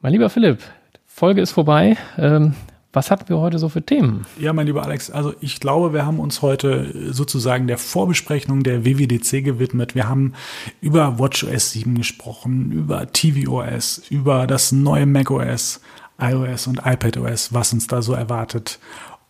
Mein 0.00 0.12
lieber 0.12 0.30
Philipp, 0.30 0.60
Folge 1.06 1.40
ist 1.40 1.50
vorbei. 1.50 1.96
Ähm, 2.16 2.54
was 2.92 3.10
hatten 3.10 3.28
wir 3.28 3.38
heute 3.38 3.58
so 3.58 3.68
für 3.68 3.82
Themen? 3.82 4.26
Ja, 4.38 4.52
mein 4.52 4.66
lieber 4.68 4.84
Alex, 4.84 5.10
also 5.10 5.34
ich 5.40 5.58
glaube, 5.58 5.92
wir 5.92 6.06
haben 6.06 6.20
uns 6.20 6.40
heute 6.40 7.12
sozusagen 7.12 7.66
der 7.66 7.78
Vorbesprechung 7.78 8.62
der 8.62 8.84
WWDC 8.84 9.42
gewidmet. 9.44 9.96
Wir 9.96 10.08
haben 10.08 10.34
über 10.80 11.18
WatchOS 11.18 11.72
7 11.72 11.96
gesprochen, 11.96 12.70
über 12.70 13.10
tvOS, 13.12 14.02
über 14.08 14.46
das 14.46 14.70
neue 14.70 15.04
macOS, 15.04 15.80
iOS 16.20 16.68
und 16.68 16.82
iPadOS, 16.84 17.52
was 17.52 17.72
uns 17.72 17.88
da 17.88 18.00
so 18.00 18.12
erwartet. 18.12 18.78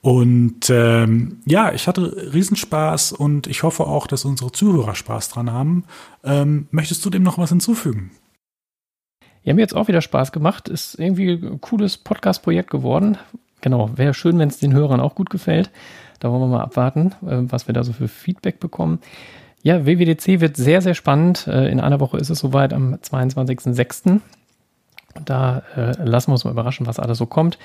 Und 0.02 0.68
ähm, 0.68 1.38
ja, 1.46 1.72
ich 1.72 1.88
hatte 1.88 2.30
Riesenspaß 2.34 3.12
und 3.12 3.46
ich 3.46 3.62
hoffe 3.62 3.86
auch, 3.86 4.06
dass 4.06 4.26
unsere 4.26 4.52
Zuhörer 4.52 4.94
Spaß 4.94 5.30
dran 5.30 5.50
haben. 5.50 5.84
Ähm, 6.24 6.68
möchtest 6.70 7.04
du 7.06 7.10
dem 7.10 7.22
noch 7.22 7.38
was 7.38 7.48
hinzufügen? 7.48 8.10
Ja, 9.48 9.54
mir 9.54 9.62
jetzt 9.62 9.74
auch 9.74 9.88
wieder 9.88 10.02
Spaß 10.02 10.32
gemacht. 10.32 10.68
Ist 10.68 11.00
irgendwie 11.00 11.30
ein 11.32 11.58
cooles 11.62 11.96
Podcast-Projekt 11.96 12.68
geworden. 12.68 13.16
Genau, 13.62 13.88
wäre 13.96 14.12
schön, 14.12 14.38
wenn 14.38 14.50
es 14.50 14.58
den 14.58 14.74
Hörern 14.74 15.00
auch 15.00 15.14
gut 15.14 15.30
gefällt. 15.30 15.70
Da 16.20 16.30
wollen 16.30 16.42
wir 16.42 16.48
mal 16.48 16.60
abwarten, 16.60 17.12
äh, 17.22 17.50
was 17.50 17.66
wir 17.66 17.72
da 17.72 17.82
so 17.82 17.94
für 17.94 18.08
Feedback 18.08 18.60
bekommen. 18.60 18.98
Ja, 19.62 19.86
WWDC 19.86 20.42
wird 20.42 20.58
sehr, 20.58 20.82
sehr 20.82 20.92
spannend. 20.92 21.46
Äh, 21.46 21.70
in 21.70 21.80
einer 21.80 21.98
Woche 21.98 22.18
ist 22.18 22.28
es 22.28 22.40
soweit 22.40 22.74
am 22.74 22.96
22.06. 22.96 24.20
Da 25.24 25.62
äh, 25.74 25.92
lassen 26.04 26.28
wir 26.28 26.34
uns 26.34 26.44
mal 26.44 26.50
überraschen, 26.50 26.86
was 26.86 26.98
alles 26.98 27.16
so 27.16 27.24
kommt. 27.24 27.58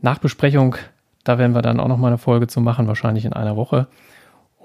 Nachbesprechung, 0.00 0.76
da 1.24 1.36
werden 1.36 1.54
wir 1.54 1.60
dann 1.60 1.80
auch 1.80 1.88
noch 1.88 1.98
mal 1.98 2.06
eine 2.06 2.16
Folge 2.16 2.46
zu 2.46 2.62
machen, 2.62 2.86
wahrscheinlich 2.86 3.26
in 3.26 3.34
einer 3.34 3.56
Woche. 3.56 3.88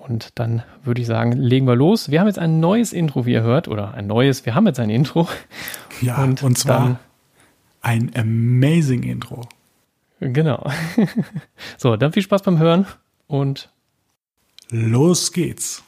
Und 0.08 0.38
dann 0.38 0.62
würde 0.84 1.02
ich 1.02 1.08
sagen, 1.08 1.32
legen 1.32 1.66
wir 1.66 1.76
los. 1.76 2.12
Wir 2.12 2.20
haben 2.20 2.27
jetzt 2.27 2.38
ein 2.38 2.59
neues 2.59 2.94
Intro, 2.94 3.26
wie 3.26 3.34
ihr 3.34 3.41
hört, 3.41 3.68
oder 3.68 3.96
ein 3.96 4.05
neues, 4.05 4.46
wir 4.46 4.54
haben 4.54 4.68
jetzt 4.68 4.80
ein 4.80 4.90
Intro. 4.90 5.27
Ja, 6.02 6.23
und, 6.23 6.44
und 6.44 6.58
zwar 6.58 6.80
dann, 6.80 7.00
ein 7.82 8.12
amazing 8.16 9.04
Intro. 9.04 9.41
Genau. 10.20 10.70
so, 11.77 11.96
dann 11.96 12.13
viel 12.13 12.21
Spaß 12.21 12.43
beim 12.43 12.60
Hören 12.60 12.85
und 13.27 13.70
los 14.70 15.32
geht's. 15.32 15.84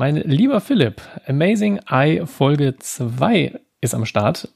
Mein 0.00 0.16
lieber 0.16 0.62
Philipp, 0.62 1.02
Amazing 1.26 1.78
Eye 1.86 2.26
Folge 2.26 2.74
2 2.78 3.60
ist 3.82 3.94
am 3.94 4.06
Start. 4.06 4.48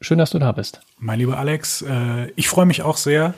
Schön, 0.00 0.18
dass 0.18 0.30
du 0.30 0.40
da 0.40 0.50
bist. 0.50 0.80
Mein 0.98 1.20
lieber 1.20 1.38
Alex, 1.38 1.82
äh, 1.82 2.32
ich 2.34 2.48
freue 2.48 2.66
mich 2.66 2.82
auch 2.82 2.96
sehr. 2.96 3.34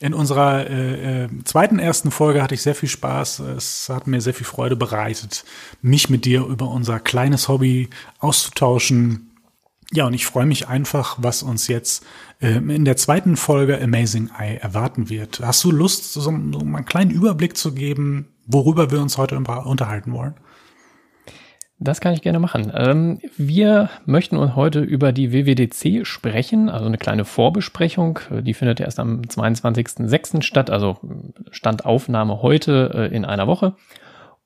In 0.00 0.14
unserer 0.14 0.66
äh, 0.66 1.24
äh, 1.24 1.28
zweiten 1.44 1.78
ersten 1.78 2.10
Folge 2.10 2.42
hatte 2.42 2.54
ich 2.54 2.62
sehr 2.62 2.74
viel 2.74 2.88
Spaß. 2.88 3.40
Es 3.40 3.90
hat 3.90 4.06
mir 4.06 4.22
sehr 4.22 4.32
viel 4.32 4.46
Freude 4.46 4.74
bereitet, 4.74 5.44
mich 5.82 6.08
mit 6.08 6.24
dir 6.24 6.46
über 6.46 6.68
unser 6.68 6.98
kleines 6.98 7.46
Hobby 7.48 7.90
auszutauschen. 8.20 9.36
Ja, 9.92 10.06
und 10.06 10.14
ich 10.14 10.24
freue 10.24 10.46
mich 10.46 10.66
einfach, 10.66 11.18
was 11.20 11.42
uns 11.42 11.68
jetzt 11.68 12.06
äh, 12.40 12.52
in 12.54 12.86
der 12.86 12.96
zweiten 12.96 13.36
Folge 13.36 13.78
Amazing 13.82 14.30
Eye 14.38 14.56
erwarten 14.56 15.10
wird. 15.10 15.40
Hast 15.44 15.62
du 15.62 15.70
Lust, 15.70 16.14
so 16.14 16.26
einen 16.30 16.86
kleinen 16.86 17.10
Überblick 17.10 17.54
zu 17.54 17.74
geben, 17.74 18.28
worüber 18.46 18.90
wir 18.90 19.02
uns 19.02 19.18
heute 19.18 19.36
unterhalten 19.36 20.14
wollen? 20.14 20.36
Das 21.84 22.00
kann 22.00 22.14
ich 22.14 22.22
gerne 22.22 22.38
machen. 22.38 22.72
Ähm, 22.74 23.20
wir 23.36 23.90
möchten 24.06 24.56
heute 24.56 24.80
über 24.80 25.12
die 25.12 25.32
WWDC 25.32 26.06
sprechen, 26.06 26.70
also 26.70 26.86
eine 26.86 26.96
kleine 26.96 27.26
Vorbesprechung. 27.26 28.20
Die 28.30 28.54
findet 28.54 28.80
erst 28.80 28.98
am 28.98 29.20
22.06. 29.20 30.42
statt, 30.42 30.70
also 30.70 30.96
Standaufnahme 31.50 32.40
heute 32.40 32.90
äh, 32.94 33.14
in 33.14 33.26
einer 33.26 33.46
Woche. 33.46 33.74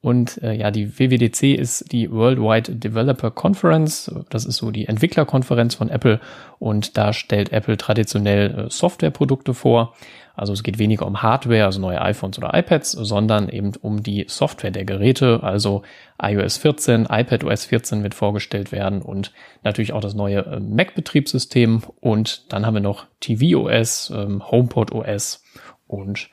Und 0.01 0.43
äh, 0.43 0.53
ja, 0.53 0.73
die 0.73 0.99
WWDC 0.99 1.57
ist 1.57 1.93
die 1.93 2.11
Worldwide 2.11 2.75
Developer 2.75 3.31
Conference. 3.31 4.13
Das 4.31 4.45
ist 4.45 4.57
so 4.57 4.73
die 4.73 4.87
Entwicklerkonferenz 4.87 5.77
von 5.77 5.91
Apple. 5.91 6.21
Und 6.59 6.97
da 6.97 7.13
stellt 7.13 7.53
Apple 7.53 7.77
traditionell 7.77 8.67
äh, 8.67 8.71
Softwareprodukte 8.71 9.55
vor. 9.55 9.95
Also 10.39 10.53
es 10.53 10.63
geht 10.63 10.79
weniger 10.79 11.05
um 11.05 11.21
Hardware, 11.21 11.65
also 11.65 11.81
neue 11.81 12.01
iPhones 12.01 12.39
oder 12.39 12.55
iPads, 12.55 12.93
sondern 12.93 13.49
eben 13.49 13.73
um 13.81 14.05
die 14.05 14.27
Software 14.29 14.71
der 14.71 14.85
Geräte. 14.85 15.43
Also 15.43 15.83
iOS 16.23 16.59
14, 16.59 17.09
iPadOS 17.11 17.65
14 17.65 18.05
wird 18.05 18.15
vorgestellt 18.15 18.71
werden 18.71 19.03
und 19.03 19.33
natürlich 19.65 19.93
auch 19.93 20.01
das 20.01 20.15
neue 20.15 20.47
äh, 20.47 20.61
Mac-Betriebssystem. 20.61 21.83
Und 22.01 22.53
dann 22.53 22.65
haben 22.65 22.75
wir 22.75 22.81
noch 22.81 23.07
tvOS, 23.21 24.13
ähm, 24.15 24.49
HomePod 24.49 24.93
OS 24.93 25.43
und 25.89 26.31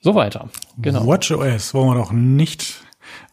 so 0.00 0.14
weiter. 0.14 0.48
Genau. 0.78 1.06
WatchOS 1.06 1.74
wollen 1.74 1.90
wir 1.90 1.96
doch 1.96 2.12
nicht. 2.12 2.82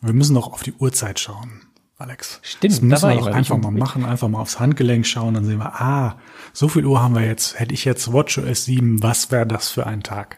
Wir 0.02 0.14
müssen 0.14 0.36
doch 0.36 0.52
auf 0.52 0.64
die 0.64 0.74
Uhrzeit 0.74 1.18
schauen. 1.18 1.67
Alex. 2.00 2.40
Stimmt. 2.44 2.74
Das 2.74 2.82
müssen 2.82 3.10
wir 3.10 3.16
doch 3.16 3.28
einfach 3.28 3.58
mal 3.58 3.72
machen, 3.72 4.06
einfach 4.06 4.28
mal 4.28 4.40
aufs 4.40 4.60
Handgelenk 4.60 5.08
schauen, 5.08 5.34
dann 5.34 5.46
sehen 5.46 5.58
wir, 5.58 5.82
ah, 5.82 6.18
so 6.54 6.68
viel 6.68 6.86
Uhr 6.86 7.02
haben 7.02 7.16
wir 7.16 7.26
jetzt. 7.26 7.60
Hätte 7.60 7.74
ich 7.74 7.86
jetzt 7.86 8.14
WatchOS 8.14 8.66
7, 8.66 9.02
was 9.02 9.32
wäre 9.32 9.48
das 9.48 9.70
für 9.70 9.88
ein 9.88 10.04
Tag? 10.04 10.38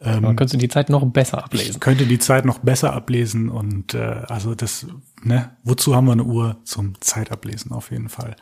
Ähm, 0.00 0.22
Man 0.22 0.36
könnte 0.36 0.56
die 0.56 0.68
Zeit 0.68 0.90
noch 0.90 1.04
besser 1.06 1.42
ablesen. 1.42 1.72
Ich 1.72 1.80
könnte 1.80 2.06
die 2.06 2.20
Zeit 2.20 2.44
noch 2.44 2.60
besser 2.60 2.92
ablesen 2.92 3.48
und 3.48 3.94
äh, 3.94 4.22
also 4.28 4.54
das, 4.54 4.86
ne, 5.24 5.50
wozu 5.64 5.94
haben 5.94 6.06
wir 6.06 6.12
eine 6.12 6.24
Uhr? 6.24 6.56
Zum 6.64 7.00
Zeitablesen 7.00 7.72
auf 7.72 7.90
jeden 7.90 8.08
Fall. 8.08 8.36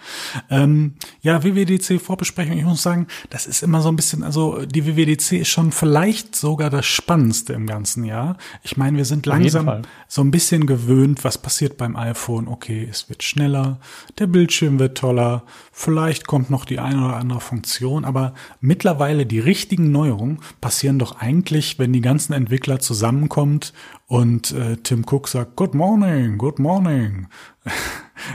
Ähm, 0.50 0.94
ja, 1.20 1.43
WWDC-Vorbesprechung, 1.43 2.59
ich 2.59 2.65
muss 2.65 2.82
sagen, 2.82 3.06
das 3.31 3.47
ist 3.47 3.62
immer 3.62 3.81
so 3.81 3.88
ein 3.88 3.97
bisschen, 3.97 4.22
also 4.22 4.65
die 4.66 4.87
WWDC 4.87 5.32
ist 5.41 5.48
schon 5.48 5.72
vielleicht 5.72 6.34
sogar 6.34 6.70
das 6.70 6.87
Spannendste 6.87 7.53
im 7.53 7.66
ganzen 7.66 8.04
Jahr. 8.04 8.37
Ich 8.62 8.76
meine, 8.76 8.97
wir 8.97 9.04
sind 9.04 9.26
langsam 9.26 9.82
so 10.09 10.22
ein 10.22 10.31
bisschen 10.31 10.66
gewöhnt, 10.66 11.25
was 11.25 11.38
passiert 11.38 11.76
beim 11.76 11.97
iPhone. 11.97 12.48
Okay, 12.48 12.87
es 12.91 13.09
wird 13.09 13.22
schneller, 13.22 13.78
der 14.19 14.26
Bildschirm 14.26 14.78
wird 14.78 14.99
toller, 14.99 15.44
vielleicht 15.72 16.26
kommt 16.26 16.50
noch 16.50 16.64
die 16.64 16.78
eine 16.78 17.04
oder 17.04 17.16
andere 17.16 17.41
Funktion, 17.41 18.04
aber 18.04 18.34
mittlerweile 18.60 19.26
die 19.26 19.41
richtigen 19.41 19.91
Neuerungen 19.91 20.41
passieren 20.60 20.99
doch 20.99 21.20
eigentlich, 21.20 21.78
wenn 21.78 21.93
die 21.93 22.00
ganzen 22.00 22.32
Entwickler 22.32 22.81
zusammenkommt 22.81 23.72
und 24.12 24.53
äh, 24.53 24.77
Tim 24.77 25.06
Cook 25.11 25.27
sagt, 25.27 25.56
Good 25.56 25.75
morning, 25.75 26.37
good 26.37 26.59
morning. 26.59 27.28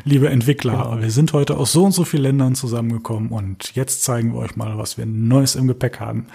Liebe 0.05 0.27
Entwickler, 0.27 0.71
genau. 0.71 1.01
wir 1.01 1.11
sind 1.11 1.33
heute 1.33 1.55
aus 1.55 1.71
so 1.71 1.85
und 1.85 1.91
so 1.91 2.03
vielen 2.03 2.23
Ländern 2.23 2.55
zusammengekommen 2.55 3.29
und 3.29 3.75
jetzt 3.75 4.01
zeigen 4.01 4.33
wir 4.33 4.39
euch 4.39 4.55
mal, 4.55 4.79
was 4.79 4.97
wir 4.97 5.05
Neues 5.05 5.55
im 5.55 5.67
Gepäck 5.67 5.99
haben. 5.99 6.25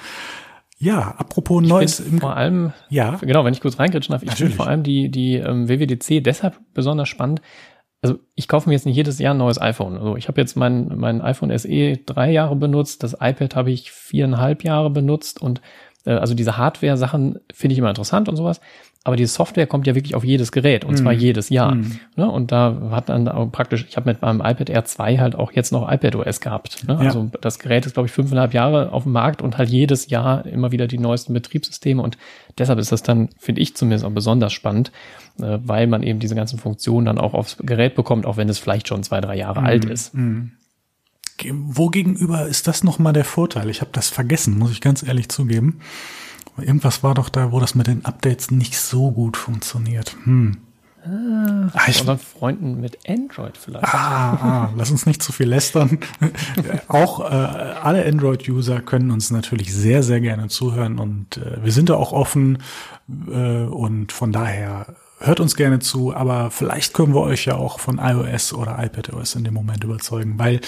Ja, 0.78 1.16
apropos 1.18 1.60
ich 1.60 1.68
Neues 1.68 1.98
im 1.98 2.20
vor 2.20 2.36
allem, 2.36 2.72
ja, 2.88 3.16
genau, 3.20 3.44
wenn 3.44 3.52
ich 3.52 3.60
kurz 3.60 3.80
reingritschen 3.80 4.12
darf, 4.12 4.22
ich 4.22 4.30
finde 4.30 4.54
vor 4.54 4.68
allem 4.68 4.84
die 4.84 5.10
die 5.10 5.34
ähm, 5.34 5.68
WWDC 5.68 6.22
deshalb 6.22 6.60
besonders 6.72 7.08
spannend. 7.08 7.42
Also 8.00 8.20
ich 8.36 8.46
kaufe 8.46 8.68
mir 8.68 8.76
jetzt 8.76 8.86
nicht 8.86 8.96
jedes 8.96 9.18
Jahr 9.18 9.34
ein 9.34 9.38
neues 9.38 9.60
iPhone. 9.60 9.96
Also 9.96 10.16
ich 10.16 10.28
habe 10.28 10.40
jetzt 10.40 10.54
mein 10.54 10.92
mein 10.96 11.20
iPhone 11.20 11.56
SE 11.58 11.96
drei 11.96 12.30
Jahre 12.30 12.54
benutzt, 12.54 13.02
das 13.02 13.14
iPad 13.14 13.56
habe 13.56 13.72
ich 13.72 13.90
viereinhalb 13.90 14.62
Jahre 14.62 14.90
benutzt 14.90 15.42
und 15.42 15.60
äh, 16.04 16.12
also 16.12 16.34
diese 16.34 16.56
Hardware-Sachen 16.56 17.40
finde 17.52 17.72
ich 17.72 17.78
immer 17.78 17.88
interessant 17.88 18.28
und 18.28 18.36
sowas. 18.36 18.60
Aber 19.04 19.16
die 19.16 19.26
Software 19.26 19.66
kommt 19.66 19.88
ja 19.88 19.96
wirklich 19.96 20.14
auf 20.14 20.22
jedes 20.22 20.52
Gerät 20.52 20.84
und 20.84 20.94
mm. 20.94 20.96
zwar 20.98 21.12
mhm. 21.12 21.18
jedes 21.18 21.48
Jahr. 21.48 21.74
Mm. 21.74 21.98
Ne? 22.14 22.30
Und 22.30 22.52
da 22.52 22.90
hat 22.92 23.08
dann 23.08 23.26
auch 23.26 23.50
praktisch, 23.50 23.84
ich 23.88 23.96
habe 23.96 24.08
mit 24.08 24.22
meinem 24.22 24.40
iPad 24.40 24.70
Air 24.70 24.84
2 24.84 25.18
halt 25.18 25.34
auch 25.34 25.50
jetzt 25.50 25.72
noch 25.72 25.90
iPad 25.90 26.14
OS 26.14 26.40
gehabt. 26.40 26.86
Ne? 26.86 26.94
Ja. 26.94 27.00
Also 27.00 27.28
das 27.40 27.58
Gerät 27.58 27.84
ist, 27.84 27.94
glaube 27.94 28.06
ich, 28.06 28.12
fünfeinhalb 28.12 28.54
Jahre 28.54 28.92
auf 28.92 29.02
dem 29.02 29.12
Markt 29.12 29.42
und 29.42 29.58
halt 29.58 29.70
jedes 29.70 30.08
Jahr 30.08 30.46
immer 30.46 30.70
wieder 30.70 30.86
die 30.86 30.98
neuesten 30.98 31.32
Betriebssysteme. 31.32 32.00
Und 32.00 32.16
deshalb 32.58 32.78
ist 32.78 32.92
das 32.92 33.02
dann, 33.02 33.30
finde 33.38 33.60
ich 33.60 33.74
zumindest 33.74 34.04
auch 34.04 34.12
besonders 34.12 34.52
spannend, 34.52 34.92
äh, 35.40 35.58
weil 35.64 35.88
man 35.88 36.04
eben 36.04 36.20
diese 36.20 36.36
ganzen 36.36 36.60
Funktionen 36.60 37.06
dann 37.06 37.18
auch 37.18 37.34
aufs 37.34 37.56
Gerät 37.56 37.96
bekommt, 37.96 38.24
auch 38.24 38.36
wenn 38.36 38.48
es 38.48 38.60
vielleicht 38.60 38.86
schon 38.86 39.02
zwei, 39.02 39.20
drei 39.20 39.36
Jahre 39.36 39.62
mm. 39.62 39.64
alt 39.64 39.84
ist. 39.84 40.14
Wogegenüber 41.50 42.46
ist 42.46 42.68
das 42.68 42.84
nochmal 42.84 43.14
der 43.14 43.24
Vorteil? 43.24 43.68
Ich 43.68 43.80
habe 43.80 43.90
das 43.92 44.10
vergessen, 44.10 44.58
muss 44.58 44.70
ich 44.70 44.80
ganz 44.80 45.02
ehrlich 45.02 45.28
zugeben. 45.28 45.80
Irgendwas 46.58 47.02
war 47.02 47.14
doch 47.14 47.28
da, 47.28 47.52
wo 47.52 47.60
das 47.60 47.74
mit 47.74 47.86
den 47.86 48.04
Updates 48.04 48.50
nicht 48.50 48.76
so 48.78 49.10
gut 49.10 49.36
funktioniert. 49.36 50.16
Hm. 50.24 50.58
Ah, 51.04 51.70
ah 51.72 51.82
ich, 51.88 52.00
unseren 52.00 52.18
Freunden 52.18 52.80
mit 52.80 52.98
Android 53.08 53.56
vielleicht. 53.56 53.84
Ah, 53.92 54.34
ah, 54.34 54.72
lass 54.76 54.90
uns 54.90 55.04
nicht 55.04 55.22
zu 55.22 55.32
viel 55.32 55.48
lästern. 55.48 55.98
auch 56.88 57.20
äh, 57.20 57.24
alle 57.24 58.06
Android-User 58.06 58.80
können 58.80 59.10
uns 59.10 59.30
natürlich 59.30 59.74
sehr, 59.74 60.02
sehr 60.02 60.20
gerne 60.20 60.48
zuhören 60.48 60.98
und 60.98 61.38
äh, 61.38 61.64
wir 61.64 61.72
sind 61.72 61.88
da 61.88 61.94
auch 61.94 62.12
offen 62.12 62.58
äh, 63.28 63.64
und 63.64 64.12
von 64.12 64.30
daher 64.30 64.94
hört 65.18 65.40
uns 65.40 65.56
gerne 65.56 65.80
zu, 65.80 66.14
aber 66.14 66.50
vielleicht 66.50 66.94
können 66.94 67.14
wir 67.14 67.22
euch 67.22 67.46
ja 67.46 67.56
auch 67.56 67.80
von 67.80 67.98
iOS 67.98 68.52
oder 68.52 68.78
iPadOS 68.82 69.34
in 69.34 69.44
dem 69.44 69.54
Moment 69.54 69.82
überzeugen, 69.82 70.38
weil 70.38 70.60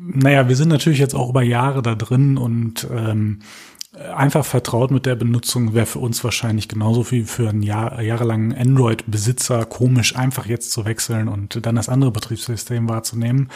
naja, 0.00 0.48
wir 0.48 0.56
sind 0.56 0.68
natürlich 0.68 0.98
jetzt 0.98 1.14
auch 1.14 1.30
über 1.30 1.42
Jahre 1.42 1.82
da 1.82 1.94
drin 1.94 2.36
und 2.36 2.86
ähm, 2.94 3.40
einfach 3.98 4.44
vertraut 4.44 4.90
mit 4.90 5.04
der 5.04 5.16
Benutzung 5.16 5.74
wäre 5.74 5.86
für 5.86 5.98
uns 5.98 6.24
wahrscheinlich 6.24 6.68
genauso 6.68 7.10
wie 7.10 7.24
für 7.24 7.50
einen 7.50 7.62
Jahr, 7.62 8.00
jahrelangen 8.00 8.56
Android-Besitzer 8.56 9.66
komisch, 9.66 10.16
einfach 10.16 10.46
jetzt 10.46 10.72
zu 10.72 10.86
wechseln 10.86 11.28
und 11.28 11.64
dann 11.66 11.76
das 11.76 11.90
andere 11.90 12.10
Betriebssystem 12.10 12.88
wahrzunehmen. 12.88 13.50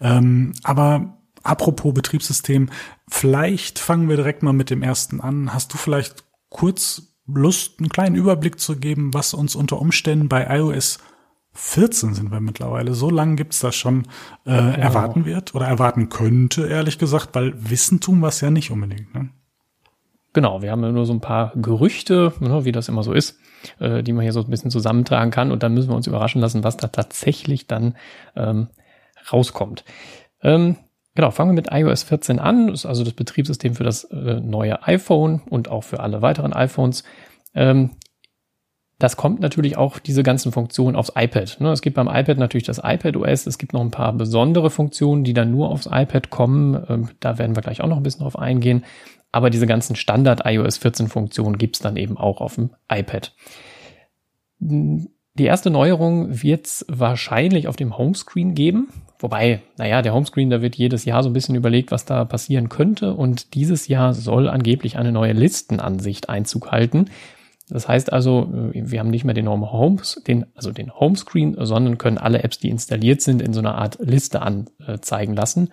Ähm, 0.00 0.52
aber 0.62 1.18
apropos 1.42 1.92
Betriebssystem, 1.92 2.68
vielleicht 3.08 3.80
fangen 3.80 4.08
wir 4.08 4.16
direkt 4.16 4.44
mal 4.44 4.52
mit 4.52 4.70
dem 4.70 4.82
ersten 4.82 5.20
an. 5.20 5.52
Hast 5.52 5.72
du 5.72 5.76
vielleicht 5.76 6.24
kurz 6.50 7.16
Lust, 7.26 7.78
einen 7.78 7.88
kleinen 7.88 8.16
Überblick 8.16 8.60
zu 8.60 8.76
geben, 8.76 9.12
was 9.14 9.34
uns 9.34 9.54
unter 9.56 9.80
Umständen 9.80 10.28
bei 10.28 10.46
iOS 10.58 10.98
14 11.52 12.14
sind 12.14 12.30
wir 12.30 12.40
mittlerweile. 12.40 12.94
So 12.94 13.10
lange 13.10 13.34
gibt's 13.34 13.58
das 13.58 13.74
schon 13.74 14.04
äh, 14.44 14.54
genau. 14.54 14.70
erwarten 14.76 15.24
wird 15.24 15.54
oder 15.54 15.66
erwarten 15.66 16.08
könnte, 16.08 16.68
ehrlich 16.68 16.98
gesagt, 16.98 17.30
weil 17.32 17.54
Wissen 17.70 18.00
tun 18.00 18.20
wir 18.20 18.28
es 18.28 18.40
ja 18.40 18.50
nicht 18.50 18.70
unbedingt. 18.70 19.12
Ne? 19.14 19.30
Genau, 20.32 20.62
wir 20.62 20.70
haben 20.70 20.82
ja 20.82 20.92
nur 20.92 21.06
so 21.06 21.12
ein 21.12 21.20
paar 21.20 21.52
Gerüchte, 21.56 22.32
ne, 22.40 22.64
wie 22.64 22.72
das 22.72 22.88
immer 22.88 23.02
so 23.02 23.12
ist, 23.12 23.38
äh, 23.80 24.02
die 24.02 24.12
man 24.12 24.22
hier 24.22 24.32
so 24.32 24.40
ein 24.40 24.50
bisschen 24.50 24.70
zusammentragen 24.70 25.30
kann 25.30 25.50
und 25.50 25.62
dann 25.62 25.74
müssen 25.74 25.90
wir 25.90 25.96
uns 25.96 26.06
überraschen 26.06 26.40
lassen, 26.40 26.62
was 26.62 26.76
da 26.76 26.88
tatsächlich 26.88 27.66
dann 27.66 27.96
ähm, 28.36 28.68
rauskommt. 29.32 29.84
Ähm, 30.42 30.76
genau, 31.16 31.32
fangen 31.32 31.50
wir 31.50 31.54
mit 31.54 31.72
iOS 31.72 32.04
14 32.04 32.38
an, 32.38 32.68
das 32.68 32.80
ist 32.80 32.86
also 32.86 33.02
das 33.02 33.14
Betriebssystem 33.14 33.74
für 33.74 33.82
das 33.84 34.04
äh, 34.04 34.40
neue 34.40 34.86
iPhone 34.86 35.42
und 35.50 35.68
auch 35.68 35.82
für 35.82 35.98
alle 36.00 36.22
weiteren 36.22 36.52
iPhones. 36.52 37.02
Ähm, 37.54 37.90
das 39.00 39.16
kommt 39.16 39.40
natürlich 39.40 39.78
auch 39.78 39.98
diese 39.98 40.22
ganzen 40.22 40.52
Funktionen 40.52 40.94
aufs 40.94 41.12
iPad. 41.16 41.56
Ne? 41.58 41.72
Es 41.72 41.80
gibt 41.80 41.96
beim 41.96 42.06
iPad 42.06 42.36
natürlich 42.36 42.66
das 42.66 42.82
iPad 42.84 43.16
OS. 43.16 43.46
Es 43.46 43.56
gibt 43.56 43.72
noch 43.72 43.80
ein 43.80 43.90
paar 43.90 44.12
besondere 44.12 44.68
Funktionen, 44.68 45.24
die 45.24 45.32
dann 45.32 45.50
nur 45.50 45.70
aufs 45.70 45.88
iPad 45.90 46.28
kommen. 46.28 46.84
Ähm, 46.86 47.08
da 47.18 47.38
werden 47.38 47.56
wir 47.56 47.62
gleich 47.62 47.80
auch 47.80 47.88
noch 47.88 47.96
ein 47.96 48.02
bisschen 48.02 48.20
drauf 48.20 48.38
eingehen. 48.38 48.84
Aber 49.32 49.50
diese 49.50 49.66
ganzen 49.66 49.96
Standard 49.96 50.42
iOS 50.44 50.78
14 50.78 51.08
Funktionen 51.08 51.58
gibt's 51.58 51.78
dann 51.78 51.96
eben 51.96 52.16
auch 52.16 52.40
auf 52.40 52.56
dem 52.56 52.70
iPad. 52.90 53.34
Die 54.58 55.44
erste 55.44 55.70
Neuerung 55.70 56.42
wird's 56.42 56.84
wahrscheinlich 56.88 57.68
auf 57.68 57.76
dem 57.76 57.96
Homescreen 57.96 58.54
geben. 58.54 58.88
Wobei, 59.18 59.60
naja, 59.78 60.02
der 60.02 60.14
Homescreen, 60.14 60.50
da 60.50 60.62
wird 60.62 60.76
jedes 60.76 61.04
Jahr 61.04 61.22
so 61.22 61.30
ein 61.30 61.34
bisschen 61.34 61.54
überlegt, 61.54 61.92
was 61.92 62.04
da 62.04 62.24
passieren 62.24 62.68
könnte. 62.68 63.14
Und 63.14 63.54
dieses 63.54 63.86
Jahr 63.86 64.14
soll 64.14 64.48
angeblich 64.48 64.96
eine 64.96 65.12
neue 65.12 65.32
Listenansicht 65.32 66.28
Einzug 66.28 66.72
halten. 66.72 67.06
Das 67.68 67.86
heißt 67.86 68.12
also, 68.12 68.48
wir 68.72 68.98
haben 68.98 69.10
nicht 69.10 69.24
mehr 69.24 69.34
den 69.34 69.48
Homes, 69.48 70.20
den, 70.26 70.46
also 70.56 70.72
den 70.72 70.92
Homescreen, 70.92 71.56
sondern 71.60 71.98
können 71.98 72.18
alle 72.18 72.42
Apps, 72.42 72.58
die 72.58 72.68
installiert 72.68 73.22
sind, 73.22 73.40
in 73.40 73.52
so 73.52 73.60
einer 73.60 73.76
Art 73.76 73.98
Liste 74.00 74.42
anzeigen 74.42 75.34
lassen. 75.34 75.70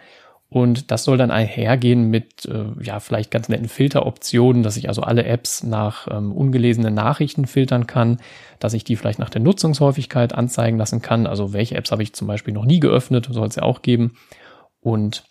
Und 0.50 0.92
das 0.92 1.04
soll 1.04 1.18
dann 1.18 1.30
einhergehen 1.30 2.10
mit, 2.10 2.46
äh, 2.46 2.66
ja, 2.82 3.02
vielleicht 3.02 3.32
ganz 3.32 3.50
netten 3.50 3.68
Filteroptionen, 3.68 4.64
dass 4.64 4.78
ich 4.78 4.88
also 4.88 5.02
alle 5.02 5.26
Apps 5.26 5.64
nach 5.64 6.08
ähm, 6.10 6.32
ungelesenen 6.32 6.94
Nachrichten 6.94 7.48
filtern 7.48 7.86
kann, 7.86 8.18
dass 8.60 8.74
ich 8.74 8.86
die 8.86 8.96
vielleicht 8.96 9.20
nach 9.20 9.30
der 9.30 9.42
Nutzungshäufigkeit 9.42 10.34
anzeigen 10.34 10.78
lassen 10.78 11.02
kann. 11.02 11.28
Also 11.28 11.52
welche 11.52 11.76
Apps 11.76 11.92
habe 11.92 12.02
ich 12.02 12.14
zum 12.14 12.28
Beispiel 12.28 12.54
noch 12.54 12.64
nie 12.64 12.80
geöffnet, 12.80 13.28
soll 13.30 13.48
es 13.48 13.58
ja 13.58 13.64
auch 13.64 13.82
geben. 13.82 14.14
Und 14.80 15.26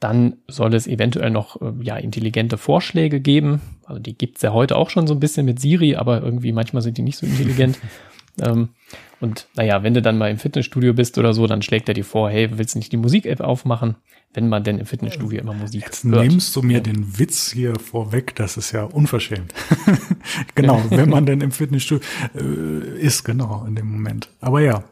dann 0.00 0.38
soll 0.48 0.74
es 0.74 0.88
eventuell 0.88 1.30
noch 1.30 1.60
äh, 1.62 1.72
ja, 1.82 1.96
intelligente 1.96 2.58
Vorschläge 2.58 3.20
geben. 3.20 3.60
Also 3.84 4.00
die 4.00 4.18
gibt's 4.18 4.42
ja 4.42 4.52
heute 4.52 4.76
auch 4.76 4.90
schon 4.90 5.06
so 5.06 5.14
ein 5.14 5.20
bisschen 5.20 5.46
mit 5.46 5.60
Siri, 5.60 5.94
aber 5.94 6.22
irgendwie 6.22 6.52
manchmal 6.52 6.82
sind 6.82 6.98
die 6.98 7.02
nicht 7.02 7.18
so 7.18 7.26
intelligent. 7.26 7.78
ähm, 8.42 8.70
und 9.20 9.48
naja, 9.56 9.82
wenn 9.82 9.94
du 9.94 10.02
dann 10.02 10.16
mal 10.16 10.30
im 10.30 10.38
Fitnessstudio 10.38 10.94
bist 10.94 11.18
oder 11.18 11.32
so, 11.32 11.46
dann 11.46 11.62
schlägt 11.62 11.88
er 11.88 11.94
dir 11.94 12.04
vor, 12.04 12.30
hey, 12.30 12.56
willst 12.56 12.74
du 12.74 12.78
nicht 12.78 12.92
die 12.92 12.96
Musik-App 12.96 13.40
aufmachen? 13.40 13.96
Wenn 14.32 14.48
man 14.48 14.62
denn 14.62 14.78
im 14.78 14.86
Fitnessstudio 14.86 15.40
immer 15.40 15.54
Musik 15.54 15.82
Jetzt 15.82 16.04
hört. 16.04 16.22
nimmst 16.22 16.54
du 16.54 16.62
mir 16.62 16.78
ja. 16.78 16.80
den 16.80 17.18
Witz 17.18 17.50
hier 17.50 17.74
vorweg, 17.78 18.36
das 18.36 18.56
ist 18.56 18.72
ja 18.72 18.84
unverschämt. 18.84 19.52
genau, 20.54 20.82
wenn 20.90 21.08
man 21.08 21.26
denn 21.26 21.40
im 21.40 21.50
Fitnessstudio 21.50 22.06
äh, 22.34 23.00
ist, 23.00 23.24
genau, 23.24 23.64
in 23.66 23.74
dem 23.74 23.90
Moment. 23.90 24.28
Aber 24.40 24.60
ja. 24.60 24.84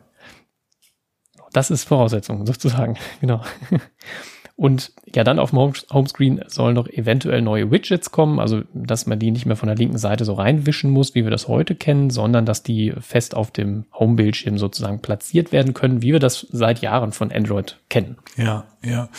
Das 1.52 1.70
ist 1.70 1.84
Voraussetzung, 1.84 2.46
sozusagen, 2.46 2.96
genau. 3.20 3.42
Und 4.56 4.92
ja, 5.14 5.22
dann 5.22 5.38
auf 5.38 5.50
dem 5.50 5.58
Homescreen 5.58 6.42
sollen 6.46 6.74
noch 6.74 6.88
eventuell 6.88 7.42
neue 7.42 7.70
Widgets 7.70 8.10
kommen, 8.10 8.40
also 8.40 8.62
dass 8.72 9.06
man 9.06 9.18
die 9.18 9.30
nicht 9.30 9.44
mehr 9.44 9.56
von 9.56 9.66
der 9.66 9.76
linken 9.76 9.98
Seite 9.98 10.24
so 10.24 10.32
reinwischen 10.32 10.90
muss, 10.90 11.14
wie 11.14 11.24
wir 11.24 11.30
das 11.30 11.46
heute 11.46 11.74
kennen, 11.74 12.08
sondern 12.08 12.46
dass 12.46 12.62
die 12.62 12.94
fest 12.98 13.34
auf 13.34 13.50
dem 13.50 13.84
Homebildschirm 13.92 14.56
sozusagen 14.56 15.00
platziert 15.00 15.52
werden 15.52 15.74
können, 15.74 16.00
wie 16.00 16.12
wir 16.12 16.20
das 16.20 16.46
seit 16.50 16.80
Jahren 16.80 17.12
von 17.12 17.30
Android 17.30 17.78
kennen. 17.90 18.16
Ja, 18.38 18.64
ja. 18.82 19.10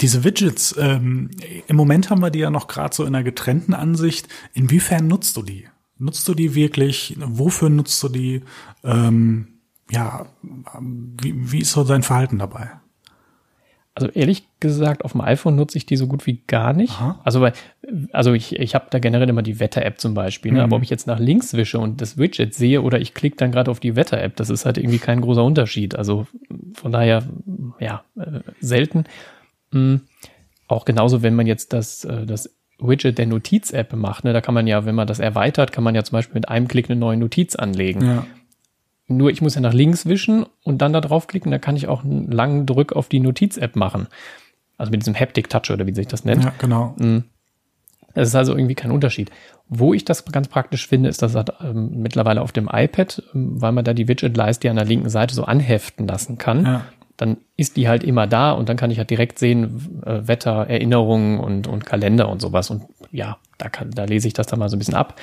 Diese 0.00 0.24
Widgets, 0.24 0.74
ähm, 0.76 1.30
im 1.68 1.76
Moment 1.76 2.10
haben 2.10 2.20
wir 2.20 2.30
die 2.30 2.40
ja 2.40 2.50
noch 2.50 2.66
gerade 2.66 2.94
so 2.94 3.04
in 3.04 3.14
einer 3.14 3.22
getrennten 3.22 3.74
Ansicht. 3.74 4.26
Inwiefern 4.54 5.06
nutzt 5.06 5.36
du 5.36 5.42
die? 5.42 5.68
Nutzt 5.98 6.26
du 6.26 6.34
die 6.34 6.56
wirklich? 6.56 7.16
Wofür 7.20 7.70
nutzt 7.70 8.02
du 8.02 8.08
die? 8.08 8.42
Ähm, 8.82 9.48
ja, 9.90 10.26
wie, 10.80 11.52
wie 11.52 11.60
ist 11.60 11.72
so 11.72 11.84
dein 11.84 12.02
Verhalten 12.02 12.38
dabei? 12.38 12.70
Also 13.96 14.08
ehrlich 14.08 14.48
gesagt, 14.58 15.04
auf 15.04 15.12
dem 15.12 15.20
iPhone 15.20 15.54
nutze 15.54 15.78
ich 15.78 15.86
die 15.86 15.96
so 15.96 16.08
gut 16.08 16.26
wie 16.26 16.42
gar 16.48 16.72
nicht. 16.72 16.94
Aha. 16.94 17.20
Also 17.22 17.40
weil, 17.40 17.52
also 18.12 18.32
ich, 18.32 18.58
ich 18.58 18.74
habe 18.74 18.86
da 18.90 18.98
generell 18.98 19.28
immer 19.28 19.42
die 19.42 19.60
Wetter-App 19.60 20.00
zum 20.00 20.14
Beispiel. 20.14 20.50
Ne? 20.50 20.58
Mhm. 20.58 20.64
Aber 20.64 20.76
ob 20.76 20.82
ich 20.82 20.90
jetzt 20.90 21.06
nach 21.06 21.20
links 21.20 21.54
wische 21.54 21.78
und 21.78 22.00
das 22.00 22.18
Widget 22.18 22.54
sehe 22.54 22.82
oder 22.82 23.00
ich 23.00 23.14
klicke 23.14 23.36
dann 23.36 23.52
gerade 23.52 23.70
auf 23.70 23.78
die 23.78 23.94
Wetter-App, 23.94 24.34
das 24.34 24.50
ist 24.50 24.66
halt 24.66 24.78
irgendwie 24.78 24.98
kein 24.98 25.20
großer 25.20 25.44
Unterschied. 25.44 25.94
Also 25.94 26.26
von 26.72 26.90
daher, 26.90 27.22
ja, 27.78 28.02
äh, 28.18 28.40
selten. 28.58 29.04
Mhm. 29.70 30.00
Auch 30.66 30.86
genauso, 30.86 31.22
wenn 31.22 31.36
man 31.36 31.46
jetzt 31.46 31.72
das, 31.72 32.04
äh, 32.04 32.26
das 32.26 32.52
Widget 32.80 33.16
der 33.18 33.26
Notiz-App 33.26 33.92
macht, 33.94 34.24
ne, 34.24 34.32
da 34.32 34.40
kann 34.40 34.54
man 34.54 34.66
ja, 34.66 34.86
wenn 34.86 34.96
man 34.96 35.06
das 35.06 35.20
erweitert, 35.20 35.70
kann 35.70 35.84
man 35.84 35.94
ja 35.94 36.02
zum 36.02 36.16
Beispiel 36.16 36.34
mit 36.34 36.48
einem 36.48 36.66
Klick 36.66 36.90
eine 36.90 36.98
neue 36.98 37.16
Notiz 37.16 37.54
anlegen. 37.54 38.04
Ja. 38.04 38.26
Nur 39.06 39.30
ich 39.30 39.42
muss 39.42 39.54
ja 39.54 39.60
nach 39.60 39.74
links 39.74 40.06
wischen 40.06 40.46
und 40.62 40.78
dann 40.78 40.92
da 40.92 41.00
draufklicken, 41.00 41.50
da 41.50 41.58
kann 41.58 41.76
ich 41.76 41.88
auch 41.88 42.04
einen 42.04 42.30
langen 42.30 42.66
Drück 42.66 42.92
auf 42.94 43.08
die 43.08 43.20
Notiz-App 43.20 43.76
machen. 43.76 44.08
Also 44.78 44.90
mit 44.90 45.02
diesem 45.02 45.14
Haptic 45.14 45.50
Touch 45.50 45.70
oder 45.70 45.86
wie 45.86 45.94
sich 45.94 46.08
das 46.08 46.24
nennt. 46.24 46.44
Ja, 46.44 46.52
genau. 46.58 46.94
Mhm. 46.98 47.24
Das 48.14 48.28
ist 48.28 48.34
also 48.34 48.56
irgendwie 48.56 48.74
kein 48.74 48.90
Unterschied. 48.90 49.30
Wo 49.68 49.92
ich 49.92 50.04
das 50.04 50.24
ganz 50.26 50.48
praktisch 50.48 50.86
finde, 50.86 51.08
ist 51.08 51.20
das 51.22 51.34
ähm, 51.62 51.90
mittlerweile 52.00 52.42
auf 52.42 52.52
dem 52.52 52.68
iPad, 52.72 53.22
ähm, 53.34 53.60
weil 53.60 53.72
man 53.72 53.84
da 53.84 53.92
die 53.92 54.08
Widget-Leiste 54.08 54.70
an 54.70 54.76
der 54.76 54.84
linken 54.84 55.10
Seite 55.10 55.34
so 55.34 55.44
anheften 55.44 56.06
lassen 56.06 56.38
kann. 56.38 56.64
Ja. 56.64 56.84
Dann 57.16 57.36
ist 57.56 57.76
die 57.76 57.88
halt 57.88 58.02
immer 58.02 58.26
da 58.26 58.52
und 58.52 58.68
dann 58.68 58.76
kann 58.76 58.90
ich 58.90 58.98
halt 58.98 59.10
direkt 59.10 59.38
sehen, 59.38 60.02
äh, 60.04 60.26
Wetter, 60.26 60.66
Erinnerungen 60.68 61.38
und, 61.38 61.66
und 61.66 61.86
Kalender 61.86 62.28
und 62.28 62.40
sowas. 62.40 62.70
Und 62.70 62.84
ja, 63.10 63.36
da, 63.58 63.68
kann, 63.68 63.90
da 63.90 64.04
lese 64.04 64.28
ich 64.28 64.34
das 64.34 64.46
dann 64.46 64.58
mal 64.58 64.68
so 64.68 64.76
ein 64.76 64.80
bisschen 64.80 64.94
ab. 64.94 65.20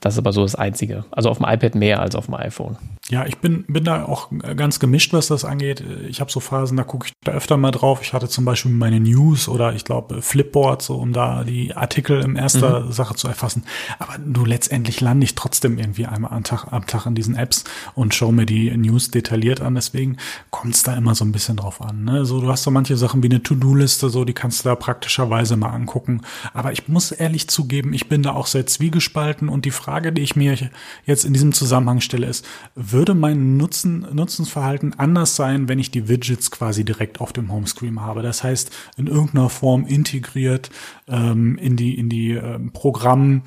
Das 0.00 0.14
ist 0.14 0.18
aber 0.18 0.32
so 0.32 0.42
das 0.42 0.54
Einzige. 0.54 1.04
Also 1.10 1.28
auf 1.28 1.38
dem 1.38 1.46
iPad 1.46 1.74
mehr 1.74 2.00
als 2.00 2.14
auf 2.14 2.26
dem 2.26 2.34
iPhone. 2.34 2.78
Ja, 3.10 3.24
ich 3.26 3.38
bin, 3.38 3.64
bin 3.68 3.84
da 3.84 4.04
auch 4.04 4.28
ganz 4.56 4.80
gemischt, 4.80 5.14
was 5.14 5.28
das 5.28 5.44
angeht. 5.44 5.82
Ich 6.08 6.20
habe 6.20 6.30
so 6.30 6.40
Phasen, 6.40 6.76
da 6.76 6.84
gucke 6.84 7.06
ich 7.06 7.12
da 7.24 7.32
öfter 7.32 7.56
mal 7.56 7.70
drauf. 7.70 8.00
Ich 8.02 8.12
hatte 8.12 8.28
zum 8.28 8.44
Beispiel 8.44 8.70
meine 8.70 9.00
News 9.00 9.48
oder 9.48 9.74
ich 9.74 9.84
glaube 9.84 10.20
Flipboard, 10.20 10.82
so 10.82 10.96
um 10.96 11.14
da 11.14 11.42
die 11.44 11.74
Artikel 11.74 12.20
in 12.20 12.36
erster 12.36 12.80
mhm. 12.80 12.92
Sache 12.92 13.14
zu 13.14 13.26
erfassen. 13.26 13.64
Aber 13.98 14.16
du 14.18 14.44
letztendlich 14.44 15.00
lande 15.00 15.24
ich 15.24 15.34
trotzdem 15.34 15.78
irgendwie 15.78 16.06
einmal 16.06 16.32
am 16.32 16.44
Tag, 16.44 16.70
am 16.70 16.86
Tag 16.86 17.06
in 17.06 17.14
diesen 17.14 17.34
Apps 17.34 17.64
und 17.94 18.14
schaue 18.14 18.32
mir 18.32 18.44
die 18.44 18.76
News 18.76 19.10
detailliert 19.10 19.62
an. 19.62 19.74
Deswegen 19.74 20.18
kommt 20.50 20.74
es 20.74 20.82
da 20.82 20.94
immer 20.94 21.14
so 21.14 21.24
ein 21.24 21.32
bisschen 21.32 21.56
drauf 21.56 21.80
an. 21.80 22.04
Ne? 22.04 22.26
So, 22.26 22.42
du 22.42 22.48
hast 22.48 22.62
so 22.62 22.70
manche 22.70 22.98
Sachen 22.98 23.22
wie 23.22 23.28
eine 23.28 23.42
To-Do-Liste, 23.42 24.10
so 24.10 24.26
die 24.26 24.34
kannst 24.34 24.64
du 24.64 24.68
da 24.68 24.74
praktischerweise 24.74 25.56
mal 25.56 25.70
angucken. 25.70 26.22
Aber 26.52 26.72
ich 26.72 26.88
muss 26.88 27.10
ehrlich 27.10 27.48
zugeben, 27.48 27.94
ich 27.94 28.10
bin 28.10 28.22
da 28.22 28.32
auch 28.32 28.46
sehr 28.46 28.66
zwiegespalten 28.66 29.48
und 29.48 29.57
die 29.64 29.70
Frage, 29.70 30.12
die 30.12 30.22
ich 30.22 30.36
mir 30.36 30.56
jetzt 31.04 31.24
in 31.24 31.32
diesem 31.32 31.52
Zusammenhang 31.52 32.00
stelle, 32.00 32.26
ist, 32.26 32.46
würde 32.74 33.14
mein 33.14 33.56
Nutzen, 33.56 34.06
Nutzensverhalten 34.12 34.98
anders 34.98 35.36
sein, 35.36 35.68
wenn 35.68 35.78
ich 35.78 35.90
die 35.90 36.08
Widgets 36.08 36.50
quasi 36.50 36.84
direkt 36.84 37.20
auf 37.20 37.32
dem 37.32 37.52
Homescreen 37.52 38.00
habe? 38.00 38.22
Das 38.22 38.42
heißt, 38.42 38.70
in 38.96 39.06
irgendeiner 39.06 39.48
Form 39.48 39.86
integriert 39.86 40.70
ähm, 41.08 41.58
in 41.58 41.76
die, 41.76 41.98
in 41.98 42.08
die 42.08 42.32
ähm, 42.32 42.72
Programm, 42.72 43.42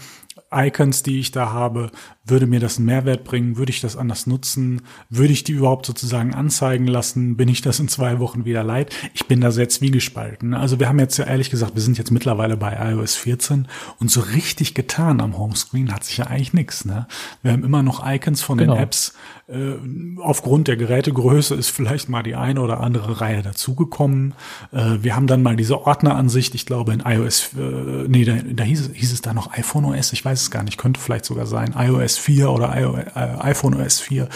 Icons, 0.54 1.04
die 1.04 1.20
ich 1.20 1.32
da 1.32 1.52
habe, 1.52 1.92
würde 2.24 2.46
mir 2.46 2.60
das 2.60 2.78
einen 2.78 2.86
Mehrwert 2.86 3.24
bringen? 3.24 3.58
Würde 3.58 3.72
ich 3.72 3.82
das 3.82 3.98
anders 3.98 4.28
nutzen? 4.28 4.82
Würde 5.10 5.34
ich 5.34 5.44
die 5.44 5.54
überhaupt 5.54 5.86
sozusagen 5.88 6.36
anzeigen 6.36 6.86
lassen? 6.86 7.36
Bin 7.36 7.50
ich 7.50 7.62
das 7.62 7.80
in 7.80 7.88
zwei 7.88 8.20
Wochen 8.20 8.46
wieder 8.46 8.64
leid? 8.64 8.94
Ich 9.14 9.26
bin 9.28 9.42
da 9.42 9.50
sehr 9.50 9.70
zwiegespalten. 9.70 10.54
Also 10.54 10.80
wir 10.80 10.88
haben 10.88 11.00
jetzt 11.00 11.18
ja 11.18 11.26
ehrlich 11.26 11.50
gesagt, 11.50 11.74
wir 11.74 11.82
sind 11.82 11.98
jetzt 11.98 12.12
mittlerweile 12.12 12.58
bei 12.58 12.78
iOS 12.92 13.16
14 13.16 13.68
und 14.00 14.12
so 14.12 14.22
richtig 14.22 14.76
getan 14.76 15.20
am 15.20 15.38
Homescreen 15.38 15.92
hat 15.94 16.04
sich 16.04 16.18
ja 16.18 16.28
eigentlich 16.28 16.54
nichts. 16.54 16.86
Ne? 16.86 17.08
Wir 17.42 17.54
haben 17.54 17.64
immer 17.64 17.82
noch 17.82 18.06
Icons 18.08 18.42
von 18.42 18.58
genau. 18.58 18.76
den 18.76 18.84
Apps. 18.84 19.14
Äh, 19.48 19.74
aufgrund 20.20 20.68
der 20.68 20.78
Gerätegröße 20.78 21.56
ist 21.56 21.70
vielleicht 21.70 22.08
mal 22.08 22.24
die 22.24 22.36
eine 22.36 22.62
oder 22.62 22.80
andere 22.80 23.20
Reihe 23.20 23.42
dazugekommen. 23.42 24.36
Äh, 24.72 25.00
wir 25.02 25.16
haben 25.16 25.28
dann 25.28 25.42
mal 25.42 25.56
diese 25.56 25.86
Ordneransicht. 25.86 26.56
Ich 26.56 26.66
glaube 26.66 26.94
in 26.94 27.02
iOS, 27.02 27.50
äh, 27.58 28.08
nee, 28.08 28.24
da, 28.24 28.36
da 28.36 28.64
hieß, 28.64 28.82
es, 28.82 28.94
hieß 28.94 29.12
es 29.12 29.22
da 29.22 29.34
noch 29.34 29.52
iPhone 29.54 29.86
OS. 29.86 30.14
Ich 30.14 30.24
weiß 30.24 30.42
es 30.42 30.52
gar 30.52 30.64
nicht. 30.64 30.78
Könnte 30.78 31.00
vielleicht 31.00 31.26
sogar 31.26 31.48
sein. 31.48 31.76
iOS 31.78 32.11
4 32.18 32.50
oder 32.50 32.76
äh, 32.76 33.44
iPhone 33.44 33.76
OS 33.76 34.00
4, 34.00 34.30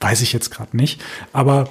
weiß 0.00 0.20
ich 0.22 0.32
jetzt 0.32 0.50
gerade 0.50 0.76
nicht. 0.76 1.00
Aber 1.32 1.68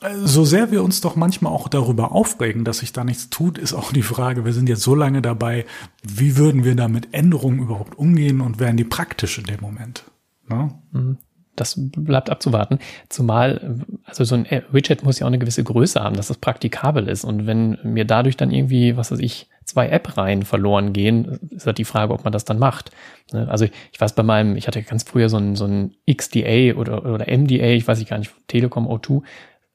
äh, 0.00 0.14
so 0.24 0.44
sehr 0.44 0.70
wir 0.70 0.82
uns 0.82 1.00
doch 1.00 1.16
manchmal 1.16 1.52
auch 1.52 1.68
darüber 1.68 2.12
aufregen, 2.12 2.64
dass 2.64 2.78
sich 2.78 2.92
da 2.92 3.04
nichts 3.04 3.30
tut, 3.30 3.58
ist 3.58 3.72
auch 3.72 3.92
die 3.92 4.02
Frage, 4.02 4.44
wir 4.44 4.52
sind 4.52 4.68
jetzt 4.68 4.82
so 4.82 4.94
lange 4.94 5.22
dabei, 5.22 5.66
wie 6.02 6.36
würden 6.36 6.64
wir 6.64 6.74
da 6.74 6.88
mit 6.88 7.12
Änderungen 7.12 7.60
überhaupt 7.60 7.98
umgehen 7.98 8.40
und 8.40 8.58
wären 8.58 8.76
die 8.76 8.84
praktisch 8.84 9.38
in 9.38 9.44
dem 9.44 9.60
Moment? 9.60 10.04
Ne? 10.48 10.72
Mhm. 10.92 11.18
das 11.56 11.74
bleibt 11.76 12.30
abzuwarten. 12.30 12.78
Zumal, 13.08 13.84
also 14.04 14.22
so 14.24 14.36
ein 14.36 14.46
Widget 14.70 15.02
muss 15.02 15.18
ja 15.18 15.26
auch 15.26 15.30
eine 15.30 15.38
gewisse 15.38 15.64
Größe 15.64 16.00
haben, 16.00 16.14
dass 16.14 16.30
es 16.30 16.36
praktikabel 16.36 17.08
ist. 17.08 17.24
Und 17.24 17.46
wenn 17.46 17.78
mir 17.82 18.04
dadurch 18.04 18.36
dann 18.36 18.52
irgendwie, 18.52 18.96
was 18.96 19.10
weiß 19.10 19.18
ich, 19.18 19.48
zwei 19.66 19.88
App-Reihen 19.88 20.42
verloren 20.44 20.92
gehen, 20.92 21.38
ist 21.50 21.66
halt 21.66 21.78
die 21.78 21.84
Frage, 21.84 22.14
ob 22.14 22.24
man 22.24 22.32
das 22.32 22.44
dann 22.44 22.58
macht. 22.58 22.90
Ne? 23.32 23.48
Also 23.48 23.64
ich 23.64 24.00
weiß 24.00 24.14
bei 24.14 24.22
meinem, 24.22 24.56
ich 24.56 24.66
hatte 24.66 24.82
ganz 24.82 25.02
früher 25.02 25.28
so 25.28 25.36
ein, 25.36 25.56
so 25.56 25.66
ein 25.66 25.94
XDA 26.10 26.74
oder, 26.76 27.04
oder 27.04 27.26
MDA, 27.26 27.74
ich 27.74 27.86
weiß 27.86 28.00
ich 28.00 28.08
gar 28.08 28.18
nicht, 28.18 28.32
Telekom 28.46 28.86
O2, 28.86 29.22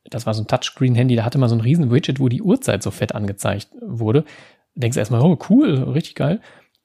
das 0.10 0.26
war 0.26 0.34
so 0.34 0.42
ein 0.42 0.48
Touchscreen-Handy, 0.48 1.16
da 1.16 1.26
hatte 1.26 1.38
man 1.38 1.50
so 1.50 1.56
ein 1.56 1.62
riesen 1.62 1.92
Widget, 1.92 2.20
wo 2.20 2.30
die 2.30 2.42
Uhrzeit 2.42 2.82
so 2.82 2.90
fett 2.90 3.14
angezeigt 3.14 3.68
wurde. 3.82 4.24
Denkst 4.76 4.98
erstmal, 4.98 5.22
oh 5.22 5.38
cool, 5.50 5.76
richtig 5.76 6.16
geil. 6.16 6.40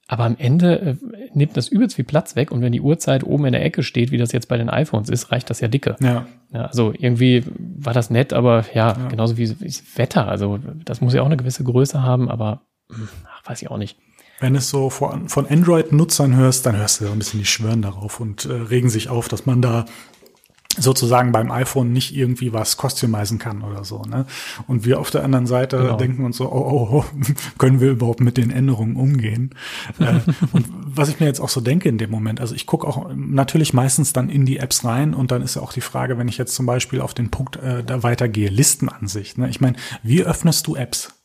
Aber 0.09 0.25
am 0.25 0.37
Ende 0.39 0.81
äh, 0.81 0.97
nimmt 1.33 1.57
das 1.57 1.69
übelst 1.69 1.97
viel 1.97 2.05
Platz 2.05 2.37
weg 2.37 2.53
und 2.53 2.61
wenn 2.61 2.73
die 2.73 2.81
Uhrzeit 2.81 3.25
oben 3.25 3.47
in 3.47 3.53
der 3.53 3.65
Ecke 3.65 3.83
steht, 3.83 4.13
wie 4.13 4.19
das 4.19 4.33
jetzt 4.33 4.49
bei 4.49 4.57
den 4.57 4.71
iPhones 4.71 5.11
ist, 5.11 5.33
reicht 5.33 5.51
das 5.51 5.61
ja 5.61 5.69
dicke. 5.69 5.97
Ja. 6.01 6.27
ja 6.53 6.67
also 6.67 6.93
irgendwie 6.97 7.45
war 7.57 7.93
das 7.93 8.11
nett, 8.11 8.33
aber 8.33 8.65
ja, 8.73 8.97
ja. 8.97 9.09
genauso 9.09 9.37
wie, 9.37 9.49
das 9.49 9.83
Wetter. 9.97 10.29
Also 10.29 10.59
das 10.85 11.01
muss 11.01 11.15
ja 11.15 11.23
auch 11.23 11.27
eine 11.27 11.37
gewisse 11.37 11.65
Größe 11.65 12.03
haben, 12.03 12.31
aber 12.31 12.63
ach, 12.91 13.43
weiß 13.45 13.63
ich 13.63 13.71
auch 13.71 13.79
nicht. 13.79 13.99
Wenn 14.39 14.55
es 14.55 14.69
so 14.69 14.91
von, 14.91 15.29
von 15.29 15.47
Android-Nutzern 15.47 16.37
hörst, 16.37 16.67
dann 16.67 16.77
hörst 16.77 17.01
du 17.01 17.07
ja 17.07 17.13
ein 17.13 17.19
bisschen 17.19 17.41
die 17.41 17.47
schwören 17.47 17.81
darauf 17.81 18.21
und 18.21 18.45
äh, 18.45 18.53
regen 18.53 18.91
sich 18.91 19.09
auf, 19.09 19.29
dass 19.29 19.47
man 19.47 19.63
da 19.63 19.87
sozusagen 20.79 21.33
beim 21.33 21.51
iPhone 21.51 21.93
nicht 21.93 22.15
irgendwie 22.15 22.53
was 22.53 22.77
customizen 22.77 23.39
kann 23.39 23.63
oder 23.63 23.85
so. 23.85 24.03
Ne? 24.03 24.27
Und 24.67 24.85
wir 24.85 25.01
auf 25.01 25.11
der 25.11 25.25
anderen 25.25 25.47
Seite 25.47 25.79
genau. 25.79 25.97
denken 25.97 26.25
uns 26.25 26.37
so, 26.37 26.53
oh, 26.53 26.57
oh, 26.57 26.89
oh, 26.93 27.05
können 27.59 27.81
wir 27.81 27.91
überhaupt 27.91 28.21
mit 28.21 28.37
den 28.37 28.51
Änderungen 28.51 28.97
umgehen? 28.97 29.55
äh, 29.99 30.21
und 30.53 30.67
was 30.71 31.09
ich 31.09 31.21
mir 31.21 31.27
jetzt 31.27 31.41
auch 31.41 31.49
so 31.49 31.61
denke 31.61 31.89
in 31.89 31.99
dem 31.99 32.11
Moment, 32.11 32.41
also 32.41 32.55
ich 32.55 32.67
gucke 32.67 32.87
auch 32.87 33.11
natürlich 33.15 33.73
meistens 33.73 34.13
dann 34.13 34.29
in 34.29 34.45
die 34.45 34.59
Apps 34.59 34.85
rein 34.85 35.15
und 35.15 35.31
dann 35.31 35.43
ist 35.43 35.57
ja 35.57 35.63
auch 35.63 35.73
die 35.73 35.81
Frage, 35.81 36.19
wenn 36.19 36.29
ich 36.29 36.39
jetzt 36.39 36.55
zum 36.55 36.67
Beispiel 36.67 37.01
auf 37.01 37.15
den 37.15 37.31
Punkt 37.31 37.57
äh, 37.57 37.83
da 37.83 38.03
weitergehe, 38.03 38.49
Listenansicht. 38.49 39.39
Ne? 39.39 39.49
Ich 39.49 39.61
meine, 39.61 39.77
wie 40.03 40.23
öffnest 40.23 40.67
du 40.67 40.77
Apps? 40.77 41.16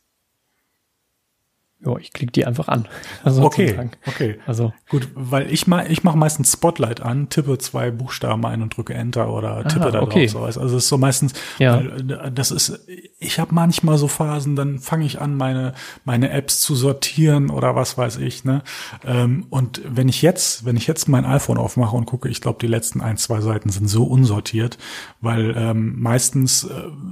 Ja, 1.84 1.96
ich 1.98 2.12
klicke 2.12 2.32
die 2.32 2.46
einfach 2.46 2.68
an. 2.68 2.86
Also 3.24 3.44
okay, 3.44 3.90
okay. 4.06 4.38
Also 4.46 4.72
gut, 4.88 5.08
weil 5.14 5.52
ich 5.52 5.66
mal, 5.66 5.90
ich 5.90 6.02
mache 6.02 6.18
meistens 6.18 6.52
Spotlight 6.52 7.00
an, 7.00 7.28
tippe 7.28 7.56
zwei 7.58 7.90
Buchstaben 7.90 8.44
ein 8.44 8.62
und 8.62 8.76
drücke 8.76 8.94
Enter 8.94 9.32
oder 9.32 9.64
tippe 9.64 9.84
Aha, 9.84 9.90
da 9.92 10.02
okay. 10.02 10.26
drauf. 10.26 10.32
So. 10.52 10.60
Also 10.60 10.76
es 10.76 10.84
ist 10.84 10.88
so 10.88 10.98
meistens, 10.98 11.34
ja. 11.58 11.76
Weil, 11.76 12.32
das 12.32 12.50
ist, 12.50 12.80
ich 13.18 13.38
habe 13.38 13.54
manchmal 13.54 13.96
so 13.96 14.08
Phasen, 14.08 14.56
dann 14.56 14.80
fange 14.80 15.04
ich 15.04 15.20
an, 15.20 15.36
meine 15.36 15.74
meine 16.04 16.30
Apps 16.30 16.60
zu 16.60 16.74
sortieren 16.74 17.50
oder 17.50 17.74
was 17.74 17.96
weiß 17.96 18.18
ich. 18.18 18.44
Ne? 18.44 18.62
Ähm, 19.04 19.46
und 19.50 19.80
wenn 19.84 20.08
ich 20.08 20.22
jetzt, 20.22 20.64
wenn 20.64 20.76
ich 20.76 20.86
jetzt 20.86 21.08
mein 21.08 21.24
iPhone 21.24 21.58
aufmache 21.58 21.96
und 21.96 22.06
gucke, 22.06 22.28
ich 22.28 22.40
glaube, 22.40 22.58
die 22.60 22.66
letzten 22.66 23.00
ein 23.00 23.16
zwei 23.16 23.40
Seiten 23.40 23.70
sind 23.70 23.88
so 23.88 24.04
unsortiert, 24.04 24.78
weil 25.20 25.54
ähm, 25.56 26.00
meistens, 26.00 26.64
äh, 26.64 26.70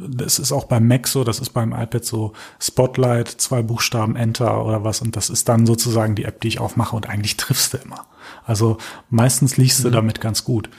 das 0.09 0.39
ist 0.39 0.53
auch 0.53 0.65
beim 0.65 0.87
Mac 0.87 1.09
so, 1.09 1.25
das 1.25 1.39
ist 1.41 1.51
beim 1.51 1.73
iPad 1.73 2.05
so, 2.05 2.33
Spotlight, 2.61 3.29
zwei 3.29 3.63
Buchstaben 3.63 4.17
Enter 4.17 4.60
oder 4.65 4.85
was 4.85 5.01
und 5.01 5.17
das 5.17 5.31
ist 5.31 5.49
dann 5.49 5.67
sozusagen 5.67 6.15
die 6.15 6.25
App, 6.25 6.41
die 6.41 6.49
ich 6.49 6.61
aufmache 6.61 6.97
und 6.97 7.09
eigentlich 7.09 7.37
triffst 7.37 7.75
du 7.75 7.79
immer. 7.79 8.07
Also 8.45 8.79
meistens 9.09 9.57
liest 9.57 9.81
mhm. 9.81 9.85
du 9.85 9.91
damit 9.91 10.21
ganz 10.21 10.45
gut. 10.45 10.71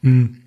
Mhm. 0.00 0.44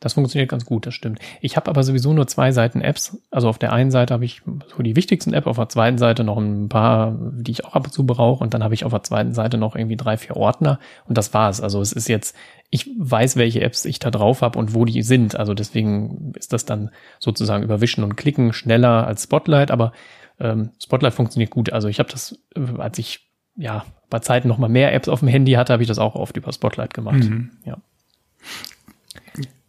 Das 0.00 0.12
funktioniert 0.12 0.50
ganz 0.50 0.66
gut, 0.66 0.84
das 0.84 0.92
stimmt. 0.92 1.20
Ich 1.40 1.56
habe 1.56 1.70
aber 1.70 1.82
sowieso 1.82 2.12
nur 2.12 2.26
zwei 2.26 2.52
Seiten 2.52 2.82
Apps. 2.82 3.18
Also 3.30 3.48
auf 3.48 3.58
der 3.58 3.72
einen 3.72 3.90
Seite 3.90 4.12
habe 4.12 4.26
ich 4.26 4.42
so 4.68 4.82
die 4.82 4.94
wichtigsten 4.94 5.32
App, 5.32 5.46
auf 5.46 5.56
der 5.56 5.70
zweiten 5.70 5.96
Seite 5.96 6.22
noch 6.22 6.36
ein 6.36 6.68
paar, 6.68 7.16
die 7.32 7.52
ich 7.52 7.64
auch 7.64 7.74
ab 7.74 7.86
und 7.86 7.92
zu 7.92 8.04
brauche. 8.04 8.44
Und 8.44 8.52
dann 8.52 8.62
habe 8.62 8.74
ich 8.74 8.84
auf 8.84 8.92
der 8.92 9.02
zweiten 9.04 9.32
Seite 9.32 9.56
noch 9.56 9.74
irgendwie 9.74 9.96
drei, 9.96 10.18
vier 10.18 10.36
Ordner. 10.36 10.80
Und 11.06 11.16
das 11.16 11.32
war's. 11.32 11.62
Also 11.62 11.80
es 11.80 11.92
ist 11.92 12.08
jetzt, 12.08 12.36
ich 12.68 12.90
weiß, 12.98 13.36
welche 13.36 13.62
Apps 13.62 13.86
ich 13.86 13.98
da 13.98 14.10
drauf 14.10 14.42
habe 14.42 14.58
und 14.58 14.74
wo 14.74 14.84
die 14.84 15.00
sind. 15.00 15.34
Also 15.34 15.54
deswegen 15.54 16.32
ist 16.36 16.52
das 16.52 16.66
dann 16.66 16.90
sozusagen 17.18 17.64
überwischen 17.64 18.04
und 18.04 18.16
klicken 18.16 18.52
schneller 18.52 19.06
als 19.06 19.22
Spotlight. 19.22 19.70
Aber 19.70 19.92
ähm, 20.38 20.70
Spotlight 20.82 21.14
funktioniert 21.14 21.50
gut. 21.50 21.72
Also 21.72 21.88
ich 21.88 21.98
habe 21.98 22.10
das, 22.10 22.38
als 22.78 22.98
ich 22.98 23.28
ja 23.56 23.84
bei 24.10 24.18
Zeiten 24.20 24.48
noch 24.48 24.58
mal 24.58 24.68
mehr 24.68 24.94
Apps 24.94 25.08
auf 25.08 25.20
dem 25.20 25.28
Handy 25.28 25.52
hatte, 25.52 25.72
habe 25.72 25.82
ich 25.82 25.88
das 25.88 25.98
auch 25.98 26.14
oft 26.14 26.36
über 26.36 26.52
Spotlight 26.52 26.94
gemacht. 26.94 27.24
Mhm. 27.24 27.50
Ja. 27.64 27.78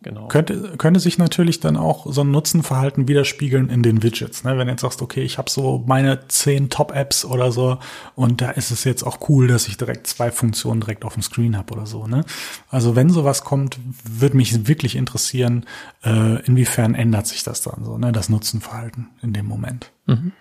Genau. 0.04 0.28
Könnte, 0.28 0.76
könnte 0.78 1.02
sich 1.02 1.18
natürlich 1.18 1.60
dann 1.60 1.76
auch 1.76 2.06
so 2.10 2.22
ein 2.22 2.32
Nutzenverhalten 2.32 3.10
widerspiegeln 3.10 3.70
in 3.70 3.84
den 3.84 4.04
Widgets. 4.04 4.44
Ne? 4.46 4.58
Wenn 4.58 4.68
du 4.68 4.72
jetzt 4.72 4.82
sagst, 4.82 5.02
okay, 5.02 5.22
ich 5.24 5.38
habe 5.38 5.50
so 5.50 5.84
meine 5.86 6.28
zehn 6.30 6.70
Top-Apps 6.70 7.26
oder 7.26 7.52
so 7.52 7.80
und 8.16 8.40
da 8.40 8.52
ist 8.52 8.72
es 8.72 8.86
jetzt 8.86 9.04
auch 9.04 9.28
cool, 9.28 9.48
dass 9.48 9.68
ich 9.68 9.76
direkt 9.76 10.08
zwei 10.08 10.32
Funktionen 10.32 10.80
direkt 10.80 11.04
auf 11.04 11.16
dem 11.16 11.24
Screen 11.24 11.58
habe 11.58 11.74
oder 11.74 11.86
so. 11.86 12.08
Ne? 12.08 12.24
Also 12.70 12.96
wenn 12.96 13.10
sowas 13.10 13.44
kommt, 13.44 13.80
würde 14.06 14.38
mich 14.38 14.68
wirklich 14.68 14.96
interessieren, 14.96 15.66
äh, 16.06 16.42
inwiefern 16.46 16.96
ändert 16.96 17.28
sich 17.28 17.44
das 17.44 17.62
dann 17.64 17.84
so, 17.84 17.98
ne? 17.98 18.14
das 18.14 18.30
Nutzenverhalten 18.30 19.10
in 19.22 19.34
dem 19.34 19.48
Moment. 19.48 19.92
Mhm. 20.06 20.32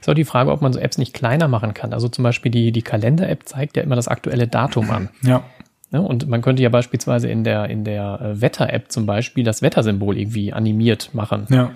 Ist 0.00 0.08
auch 0.08 0.14
die 0.14 0.24
Frage, 0.24 0.50
ob 0.50 0.62
man 0.62 0.72
so 0.72 0.78
Apps 0.78 0.98
nicht 0.98 1.14
kleiner 1.14 1.48
machen 1.48 1.74
kann. 1.74 1.92
Also 1.92 2.08
zum 2.08 2.22
Beispiel 2.22 2.50
die, 2.50 2.72
die 2.72 2.82
Kalender-App 2.82 3.42
zeigt 3.44 3.76
ja 3.76 3.82
immer 3.82 3.96
das 3.96 4.08
aktuelle 4.08 4.46
Datum 4.46 4.90
an. 4.90 5.08
Ja. 5.22 5.44
ja. 5.90 6.00
Und 6.00 6.28
man 6.28 6.42
könnte 6.42 6.62
ja 6.62 6.68
beispielsweise 6.68 7.28
in 7.28 7.44
der, 7.44 7.68
in 7.70 7.84
der 7.84 8.20
äh, 8.20 8.40
Wetter-App 8.40 8.90
zum 8.90 9.06
Beispiel 9.06 9.44
das 9.44 9.62
Wettersymbol 9.62 10.18
irgendwie 10.18 10.52
animiert 10.52 11.10
machen. 11.12 11.46
Ja. 11.50 11.70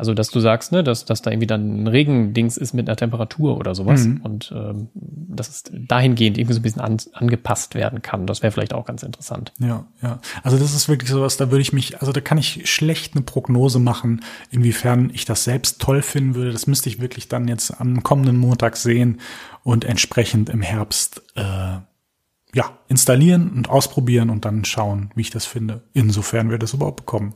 Also, 0.00 0.14
dass 0.14 0.30
du 0.30 0.40
sagst, 0.40 0.72
ne, 0.72 0.82
dass, 0.82 1.04
dass 1.04 1.20
da 1.20 1.30
irgendwie 1.30 1.46
dann 1.46 1.82
ein 1.82 1.86
Regendings 1.86 2.56
ist 2.56 2.72
mit 2.72 2.88
einer 2.88 2.96
Temperatur 2.96 3.58
oder 3.58 3.74
sowas 3.74 4.06
mhm. 4.06 4.22
und 4.22 4.50
ähm, 4.56 4.88
dass 4.94 5.50
es 5.50 5.64
dahingehend 5.70 6.38
irgendwie 6.38 6.54
so 6.54 6.60
ein 6.60 6.62
bisschen 6.62 6.80
an, 6.80 6.96
angepasst 7.12 7.74
werden 7.74 8.00
kann. 8.00 8.26
Das 8.26 8.42
wäre 8.42 8.50
vielleicht 8.50 8.72
auch 8.72 8.86
ganz 8.86 9.02
interessant. 9.02 9.52
Ja, 9.58 9.84
ja. 10.00 10.18
Also 10.42 10.56
das 10.56 10.74
ist 10.74 10.88
wirklich 10.88 11.10
sowas, 11.10 11.36
da 11.36 11.50
würde 11.50 11.60
ich 11.60 11.74
mich, 11.74 12.00
also 12.00 12.12
da 12.12 12.22
kann 12.22 12.38
ich 12.38 12.70
schlecht 12.70 13.14
eine 13.14 13.22
Prognose 13.22 13.78
machen, 13.78 14.22
inwiefern 14.50 15.10
ich 15.12 15.26
das 15.26 15.44
selbst 15.44 15.82
toll 15.82 16.00
finden 16.00 16.34
würde. 16.34 16.50
Das 16.50 16.66
müsste 16.66 16.88
ich 16.88 16.98
wirklich 16.98 17.28
dann 17.28 17.46
jetzt 17.46 17.78
am 17.78 18.02
kommenden 18.02 18.38
Montag 18.38 18.78
sehen 18.78 19.20
und 19.64 19.84
entsprechend 19.84 20.48
im 20.48 20.62
Herbst 20.62 21.20
äh, 21.34 21.76
ja, 22.54 22.78
installieren 22.88 23.50
und 23.50 23.68
ausprobieren 23.68 24.30
und 24.30 24.44
dann 24.44 24.64
schauen, 24.64 25.10
wie 25.14 25.20
ich 25.20 25.30
das 25.30 25.46
finde, 25.46 25.82
insofern 25.92 26.50
wir 26.50 26.58
das 26.58 26.74
überhaupt 26.74 26.96
bekommen. 26.96 27.34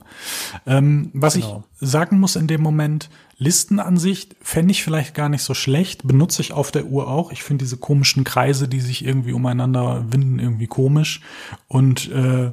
Ähm, 0.65 1.09
was 1.13 1.35
genau. 1.35 1.63
ich 1.79 1.89
sagen 1.89 2.19
muss 2.19 2.35
in 2.35 2.47
dem 2.47 2.61
Moment, 2.61 3.09
Listenansicht 3.37 4.35
fände 4.41 4.71
ich 4.71 4.83
vielleicht 4.83 5.13
gar 5.13 5.29
nicht 5.29 5.43
so 5.43 5.53
schlecht, 5.53 6.07
benutze 6.07 6.41
ich 6.41 6.53
auf 6.53 6.71
der 6.71 6.85
Uhr 6.85 7.07
auch. 7.07 7.31
Ich 7.31 7.43
finde 7.43 7.63
diese 7.63 7.77
komischen 7.77 8.23
Kreise, 8.23 8.67
die 8.67 8.79
sich 8.79 9.05
irgendwie 9.05 9.33
umeinander 9.33 10.05
winden, 10.09 10.39
irgendwie 10.39 10.67
komisch. 10.67 11.21
Und 11.67 12.09
äh, 12.11 12.51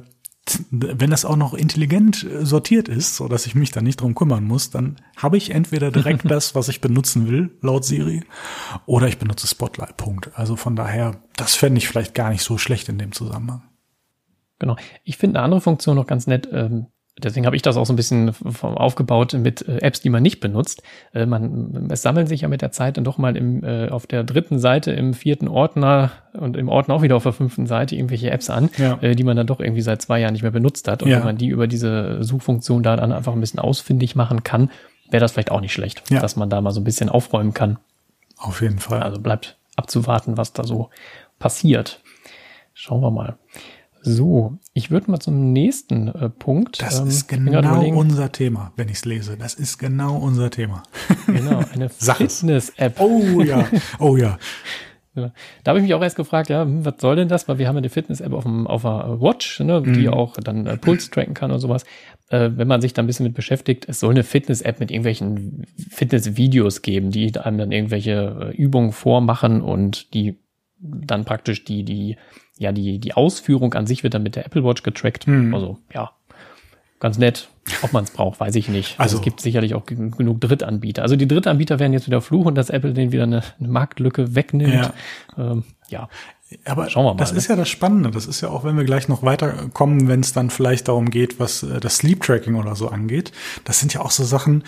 wenn 0.71 1.09
das 1.09 1.25
auch 1.25 1.37
noch 1.37 1.53
intelligent 1.53 2.23
äh, 2.23 2.45
sortiert 2.45 2.89
ist, 2.89 3.15
so 3.15 3.27
dass 3.27 3.45
ich 3.45 3.55
mich 3.55 3.71
da 3.71 3.81
nicht 3.81 4.01
drum 4.01 4.15
kümmern 4.15 4.43
muss, 4.43 4.69
dann 4.69 4.97
habe 5.15 5.37
ich 5.37 5.51
entweder 5.51 5.91
direkt 5.91 6.23
das, 6.29 6.53
was 6.55 6.67
ich 6.67 6.81
benutzen 6.81 7.27
will, 7.27 7.51
laut 7.61 7.85
Siri, 7.85 8.23
oder 8.85 9.07
ich 9.07 9.17
benutze 9.17 9.47
Spotlight. 9.47 9.97
Punkt. 9.97 10.31
Also 10.35 10.55
von 10.55 10.75
daher, 10.75 11.21
das 11.35 11.55
fände 11.55 11.77
ich 11.77 11.87
vielleicht 11.87 12.13
gar 12.13 12.29
nicht 12.29 12.43
so 12.43 12.57
schlecht 12.57 12.89
in 12.89 12.97
dem 12.97 13.13
Zusammenhang. 13.13 13.63
Genau. 14.59 14.75
Ich 15.03 15.17
finde 15.17 15.39
eine 15.39 15.45
andere 15.45 15.61
Funktion 15.61 15.95
noch 15.95 16.07
ganz 16.07 16.27
nett. 16.27 16.47
Ähm, 16.51 16.87
Deswegen 17.21 17.45
habe 17.45 17.55
ich 17.55 17.61
das 17.61 17.77
auch 17.77 17.85
so 17.85 17.93
ein 17.93 17.95
bisschen 17.95 18.33
aufgebaut 18.61 19.33
mit 19.33 19.67
äh, 19.67 19.77
Apps, 19.79 20.01
die 20.01 20.09
man 20.09 20.23
nicht 20.23 20.39
benutzt. 20.39 20.81
Äh, 21.13 21.27
man, 21.27 21.87
es 21.91 22.01
sammeln 22.01 22.25
sich 22.25 22.41
ja 22.41 22.47
mit 22.47 22.63
der 22.63 22.71
Zeit 22.71 22.97
dann 22.97 23.03
doch 23.03 23.19
mal 23.19 23.37
im, 23.37 23.63
äh, 23.63 23.89
auf 23.89 24.07
der 24.07 24.23
dritten 24.23 24.57
Seite 24.57 24.91
im 24.91 25.13
vierten 25.13 25.47
Ordner 25.47 26.11
und 26.33 26.57
im 26.57 26.69
Ordner 26.69 26.95
auch 26.95 27.01
wieder 27.03 27.15
auf 27.15 27.23
der 27.23 27.33
fünften 27.33 27.67
Seite 27.67 27.95
irgendwelche 27.95 28.31
Apps 28.31 28.49
an, 28.49 28.69
ja. 28.77 28.95
die 28.95 29.23
man 29.23 29.37
dann 29.37 29.45
doch 29.45 29.59
irgendwie 29.59 29.81
seit 29.81 30.01
zwei 30.01 30.19
Jahren 30.19 30.33
nicht 30.33 30.41
mehr 30.41 30.51
benutzt 30.51 30.87
hat. 30.87 31.03
Und 31.03 31.09
ja. 31.09 31.17
wenn 31.17 31.25
man 31.25 31.37
die 31.37 31.49
über 31.49 31.67
diese 31.67 32.23
Suchfunktion 32.23 32.81
da 32.81 32.95
dann 32.95 33.11
einfach 33.11 33.33
ein 33.33 33.39
bisschen 33.39 33.59
ausfindig 33.59 34.15
machen 34.15 34.43
kann, 34.43 34.71
wäre 35.11 35.21
das 35.21 35.33
vielleicht 35.33 35.51
auch 35.51 35.61
nicht 35.61 35.73
schlecht, 35.73 36.09
ja. 36.09 36.19
dass 36.19 36.35
man 36.35 36.49
da 36.49 36.61
mal 36.61 36.71
so 36.71 36.81
ein 36.81 36.83
bisschen 36.83 37.09
aufräumen 37.09 37.53
kann. 37.53 37.77
Auf 38.37 38.61
jeden 38.61 38.79
Fall. 38.79 39.03
Also 39.03 39.19
bleibt 39.21 39.57
abzuwarten, 39.75 40.37
was 40.37 40.53
da 40.53 40.63
so 40.63 40.89
passiert. 41.37 42.01
Schauen 42.73 43.01
wir 43.01 43.11
mal. 43.11 43.37
So, 44.05 44.57
ich 44.73 44.91
würde 44.91 45.09
mal 45.09 45.19
zum 45.19 45.53
nächsten 45.53 46.09
äh, 46.09 46.29
Punkt. 46.29 46.81
Das 46.81 46.99
ähm, 46.99 47.07
ist 47.07 47.27
genau 47.27 47.85
unser 47.85 48.31
Thema, 48.31 48.73
wenn 48.75 48.89
ich 48.89 48.97
es 48.97 49.05
lese. 49.05 49.37
Das 49.37 49.53
ist 49.53 49.77
genau 49.77 50.17
unser 50.17 50.49
Thema. 50.49 50.83
Genau, 51.25 51.63
eine 51.73 51.89
Fitness-App. 51.89 52.99
Oh 52.99 53.41
ja, 53.41 53.67
oh 53.99 54.17
ja. 54.17 54.37
Ja. 55.15 55.31
Da 55.63 55.69
habe 55.69 55.79
ich 55.79 55.83
mich 55.83 55.93
auch 55.93 56.01
erst 56.01 56.15
gefragt, 56.15 56.49
ja, 56.49 56.63
hm, 56.63 56.85
was 56.85 56.95
soll 56.99 57.15
denn 57.15 57.27
das? 57.27 57.47
Weil 57.47 57.59
wir 57.59 57.67
haben 57.67 57.77
eine 57.77 57.89
Fitness-App 57.89 58.33
auf, 58.33 58.43
dem, 58.43 58.67
auf 58.67 58.81
der 58.81 59.21
Watch, 59.21 59.59
ne, 59.61 59.79
mhm. 59.79 59.93
die 59.93 60.09
auch 60.09 60.35
dann 60.37 60.65
äh, 60.65 60.77
Puls 60.77 61.09
tracken 61.09 61.33
kann 61.33 61.51
und 61.51 61.59
sowas. 61.59 61.85
Äh, 62.29 62.51
wenn 62.55 62.67
man 62.67 62.81
sich 62.81 62.93
da 62.93 63.01
ein 63.03 63.07
bisschen 63.07 63.25
mit 63.25 63.35
beschäftigt, 63.35 63.87
es 63.87 63.99
soll 63.99 64.11
eine 64.11 64.23
Fitness-App 64.23 64.79
mit 64.79 64.91
irgendwelchen 64.91 65.65
Fitness-Videos 65.89 66.81
geben, 66.81 67.11
die 67.11 67.37
einem 67.37 67.57
dann 67.57 67.71
irgendwelche 67.71 68.51
äh, 68.51 68.55
Übungen 68.55 68.91
vormachen 68.91 69.61
und 69.61 70.13
die 70.13 70.39
dann 70.79 71.23
praktisch 71.25 71.63
die, 71.63 71.83
die 71.83 72.17
ja, 72.57 72.71
die, 72.71 72.99
die 72.99 73.13
Ausführung 73.13 73.73
an 73.73 73.87
sich 73.87 74.03
wird 74.03 74.13
dann 74.13 74.23
mit 74.23 74.35
der 74.35 74.45
Apple 74.45 74.63
Watch 74.63 74.83
getrackt. 74.83 75.27
Mhm. 75.27 75.53
Also, 75.53 75.77
ja, 75.93 76.11
ganz 76.99 77.17
nett. 77.17 77.49
Ob 77.81 77.93
man 77.93 78.03
es 78.03 78.11
braucht, 78.11 78.39
weiß 78.41 78.55
ich 78.55 78.67
nicht. 78.67 78.99
Also- 78.99 79.03
Also 79.03 79.17
es 79.17 79.23
gibt 79.23 79.39
sicherlich 79.41 79.73
auch 79.73 79.85
gen- 79.85 80.11
genug 80.11 80.41
Drittanbieter. 80.41 81.01
Also 81.01 81.15
die 81.15 81.27
Drittanbieter 81.27 81.79
werden 81.79 81.93
jetzt 81.93 82.07
wieder 82.07 82.21
fluchen, 82.21 82.55
dass 82.55 82.69
Apple 82.69 82.93
den 82.93 83.11
wieder 83.13 83.23
eine, 83.23 83.41
eine 83.59 83.67
Marktlücke 83.69 84.35
wegnimmt. 84.35 84.73
Ja. 84.73 84.93
Ähm, 85.37 85.63
ja. 85.87 86.09
Aber 86.65 86.89
Schauen 86.89 87.05
wir 87.05 87.13
mal, 87.13 87.17
das 87.19 87.31
ne? 87.31 87.37
ist 87.37 87.47
ja 87.47 87.55
das 87.55 87.69
Spannende. 87.69 88.11
Das 88.11 88.25
ist 88.27 88.41
ja 88.41 88.49
auch, 88.49 88.63
wenn 88.65 88.77
wir 88.77 88.83
gleich 88.83 89.07
noch 89.07 89.23
weiterkommen, 89.23 90.07
wenn 90.09 90.19
es 90.19 90.33
dann 90.33 90.49
vielleicht 90.49 90.87
darum 90.89 91.09
geht, 91.09 91.39
was 91.39 91.63
äh, 91.63 91.79
das 91.79 91.97
Sleep 91.97 92.21
Tracking 92.21 92.55
oder 92.55 92.75
so 92.75 92.89
angeht. 92.89 93.31
Das 93.63 93.79
sind 93.79 93.93
ja 93.93 94.01
auch 94.01 94.11
so 94.11 94.23
Sachen, 94.25 94.63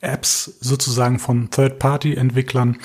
Apps 0.00 0.44
sozusagen 0.60 1.18
von 1.18 1.50
Third-Party-Entwicklern 1.50 2.76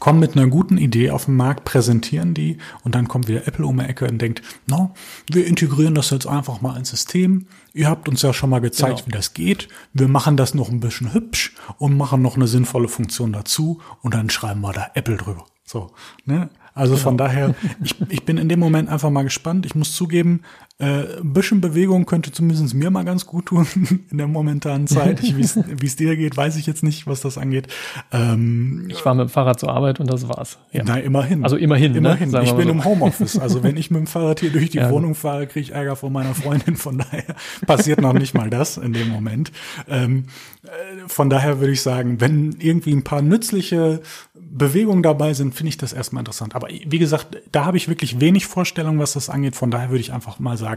kommen 0.00 0.20
mit 0.20 0.36
einer 0.36 0.46
guten 0.46 0.76
Idee 0.76 1.10
auf 1.10 1.24
den 1.24 1.36
Markt, 1.36 1.64
präsentieren 1.64 2.34
die 2.34 2.58
und 2.84 2.94
dann 2.94 3.08
kommt 3.08 3.26
wieder 3.26 3.46
Apple 3.48 3.66
um 3.66 3.78
die 3.78 3.84
Ecke 3.84 4.06
und 4.06 4.20
denkt, 4.20 4.42
no, 4.66 4.94
wir 5.30 5.46
integrieren 5.46 5.94
das 5.94 6.10
jetzt 6.10 6.26
einfach 6.26 6.60
mal 6.60 6.76
ins 6.76 6.90
System. 6.90 7.46
Ihr 7.72 7.88
habt 7.88 8.08
uns 8.08 8.22
ja 8.22 8.32
schon 8.34 8.50
mal 8.50 8.60
gezeigt, 8.60 8.98
Genau. 8.98 9.06
wie 9.08 9.12
das 9.12 9.32
geht. 9.32 9.68
Wir 9.94 10.08
machen 10.08 10.36
das 10.36 10.54
noch 10.54 10.68
ein 10.68 10.80
bisschen 10.80 11.14
hübsch 11.14 11.54
und 11.78 11.96
machen 11.96 12.20
noch 12.20 12.36
eine 12.36 12.46
sinnvolle 12.46 12.88
Funktion 12.88 13.32
dazu 13.32 13.80
und 14.02 14.12
dann 14.14 14.28
schreiben 14.30 14.60
wir 14.60 14.72
da 14.72 14.88
Apple 14.94 15.16
drüber. 15.16 15.46
So, 15.64 15.90
ne? 16.24 16.50
Also 16.74 16.96
von 16.96 17.16
daher, 17.18 17.56
ich, 17.82 17.96
ich 18.08 18.24
bin 18.24 18.38
in 18.38 18.48
dem 18.48 18.60
Moment 18.60 18.88
einfach 18.88 19.10
mal 19.10 19.24
gespannt. 19.24 19.66
Ich 19.66 19.74
muss 19.74 19.96
zugeben, 19.96 20.42
äh, 20.80 21.18
ein 21.20 21.32
bisschen 21.32 21.60
Bewegung 21.60 22.06
könnte 22.06 22.30
zumindest 22.30 22.72
mir 22.74 22.90
mal 22.90 23.04
ganz 23.04 23.26
gut 23.26 23.46
tun 23.46 23.66
in 24.10 24.18
der 24.18 24.28
momentanen 24.28 24.86
Zeit. 24.86 25.20
Wie 25.22 25.40
es- 25.86 25.96
dir 25.96 26.16
geht, 26.16 26.36
weiß 26.36 26.54
ich 26.56 26.66
jetzt 26.66 26.84
nicht, 26.84 27.06
was 27.08 27.20
das 27.20 27.36
angeht. 27.36 27.66
Ähm, 28.12 28.86
Ich 28.88 29.04
war 29.04 29.14
mit 29.14 29.28
dem 29.28 29.30
Fahrrad 29.30 29.58
zur 29.58 29.70
Arbeit 29.70 29.98
und 29.98 30.08
das 30.08 30.28
war's. 30.28 30.58
Ja. 30.72 30.82
na, 30.86 30.98
immerhin. 30.98 31.42
Also 31.42 31.56
immerhin, 31.56 31.92
ne? 31.92 31.98
Immerhin. 31.98 32.32
Wir 32.32 32.42
ich 32.42 32.52
bin 32.52 32.66
so. 32.66 32.70
im 32.70 32.84
Homeoffice. 32.84 33.38
Also 33.40 33.62
wenn 33.64 33.76
ich 33.76 33.90
mit 33.90 33.98
dem 34.00 34.06
Fahrrad 34.06 34.40
hier 34.40 34.50
durch 34.50 34.70
die 34.70 34.78
Ja. 34.78 34.90
Wohnung 34.90 35.14
fahre, 35.16 35.46
kriege 35.48 35.60
ich 35.64 35.72
Ärger 35.72 35.96
von 35.96 36.12
meiner 36.12 36.34
Freundin. 36.34 36.76
Von 36.76 36.98
daher 36.98 37.34
passiert 37.66 38.00
noch 38.00 38.12
nicht 38.12 38.34
mal 38.34 38.48
das 38.50 38.76
in 38.76 38.92
dem 38.92 39.08
Moment. 39.08 39.50
Ähm, 39.88 40.26
äh, 40.62 40.68
von 41.08 41.28
daher 41.30 41.58
würde 41.60 41.72
ich 41.72 41.82
sagen, 41.82 42.20
wenn 42.20 42.52
irgendwie 42.60 42.92
ein 42.92 43.02
paar 43.02 43.22
nützliche 43.22 44.00
Bewegungen 44.34 45.02
dabei 45.02 45.34
sind, 45.34 45.54
finde 45.54 45.68
ich 45.70 45.76
das 45.76 45.92
erstmal 45.92 46.20
interessant. 46.22 46.54
Aber 46.54 46.68
wie 46.68 46.98
gesagt, 46.98 47.36
da 47.52 47.64
habe 47.64 47.76
ich 47.76 47.88
wirklich 47.88 48.20
wenig 48.20 48.46
Vorstellung, 48.46 48.98
was 48.98 49.12
das 49.14 49.28
angeht. 49.28 49.56
Von 49.56 49.70
daher 49.70 49.90
würde 49.90 50.00
ich 50.00 50.12
einfach 50.12 50.38
mal 50.38 50.56
sagen, 50.56 50.67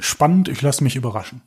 spannend, 0.00 0.48
ich 0.48 0.62
lasse 0.62 0.82
mich 0.84 0.96
überraschen. 0.96 1.42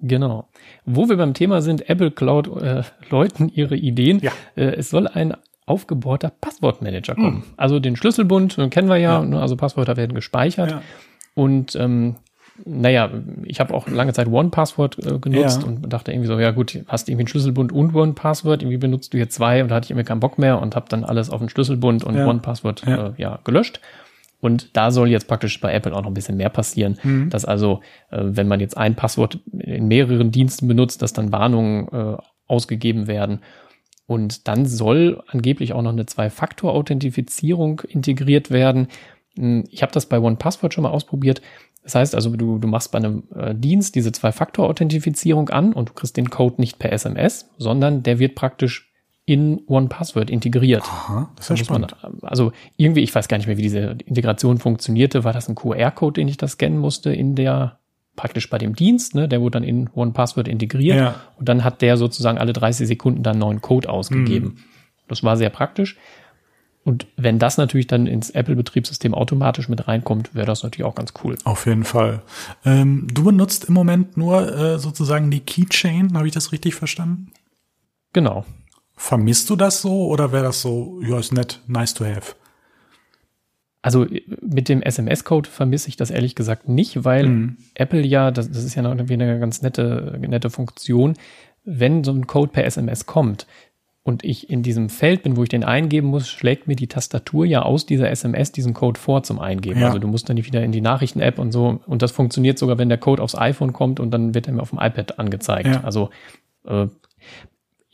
Genau. 0.00 0.48
Wo 0.84 1.08
wir 1.08 1.16
beim 1.16 1.34
Thema 1.34 1.62
sind, 1.62 1.88
Apple 1.88 2.10
Cloud 2.10 2.48
äh, 2.62 2.82
läuten 3.10 3.48
ihre 3.48 3.76
Ideen. 3.76 4.18
Ja. 4.20 4.32
Äh, 4.56 4.74
es 4.76 4.90
soll 4.90 5.06
ein 5.06 5.34
aufgebohrter 5.66 6.30
Passwortmanager 6.40 7.14
kommen. 7.14 7.44
Also 7.56 7.80
den 7.80 7.96
Schlüsselbund 7.96 8.58
äh, 8.58 8.68
kennen 8.68 8.88
wir 8.88 8.96
ja, 8.98 9.20
Ja. 9.20 9.24
ne, 9.24 9.40
also 9.40 9.56
Passwörter 9.56 9.96
werden 9.96 10.14
gespeichert. 10.14 10.72
Ja. 10.72 10.82
Und 11.34 11.74
ähm, 11.76 12.16
naja, 12.64 13.10
ich 13.44 13.60
habe 13.60 13.72
auch 13.72 13.88
lange 13.88 14.12
Zeit 14.12 14.28
OnePassword 14.28 14.98
äh, 15.06 15.18
genutzt 15.18 15.62
Ja. 15.62 15.68
und 15.68 15.88
dachte 15.92 16.12
irgendwie 16.12 16.26
so, 16.28 16.38
ja 16.38 16.50
gut, 16.50 16.78
hast 16.86 17.08
irgendwie 17.08 17.22
einen 17.22 17.28
Schlüsselbund 17.28 17.72
und 17.72 17.94
OnePassword, 17.94 18.62
irgendwie 18.62 18.76
benutzt 18.78 19.12
du 19.14 19.16
hier 19.16 19.30
zwei 19.30 19.62
und 19.62 19.70
da 19.70 19.76
hatte 19.76 19.86
ich 19.86 19.90
irgendwie 19.90 20.06
keinen 20.06 20.20
Bock 20.20 20.38
mehr 20.38 20.60
und 20.60 20.76
habe 20.76 20.86
dann 20.88 21.02
alles 21.02 21.30
auf 21.30 21.40
den 21.40 21.48
Schlüsselbund 21.48 22.04
und. 22.04 22.16
OnePassword. 22.16 22.86
Äh, 22.86 23.12
ja 23.16 23.38
gelöscht. 23.44 23.80
Und 24.44 24.76
da 24.76 24.90
soll 24.90 25.08
jetzt 25.08 25.26
praktisch 25.26 25.58
bei 25.60 25.72
Apple 25.72 25.94
auch 25.94 26.02
noch 26.02 26.08
ein 26.10 26.14
bisschen 26.14 26.36
mehr 26.36 26.50
passieren, 26.50 26.98
Mhm. 27.02 27.30
dass 27.30 27.46
also, 27.46 27.80
äh, 28.10 28.20
wenn 28.22 28.46
man 28.46 28.60
jetzt 28.60 28.76
ein 28.76 28.94
Passwort 28.94 29.38
in 29.58 29.88
mehreren 29.88 30.30
Diensten 30.30 30.68
benutzt, 30.68 31.00
dass 31.00 31.14
dann 31.14 31.32
Warnungen 31.32 31.88
äh, 31.88 32.16
ausgegeben 32.46 33.06
werden. 33.06 33.40
Und 34.06 34.46
dann 34.46 34.66
soll 34.66 35.22
angeblich 35.28 35.72
auch 35.72 35.80
noch 35.80 35.92
eine 35.92 36.04
Zwei-Faktor-Authentifizierung 36.04 37.80
integriert 37.88 38.50
werden. 38.50 38.88
Hm, 39.38 39.64
Ich 39.70 39.82
habe 39.82 39.92
das 39.92 40.06
bei 40.06 40.20
OnePassword 40.20 40.74
schon 40.74 40.82
mal 40.82 40.90
ausprobiert. 40.90 41.40
Das 41.82 41.94
heißt 41.94 42.14
also, 42.14 42.30
du, 42.36 42.58
du 42.58 42.68
machst 42.68 42.92
bei 42.92 42.98
einem 42.98 43.24
äh, 43.34 43.54
Dienst 43.54 43.94
diese 43.94 44.12
Zwei-Faktor-Authentifizierung 44.12 45.48
an 45.50 45.72
und 45.72 45.88
du 45.90 45.92
kriegst 45.94 46.16
den 46.16 46.30
Code 46.30 46.56
nicht 46.58 46.78
per 46.78 46.92
SMS, 46.92 47.50
sondern 47.58 48.02
der 48.02 48.18
wird 48.18 48.34
praktisch 48.34 48.92
in 49.26 49.62
OnePassword 49.66 50.28
integriert. 50.28 50.82
Aha, 50.82 51.30
das 51.36 51.46
ist 51.50 51.50
ja 51.50 51.62
muss 51.74 51.80
man, 51.80 51.88
spannend. 51.88 52.24
also 52.24 52.52
irgendwie, 52.76 53.00
ich 53.00 53.14
weiß 53.14 53.28
gar 53.28 53.38
nicht 53.38 53.46
mehr, 53.46 53.56
wie 53.56 53.62
diese 53.62 53.96
Integration 54.04 54.58
funktionierte. 54.58 55.24
War 55.24 55.32
das 55.32 55.48
ein 55.48 55.54
QR-Code, 55.54 56.20
den 56.20 56.28
ich 56.28 56.36
da 56.36 56.46
scannen 56.46 56.78
musste 56.78 57.10
in 57.12 57.34
der, 57.34 57.78
praktisch 58.16 58.50
bei 58.50 58.58
dem 58.58 58.74
Dienst, 58.76 59.14
ne? 59.14 59.26
Der 59.26 59.40
wurde 59.40 59.52
dann 59.52 59.64
in 59.64 59.88
OnePassword 59.94 60.46
integriert 60.46 60.96
Ja. 60.98 61.14
und 61.38 61.48
dann 61.48 61.64
hat 61.64 61.80
der 61.80 61.96
sozusagen 61.96 62.36
alle 62.38 62.52
30 62.52 62.86
Sekunden 62.86 63.22
dann 63.22 63.32
einen 63.32 63.40
neuen 63.40 63.60
Code 63.62 63.88
ausgegeben. 63.88 64.46
Mhm. 64.46 64.56
Das 65.08 65.22
war 65.22 65.36
sehr 65.36 65.50
praktisch. 65.50 65.96
Und 66.84 67.06
wenn 67.16 67.38
das 67.38 67.56
natürlich 67.56 67.86
dann 67.86 68.06
ins 68.06 68.28
Apple-Betriebssystem 68.28 69.14
automatisch 69.14 69.70
mit 69.70 69.88
reinkommt, 69.88 70.34
wäre 70.34 70.46
das 70.46 70.62
natürlich 70.62 70.84
auch 70.84 70.94
ganz 70.94 71.14
cool. 71.24 71.38
Auf 71.44 71.64
jeden 71.64 71.84
Fall. 71.84 72.20
Ähm, 72.66 73.06
du 73.10 73.24
benutzt 73.24 73.64
im 73.64 73.74
Moment 73.74 74.18
nur 74.18 74.54
äh, 74.54 74.78
sozusagen 74.78 75.30
die 75.30 75.40
Keychain, 75.40 76.14
habe 76.14 76.26
ich 76.26 76.34
das 76.34 76.52
richtig 76.52 76.74
verstanden? 76.74 77.32
Genau. 78.12 78.44
Vermisst 78.96 79.50
du 79.50 79.56
das 79.56 79.80
so 79.80 80.06
oder 80.06 80.32
wäre 80.32 80.44
das 80.44 80.62
so, 80.62 81.00
ja, 81.02 81.18
ist 81.18 81.32
nett, 81.32 81.60
nice 81.66 81.94
to 81.94 82.04
have? 82.04 82.34
Also 83.82 84.04
äh, 84.04 84.22
mit 84.40 84.68
dem 84.68 84.82
SMS-Code 84.82 85.48
vermisse 85.48 85.88
ich 85.88 85.96
das 85.96 86.10
ehrlich 86.10 86.34
gesagt 86.34 86.68
nicht, 86.68 87.04
weil 87.04 87.26
Mhm. 87.26 87.56
Apple 87.74 88.00
ja, 88.06 88.30
das, 88.30 88.50
das 88.50 88.64
ist 88.64 88.74
ja 88.74 88.82
noch 88.82 88.92
irgendwie 88.92 89.14
eine 89.14 89.38
ganz 89.38 89.62
nette, 89.62 90.18
nette 90.20 90.50
Funktion, 90.50 91.14
wenn 91.64 92.04
so 92.04 92.12
ein 92.12 92.26
Code 92.26 92.52
per 92.52 92.64
SMS 92.64 93.06
kommt 93.06 93.46
und 94.04 94.22
ich 94.22 94.50
in 94.50 94.62
diesem 94.62 94.90
Feld 94.90 95.22
bin, 95.22 95.36
wo 95.36 95.42
ich 95.42 95.48
den 95.48 95.64
eingeben 95.64 96.08
muss, 96.08 96.28
schlägt 96.28 96.68
mir 96.68 96.76
die 96.76 96.88
Tastatur 96.88 97.46
ja 97.46 97.62
aus 97.62 97.86
dieser 97.86 98.10
SMS 98.10 98.52
diesen 98.52 98.74
Code 98.74 99.00
vor 99.00 99.22
zum 99.22 99.38
Eingeben. 99.38 99.80
Ja. 99.80 99.86
Also 99.86 99.98
du 99.98 100.08
musst 100.08 100.28
dann 100.28 100.36
nicht 100.36 100.46
wieder 100.46 100.62
in 100.62 100.72
die 100.72 100.82
Nachrichten-App 100.82 101.38
und 101.38 101.52
so. 101.52 101.80
Und 101.86 102.02
das 102.02 102.12
funktioniert 102.12 102.58
sogar, 102.58 102.76
wenn 102.76 102.90
der 102.90 102.98
Code 102.98 103.22
aufs 103.22 103.34
iPhone 103.34 103.72
kommt 103.72 104.00
und 104.00 104.10
dann 104.10 104.34
wird 104.34 104.46
er 104.46 104.52
mir 104.52 104.60
auf 104.60 104.70
dem 104.70 104.78
iPad 104.78 105.18
angezeigt. 105.18 105.68
Ja. 105.68 105.84
Also 105.84 106.10
äh, 106.66 106.86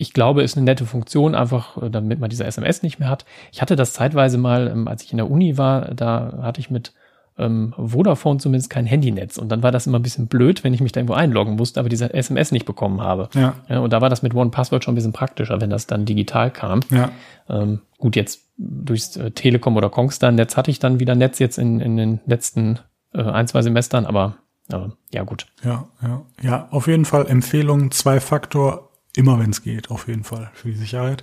ich 0.00 0.14
glaube, 0.14 0.42
ist 0.42 0.56
eine 0.56 0.64
nette 0.64 0.86
Funktion, 0.86 1.34
einfach 1.34 1.76
äh, 1.80 1.90
damit 1.90 2.20
man 2.20 2.30
diese 2.30 2.44
SMS 2.44 2.82
nicht 2.82 2.98
mehr 2.98 3.10
hat. 3.10 3.26
Ich 3.52 3.60
hatte 3.60 3.76
das 3.76 3.92
zeitweise 3.92 4.38
mal, 4.38 4.68
ähm, 4.68 4.88
als 4.88 5.02
ich 5.02 5.12
in 5.12 5.18
der 5.18 5.30
Uni 5.30 5.58
war, 5.58 5.94
da 5.94 6.38
hatte 6.40 6.58
ich 6.58 6.70
mit 6.70 6.94
ähm, 7.36 7.74
Vodafone 7.76 8.38
zumindest 8.38 8.70
kein 8.70 8.86
Handynetz. 8.86 9.36
Und 9.36 9.50
dann 9.50 9.62
war 9.62 9.72
das 9.72 9.86
immer 9.86 9.98
ein 9.98 10.02
bisschen 10.02 10.26
blöd, 10.26 10.64
wenn 10.64 10.72
ich 10.72 10.80
mich 10.80 10.92
da 10.92 11.00
irgendwo 11.00 11.14
einloggen 11.14 11.56
musste, 11.56 11.80
aber 11.80 11.90
diese 11.90 12.14
SMS 12.14 12.50
nicht 12.50 12.64
bekommen 12.64 13.02
habe. 13.02 13.28
Ja. 13.34 13.56
Ja, 13.68 13.80
und 13.80 13.92
da 13.92 14.00
war 14.00 14.08
das 14.08 14.22
mit 14.22 14.34
OnePassword 14.34 14.84
schon 14.84 14.92
ein 14.92 14.94
bisschen 14.94 15.12
praktischer, 15.12 15.60
wenn 15.60 15.70
das 15.70 15.86
dann 15.86 16.06
digital 16.06 16.50
kam. 16.50 16.80
Ja. 16.88 17.10
Ähm, 17.50 17.82
gut, 17.98 18.16
jetzt 18.16 18.40
durchs 18.56 19.18
äh, 19.18 19.32
Telekom 19.32 19.76
oder 19.76 19.90
Kongstar-Netz 19.90 20.56
hatte 20.56 20.70
ich 20.70 20.78
dann 20.78 20.98
wieder 20.98 21.14
Netz 21.14 21.38
jetzt 21.40 21.58
in, 21.58 21.78
in 21.78 21.98
den 21.98 22.20
letzten 22.24 22.78
äh, 23.12 23.22
ein, 23.22 23.46
zwei 23.46 23.60
Semestern, 23.60 24.06
aber 24.06 24.36
äh, 24.72 24.88
ja 25.12 25.24
gut. 25.24 25.46
Ja, 25.62 25.88
ja. 26.02 26.22
Ja, 26.40 26.68
auf 26.70 26.86
jeden 26.86 27.04
Fall 27.04 27.26
Empfehlung, 27.26 27.90
Zwei-Faktor, 27.90 28.89
immer 29.16 29.38
wenn 29.38 29.51
es 29.51 29.62
geht, 29.62 29.90
auf 29.90 30.09
jeden 30.09 30.25
Fall, 30.25 30.51
für 30.55 30.68
die 30.68 30.77
Sicherheit. 30.77 31.23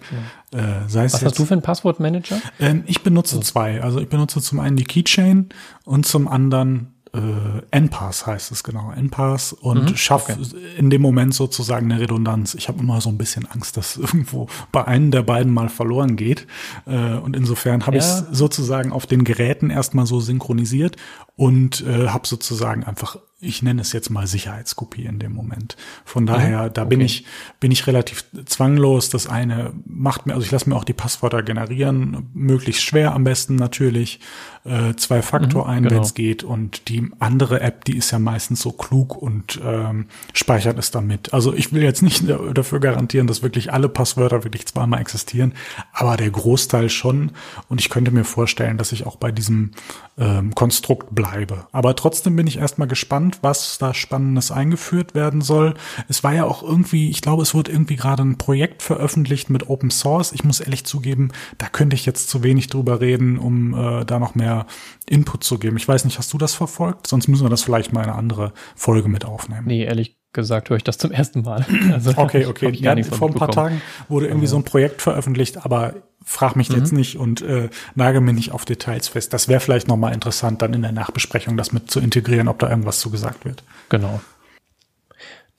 Äh, 0.51 0.57
sei 0.87 1.05
es 1.05 1.13
Was 1.13 1.21
jetzt, 1.21 1.25
hast 1.31 1.39
du 1.39 1.45
für 1.45 1.53
einen 1.53 1.61
Passwortmanager? 1.61 2.41
Ähm, 2.59 2.83
ich 2.87 3.01
benutze 3.03 3.39
zwei. 3.41 3.81
Also 3.81 3.99
ich 4.01 4.09
benutze 4.09 4.41
zum 4.41 4.59
einen 4.59 4.75
die 4.77 4.83
Keychain 4.83 5.49
und 5.85 6.05
zum 6.05 6.27
anderen 6.27 6.93
äh, 7.13 7.61
NPass 7.71 8.27
heißt 8.27 8.51
es 8.51 8.63
genau. 8.65 8.91
NPass 8.91 9.53
und 9.53 9.91
Mhm, 9.91 9.95
schaffe 9.95 10.37
in 10.77 10.89
dem 10.89 11.01
Moment 11.01 11.33
sozusagen 11.33 11.89
eine 11.89 12.01
Redundanz. 12.01 12.53
Ich 12.53 12.67
habe 12.67 12.79
immer 12.79 12.99
so 12.99 13.09
ein 13.09 13.17
bisschen 13.17 13.45
Angst, 13.45 13.77
dass 13.77 13.95
irgendwo 13.97 14.47
bei 14.73 14.85
einem 14.85 15.09
der 15.11 15.23
beiden 15.23 15.53
mal 15.53 15.69
verloren 15.69 16.17
geht. 16.17 16.45
Äh, 16.85 17.13
und 17.15 17.35
insofern 17.37 17.85
habe 17.87 17.97
Ja. 17.97 18.03
ich 18.03 18.09
es 18.31 18.37
sozusagen 18.37 18.91
auf 18.91 19.05
den 19.07 19.23
Geräten 19.23 19.69
erstmal 19.69 20.05
so 20.05 20.19
synchronisiert 20.19 20.97
und 21.37 21.81
äh, 21.87 22.09
habe 22.09 22.27
sozusagen 22.27 22.83
einfach 22.83 23.17
ich 23.39 23.61
nenne 23.61 23.81
es 23.81 23.93
jetzt 23.93 24.09
mal 24.09 24.25
Sicherheitskopie 24.25 25.05
in 25.05 25.19
dem 25.19 25.31
Moment. 25.33 25.77
Von 26.05 26.25
daher, 26.25 26.69
da 26.71 26.85
bin 26.85 26.99
okay. 26.99 27.05
ich 27.05 27.25
bin 27.59 27.71
ich 27.71 27.85
relativ 27.85 28.25
zwanglos. 28.45 29.09
Das 29.09 29.27
eine 29.27 29.73
macht 29.85 30.25
mir, 30.25 30.33
also 30.33 30.43
ich 30.43 30.51
lasse 30.51 30.67
mir 30.67 30.75
auch 30.75 30.83
die 30.83 30.93
Passwörter 30.93 31.43
generieren, 31.43 32.29
möglichst 32.33 32.81
schwer 32.83 33.13
am 33.13 33.23
besten 33.23 33.55
natürlich, 33.55 34.19
äh, 34.65 34.95
zwei 34.95 35.21
Faktor 35.21 35.65
Mhm, 35.65 35.69
ein, 35.69 35.83
genau. 35.83 35.95
wenn 35.95 36.01
es 36.01 36.15
geht. 36.15 36.43
Und 36.43 36.89
die 36.89 37.11
andere 37.19 37.61
App, 37.61 37.85
die 37.85 37.95
ist 37.97 38.09
ja 38.09 38.17
meistens 38.17 38.61
so 38.61 38.71
klug 38.71 39.15
und 39.15 39.59
ähm, 39.63 40.07
speichert 40.33 40.79
es 40.79 40.89
damit. 40.89 41.31
Also 41.31 41.53
ich 41.53 41.71
will 41.71 41.83
jetzt 41.83 42.01
nicht 42.01 42.27
da- 42.27 42.37
dafür 42.53 42.79
garantieren, 42.79 43.27
dass 43.27 43.43
wirklich 43.43 43.71
alle 43.71 43.87
Passwörter 43.87 44.45
wirklich 44.45 44.65
zweimal 44.65 44.99
existieren, 44.99 45.53
aber 45.93 46.17
der 46.17 46.31
Großteil 46.31 46.89
schon. 46.89 47.31
Und 47.69 47.81
ich 47.81 47.89
könnte 47.89 48.09
mir 48.09 48.23
vorstellen, 48.23 48.79
dass 48.79 48.91
ich 48.91 49.05
auch 49.05 49.15
bei 49.17 49.31
diesem 49.31 49.71
ähm, 50.17 50.55
Konstrukt 50.55 51.13
bleibe. 51.13 51.67
Aber 51.71 51.95
trotzdem 51.95 52.35
bin 52.35 52.47
ich 52.47 52.57
erstmal 52.57 52.87
gespannt, 52.87 53.39
was 53.41 53.77
da 53.77 53.93
Spannendes 53.93 54.51
eingeführt 54.51 55.15
werden 55.15 55.41
soll. 55.41 55.75
Es 56.07 56.23
war 56.23 56.33
ja 56.33 56.45
auch 56.45 56.63
irgendwie, 56.63 57.09
ich 57.09 57.21
glaube, 57.21 57.43
es 57.43 57.53
wurde 57.53 57.71
irgendwie 57.71 57.95
gerade 57.95 58.23
ein 58.23 58.37
Projekt 58.37 58.81
veröffentlicht 58.81 59.49
mit 59.49 59.69
Open 59.69 59.91
Source. 59.91 60.31
Ich 60.31 60.43
muss 60.43 60.59
ehrlich 60.59 60.85
zugeben, 60.85 61.29
da 61.57 61.67
könnte 61.67 61.95
ich 61.95 62.05
jetzt 62.05 62.29
zu 62.29 62.43
wenig 62.43 62.67
drüber 62.67 62.99
reden, 62.99 63.37
um 63.37 63.73
äh, 63.73 64.05
da 64.05 64.19
noch 64.19 64.35
mehr 64.35 64.65
Input 65.05 65.43
zu 65.43 65.59
geben. 65.59 65.77
Ich 65.77 65.87
weiß 65.87 66.05
nicht, 66.05 66.17
hast 66.17 66.33
du 66.33 66.37
das 66.37 66.53
verfolgt? 66.55 67.07
Sonst 67.07 67.27
müssen 67.27 67.45
wir 67.45 67.49
das 67.49 67.63
vielleicht 67.63 67.93
mal 67.93 68.03
in 68.03 68.09
eine 68.09 68.17
andere 68.17 68.53
Folge 68.75 69.09
mit 69.09 69.25
aufnehmen. 69.25 69.67
Nee, 69.67 69.83
ehrlich 69.83 70.17
gesagt 70.37 70.69
höre 70.69 70.77
ich 70.77 70.83
das 70.83 70.97
zum 70.97 71.11
ersten 71.11 71.41
Mal. 71.41 71.65
Also, 71.91 72.13
Okay, 72.15 72.45
okay. 72.45 72.71
Ja, 72.73 72.95
vor 73.03 73.29
ein 73.29 73.33
paar. 73.33 73.51
Tagen 73.51 73.81
wurde 74.07 74.27
irgendwie 74.27 74.47
so 74.47 74.55
ein 74.55 74.63
Projekt 74.63 75.01
veröffentlicht, 75.01 75.65
aber 75.65 75.95
frag 76.23 76.55
mich 76.55 76.69
jetzt 76.69 76.91
Mhm. 76.91 76.97
nicht 76.97 77.17
und 77.17 77.41
äh, 77.41 77.69
nagel 77.95 78.21
mir 78.21 78.33
nicht 78.33 78.51
auf 78.51 78.65
Details 78.65 79.07
fest. 79.07 79.33
Das 79.33 79.47
wäre 79.47 79.59
vielleicht 79.59 79.87
nochmal 79.87 80.13
interessant, 80.13 80.61
dann 80.61 80.73
in 80.73 80.81
der 80.81 80.91
Nachbesprechung 80.91 81.57
das 81.57 81.71
mit 81.71 81.91
zu 81.91 81.99
integrieren, 81.99 82.47
ob 82.47 82.59
da 82.59 82.69
irgendwas 82.69 82.99
zu 82.99 83.09
gesagt 83.09 83.45
wird. 83.45 83.63
Genau. 83.89 84.21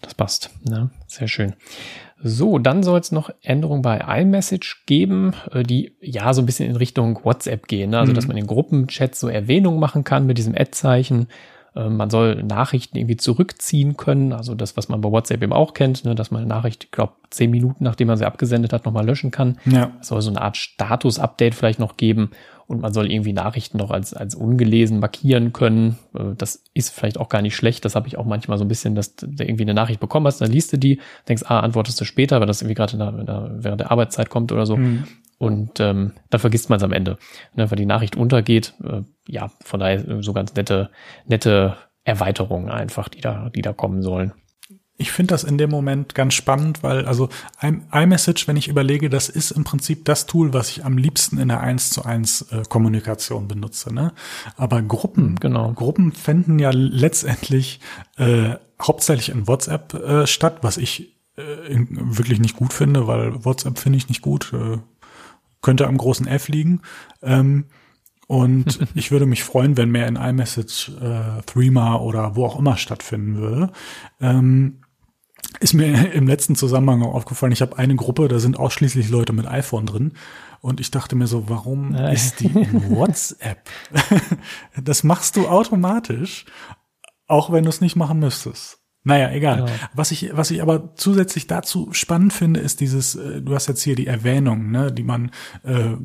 Das 0.01 0.15
passt. 0.15 0.51
Ne? 0.65 0.91
Sehr 1.07 1.29
schön. 1.29 1.55
So, 2.23 2.59
dann 2.59 2.83
soll 2.83 2.99
es 2.99 3.13
noch 3.13 3.31
Änderungen 3.43 3.83
bei 3.83 3.99
iMessage 4.21 4.85
geben, 4.87 5.35
äh, 5.53 5.63
die 5.63 5.97
ja 6.01 6.35
so 6.35 6.43
ein 6.43 6.47
bisschen 6.47 6.69
in 6.69 6.77
Richtung 6.77 7.21
WhatsApp 7.25 7.69
gehen. 7.69 7.91
Ne? 7.91 7.99
Also, 7.99 8.13
mhm. 8.13 8.17
dass 8.17 8.27
man 8.27 8.37
in 8.37 8.47
Gruppenchats 8.47 9.21
so 9.21 9.29
Erwähnungen 9.29 9.79
machen 9.79 10.05
kann 10.05 10.27
mit 10.27 10.37
diesem 10.39 10.55
Ad-Zeichen. 10.55 11.29
Äh, 11.79 11.89
man 11.89 12.11
soll 12.11 12.43
Nachrichten 12.43 12.99
irgendwie 12.99 13.17
zurückziehen 13.17 13.97
können, 13.97 14.33
also 14.33 14.55
das, 14.55 14.77
was 14.77 14.89
man 14.89 15.01
bei 15.01 15.11
WhatsApp 15.11 15.43
eben 15.43 15.53
auch 15.53 15.75
kennt, 15.75 16.05
ne, 16.05 16.15
dass 16.15 16.31
man 16.31 16.43
eine 16.43 16.49
Nachricht, 16.49 16.85
ich 16.85 16.91
glaube, 16.91 17.13
zehn 17.31 17.51
Minuten, 17.51 17.85
nachdem 17.85 18.09
man 18.09 18.17
sie 18.17 18.27
abgesendet 18.27 18.73
hat, 18.73 18.85
nochmal 18.85 19.07
löschen 19.07 19.31
kann. 19.31 19.59
Ja. 19.65 19.93
Es 20.01 20.09
soll 20.09 20.21
so 20.23 20.31
eine 20.31 20.41
Art 20.41 20.57
Status-Update 20.57 21.55
vielleicht 21.55 21.79
noch 21.79 21.97
geben 21.97 22.31
und 22.67 22.81
man 22.81 22.93
soll 22.93 23.11
irgendwie 23.11 23.33
Nachrichten 23.33 23.79
noch 23.79 23.91
als, 23.91 24.13
als 24.13 24.35
ungelesen 24.35 24.99
markieren 24.99 25.53
können. 25.53 25.99
Äh, 26.15 26.35
das 26.37 26.65
ist 26.75 26.91
vielleicht 26.91 27.19
auch 27.19 27.29
gar 27.29 27.43
nicht 27.43 27.55
schlecht. 27.55 27.85
Das 27.85 27.95
habe 27.95 28.09
ich 28.09 28.19
auch 28.19 28.27
manchmal 28.27 28.59
so 28.59 28.65
ein 28.65 28.69
bisschen, 28.69 28.95
dass 28.95 29.15
du 29.15 29.27
irgendwie 29.39 29.63
eine 29.63 29.75
Nachricht 29.75 30.01
bekommen 30.01 30.27
hast, 30.27 30.41
dann 30.41 30.51
liest 30.51 30.73
du 30.73 30.79
die, 30.79 31.01
denkst, 31.29 31.45
ah, 31.47 31.61
antwortest 31.61 32.01
du 32.01 32.05
später, 32.05 32.41
weil 32.41 32.47
das 32.47 32.61
irgendwie 32.61 32.75
gerade 32.75 32.99
während 33.59 33.81
der 33.81 33.91
Arbeitszeit 33.91 34.31
kommt 34.31 34.51
oder 34.53 34.67
so. 34.67 34.77
Mhm. 34.77 35.05
Und 35.39 35.79
ähm, 35.79 36.13
dann 36.31 36.41
vergisst 36.41 36.69
man 36.69 36.79
es 36.79 36.83
am 36.83 36.93
Ende, 36.93 37.17
ne, 37.55 37.71
weil 37.71 37.77
die 37.79 37.87
Nachricht 37.87 38.17
untergeht. 38.17 38.75
Äh, 38.83 39.03
ja, 39.29 39.51
von 39.65 39.81
daher 39.81 40.23
so 40.23 40.33
ganz 40.33 40.55
nette, 40.55 40.91
nette 41.27 41.77
Erweiterungen 42.05 42.71
einfach, 42.71 43.09
die 43.09 43.21
da, 43.21 43.49
die 43.51 43.63
da 43.63 43.73
kommen 43.73 44.03
sollen. 44.03 44.33
Ich 45.01 45.13
finde 45.13 45.33
das 45.35 45.45
in 45.45 45.59
dem 45.59 45.71
Moment 45.71 46.17
ganz 46.17 46.35
spannend, 46.35 46.83
weil 46.83 47.07
also 47.07 47.29
iMessage, 47.63 48.49
wenn 48.49 48.57
ich 48.57 48.67
überlege, 48.67 49.09
das 49.09 49.29
ist 49.29 49.53
im 49.53 49.63
Prinzip 49.63 50.05
das 50.05 50.27
Tool, 50.27 50.53
was 50.53 50.71
ich 50.71 50.85
am 50.85 50.99
liebsten 50.99 51.39
in 51.39 51.49
der 51.49 51.61
1 51.61 51.91
zu 51.91 52.05
1 52.05 52.43
äh, 52.51 52.63
Kommunikation 52.69 53.47
benutze. 53.47 53.95
Ne? 53.95 54.13
Aber 54.57 54.83
Gruppen, 54.83 55.27
hm, 55.27 55.37
genau. 55.37 55.73
Gruppen 55.73 56.11
fänden 56.11 56.59
ja 56.59 56.71
letztendlich 56.73 57.79
äh, 58.17 58.57
hauptsächlich 58.83 59.29
in 59.29 59.47
WhatsApp 59.47 59.95
äh, 59.95 60.27
statt, 60.27 60.59
was 60.63 60.79
ich 60.79 61.17
äh, 61.37 61.43
wirklich 61.89 62.41
nicht 62.41 62.57
gut 62.57 62.73
finde, 62.73 63.07
weil 63.07 63.45
WhatsApp 63.45 63.79
finde 63.79 63.99
ich 63.99 64.09
nicht 64.09 64.23
gut. 64.23 64.53
Äh, 64.53 64.79
könnte 65.63 65.87
am 65.87 65.97
großen 65.97 66.27
F 66.27 66.49
liegen. 66.49 66.83
Ähm, 67.23 67.67
und 68.27 68.79
ich 68.95 69.11
würde 69.11 69.27
mich 69.27 69.43
freuen, 69.43 69.77
wenn 69.77 69.91
mehr 69.91 70.07
in 70.07 70.17
iMessage, 70.17 70.91
äh, 71.01 71.43
Threema 71.47 71.97
oder 71.97 72.37
wo 72.37 72.45
auch 72.45 72.59
immer 72.59 72.77
stattfinden 72.77 73.37
würde. 73.37 73.73
Ähm, 74.21 74.81
ist 75.61 75.75
mir 75.75 76.13
im 76.13 76.27
letzten 76.27 76.55
Zusammenhang 76.55 77.03
auch 77.03 77.15
aufgefallen, 77.15 77.53
ich 77.53 77.63
habe 77.63 77.79
eine 77.79 77.97
Gruppe, 77.97 78.29
da 78.29 78.39
sind 78.39 78.59
ausschließlich 78.59 79.09
Leute 79.09 79.33
mit 79.33 79.47
iPhone 79.47 79.87
drin. 79.87 80.13
Und 80.61 80.81
ich 80.81 80.91
dachte 80.91 81.15
mir 81.15 81.29
so, 81.29 81.49
warum 81.49 81.91
Nein. 81.91 82.13
ist 82.13 82.41
die 82.41 82.47
in 82.47 82.91
WhatsApp? 82.97 83.69
das 84.83 85.05
machst 85.05 85.37
du 85.37 85.47
automatisch, 85.47 86.47
auch 87.29 87.53
wenn 87.53 87.63
du 87.63 87.71
es 87.71 87.81
nicht 87.81 87.95
machen 87.95 88.19
müsstest. 88.19 88.81
Naja, 89.09 89.31
egal. 89.31 89.57
Genau. 89.65 89.71
Was 89.95 90.11
ich, 90.11 90.37
was 90.37 90.51
ich 90.51 90.61
aber 90.61 90.95
zusätzlich 90.97 91.47
dazu 91.47 91.89
spannend 91.93 92.35
finde, 92.35 92.61
ist 92.61 92.81
dieses, 92.81 93.15
äh, 93.15 93.41
du 93.41 93.55
hast 93.55 93.67
jetzt 93.67 93.83
hier 93.83 93.97
die 93.97 94.07
Erwähnung, 94.07 94.71
ne, 94.71 94.93
die 94.93 95.03
man 95.03 95.31
äh, 95.65 95.97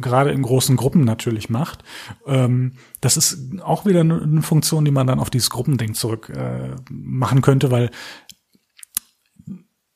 gerade 0.00 0.30
in 0.30 0.42
großen 0.42 0.76
Gruppen 0.76 1.02
natürlich 1.02 1.50
macht. 1.50 1.82
Ähm, 2.24 2.74
das 3.00 3.16
ist 3.16 3.60
auch 3.62 3.84
wieder 3.84 4.02
eine 4.02 4.42
Funktion, 4.42 4.84
die 4.84 4.92
man 4.92 5.08
dann 5.08 5.18
auf 5.18 5.28
dieses 5.28 5.50
Gruppending 5.50 5.94
zurück 5.94 6.30
äh, 6.32 6.76
machen 6.88 7.42
könnte, 7.42 7.72
weil 7.72 7.90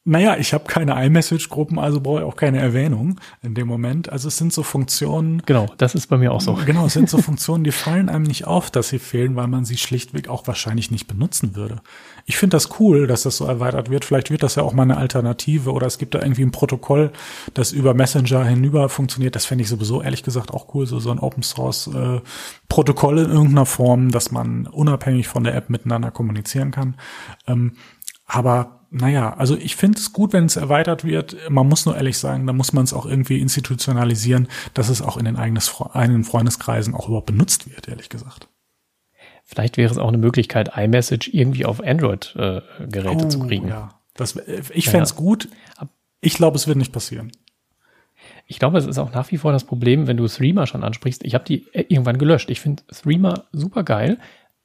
naja, 0.08 0.36
ich 0.36 0.54
habe 0.54 0.64
keine 0.66 1.04
iMessage-Gruppen, 1.04 1.80
also 1.80 2.00
brauche 2.00 2.20
ich 2.20 2.24
auch 2.24 2.36
keine 2.36 2.60
Erwähnung 2.60 3.20
in 3.42 3.56
dem 3.56 3.66
Moment. 3.66 4.08
Also 4.08 4.28
es 4.28 4.38
sind 4.38 4.52
so 4.52 4.62
Funktionen. 4.62 5.42
Genau, 5.46 5.66
das 5.78 5.96
ist 5.96 6.06
bei 6.06 6.16
mir 6.16 6.32
auch 6.32 6.40
so. 6.40 6.56
Genau, 6.66 6.86
es 6.86 6.92
sind 6.92 7.10
so 7.10 7.18
Funktionen, 7.18 7.64
die 7.64 7.72
fallen 7.72 8.08
einem 8.08 8.24
nicht 8.24 8.46
auf, 8.46 8.70
dass 8.70 8.88
sie 8.88 9.00
fehlen, 9.00 9.34
weil 9.34 9.48
man 9.48 9.64
sie 9.64 9.76
schlichtweg 9.76 10.28
auch 10.28 10.46
wahrscheinlich 10.46 10.92
nicht 10.92 11.08
benutzen 11.08 11.56
würde. 11.56 11.80
Ich 12.28 12.36
finde 12.38 12.56
das 12.56 12.80
cool, 12.80 13.06
dass 13.06 13.22
das 13.22 13.36
so 13.36 13.44
erweitert 13.46 13.88
wird. 13.88 14.04
Vielleicht 14.04 14.30
wird 14.30 14.42
das 14.42 14.56
ja 14.56 14.64
auch 14.64 14.72
mal 14.72 14.82
eine 14.82 14.96
Alternative 14.96 15.70
oder 15.72 15.86
es 15.86 15.96
gibt 15.96 16.14
da 16.14 16.20
irgendwie 16.20 16.42
ein 16.42 16.50
Protokoll, 16.50 17.12
das 17.54 17.70
über 17.70 17.94
Messenger 17.94 18.44
hinüber 18.44 18.88
funktioniert. 18.88 19.36
Das 19.36 19.46
fände 19.46 19.62
ich 19.62 19.68
sowieso 19.68 20.02
ehrlich 20.02 20.24
gesagt 20.24 20.52
auch 20.52 20.74
cool, 20.74 20.86
so, 20.86 20.98
so 20.98 21.12
ein 21.12 21.20
Open 21.20 21.44
Source 21.44 21.86
äh, 21.86 22.20
Protokoll 22.68 23.18
in 23.18 23.30
irgendeiner 23.30 23.64
Form, 23.64 24.10
dass 24.10 24.32
man 24.32 24.66
unabhängig 24.66 25.28
von 25.28 25.44
der 25.44 25.54
App 25.54 25.70
miteinander 25.70 26.10
kommunizieren 26.10 26.72
kann. 26.72 26.96
Ähm, 27.46 27.74
aber 28.26 28.80
naja, 28.90 29.34
also 29.34 29.56
ich 29.56 29.76
finde 29.76 29.98
es 29.98 30.12
gut, 30.12 30.32
wenn 30.32 30.46
es 30.46 30.56
erweitert 30.56 31.04
wird. 31.04 31.36
Man 31.48 31.68
muss 31.68 31.86
nur 31.86 31.96
ehrlich 31.96 32.18
sagen, 32.18 32.46
da 32.48 32.52
muss 32.52 32.72
man 32.72 32.82
es 32.82 32.92
auch 32.92 33.06
irgendwie 33.06 33.40
institutionalisieren, 33.40 34.48
dass 34.74 34.88
es 34.88 35.00
auch 35.00 35.16
in 35.16 35.26
den 35.26 35.36
eigenen 35.36 36.24
Freundeskreisen 36.24 36.94
auch 36.94 37.06
überhaupt 37.06 37.26
benutzt 37.26 37.70
wird, 37.70 37.86
ehrlich 37.86 38.08
gesagt. 38.08 38.48
Vielleicht 39.46 39.76
wäre 39.76 39.90
es 39.90 39.98
auch 39.98 40.08
eine 40.08 40.18
Möglichkeit, 40.18 40.76
iMessage 40.76 41.28
irgendwie 41.32 41.64
auf 41.64 41.82
Android-Geräte 41.82 43.22
äh, 43.22 43.24
oh, 43.24 43.28
zu 43.28 43.40
kriegen. 43.46 43.68
Ja, 43.68 43.94
das, 44.14 44.36
ich 44.74 44.88
fände 44.88 45.04
es 45.04 45.10
ja. 45.10 45.16
gut. 45.16 45.48
Ich 46.20 46.34
glaube, 46.34 46.56
es 46.56 46.66
wird 46.66 46.76
nicht 46.76 46.92
passieren. 46.92 47.32
Ich 48.48 48.58
glaube, 48.58 48.78
es 48.78 48.86
ist 48.86 48.98
auch 48.98 49.12
nach 49.12 49.30
wie 49.30 49.38
vor 49.38 49.52
das 49.52 49.64
Problem, 49.64 50.06
wenn 50.06 50.16
du 50.16 50.26
Threema 50.26 50.66
schon 50.66 50.82
ansprichst. 50.82 51.24
Ich 51.24 51.34
habe 51.34 51.44
die 51.44 51.66
äh, 51.72 51.84
irgendwann 51.88 52.18
gelöscht. 52.18 52.50
Ich 52.50 52.60
finde 52.60 52.82
Threema 52.88 53.44
super 53.52 53.84
geil, 53.84 54.18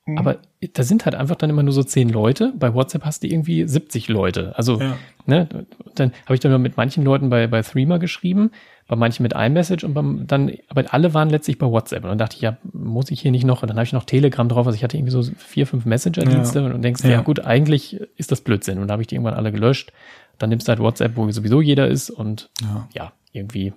Mhm. 0.06 0.18
Aber 0.18 0.38
da 0.74 0.84
sind 0.84 1.06
halt 1.06 1.16
einfach 1.16 1.36
dann 1.36 1.50
immer 1.50 1.64
nur 1.64 1.74
so 1.74 1.84
zehn 1.84 2.10
Leute. 2.10 2.54
Bei 2.58 2.74
WhatsApp 2.74 3.06
hast 3.06 3.24
du 3.24 3.28
irgendwie 3.28 3.68
70 3.68 4.08
Leute. 4.08 4.58
Also, 4.58 4.80
ja. 4.80 4.98
ne, 5.26 5.48
dann 5.96 6.12
habe 6.26 6.34
ich 6.34 6.40
dann 6.40 6.62
mit 6.62 6.78
manchen 6.78 7.04
Leuten 7.04 7.30
bei, 7.30 7.48
bei 7.48 7.62
Threema 7.62 7.98
geschrieben, 7.98 8.52
bei 8.92 8.98
manchen 8.98 9.24
mit 9.24 9.32
iMessage 9.34 9.86
und 9.86 9.94
beim, 9.94 10.28
dann, 10.28 10.52
aber 10.68 10.84
alle 10.94 11.14
waren 11.14 11.30
letztlich 11.30 11.58
bei 11.58 11.66
WhatsApp. 11.66 12.04
Und 12.04 12.10
dann 12.10 12.18
dachte 12.18 12.36
ich, 12.36 12.42
ja, 12.42 12.58
muss 12.74 13.10
ich 13.10 13.22
hier 13.22 13.32
nicht 13.32 13.46
noch, 13.46 13.62
und 13.62 13.70
dann 13.70 13.78
habe 13.78 13.86
ich 13.86 13.94
noch 13.94 14.04
Telegram 14.04 14.50
drauf, 14.50 14.68
also 14.68 14.76
ich 14.76 14.84
hatte 14.84 14.98
irgendwie 14.98 15.14
so 15.14 15.24
vier, 15.38 15.66
fünf 15.66 15.86
Messenger-Dienste 15.86 16.60
ja. 16.60 16.74
und 16.74 16.82
denkst, 16.82 17.02
ja. 17.06 17.12
ja. 17.12 17.22
gut, 17.22 17.40
eigentlich 17.40 18.02
ist 18.18 18.34
das 18.34 18.42
Blödsinn. 18.42 18.80
Und 18.80 18.90
da 18.90 18.92
habe 18.92 19.02
ich 19.02 19.08
die 19.08 19.16
irgendwann 19.16 19.36
alle 19.36 19.54
gelöscht. 19.54 19.94
Dann 20.40 20.50
nimmst 20.50 20.68
du 20.68 20.72
halt 20.72 20.82
WhatsApp, 20.82 21.16
wo 21.16 21.32
sowieso 21.32 21.62
jeder 21.62 21.88
ist 21.88 22.10
und 22.10 22.50
ja, 22.62 22.90
ja 22.94 23.14
irgendwie 23.32 23.72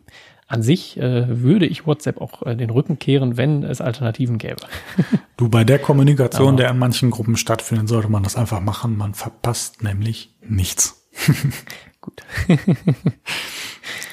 an 0.48 0.64
sich 0.64 0.96
äh, 0.96 1.26
würde 1.28 1.66
ich 1.66 1.86
WhatsApp 1.86 2.20
auch 2.20 2.42
äh, 2.42 2.56
den 2.56 2.70
Rücken 2.70 2.98
kehren, 2.98 3.36
wenn 3.36 3.62
es 3.62 3.80
Alternativen 3.80 4.38
gäbe. 4.38 4.62
du, 5.36 5.48
bei 5.48 5.62
der 5.62 5.78
Kommunikation, 5.78 6.56
der 6.56 6.70
in 6.70 6.78
manchen 6.78 7.12
Gruppen 7.12 7.36
stattfindet, 7.36 7.88
sollte 7.88 8.08
man 8.08 8.24
das 8.24 8.34
einfach 8.34 8.60
machen. 8.60 8.96
Man 8.96 9.14
verpasst 9.14 9.84
nämlich 9.84 10.34
nichts. 10.42 11.08
Gut. 12.04 12.22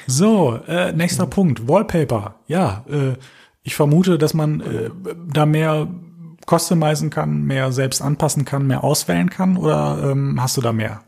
so, 0.06 0.58
äh, 0.66 0.92
nächster. 0.92 1.26
Punkt. 1.26 1.68
Wallpaper. 1.68 2.36
Ja, 2.46 2.86
äh, 2.88 3.16
ich 3.62 3.74
vermute, 3.74 4.16
dass 4.16 4.32
man 4.32 4.60
äh, 4.62 4.90
da 5.30 5.44
mehr 5.44 5.88
customizen 6.50 7.10
kann, 7.10 7.44
mehr 7.44 7.70
selbst 7.70 8.00
anpassen 8.00 8.46
kann, 8.46 8.66
mehr 8.66 8.82
auswählen 8.82 9.28
kann 9.28 9.58
oder 9.58 10.10
ähm, 10.10 10.40
hast 10.40 10.56
du 10.56 10.62
da 10.62 10.72
mehr? 10.72 11.02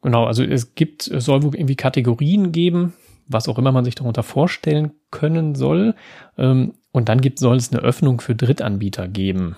Genau, 0.00 0.24
also 0.24 0.42
es 0.42 0.74
gibt, 0.74 1.06
es 1.06 1.26
soll 1.26 1.42
wohl 1.42 1.54
irgendwie 1.54 1.76
Kategorien 1.76 2.50
geben, 2.50 2.94
was 3.28 3.46
auch 3.46 3.58
immer 3.58 3.72
man 3.72 3.84
sich 3.84 3.94
darunter 3.94 4.22
vorstellen 4.22 4.92
können 5.10 5.54
soll. 5.54 5.94
Ähm, 6.38 6.72
und 6.92 7.10
dann 7.10 7.20
gibt, 7.20 7.38
soll 7.38 7.56
es 7.56 7.70
eine 7.72 7.82
Öffnung 7.82 8.22
für 8.22 8.34
Drittanbieter 8.34 9.06
geben. 9.06 9.54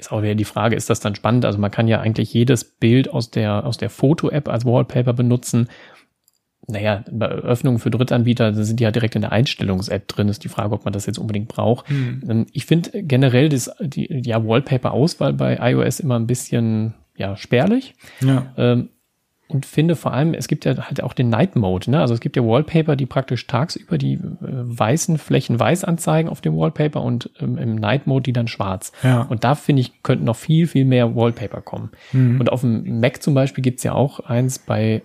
Ist 0.00 0.12
auch 0.12 0.22
wieder 0.22 0.34
die 0.34 0.44
Frage, 0.44 0.76
ist 0.76 0.88
das 0.88 1.00
dann 1.00 1.14
spannend? 1.14 1.44
Also 1.44 1.58
man 1.58 1.70
kann 1.70 1.86
ja 1.86 2.00
eigentlich 2.00 2.32
jedes 2.32 2.64
Bild 2.64 3.10
aus 3.10 3.30
der, 3.30 3.66
aus 3.66 3.76
der 3.76 3.90
Foto-App 3.90 4.48
als 4.48 4.64
Wallpaper 4.64 5.12
benutzen. 5.12 5.68
Naja, 6.66 7.04
bei 7.10 7.26
Öffnungen 7.26 7.78
für 7.78 7.90
Drittanbieter 7.90 8.54
sind 8.54 8.80
die 8.80 8.84
ja 8.84 8.92
direkt 8.92 9.14
in 9.14 9.20
der 9.20 9.32
Einstellungs-App 9.32 10.08
drin. 10.08 10.28
Ist 10.28 10.42
die 10.42 10.48
Frage, 10.48 10.72
ob 10.72 10.86
man 10.86 10.94
das 10.94 11.04
jetzt 11.04 11.18
unbedingt 11.18 11.48
braucht. 11.48 11.86
Hm. 11.90 12.46
Ich 12.52 12.64
finde 12.64 13.02
generell 13.02 13.50
das, 13.50 13.70
die 13.78 14.22
ja, 14.24 14.42
Wallpaper-Auswahl 14.42 15.34
bei 15.34 15.58
iOS 15.60 16.00
immer 16.00 16.18
ein 16.18 16.26
bisschen 16.26 16.94
ja, 17.14 17.36
spärlich. 17.36 17.94
Ja. 18.22 18.54
Ähm, 18.56 18.88
und 19.50 19.66
finde 19.66 19.96
vor 19.96 20.12
allem, 20.12 20.34
es 20.34 20.48
gibt 20.48 20.64
ja 20.64 20.76
halt 20.76 21.02
auch 21.02 21.12
den 21.12 21.28
Night 21.28 21.56
Mode, 21.56 21.90
ne? 21.90 22.00
Also 22.00 22.14
es 22.14 22.20
gibt 22.20 22.36
ja 22.36 22.44
Wallpaper, 22.44 22.96
die 22.96 23.06
praktisch 23.06 23.46
tagsüber 23.46 23.98
die 23.98 24.14
äh, 24.14 24.18
weißen 24.40 25.18
Flächen 25.18 25.58
weiß 25.58 25.84
anzeigen 25.84 26.28
auf 26.28 26.40
dem 26.40 26.56
Wallpaper 26.56 27.02
und 27.02 27.30
ähm, 27.40 27.58
im 27.58 27.74
Night 27.74 28.06
Mode 28.06 28.22
die 28.22 28.32
dann 28.32 28.48
schwarz. 28.48 28.92
Ja. 29.02 29.22
Und 29.22 29.44
da 29.44 29.54
finde 29.54 29.80
ich, 29.80 30.02
könnten 30.02 30.24
noch 30.24 30.36
viel, 30.36 30.66
viel 30.66 30.84
mehr 30.84 31.14
Wallpaper 31.14 31.60
kommen. 31.60 31.90
Mhm. 32.12 32.40
Und 32.40 32.52
auf 32.52 32.60
dem 32.60 33.00
Mac 33.00 33.22
zum 33.22 33.34
Beispiel 33.34 33.62
gibt's 33.62 33.82
ja 33.82 33.92
auch 33.92 34.20
eins 34.20 34.58
bei 34.58 35.02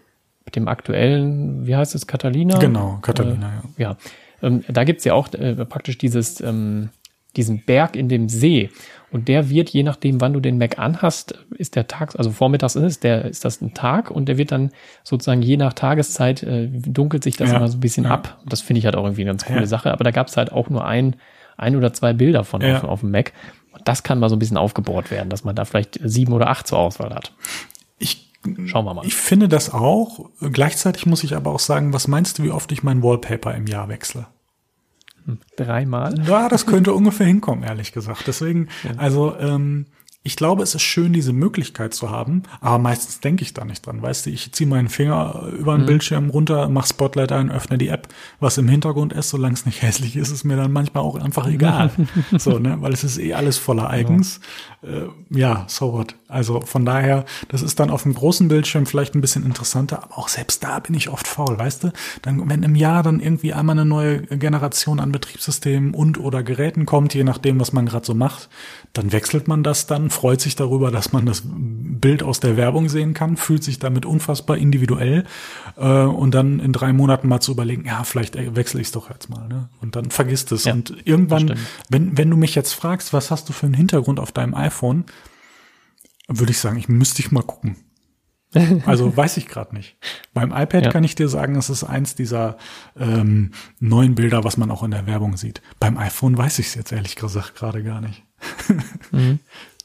dem 0.55 0.67
aktuellen, 0.67 1.65
wie 1.65 1.75
heißt 1.75 1.95
es, 1.95 2.07
Catalina? 2.07 2.59
Genau, 2.59 2.99
Catalina, 3.01 3.63
äh, 3.77 3.81
ja. 3.81 3.89
Ja. 3.89 3.97
Ähm, 4.41 4.63
da 4.67 4.83
gibt's 4.83 5.03
ja 5.03 5.13
auch 5.13 5.33
äh, 5.33 5.65
praktisch 5.65 5.97
dieses, 5.97 6.39
ähm, 6.41 6.89
diesen 7.35 7.63
Berg 7.63 7.95
in 7.95 8.09
dem 8.09 8.29
See. 8.29 8.69
Und 9.15 9.29
der 9.29 9.49
wird, 9.49 9.69
je 9.69 9.83
nachdem, 9.83 10.19
wann 10.19 10.33
du 10.33 10.41
den 10.41 10.57
Mac 10.57 10.77
anhast, 10.77 11.39
ist 11.57 11.77
der 11.77 11.87
Tag, 11.87 12.17
also 12.17 12.31
vormittags 12.31 12.75
ist, 12.75 13.05
der, 13.05 13.23
ist 13.23 13.45
das 13.45 13.61
ein 13.61 13.73
Tag 13.73 14.11
und 14.11 14.25
der 14.25 14.37
wird 14.37 14.51
dann 14.51 14.71
sozusagen 15.05 15.41
je 15.41 15.55
nach 15.55 15.71
Tageszeit 15.71 16.43
äh, 16.43 16.67
dunkelt 16.67 17.23
sich 17.23 17.37
das 17.37 17.49
ja. 17.49 17.55
immer 17.55 17.69
so 17.69 17.77
ein 17.77 17.79
bisschen 17.79 18.03
ja. 18.03 18.11
ab. 18.11 18.41
Das 18.45 18.59
finde 18.59 18.79
ich 18.79 18.85
halt 18.85 18.97
auch 18.97 19.05
irgendwie 19.05 19.21
eine 19.21 19.31
ganz 19.31 19.45
coole 19.45 19.61
ja. 19.61 19.67
Sache. 19.67 19.93
Aber 19.93 20.03
da 20.03 20.11
gab 20.11 20.27
es 20.27 20.35
halt 20.35 20.51
auch 20.51 20.69
nur 20.69 20.85
ein, 20.85 21.15
ein 21.55 21.77
oder 21.77 21.93
zwei 21.93 22.11
Bilder 22.11 22.43
von 22.43 22.61
auf, 22.61 22.83
auf 22.83 22.99
dem 22.99 23.11
Mac. 23.11 23.31
Und 23.71 23.87
das 23.87 24.03
kann 24.03 24.19
mal 24.19 24.27
so 24.27 24.35
ein 24.35 24.39
bisschen 24.39 24.57
aufgebohrt 24.57 25.11
werden, 25.11 25.29
dass 25.29 25.45
man 25.45 25.55
da 25.55 25.63
vielleicht 25.63 25.97
sieben 26.03 26.33
oder 26.33 26.49
acht 26.49 26.67
zur 26.67 26.79
Auswahl 26.79 27.15
hat. 27.15 27.31
Ich 27.97 28.33
Schauen 28.65 28.83
wir 28.83 28.93
mal. 28.93 29.05
Ich 29.05 29.15
finde 29.15 29.47
das 29.47 29.73
auch. 29.73 30.29
Gleichzeitig 30.41 31.05
muss 31.05 31.23
ich 31.23 31.37
aber 31.37 31.51
auch 31.51 31.59
sagen, 31.59 31.93
was 31.93 32.09
meinst 32.09 32.37
du, 32.37 32.43
wie 32.43 32.51
oft 32.51 32.69
ich 32.73 32.83
mein 32.83 33.01
Wallpaper 33.01 33.55
im 33.55 33.65
Jahr 33.65 33.87
wechsle? 33.87 34.27
Dreimal? 35.57 36.19
Ja, 36.27 36.49
das 36.49 36.65
könnte 36.65 36.93
ungefähr 36.93 37.27
hinkommen, 37.27 37.63
ehrlich 37.63 37.91
gesagt. 37.91 38.23
Deswegen, 38.27 38.69
ja. 38.83 38.91
also 38.97 39.35
ähm, 39.39 39.85
ich 40.25 40.35
glaube, 40.35 40.63
es 40.63 40.73
ist 40.73 40.81
schön, 40.81 41.13
diese 41.13 41.33
Möglichkeit 41.33 41.93
zu 41.93 42.09
haben, 42.09 42.41
aber 42.59 42.79
meistens 42.79 43.19
denke 43.19 43.43
ich 43.43 43.53
da 43.53 43.63
nicht 43.63 43.85
dran. 43.85 44.01
Weißt 44.01 44.25
du, 44.25 44.31
ich 44.31 44.51
ziehe 44.53 44.67
meinen 44.67 44.89
Finger 44.89 45.43
über 45.55 45.75
den 45.75 45.83
mhm. 45.83 45.85
Bildschirm 45.85 46.29
runter, 46.31 46.67
mach 46.67 46.87
Spotlight 46.87 47.31
ein, 47.31 47.51
öffne 47.51 47.77
die 47.77 47.89
App. 47.89 48.07
Was 48.39 48.57
im 48.57 48.67
Hintergrund 48.67 49.13
ist, 49.13 49.29
solange 49.29 49.53
es 49.53 49.67
nicht 49.67 49.81
hässlich 49.83 50.15
ist, 50.15 50.31
ist 50.31 50.43
mir 50.43 50.57
dann 50.57 50.73
manchmal 50.73 51.03
auch 51.03 51.15
einfach 51.15 51.45
egal. 51.47 51.91
so, 52.39 52.57
ne, 52.57 52.77
weil 52.79 52.91
es 52.91 53.03
ist 53.03 53.19
eh 53.19 53.35
alles 53.35 53.59
voller 53.59 53.87
Eigens. 53.87 54.39
Ja, 54.81 54.89
äh, 54.89 55.09
ja 55.29 55.65
so 55.67 55.93
what. 55.93 56.15
Also 56.35 56.59
von 56.59 56.83
daher, 56.83 57.23
das 57.47 57.61
ist 57.61 57.79
dann 57.79 57.89
auf 57.89 58.03
dem 58.03 58.13
großen 58.13 58.49
Bildschirm 58.49 58.85
vielleicht 58.85 59.15
ein 59.15 59.21
bisschen 59.21 59.45
interessanter, 59.45 60.03
aber 60.03 60.17
auch 60.17 60.27
selbst 60.27 60.65
da 60.65 60.79
bin 60.79 60.93
ich 60.93 61.07
oft 61.07 61.27
faul, 61.27 61.57
weißt 61.57 61.85
du? 61.85 61.93
Dann, 62.23 62.49
wenn 62.49 62.61
im 62.61 62.75
Jahr 62.75 63.03
dann 63.03 63.21
irgendwie 63.21 63.53
einmal 63.53 63.79
eine 63.79 63.85
neue 63.85 64.23
Generation 64.23 64.99
an 64.99 65.13
Betriebssystemen 65.13 65.93
und 65.93 66.19
oder 66.19 66.43
Geräten 66.43 66.85
kommt, 66.85 67.13
je 67.13 67.23
nachdem, 67.23 67.57
was 67.61 67.71
man 67.71 67.85
gerade 67.85 68.05
so 68.05 68.13
macht, 68.13 68.49
dann 68.91 69.13
wechselt 69.13 69.47
man 69.47 69.63
das 69.63 69.87
dann, 69.87 70.09
freut 70.09 70.41
sich 70.41 70.57
darüber, 70.57 70.91
dass 70.91 71.13
man 71.13 71.25
das 71.25 71.41
Bild 71.45 72.21
aus 72.21 72.41
der 72.41 72.57
Werbung 72.57 72.89
sehen 72.89 73.13
kann, 73.13 73.37
fühlt 73.37 73.63
sich 73.63 73.79
damit 73.79 74.05
unfassbar 74.05 74.57
individuell 74.57 75.23
äh, 75.77 76.01
und 76.01 76.35
dann 76.35 76.59
in 76.59 76.73
drei 76.73 76.91
Monaten 76.91 77.29
mal 77.29 77.39
zu 77.39 77.53
überlegen, 77.53 77.85
ja, 77.85 78.03
vielleicht 78.03 78.35
wechsle 78.57 78.81
ich 78.81 78.87
es 78.87 78.91
doch 78.91 79.09
jetzt 79.09 79.29
mal. 79.29 79.47
Ne? 79.47 79.69
Und 79.81 79.95
dann 79.95 80.11
vergisst 80.11 80.51
es. 80.51 80.65
Ja, 80.65 80.73
und 80.73 80.93
irgendwann, 81.05 81.57
wenn, 81.87 82.17
wenn 82.17 82.29
du 82.29 82.35
mich 82.35 82.55
jetzt 82.55 82.73
fragst, 82.73 83.13
was 83.13 83.31
hast 83.31 83.47
du 83.47 83.53
für 83.53 83.67
einen 83.67 83.73
Hintergrund 83.73 84.19
auf 84.19 84.33
deinem 84.33 84.53
iPhone, 84.53 85.05
würde 86.27 86.51
ich 86.51 86.59
sagen, 86.59 86.77
ich 86.77 86.89
müsste 86.89 87.21
ich 87.21 87.31
mal 87.31 87.43
gucken. 87.43 87.77
Also 88.85 89.15
weiß 89.15 89.35
ich 89.37 89.47
gerade 89.47 89.75
nicht. 89.75 89.97
Beim 90.33 90.51
iPad 90.51 90.85
ja. 90.85 90.89
kann 90.89 91.03
ich 91.03 91.15
dir 91.15 91.27
sagen, 91.27 91.55
es 91.55 91.69
ist 91.69 91.83
eins 91.83 92.15
dieser 92.15 92.57
ähm, 92.97 93.51
neuen 93.79 94.15
Bilder, 94.15 94.43
was 94.45 94.55
man 94.55 94.71
auch 94.71 94.83
in 94.83 94.91
der 94.91 95.07
Werbung 95.07 95.35
sieht. 95.35 95.61
Beim 95.79 95.97
iPhone 95.97 96.37
weiß 96.37 96.59
ich 96.59 96.67
es 96.67 96.75
jetzt 96.75 96.93
ehrlich 96.93 97.15
gesagt 97.15 97.55
gerade 97.55 97.83
gar 97.83 97.99
nicht. 97.99 98.23
mhm. 99.11 99.39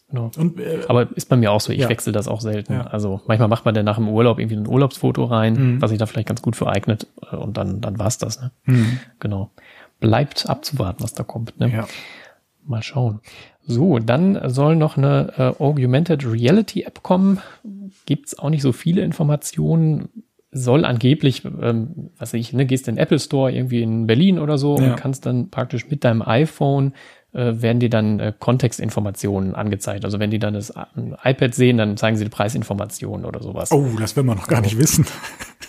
Genau. 0.09 0.31
Und, 0.37 0.59
äh, 0.59 0.85
Aber 0.89 1.09
ist 1.17 1.29
bei 1.29 1.37
mir 1.37 1.53
auch 1.53 1.61
so, 1.61 1.73
ich 1.73 1.81
ja. 1.81 1.89
wechsle 1.89 2.13
das 2.13 2.27
auch 2.27 2.41
selten. 2.41 2.73
Ja. 2.73 2.83
Also 2.83 3.21
manchmal 3.27 3.49
macht 3.49 3.65
man 3.65 3.75
dann 3.75 3.85
nach 3.85 3.97
dem 3.97 4.09
Urlaub 4.09 4.39
irgendwie 4.39 4.57
ein 4.57 4.67
Urlaubsfoto 4.67 5.25
rein, 5.25 5.55
mhm. 5.75 5.83
was 5.83 5.91
sich 5.91 5.99
da 5.99 6.07
vielleicht 6.07 6.29
ganz 6.29 6.43
gut 6.43 6.57
für 6.57 6.69
eignet 6.69 7.07
äh, 7.31 7.37
und 7.37 7.57
dann, 7.57 7.81
dann 7.81 7.99
war's 7.99 8.19
das. 8.19 8.41
Ne? 8.41 8.51
Mhm. 8.65 9.01
Genau. 9.21 9.51
Bleibt 10.01 10.49
abzuwarten, 10.49 11.03
was 11.03 11.15
da 11.15 11.23
kommt. 11.23 11.59
Ne? 11.61 11.71
Ja. 11.71 11.89
Mal 12.65 12.83
schauen. 12.83 13.21
So, 13.63 13.99
dann 13.99 14.39
soll 14.51 14.77
noch 14.77 14.97
eine 14.97 15.33
äh, 15.37 15.63
Augmented 15.63 16.27
Reality 16.27 16.83
App 16.83 17.03
kommen. 17.03 17.41
Gibt's 18.07 18.39
auch 18.39 18.51
nicht 18.51 18.63
so 18.63 18.73
viele 18.73 19.03
Informationen. 19.03 20.09
Soll 20.53 20.85
angeblich, 20.85 21.45
ähm, 21.45 22.11
was 22.19 22.33
weiß 22.33 22.41
ich, 22.41 22.53
ne, 22.53 22.67
gehst 22.67 22.89
in 22.89 22.97
den 22.97 23.03
Apple 23.03 23.21
Store 23.21 23.53
irgendwie 23.53 23.83
in 23.83 24.07
Berlin 24.07 24.39
oder 24.39 24.59
so 24.59 24.77
ja. 24.79 24.91
und 24.91 24.97
kannst 24.97 25.27
dann 25.27 25.51
praktisch 25.51 25.89
mit 25.89 26.05
deinem 26.05 26.23
iPhone 26.23 26.93
äh, 27.33 27.63
werden 27.63 27.81
dir 27.81 27.91
dann 27.91 28.21
äh, 28.21 28.33
Kontextinformationen 28.39 29.55
angezeigt. 29.55 30.05
Also 30.05 30.19
wenn 30.19 30.31
die 30.31 30.39
dann 30.39 30.55
das 30.55 30.73
iPad 31.25 31.55
sehen, 31.55 31.79
dann 31.79 31.97
zeigen 31.97 32.17
sie 32.17 32.25
die 32.25 32.31
Preisinformationen 32.31 33.25
oder 33.25 33.43
sowas. 33.43 33.71
Oh, 33.73 33.89
das 33.99 34.17
will 34.17 34.25
man 34.25 34.37
noch 34.37 34.49
gar 34.49 34.61
nicht 34.61 34.79
wissen. 34.79 35.07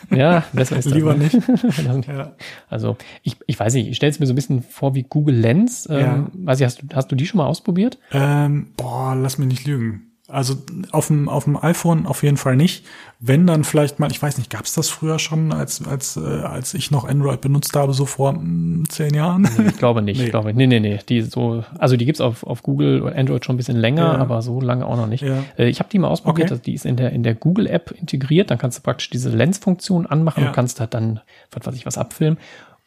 Ja, 0.10 0.43
besser 0.52 0.78
ist 0.78 0.89
Lieber 0.89 1.13
das, 1.13 1.34
ne? 1.34 1.95
nicht. 1.95 2.08
ja. 2.08 2.34
Also 2.69 2.97
ich, 3.24 3.38
ich 3.45 3.60
weiß 3.60 3.74
nicht, 3.76 3.88
ich 3.88 3.95
stelle 3.95 4.10
es 4.10 4.19
mir 4.19 4.26
so 4.26 4.34
ein 4.34 4.36
bisschen 4.36 4.62
vor 4.62 4.95
wie 4.95 5.04
Google 5.04 5.36
Lens. 5.36 5.88
Ähm, 5.89 6.00
ja. 6.00 6.28
Weiß 6.34 6.60
ich, 6.60 6.65
hast 6.65 6.82
du, 6.82 6.88
hast 6.93 7.12
du 7.12 7.15
die 7.15 7.26
schon 7.26 7.38
mal 7.38 7.45
ausprobiert? 7.45 7.97
Ähm, 8.12 8.71
boah, 8.76 9.15
lass 9.15 9.38
mich 9.38 9.47
nicht 9.47 9.67
lügen. 9.67 10.11
Also 10.32 10.56
auf 10.91 11.08
dem, 11.08 11.28
auf 11.30 11.44
dem 11.44 11.62
iPhone 11.62 12.06
auf 12.06 12.24
jeden 12.24 12.38
Fall 12.38 12.56
nicht. 12.56 12.86
Wenn 13.20 13.46
dann 13.46 13.63
vielleicht 13.63 14.00
mal, 14.00 14.10
ich 14.10 14.22
weiß 14.22 14.38
nicht, 14.38 14.50
gab 14.50 14.65
es 14.65 14.74
das 14.74 14.89
früher 14.89 15.20
schon, 15.20 15.52
als, 15.52 15.86
als, 15.86 16.17
äh, 16.17 16.22
als 16.22 16.74
ich 16.74 16.89
noch 16.89 17.04
Android 17.04 17.41
benutzt 17.41 17.76
habe, 17.76 17.94
so 17.94 18.06
vor 18.06 18.34
mh, 18.34 18.39
hm, 18.39 18.84
zehn 18.89 19.13
Jahren? 19.13 19.48
Nee, 19.58 19.67
ich 19.67 19.78
glaube 19.78 20.02
nicht. 20.02 20.12
Nee. 20.22 20.26
Ich 20.26 20.32
glaube, 20.32 20.54
nee, 20.54 20.67
nee, 20.67 20.80
nee. 20.80 21.00
Die 21.08 21.22
so, 21.22 21.63
also 21.78 21.96
die 21.98 22.06
gibt's 22.06 22.22
auf, 22.22 22.44
auf 22.44 22.63
Google 22.63 23.02
und 23.02 23.13
Android 23.13 23.46
schon 23.46 23.56
ein 23.56 23.58
bisschen 23.58 23.78
länger, 23.78 24.13
ja. 24.13 24.17
aber 24.17 24.41
so 24.41 24.60
lange 24.60 24.86
auch 24.86 24.98
noch 24.98 25.08
nicht. 25.08 25.24
Ja. 25.24 25.44
Äh, 25.58 25.70
ich 25.70 25.80
habe 25.80 25.89
die 25.89 26.00
mal 26.00 26.10
ausprobiert, 26.10 26.52
okay. 26.52 26.62
die 26.65 26.74
ist 26.74 26.86
in 26.86 26.96
der, 26.96 27.12
in 27.12 27.24
der 27.24 27.36
Google-App 27.36 27.91
integriert. 27.91 28.52
Dann 28.52 28.58
kannst 28.58 28.78
du 28.78 28.82
praktisch 28.82 29.10
diese 29.10 29.30
Lens-Funktion 29.30 30.06
anmachen 30.06 30.44
ja. 30.44 30.50
und 30.50 30.56
kannst 30.56 30.80
halt 30.80 30.94
dann, 30.94 31.22
was 31.52 31.65
weiß 31.65 31.76
ich, 31.76 31.86
was 31.86 31.98
abfilmen. 31.98 32.38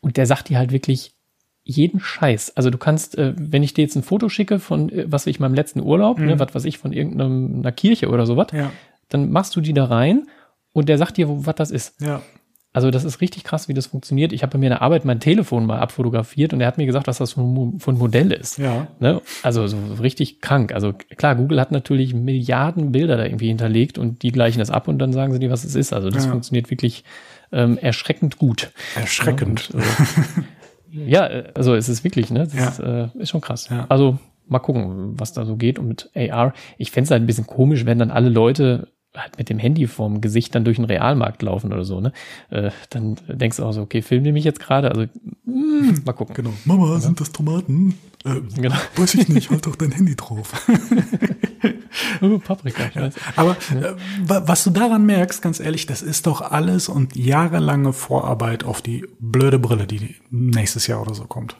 Und 0.00 0.16
der 0.16 0.26
sagt 0.26 0.48
dir 0.48 0.58
halt 0.58 0.70
wirklich, 0.70 1.14
jeden 1.64 1.98
Scheiß. 2.00 2.56
Also 2.56 2.70
du 2.70 2.78
kannst, 2.78 3.16
äh, 3.16 3.32
wenn 3.36 3.62
ich 3.62 3.74
dir 3.74 3.82
jetzt 3.82 3.96
ein 3.96 4.02
Foto 4.02 4.28
schicke 4.28 4.58
von, 4.58 4.90
äh, 4.90 5.06
was 5.08 5.26
ich 5.26 5.40
meinem 5.40 5.54
letzten 5.54 5.80
Urlaub, 5.80 6.18
ne, 6.18 6.24
mhm. 6.24 6.30
ne, 6.32 6.38
was 6.38 6.54
weiß 6.54 6.64
ich, 6.66 6.78
von 6.78 6.92
irgendeiner 6.92 7.72
Kirche 7.72 8.10
oder 8.10 8.26
sowas, 8.26 8.48
ja. 8.52 8.70
dann 9.08 9.30
machst 9.30 9.56
du 9.56 9.60
die 9.60 9.72
da 9.72 9.86
rein 9.86 10.26
und 10.72 10.88
der 10.88 10.98
sagt 10.98 11.16
dir, 11.16 11.26
was 11.28 11.54
das 11.54 11.70
ist. 11.70 12.00
Ja. 12.00 12.22
Also 12.74 12.90
das 12.90 13.04
ist 13.04 13.20
richtig 13.20 13.44
krass, 13.44 13.68
wie 13.68 13.74
das 13.74 13.86
funktioniert. 13.86 14.32
Ich 14.32 14.42
habe 14.42 14.54
bei 14.54 14.58
mir 14.58 14.66
in 14.66 14.70
der 14.70 14.82
Arbeit 14.82 15.04
mein 15.04 15.20
Telefon 15.20 15.64
mal 15.64 15.78
abfotografiert 15.78 16.52
und 16.52 16.60
er 16.60 16.66
hat 16.66 16.76
mir 16.76 16.86
gesagt, 16.86 17.06
was 17.06 17.18
das 17.18 17.34
für 17.34 17.40
ein 17.40 17.98
Modell 17.98 18.32
ist. 18.32 18.58
Ja. 18.58 18.88
Ne? 18.98 19.22
Also 19.44 19.68
so 19.68 19.76
richtig 20.02 20.40
krank. 20.40 20.72
Also 20.72 20.92
klar, 20.92 21.36
Google 21.36 21.60
hat 21.60 21.70
natürlich 21.70 22.14
Milliarden 22.14 22.90
Bilder 22.90 23.16
da 23.16 23.24
irgendwie 23.24 23.46
hinterlegt 23.46 23.96
und 23.96 24.24
die 24.24 24.32
gleichen 24.32 24.58
das 24.58 24.70
ab 24.70 24.88
und 24.88 24.98
dann 24.98 25.12
sagen 25.12 25.32
sie 25.32 25.38
dir, 25.38 25.52
was 25.52 25.62
es 25.62 25.76
ist. 25.76 25.92
Also 25.92 26.10
das 26.10 26.24
ja. 26.24 26.32
funktioniert 26.32 26.68
wirklich 26.68 27.04
ähm, 27.52 27.78
erschreckend 27.78 28.38
gut. 28.38 28.72
Erschreckend. 28.96 29.68
Ja, 29.68 29.76
und, 29.76 29.84
äh, 29.84 30.42
ja, 31.06 31.26
äh, 31.26 31.52
also 31.54 31.74
es 31.74 31.88
ist 31.88 32.04
wirklich, 32.04 32.30
ne? 32.30 32.40
Das 32.40 32.54
ja. 32.54 32.68
ist, 32.68 32.78
äh, 32.78 33.18
ist 33.18 33.30
schon 33.30 33.40
krass. 33.40 33.68
Ja. 33.68 33.86
Also 33.88 34.18
mal 34.46 34.58
gucken, 34.58 35.18
was 35.18 35.32
da 35.32 35.44
so 35.44 35.56
geht. 35.56 35.78
Und 35.78 35.88
mit 35.88 36.10
AR, 36.14 36.52
ich 36.78 36.90
fände 36.90 37.06
es 37.06 37.10
halt 37.10 37.22
ein 37.22 37.26
bisschen 37.26 37.46
komisch, 37.46 37.84
wenn 37.86 37.98
dann 37.98 38.10
alle 38.10 38.28
Leute 38.28 38.88
halt 39.16 39.38
mit 39.38 39.48
dem 39.48 39.58
Handy 39.58 39.86
vorm 39.86 40.20
Gesicht 40.20 40.54
dann 40.54 40.64
durch 40.64 40.76
den 40.76 40.84
Realmarkt 40.84 41.42
laufen 41.42 41.72
oder 41.72 41.84
so, 41.84 42.00
ne? 42.00 42.12
Äh, 42.50 42.70
dann 42.90 43.16
denkst 43.28 43.58
du 43.58 43.64
auch 43.64 43.72
so, 43.72 43.82
okay, 43.82 44.02
film 44.02 44.24
mich 44.24 44.44
jetzt 44.44 44.60
gerade? 44.60 44.90
Also 44.90 45.02
mh, 45.44 45.88
hm, 45.88 46.02
mal 46.04 46.12
gucken. 46.12 46.34
Genau. 46.34 46.52
Mama, 46.64 46.94
ja. 46.94 47.00
sind 47.00 47.20
das 47.20 47.32
Tomaten? 47.32 47.94
Äh, 48.24 48.40
genau. 48.56 48.76
Weiß 48.96 49.14
ich 49.14 49.28
nicht, 49.28 49.50
halt 49.50 49.66
doch 49.66 49.76
dein 49.76 49.92
Handy 49.92 50.16
drauf. 50.16 50.52
oh, 52.22 52.38
Paprika, 52.38 52.90
ja. 52.94 53.10
Aber 53.36 53.52
äh, 53.52 53.94
was 54.26 54.64
du 54.64 54.70
daran 54.70 55.06
merkst, 55.06 55.42
ganz 55.42 55.60
ehrlich, 55.60 55.86
das 55.86 56.02
ist 56.02 56.26
doch 56.26 56.40
alles 56.40 56.88
und 56.88 57.16
jahrelange 57.16 57.92
Vorarbeit 57.92 58.64
auf 58.64 58.82
die 58.82 59.04
blöde 59.20 59.58
Brille, 59.58 59.86
die 59.86 60.16
nächstes 60.30 60.86
Jahr 60.86 61.00
oder 61.02 61.14
so 61.14 61.24
kommt. 61.24 61.56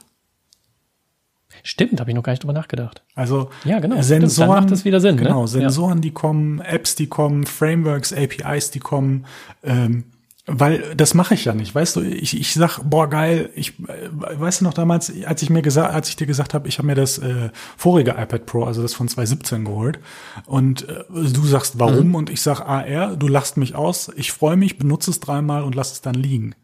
Stimmt, 1.67 1.99
habe 1.99 2.11
ich 2.11 2.15
noch 2.15 2.23
gar 2.23 2.33
nicht 2.33 2.43
drüber 2.43 2.53
nachgedacht. 2.53 3.03
Also 3.15 3.49
ja, 3.65 3.81
genau, 3.81 4.01
Sensoren, 4.03 4.31
stimmt, 4.31 4.49
macht 4.49 4.71
das 4.71 4.85
wieder 4.85 5.01
Sinn. 5.01 5.17
Ne? 5.17 5.23
Genau, 5.23 5.43
ne? 5.43 5.49
Sensoren, 5.49 5.97
ja. 5.97 6.03
die 6.03 6.11
kommen, 6.11 6.61
Apps, 6.61 6.95
die 6.95 7.07
kommen, 7.07 7.47
Frameworks, 7.47 8.13
APIs, 8.13 8.71
die 8.71 8.81
kommen. 8.81 9.25
Ähm, 9.63 10.05
weil 10.47 10.95
das 10.95 11.15
mache 11.15 11.33
ich 11.33 11.47
ja 11.47 11.55
nicht, 11.55 11.75
weißt 11.75 11.97
du, 11.97 12.03
ich, 12.03 12.39
ich 12.39 12.53
sag, 12.53 12.81
boah, 12.85 13.09
geil, 13.09 13.49
ich 13.55 13.79
äh, 13.89 14.11
weißt 14.13 14.61
du 14.61 14.67
noch 14.67 14.75
damals, 14.75 15.11
als 15.25 15.41
ich 15.41 15.49
mir 15.49 15.63
gesagt, 15.63 15.95
als 15.95 16.11
ich 16.11 16.17
dir 16.17 16.27
gesagt 16.27 16.53
habe, 16.53 16.69
ich 16.69 16.77
habe 16.77 16.87
mir 16.87 16.95
das 16.95 17.17
äh, 17.17 17.49
vorige 17.79 18.11
iPad 18.11 18.45
Pro, 18.45 18.65
also 18.65 18.83
das 18.83 18.93
von 18.93 19.09
2017 19.09 19.65
geholt 19.65 20.01
und 20.45 20.87
äh, 20.87 21.05
du 21.09 21.47
sagst 21.47 21.79
warum 21.79 22.09
mhm. 22.09 22.15
und 22.15 22.31
ich 22.31 22.43
sag 22.43 22.61
AR, 22.61 23.17
du 23.17 23.27
lachst 23.27 23.57
mich 23.57 23.75
aus, 23.75 24.13
ich 24.17 24.33
freue 24.33 24.59
mich, 24.59 24.77
benutze 24.77 25.13
es 25.13 25.19
dreimal 25.19 25.63
und 25.63 25.75
lass 25.75 25.93
es 25.93 26.03
dann 26.03 26.15
liegen. 26.15 26.55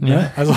Ne? 0.00 0.10
Ja. 0.10 0.32
Also 0.34 0.56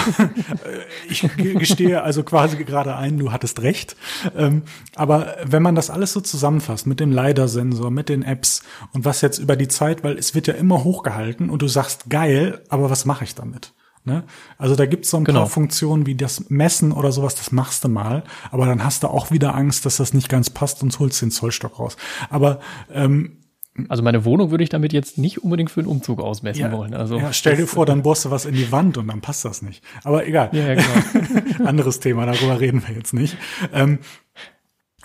ich 1.09 1.29
gestehe 1.37 2.01
also 2.01 2.23
quasi 2.23 2.63
gerade 2.63 2.95
ein, 2.95 3.17
du 3.17 3.31
hattest 3.31 3.61
recht. 3.61 3.97
Ähm, 4.37 4.63
aber 4.95 5.35
wenn 5.45 5.61
man 5.61 5.75
das 5.75 5.89
alles 5.89 6.13
so 6.13 6.21
zusammenfasst 6.21 6.87
mit 6.87 6.99
dem 7.01 7.11
LiDAR-Sensor, 7.11 7.91
mit 7.91 8.07
den 8.07 8.23
Apps 8.23 8.63
und 8.93 9.03
was 9.03 9.21
jetzt 9.21 9.39
über 9.39 9.57
die 9.57 9.67
Zeit, 9.67 10.03
weil 10.03 10.17
es 10.17 10.33
wird 10.33 10.47
ja 10.47 10.53
immer 10.53 10.83
hochgehalten 10.85 11.49
und 11.49 11.61
du 11.61 11.67
sagst 11.67 12.09
geil, 12.09 12.61
aber 12.69 12.89
was 12.89 13.05
mache 13.05 13.25
ich 13.25 13.35
damit? 13.35 13.73
Ne? 14.05 14.23
Also 14.57 14.75
da 14.75 14.85
gibt's 14.85 15.09
so 15.09 15.17
ein 15.17 15.25
genau. 15.25 15.41
paar 15.41 15.49
Funktionen 15.49 16.05
wie 16.05 16.15
das 16.15 16.49
Messen 16.49 16.91
oder 16.91 17.11
sowas, 17.11 17.35
das 17.35 17.51
machst 17.51 17.83
du 17.83 17.89
mal, 17.89 18.23
aber 18.51 18.65
dann 18.65 18.83
hast 18.83 19.03
du 19.03 19.07
auch 19.07 19.31
wieder 19.31 19.55
Angst, 19.55 19.85
dass 19.85 19.97
das 19.97 20.13
nicht 20.13 20.29
ganz 20.29 20.49
passt 20.49 20.83
und 20.83 20.97
holst 20.99 21.21
den 21.21 21.31
Zollstock 21.31 21.79
raus. 21.79 21.97
Aber 22.29 22.59
ähm, 22.91 23.42
also 23.89 24.03
meine 24.03 24.23
Wohnung 24.23 24.51
würde 24.51 24.63
ich 24.63 24.69
damit 24.69 24.93
jetzt 24.93 25.17
nicht 25.17 25.43
unbedingt 25.43 25.71
für 25.71 25.79
einen 25.79 25.89
Umzug 25.89 26.21
ausmessen 26.21 26.61
ja, 26.61 26.71
wollen. 26.71 26.93
Also 26.93 27.17
ja, 27.17 27.33
stell 27.33 27.55
dir 27.55 27.67
vor, 27.67 27.85
dann 27.85 28.03
bohrst 28.03 28.25
du 28.25 28.31
was 28.31 28.45
in 28.45 28.53
die 28.53 28.71
Wand 28.71 28.97
und 28.97 29.07
dann 29.07 29.21
passt 29.21 29.45
das 29.45 29.61
nicht. 29.61 29.83
Aber 30.03 30.27
egal. 30.27 30.49
Ja, 30.51 30.75
genau. 30.75 31.65
Anderes 31.65 31.99
Thema, 31.99 32.25
darüber 32.25 32.59
reden 32.59 32.83
wir 32.87 32.95
jetzt 32.95 33.13
nicht. 33.13 33.35
Ähm, 33.73 33.99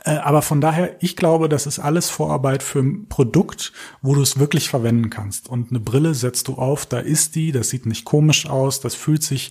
äh, 0.05 0.11
aber 0.11 0.43
von 0.43 0.61
daher, 0.61 0.97
ich 1.01 1.17
glaube, 1.17 1.49
das 1.49 1.67
ist 1.67 1.79
alles 1.79 2.11
Vorarbeit 2.11 2.63
für 2.63 2.81
ein 2.81 3.09
Produkt, 3.09 3.73
wo 4.03 4.15
du 4.15 4.21
es 4.21 4.39
wirklich 4.39 4.69
verwenden 4.69 5.11
kannst. 5.11 5.49
Und 5.49 5.71
eine 5.71 5.81
Brille 5.81 6.15
setzt 6.15 6.49
du 6.49 6.55
auf, 6.55 6.85
da 6.85 6.99
ist 6.99 7.35
die, 7.35 7.53
das 7.53 7.71
sieht 7.71 7.87
nicht 7.87 8.05
komisch 8.05 8.49
aus, 8.49 8.81
das 8.81 8.95
fühlt 8.95 9.23
sich 9.23 9.51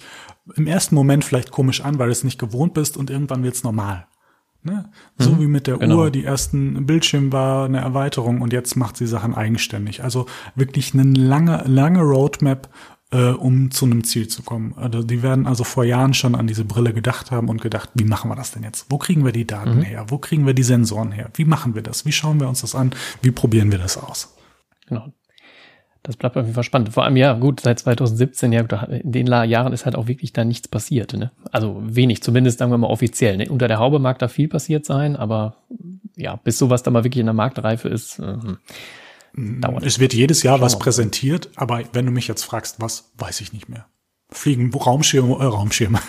im 0.56 0.68
ersten 0.68 0.96
Moment 0.96 1.26
vielleicht 1.26 1.52
komisch 1.52 1.82
an, 1.82 2.00
weil 2.00 2.08
du 2.08 2.12
es 2.12 2.24
nicht 2.24 2.40
gewohnt 2.40 2.74
bist 2.74 2.98
und 2.98 3.10
irgendwann 3.10 3.44
wird's 3.44 3.64
normal. 3.64 4.08
Ne? 4.68 4.90
So 5.18 5.32
mhm, 5.32 5.40
wie 5.40 5.48
mit 5.48 5.66
der 5.66 5.78
genau. 5.78 5.98
Uhr, 5.98 6.12
die 6.12 6.26
ersten 6.26 6.86
Bildschirm 6.86 7.32
war 7.32 7.66
eine 7.66 7.80
Erweiterung 7.80 8.42
und 8.42 8.52
jetzt 8.52 8.76
macht 8.76 8.98
sie 8.98 9.08
Sachen 9.08 9.34
eigenständig. 9.34 10.04
Also 10.04 10.26
wirklich 10.56 10.94
eine 10.94 11.04
lange, 11.04 11.64
lange 11.66 12.02
Roadmap, 12.02 12.68
äh, 13.12 13.30
um 13.30 13.72
zu 13.72 13.86
einem 13.86 14.04
Ziel 14.04 14.28
zu 14.28 14.44
kommen. 14.44 14.74
Also 14.76 15.04
die 15.04 15.24
werden 15.24 15.48
also 15.48 15.64
vor 15.64 15.86
Jahren 15.86 16.14
schon 16.14 16.36
an 16.36 16.48
diese 16.48 16.66
Brille 16.66 16.94
gedacht 16.94 17.32
haben 17.32 17.48
und 17.48 17.62
gedacht, 17.62 17.90
wie 17.94 18.04
machen 18.04 18.30
wir 18.30 18.36
das 18.36 18.52
denn 18.52 18.64
jetzt? 18.64 18.88
Wo 18.90 18.98
kriegen 18.98 19.24
wir 19.24 19.32
die 19.32 19.48
Daten 19.48 19.78
mhm. 19.78 19.84
her? 19.84 20.06
Wo 20.10 20.18
kriegen 20.18 20.46
wir 20.46 20.54
die 20.54 20.64
Sensoren 20.64 21.14
her? 21.14 21.32
Wie 21.36 21.46
machen 21.46 21.74
wir 21.74 21.82
das? 21.82 22.06
Wie 22.06 22.12
schauen 22.12 22.42
wir 22.42 22.50
uns 22.50 22.60
das 22.60 22.76
an? 22.76 22.92
Wie 23.22 23.32
probieren 23.32 23.72
wir 23.72 23.80
das 23.80 23.98
aus? 23.98 24.36
Genau 24.90 25.14
das 26.08 26.16
bleibt 26.16 26.38
auf 26.38 26.44
jeden 26.44 26.56
Fall 26.56 26.64
spannend. 26.64 26.94
Vor 26.94 27.04
allem, 27.04 27.18
ja, 27.18 27.34
gut, 27.34 27.60
seit 27.60 27.80
2017, 27.80 28.54
ja, 28.54 28.62
in 28.62 29.12
den 29.12 29.28
Jahren 29.28 29.74
ist 29.74 29.86
halt 29.86 29.96
auch 29.96 30.08
wirklich 30.08 30.32
da 30.32 30.46
nichts 30.46 30.68
passiert. 30.70 31.14
Ne? 31.14 31.32
Also 31.52 31.82
wenig, 31.84 32.24
zumindest 32.24 32.60
sagen 32.60 32.72
wir 32.72 32.78
mal 32.78 32.88
offiziell. 32.88 33.36
Ne? 33.38 33.50
Unter 33.50 33.68
der 33.68 33.78
Haube 33.78 34.00
mag 34.00 34.18
da 34.20 34.30
viel 34.30 34.48
passiert 34.48 34.86
sein, 34.86 35.18
aber 35.18 35.58
ja, 36.16 36.38
bis 36.38 36.58
sowas 36.58 36.82
da 36.82 36.92
mal 36.92 37.04
wirklich 37.04 37.20
in 37.20 37.28
der 37.28 37.34
Marktreife 37.34 37.90
ist, 37.90 38.20
äh, 38.20 38.38
dauert. 39.36 39.86
Es 39.86 40.00
wird 40.00 40.14
jedes 40.14 40.44
Jahr 40.44 40.62
was 40.62 40.80
präsentiert, 40.80 41.50
aber 41.58 41.84
wenn 41.92 42.06
du 42.06 42.12
mich 42.12 42.28
jetzt 42.30 42.44
fragst, 42.44 42.80
was, 42.80 43.12
weiß 43.18 43.42
ich 43.42 43.52
nicht 43.52 43.68
mehr. 43.68 43.86
Fliegen 44.30 44.74
Raumschirme, 44.74 45.36
äh, 45.36 45.46
Raumschirme. 45.46 46.00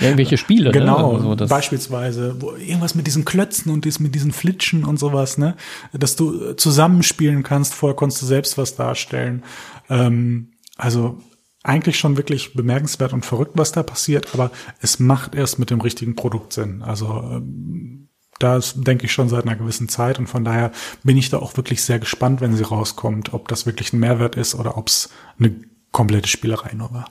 Irgendwelche 0.00 0.36
Spiele, 0.36 0.70
genau, 0.70 1.18
ne? 1.18 1.28
Also 1.30 1.46
beispielsweise, 1.46 2.40
wo 2.40 2.52
irgendwas 2.52 2.94
mit 2.94 3.06
diesen 3.06 3.24
Klötzen 3.24 3.72
und 3.72 3.84
mit 4.00 4.14
diesen 4.14 4.32
Flitschen 4.32 4.84
und 4.84 4.98
sowas, 4.98 5.38
ne? 5.38 5.56
Dass 5.92 6.14
du 6.14 6.52
zusammenspielen 6.52 7.42
kannst, 7.42 7.74
vorher 7.74 7.96
konntest 7.96 8.22
du 8.22 8.26
selbst 8.26 8.58
was 8.58 8.76
darstellen. 8.76 9.44
Ähm, 9.88 10.52
also 10.76 11.18
eigentlich 11.62 11.98
schon 11.98 12.16
wirklich 12.16 12.54
bemerkenswert 12.54 13.12
und 13.12 13.24
verrückt, 13.24 13.52
was 13.54 13.72
da 13.72 13.82
passiert, 13.82 14.32
aber 14.34 14.50
es 14.80 14.98
macht 15.00 15.34
erst 15.34 15.58
mit 15.58 15.70
dem 15.70 15.80
richtigen 15.80 16.14
Produkt 16.14 16.52
Sinn. 16.52 16.82
Also 16.82 17.06
ähm, 17.08 18.08
das 18.38 18.74
denke 18.76 19.06
ich 19.06 19.12
schon 19.12 19.28
seit 19.28 19.44
einer 19.44 19.56
gewissen 19.56 19.88
Zeit 19.88 20.18
und 20.18 20.28
von 20.28 20.44
daher 20.44 20.70
bin 21.02 21.16
ich 21.16 21.30
da 21.30 21.38
auch 21.38 21.56
wirklich 21.56 21.82
sehr 21.82 21.98
gespannt, 21.98 22.40
wenn 22.40 22.54
sie 22.54 22.62
rauskommt, 22.62 23.34
ob 23.34 23.48
das 23.48 23.66
wirklich 23.66 23.92
ein 23.92 23.98
Mehrwert 23.98 24.36
ist 24.36 24.54
oder 24.54 24.76
ob 24.78 24.88
es 24.88 25.10
eine 25.38 25.56
komplette 25.90 26.28
Spielerei 26.28 26.74
nur 26.74 26.92
war. 26.92 27.10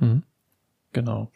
Mhm. 0.00 0.22
Genau. 0.92 1.30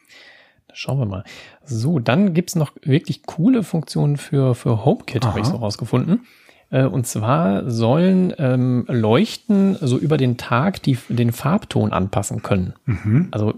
Schauen 0.72 0.98
wir 0.98 1.07
mal. 1.07 1.24
So, 1.64 2.00
dann 2.00 2.35
gibt's 2.35 2.57
noch 2.57 2.72
wirklich 2.83 3.22
coole 3.22 3.62
Funktionen 3.62 4.16
für, 4.16 4.55
für 4.57 4.85
HomeKit, 4.85 5.24
habe 5.24 5.40
ich 5.40 5.46
so 5.46 5.57
rausgefunden. 5.57 6.27
Äh, 6.70 6.87
und 6.87 7.07
zwar 7.07 7.70
sollen 7.70 8.35
ähm, 8.38 8.85
Leuchten 8.88 9.77
so 9.81 9.96
über 9.96 10.16
den 10.16 10.37
Tag 10.37 10.83
die, 10.83 10.98
den 11.09 11.31
Farbton 11.31 11.92
anpassen 11.92 12.42
können. 12.42 12.74
Mhm. 12.87 13.29
Also 13.31 13.55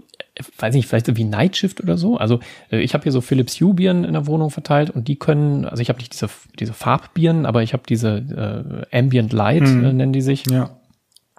weiß 0.59 0.75
nicht, 0.75 0.87
vielleicht 0.87 1.07
so 1.07 1.17
wie 1.17 1.23
Nightshift 1.23 1.81
oder 1.81 1.97
so. 1.97 2.17
Also 2.17 2.39
äh, 2.71 2.79
ich 2.79 2.93
habe 2.93 3.03
hier 3.03 3.11
so 3.11 3.21
Philips 3.21 3.59
Hue 3.59 3.73
Birnen 3.73 4.03
in 4.03 4.13
der 4.13 4.27
Wohnung 4.27 4.51
verteilt 4.51 4.91
und 4.91 5.07
die 5.07 5.15
können, 5.15 5.65
also 5.65 5.81
ich 5.81 5.89
habe 5.89 5.97
nicht 5.97 6.13
diese 6.13 6.29
diese 6.59 6.73
Farbbirnen, 6.73 7.47
aber 7.47 7.63
ich 7.63 7.73
habe 7.73 7.83
diese 7.89 8.85
äh, 8.91 8.97
Ambient 8.97 9.33
Light 9.33 9.63
mhm. 9.63 9.83
äh, 9.83 9.93
nennen 9.93 10.13
die 10.13 10.21
sich. 10.21 10.45
Ja. 10.49 10.76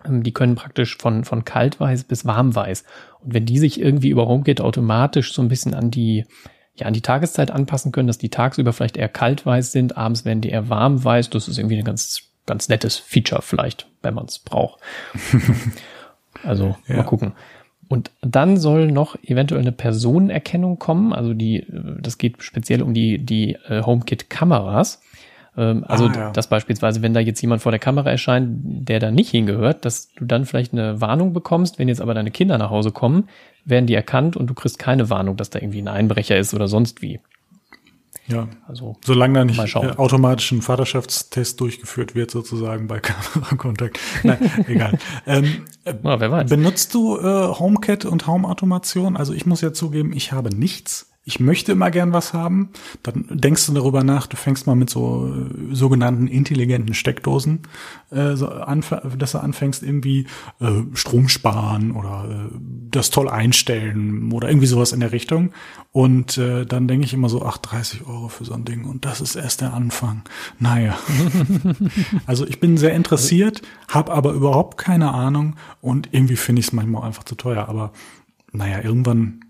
Ähm, 0.08 0.22
die 0.22 0.32
können 0.32 0.54
praktisch 0.54 0.96
von, 0.96 1.24
von 1.24 1.44
kaltweiß 1.44 2.04
bis 2.04 2.24
warmweiß. 2.24 2.84
Und 3.20 3.34
wenn 3.34 3.46
die 3.46 3.58
sich 3.58 3.80
irgendwie 3.80 4.10
über 4.10 4.26
HomeKit 4.26 4.60
automatisch 4.60 5.32
so 5.32 5.42
ein 5.42 5.48
bisschen 5.48 5.74
an 5.74 5.90
die, 5.90 6.24
ja, 6.74 6.86
an 6.86 6.94
die 6.94 7.00
Tageszeit 7.00 7.50
anpassen 7.50 7.92
können, 7.92 8.06
dass 8.06 8.18
die 8.18 8.30
tagsüber 8.30 8.72
vielleicht 8.72 8.96
eher 8.96 9.08
kaltweiß 9.08 9.72
sind, 9.72 9.96
abends 9.96 10.24
werden 10.24 10.40
die 10.40 10.50
eher 10.50 10.68
warmweiß, 10.68 11.30
das 11.30 11.48
ist 11.48 11.58
irgendwie 11.58 11.78
ein 11.78 11.84
ganz, 11.84 12.22
ganz 12.46 12.68
nettes 12.68 12.96
Feature 12.96 13.42
vielleicht, 13.42 13.88
wenn 14.02 14.14
man 14.14 14.26
es 14.26 14.38
braucht. 14.38 14.80
also 16.44 16.76
ja. 16.86 16.96
mal 16.96 17.04
gucken. 17.04 17.32
Und 17.88 18.10
dann 18.20 18.58
soll 18.58 18.92
noch 18.92 19.16
eventuell 19.22 19.62
eine 19.62 19.72
Personenerkennung 19.72 20.78
kommen. 20.78 21.14
Also 21.14 21.32
die, 21.32 21.66
das 22.00 22.18
geht 22.18 22.42
speziell 22.42 22.82
um 22.82 22.92
die, 22.92 23.18
die 23.18 23.54
äh, 23.68 23.82
HomeKit-Kameras. 23.82 25.00
Ähm, 25.58 25.84
also, 25.86 26.06
ah, 26.06 26.12
ja. 26.14 26.30
dass 26.30 26.46
beispielsweise, 26.46 27.02
wenn 27.02 27.12
da 27.12 27.20
jetzt 27.20 27.40
jemand 27.42 27.62
vor 27.62 27.72
der 27.72 27.80
Kamera 27.80 28.08
erscheint, 28.10 28.48
der 28.62 29.00
da 29.00 29.10
nicht 29.10 29.30
hingehört, 29.30 29.84
dass 29.84 30.14
du 30.14 30.24
dann 30.24 30.46
vielleicht 30.46 30.72
eine 30.72 31.00
Warnung 31.00 31.32
bekommst. 31.32 31.78
Wenn 31.78 31.88
jetzt 31.88 32.00
aber 32.00 32.14
deine 32.14 32.30
Kinder 32.30 32.56
nach 32.58 32.70
Hause 32.70 32.92
kommen, 32.92 33.28
werden 33.64 33.86
die 33.86 33.94
erkannt 33.94 34.36
und 34.36 34.48
du 34.48 34.54
kriegst 34.54 34.78
keine 34.78 35.10
Warnung, 35.10 35.36
dass 35.36 35.50
da 35.50 35.58
irgendwie 35.58 35.82
ein 35.82 35.88
Einbrecher 35.88 36.38
ist 36.38 36.54
oder 36.54 36.68
sonst 36.68 37.02
wie. 37.02 37.20
Ja, 38.28 38.46
also 38.66 38.96
solange 39.02 39.38
da 39.38 39.44
nicht 39.44 39.74
äh, 39.74 39.78
automatisch 39.96 40.52
ein 40.52 40.60
Vaterschaftstest 40.60 41.58
durchgeführt 41.60 42.14
wird, 42.14 42.30
sozusagen 42.30 42.86
bei 42.86 43.00
Kamerakontakt. 43.00 43.98
Nein, 44.22 44.38
egal. 44.68 44.98
Ähm, 45.26 45.64
ja, 45.84 46.20
wer 46.20 46.30
weiß. 46.30 46.50
Benutzt 46.50 46.94
du 46.94 47.18
äh, 47.18 47.22
HomeKit 47.22 48.04
und 48.04 48.26
Home-Automation? 48.26 49.16
Also 49.16 49.32
ich 49.32 49.46
muss 49.46 49.60
ja 49.60 49.72
zugeben, 49.72 50.12
ich 50.14 50.32
habe 50.32 50.54
nichts 50.54 51.10
ich 51.28 51.40
möchte 51.40 51.72
immer 51.72 51.90
gern 51.90 52.14
was 52.14 52.32
haben, 52.32 52.70
dann 53.02 53.26
denkst 53.28 53.66
du 53.66 53.74
darüber 53.74 54.02
nach, 54.02 54.26
du 54.26 54.38
fängst 54.38 54.66
mal 54.66 54.74
mit 54.74 54.88
so 54.88 55.30
äh, 55.30 55.74
sogenannten 55.74 56.26
intelligenten 56.26 56.94
Steckdosen, 56.94 57.60
äh, 58.10 58.34
so 58.34 58.46
dass 58.46 59.32
du 59.32 59.38
anfängst 59.38 59.82
irgendwie 59.82 60.26
äh, 60.58 60.70
Strom 60.94 61.28
sparen 61.28 61.92
oder 61.92 62.24
äh, 62.30 62.58
das 62.90 63.10
toll 63.10 63.28
einstellen 63.28 64.32
oder 64.32 64.48
irgendwie 64.48 64.66
sowas 64.66 64.92
in 64.92 65.00
der 65.00 65.12
Richtung. 65.12 65.50
Und 65.92 66.38
äh, 66.38 66.64
dann 66.64 66.88
denke 66.88 67.04
ich 67.04 67.12
immer 67.12 67.28
so, 67.28 67.44
ach, 67.44 67.58
30 67.58 68.06
Euro 68.06 68.28
für 68.28 68.46
so 68.46 68.54
ein 68.54 68.64
Ding 68.64 68.86
und 68.86 69.04
das 69.04 69.20
ist 69.20 69.36
erst 69.36 69.60
der 69.60 69.74
Anfang. 69.74 70.22
Naja. 70.58 70.98
also 72.26 72.46
ich 72.46 72.58
bin 72.58 72.78
sehr 72.78 72.94
interessiert, 72.94 73.60
habe 73.88 74.14
aber 74.14 74.32
überhaupt 74.32 74.78
keine 74.78 75.12
Ahnung 75.12 75.56
und 75.82 76.08
irgendwie 76.10 76.36
finde 76.36 76.60
ich 76.60 76.68
es 76.68 76.72
manchmal 76.72 77.02
einfach 77.02 77.24
zu 77.24 77.34
teuer. 77.34 77.68
Aber 77.68 77.92
naja, 78.50 78.80
irgendwann 78.82 79.40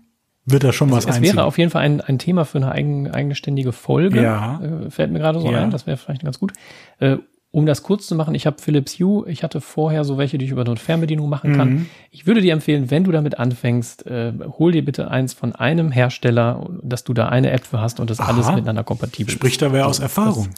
wird 0.51 0.63
da 0.63 0.73
schon 0.73 0.89
also 0.89 0.97
was 0.97 1.05
Es 1.05 1.17
einziehen. 1.17 1.35
wäre 1.35 1.45
auf 1.45 1.57
jeden 1.57 1.71
Fall 1.71 1.83
ein, 1.83 2.01
ein 2.01 2.19
Thema 2.19 2.45
für 2.45 2.57
eine 2.57 2.71
eigen, 2.71 3.09
eigenständige 3.11 3.71
Folge. 3.71 4.21
Ja. 4.21 4.61
Äh, 4.61 4.89
fällt 4.89 5.11
mir 5.11 5.19
gerade 5.19 5.39
so 5.39 5.51
ja. 5.51 5.61
ein. 5.61 5.71
Das 5.71 5.87
wäre 5.87 5.97
vielleicht 5.97 6.23
ganz 6.23 6.39
gut. 6.39 6.53
Äh, 6.99 7.17
um 7.51 7.65
das 7.65 7.81
kurz 7.81 8.05
zu 8.05 8.13
machen, 8.13 8.35
ich 8.35 8.45
habe 8.45 8.57
Philips 8.61 8.99
Hue, 8.99 9.27
ich 9.27 9.43
hatte 9.43 9.59
vorher 9.59 10.03
so 10.03 10.19
welche, 10.19 10.37
die 10.37 10.45
ich 10.45 10.51
über 10.51 10.63
eine 10.63 10.75
Fernbedienung 10.75 11.29
machen 11.29 11.55
kann. 11.55 11.69
Mhm. 11.69 11.85
Ich 12.11 12.27
würde 12.27 12.41
dir 12.41 12.53
empfehlen, 12.53 12.91
wenn 12.91 13.03
du 13.03 13.11
damit 13.11 13.39
anfängst, 13.39 14.05
äh, 14.05 14.33
hol 14.59 14.71
dir 14.71 14.85
bitte 14.85 15.09
eins 15.09 15.33
von 15.33 15.55
einem 15.55 15.91
Hersteller, 15.91 16.69
dass 16.83 17.03
du 17.03 17.13
da 17.15 17.29
eine 17.29 17.49
App 17.49 17.65
für 17.65 17.81
hast 17.81 17.99
und 17.99 18.11
das 18.11 18.19
Aha. 18.19 18.33
alles 18.33 18.51
miteinander 18.51 18.83
kompatibel 18.83 19.33
Spricht 19.33 19.63
da 19.63 19.73
wer 19.73 19.87
aus 19.87 19.99
Erfahrung. 19.99 20.49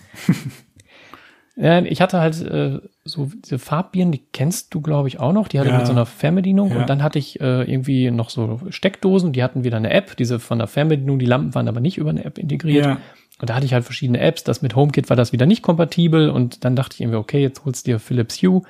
Ja, 1.61 1.79
ich 1.79 2.01
hatte 2.01 2.19
halt 2.19 2.41
äh, 2.41 2.79
so 3.05 3.29
diese 3.45 3.59
Farbbieren, 3.59 4.11
die 4.11 4.23
kennst 4.33 4.73
du, 4.73 4.81
glaube 4.81 5.07
ich, 5.07 5.19
auch 5.19 5.31
noch. 5.31 5.47
Die 5.47 5.59
hatte 5.59 5.69
ja. 5.69 5.77
mit 5.77 5.85
so 5.85 5.91
einer 5.91 6.07
Fernbedienung. 6.07 6.71
Ja. 6.71 6.77
Und 6.77 6.89
dann 6.89 7.03
hatte 7.03 7.19
ich 7.19 7.39
äh, 7.39 7.71
irgendwie 7.71 8.09
noch 8.09 8.31
so 8.31 8.59
Steckdosen, 8.71 9.31
die 9.31 9.43
hatten 9.43 9.63
wieder 9.63 9.77
eine 9.77 9.91
App, 9.91 10.17
diese 10.17 10.39
von 10.39 10.57
der 10.57 10.65
Fernbedienung, 10.65 11.19
die 11.19 11.27
Lampen 11.27 11.53
waren 11.53 11.67
aber 11.67 11.79
nicht 11.79 11.99
über 11.99 12.09
eine 12.09 12.25
App 12.25 12.39
integriert. 12.39 12.85
Ja. 12.85 12.97
Und 13.39 13.49
da 13.49 13.53
hatte 13.53 13.65
ich 13.67 13.75
halt 13.75 13.85
verschiedene 13.85 14.19
Apps. 14.19 14.43
Das 14.43 14.63
mit 14.63 14.75
HomeKit 14.75 15.09
war 15.11 15.15
das 15.15 15.33
wieder 15.33 15.45
nicht 15.45 15.61
kompatibel. 15.61 16.31
Und 16.31 16.65
dann 16.65 16.75
dachte 16.75 16.95
ich 16.95 17.01
irgendwie, 17.01 17.17
okay, 17.17 17.41
jetzt 17.43 17.63
holst 17.63 17.85
du 17.85 17.91
dir 17.91 17.99
Philips 17.99 18.41
Hue. 18.41 18.63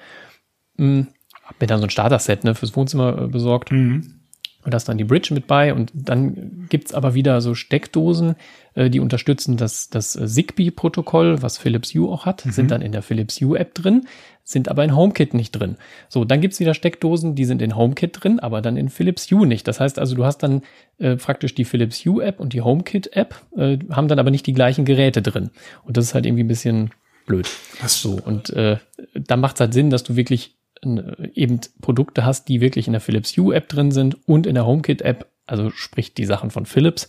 Hm, 0.77 1.07
hab 1.45 1.61
mir 1.61 1.67
dann 1.67 1.79
so 1.79 1.85
ein 1.85 1.89
Starter-Set 1.89 2.43
ne, 2.43 2.55
fürs 2.55 2.75
Wohnzimmer 2.75 3.21
äh, 3.21 3.27
besorgt. 3.27 3.71
Mhm. 3.71 4.20
Und 4.63 4.73
da 4.73 4.77
ist 4.77 4.87
dann 4.87 4.97
die 4.97 5.03
Bridge 5.03 5.33
mit 5.33 5.47
bei. 5.47 5.73
Und 5.73 5.91
dann 5.93 6.67
gibt's 6.69 6.93
aber 6.93 7.13
wieder 7.13 7.41
so 7.41 7.55
Steckdosen, 7.55 8.35
äh, 8.75 8.89
die 8.89 8.99
unterstützen 8.99 9.57
das, 9.57 9.89
das 9.89 10.13
Zigbee-Protokoll, 10.13 11.41
was 11.41 11.57
Philips 11.57 11.93
Hue 11.93 12.09
auch 12.09 12.25
hat, 12.25 12.45
mhm. 12.45 12.51
sind 12.51 12.71
dann 12.71 12.81
in 12.81 12.91
der 12.91 13.01
Philips 13.01 13.41
Hue-App 13.41 13.73
drin, 13.73 14.07
sind 14.43 14.69
aber 14.69 14.83
in 14.83 14.95
HomeKit 14.95 15.33
nicht 15.33 15.51
drin. 15.51 15.77
So, 16.09 16.25
dann 16.25 16.41
gibt's 16.41 16.59
wieder 16.59 16.73
Steckdosen, 16.73 17.35
die 17.35 17.45
sind 17.45 17.61
in 17.61 17.75
HomeKit 17.75 18.23
drin, 18.23 18.39
aber 18.39 18.61
dann 18.61 18.77
in 18.77 18.89
Philips 18.89 19.29
Hue 19.31 19.47
nicht. 19.47 19.67
Das 19.67 19.79
heißt 19.79 19.99
also, 19.99 20.15
du 20.15 20.25
hast 20.25 20.39
dann 20.39 20.61
äh, 20.99 21.15
praktisch 21.15 21.55
die 21.55 21.65
Philips 21.65 22.05
Hue-App 22.05 22.39
und 22.39 22.53
die 22.53 22.61
HomeKit-App, 22.61 23.35
äh, 23.57 23.79
haben 23.89 24.07
dann 24.07 24.19
aber 24.19 24.31
nicht 24.31 24.45
die 24.45 24.53
gleichen 24.53 24.85
Geräte 24.85 25.21
drin. 25.21 25.51
Und 25.83 25.97
das 25.97 26.05
ist 26.05 26.13
halt 26.13 26.25
irgendwie 26.25 26.43
ein 26.43 26.49
bisschen 26.49 26.91
blöd. 27.25 27.49
Ach 27.81 27.89
so. 27.89 28.19
Und 28.23 28.49
äh, 28.51 28.77
da 29.13 29.37
macht 29.37 29.55
es 29.55 29.61
halt 29.61 29.73
Sinn, 29.73 29.89
dass 29.89 30.03
du 30.03 30.15
wirklich 30.15 30.60
eben 30.83 31.59
Produkte 31.81 32.25
hast, 32.25 32.47
die 32.47 32.61
wirklich 32.61 32.87
in 32.87 32.93
der 32.93 33.01
Philips 33.01 33.37
Hue 33.37 33.55
App 33.55 33.69
drin 33.69 33.91
sind 33.91 34.27
und 34.27 34.47
in 34.47 34.55
der 34.55 34.65
HomeKit 34.65 35.01
App, 35.01 35.27
also 35.45 35.69
sprich 35.69 36.13
die 36.13 36.25
Sachen 36.25 36.49
von 36.49 36.65
Philips. 36.65 37.07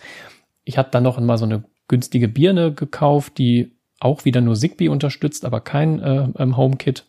Ich 0.64 0.78
habe 0.78 0.90
dann 0.90 1.02
noch 1.02 1.18
mal 1.18 1.38
so 1.38 1.44
eine 1.44 1.64
günstige 1.88 2.28
Birne 2.28 2.72
gekauft, 2.72 3.38
die 3.38 3.72
auch 3.98 4.24
wieder 4.24 4.40
nur 4.40 4.56
Zigbee 4.56 4.88
unterstützt, 4.88 5.44
aber 5.44 5.60
kein 5.60 6.00
äh, 6.00 6.28
ähm, 6.38 6.56
HomeKit. 6.56 7.04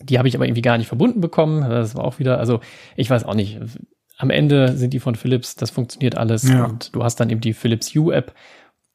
Die 0.00 0.18
habe 0.18 0.28
ich 0.28 0.34
aber 0.34 0.46
irgendwie 0.46 0.62
gar 0.62 0.78
nicht 0.78 0.88
verbunden 0.88 1.20
bekommen. 1.20 1.62
Das 1.68 1.94
war 1.94 2.04
auch 2.04 2.18
wieder, 2.18 2.38
also 2.38 2.60
ich 2.96 3.08
weiß 3.08 3.24
auch 3.24 3.34
nicht. 3.34 3.60
Am 4.18 4.30
Ende 4.30 4.76
sind 4.76 4.92
die 4.92 5.00
von 5.00 5.14
Philips, 5.14 5.54
das 5.56 5.70
funktioniert 5.70 6.16
alles 6.16 6.48
ja. 6.48 6.64
und 6.64 6.94
du 6.94 7.02
hast 7.02 7.16
dann 7.16 7.30
eben 7.30 7.40
die 7.40 7.54
Philips 7.54 7.94
Hue 7.94 8.14
App, 8.14 8.34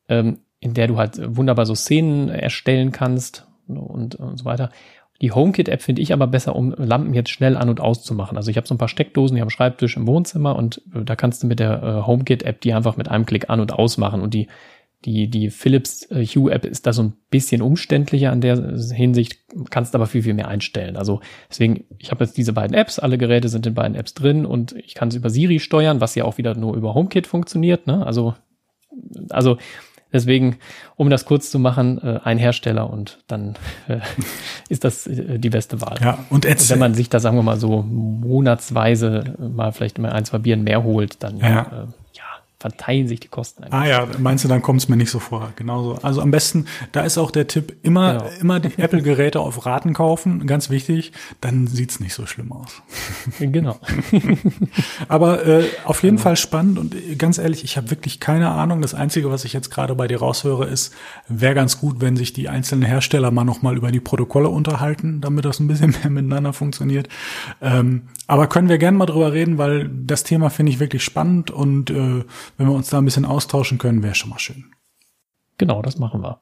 ähm, 0.09 0.39
in 0.59 0.73
der 0.73 0.87
du 0.87 0.97
halt 0.97 1.19
wunderbar 1.35 1.65
so 1.65 1.75
Szenen 1.75 2.29
erstellen 2.29 2.91
kannst 2.91 3.47
und, 3.67 4.15
und 4.15 4.37
so 4.37 4.45
weiter. 4.45 4.69
Die 5.21 5.31
HomeKit-App 5.31 5.81
finde 5.81 6.01
ich 6.01 6.13
aber 6.13 6.27
besser, 6.27 6.55
um 6.55 6.73
Lampen 6.77 7.13
jetzt 7.13 7.29
schnell 7.29 7.57
an- 7.57 7.69
und 7.69 7.79
auszumachen. 7.79 8.37
Also 8.37 8.51
ich 8.51 8.57
habe 8.57 8.67
so 8.67 8.75
ein 8.75 8.77
paar 8.77 8.87
Steckdosen 8.87 9.35
hier 9.35 9.43
am 9.43 9.49
Schreibtisch 9.49 9.97
im 9.97 10.05
Wohnzimmer 10.05 10.55
und 10.55 10.81
äh, 10.93 11.03
da 11.03 11.15
kannst 11.15 11.43
du 11.43 11.47
mit 11.47 11.59
der 11.59 11.81
äh, 11.81 12.07
HomeKit-App 12.07 12.61
die 12.61 12.73
einfach 12.73 12.97
mit 12.97 13.09
einem 13.09 13.25
Klick 13.25 13.49
an- 13.49 13.59
und 13.59 13.73
ausmachen. 13.73 14.21
Und 14.21 14.33
die, 14.33 14.47
die, 15.05 15.27
die 15.27 15.49
Philips 15.49 16.03
äh, 16.11 16.23
Hue-App 16.23 16.65
ist 16.65 16.85
da 16.85 16.93
so 16.93 17.01
ein 17.01 17.13
bisschen 17.31 17.63
umständlicher 17.63 18.31
an 18.31 18.41
der 18.41 18.77
Hinsicht, 18.93 19.39
kannst 19.71 19.95
aber 19.95 20.05
viel, 20.05 20.21
viel 20.21 20.35
mehr 20.35 20.49
einstellen. 20.49 20.97
Also 20.97 21.21
deswegen, 21.49 21.85
ich 21.97 22.11
habe 22.11 22.23
jetzt 22.23 22.37
diese 22.37 22.53
beiden 22.53 22.75
Apps, 22.75 22.99
alle 22.99 23.17
Geräte 23.17 23.49
sind 23.49 23.65
in 23.65 23.73
beiden 23.73 23.95
Apps 23.95 24.13
drin 24.13 24.45
und 24.45 24.73
ich 24.73 24.93
kann 24.93 25.07
es 25.07 25.15
über 25.15 25.31
Siri 25.31 25.59
steuern, 25.59 25.99
was 25.99 26.13
ja 26.13 26.25
auch 26.25 26.37
wieder 26.37 26.55
nur 26.55 26.75
über 26.75 26.93
HomeKit 26.93 27.25
funktioniert. 27.25 27.87
Ne? 27.87 28.05
Also, 28.05 28.35
also 29.29 29.57
Deswegen, 30.13 30.57
um 30.95 31.09
das 31.09 31.25
kurz 31.25 31.51
zu 31.51 31.59
machen, 31.59 32.01
äh, 32.01 32.19
ein 32.23 32.37
Hersteller 32.37 32.89
und 32.89 33.19
dann 33.27 33.55
äh, 33.87 33.99
ist 34.69 34.83
das 34.83 35.07
äh, 35.07 35.37
die 35.37 35.49
beste 35.49 35.81
Wahl. 35.81 35.97
Ja, 36.01 36.19
und, 36.29 36.45
und 36.45 36.69
wenn 36.69 36.79
man 36.79 36.93
sich 36.93 37.09
da, 37.09 37.19
sagen 37.19 37.35
wir 37.37 37.43
mal 37.43 37.59
so, 37.59 37.81
monatsweise 37.81 39.35
mal 39.37 39.71
vielleicht 39.71 39.99
mal 39.99 40.11
ein, 40.11 40.25
zwei 40.25 40.37
Bieren 40.37 40.63
mehr 40.63 40.83
holt, 40.83 41.23
dann 41.23 41.37
ja. 41.37 41.87
Äh, 42.57 42.67
verteilen 42.67 43.07
sich 43.07 43.19
die 43.19 43.27
Kosten. 43.27 43.63
Eigentlich. 43.63 43.73
Ah 43.73 43.85
ja, 43.85 44.07
meinst 44.17 44.43
du, 44.43 44.47
dann 44.47 44.61
kommt 44.61 44.81
es 44.81 44.89
mir 44.89 44.97
nicht 44.97 45.11
so 45.11 45.19
vor. 45.19 45.51
Genauso. 45.55 45.95
Also 46.01 46.21
am 46.21 46.31
besten, 46.31 46.65
da 46.91 47.01
ist 47.01 47.17
auch 47.17 47.31
der 47.31 47.47
Tipp, 47.47 47.77
immer, 47.83 48.13
genau. 48.13 48.29
immer 48.41 48.59
die 48.59 48.77
Apple-Geräte 48.81 49.39
auf 49.39 49.65
Raten 49.65 49.93
kaufen, 49.93 50.47
ganz 50.47 50.69
wichtig, 50.69 51.11
dann 51.41 51.67
sieht's 51.67 51.99
nicht 51.99 52.13
so 52.13 52.25
schlimm 52.25 52.51
aus. 52.51 52.81
Genau. 53.39 53.79
Aber 55.07 55.45
äh, 55.45 55.65
auf 55.85 56.03
jeden 56.03 56.17
also. 56.17 56.23
Fall 56.23 56.37
spannend 56.37 56.79
und 56.79 56.95
äh, 56.95 57.15
ganz 57.15 57.37
ehrlich, 57.37 57.63
ich 57.63 57.77
habe 57.77 57.91
wirklich 57.91 58.19
keine 58.19 58.49
Ahnung. 58.49 58.81
Das 58.81 58.93
Einzige, 58.93 59.31
was 59.31 59.45
ich 59.45 59.53
jetzt 59.53 59.69
gerade 59.69 59.93
bei 59.95 60.07
dir 60.07 60.19
raushöre, 60.19 60.65
ist, 60.65 60.93
wäre 61.27 61.53
ganz 61.53 61.79
gut, 61.79 62.01
wenn 62.01 62.17
sich 62.17 62.33
die 62.33 62.49
einzelnen 62.49 62.83
Hersteller 62.83 63.31
mal 63.31 63.43
nochmal 63.43 63.77
über 63.77 63.91
die 63.91 63.99
Protokolle 63.99 64.49
unterhalten, 64.49 65.21
damit 65.21 65.45
das 65.45 65.59
ein 65.59 65.67
bisschen 65.67 65.91
mehr 66.01 66.09
miteinander 66.09 66.53
funktioniert. 66.53 67.07
Ähm, 67.61 68.03
aber 68.25 68.47
können 68.47 68.67
wir 68.67 68.77
gerne 68.77 68.97
mal 68.97 69.05
drüber 69.05 69.31
reden, 69.31 69.57
weil 69.57 69.89
das 69.89 70.23
Thema 70.23 70.49
finde 70.49 70.71
ich 70.71 70.79
wirklich 70.79 71.03
spannend 71.03 71.51
und 71.51 71.91
äh, 71.91 72.23
wenn 72.57 72.67
wir 72.67 72.73
uns 72.73 72.89
da 72.89 72.97
ein 72.97 73.05
bisschen 73.05 73.25
austauschen 73.25 73.77
können, 73.77 74.03
wäre 74.03 74.15
schon 74.15 74.29
mal 74.29 74.39
schön. 74.39 74.65
Genau, 75.57 75.81
das 75.81 75.97
machen 75.97 76.21
wir. 76.21 76.41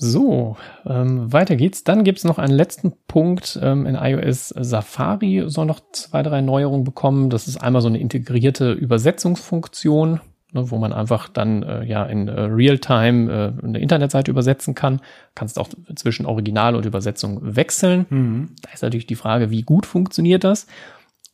So, 0.00 0.56
ähm, 0.86 1.32
weiter 1.32 1.56
geht's. 1.56 1.82
Dann 1.82 2.04
gibt's 2.04 2.22
noch 2.22 2.38
einen 2.38 2.54
letzten 2.54 2.92
Punkt. 3.08 3.58
Ähm, 3.60 3.84
in 3.84 3.96
iOS 3.96 4.50
Safari 4.50 5.44
soll 5.46 5.66
noch 5.66 5.80
zwei, 5.92 6.22
drei 6.22 6.40
Neuerungen 6.40 6.84
bekommen. 6.84 7.30
Das 7.30 7.48
ist 7.48 7.56
einmal 7.56 7.82
so 7.82 7.88
eine 7.88 7.98
integrierte 7.98 8.70
Übersetzungsfunktion, 8.72 10.20
ne, 10.52 10.70
wo 10.70 10.78
man 10.78 10.92
einfach 10.92 11.28
dann 11.28 11.64
äh, 11.64 11.84
ja 11.84 12.04
in 12.04 12.28
äh, 12.28 12.42
Realtime 12.42 13.54
äh, 13.60 13.66
eine 13.66 13.80
Internetseite 13.80 14.30
übersetzen 14.30 14.76
kann. 14.76 15.00
Kannst 15.34 15.58
auch 15.58 15.68
zwischen 15.96 16.26
Original 16.26 16.76
und 16.76 16.86
Übersetzung 16.86 17.40
wechseln. 17.42 18.06
Mhm. 18.08 18.50
Da 18.62 18.70
ist 18.72 18.82
natürlich 18.82 19.06
die 19.06 19.16
Frage, 19.16 19.50
wie 19.50 19.62
gut 19.62 19.84
funktioniert 19.84 20.44
das? 20.44 20.68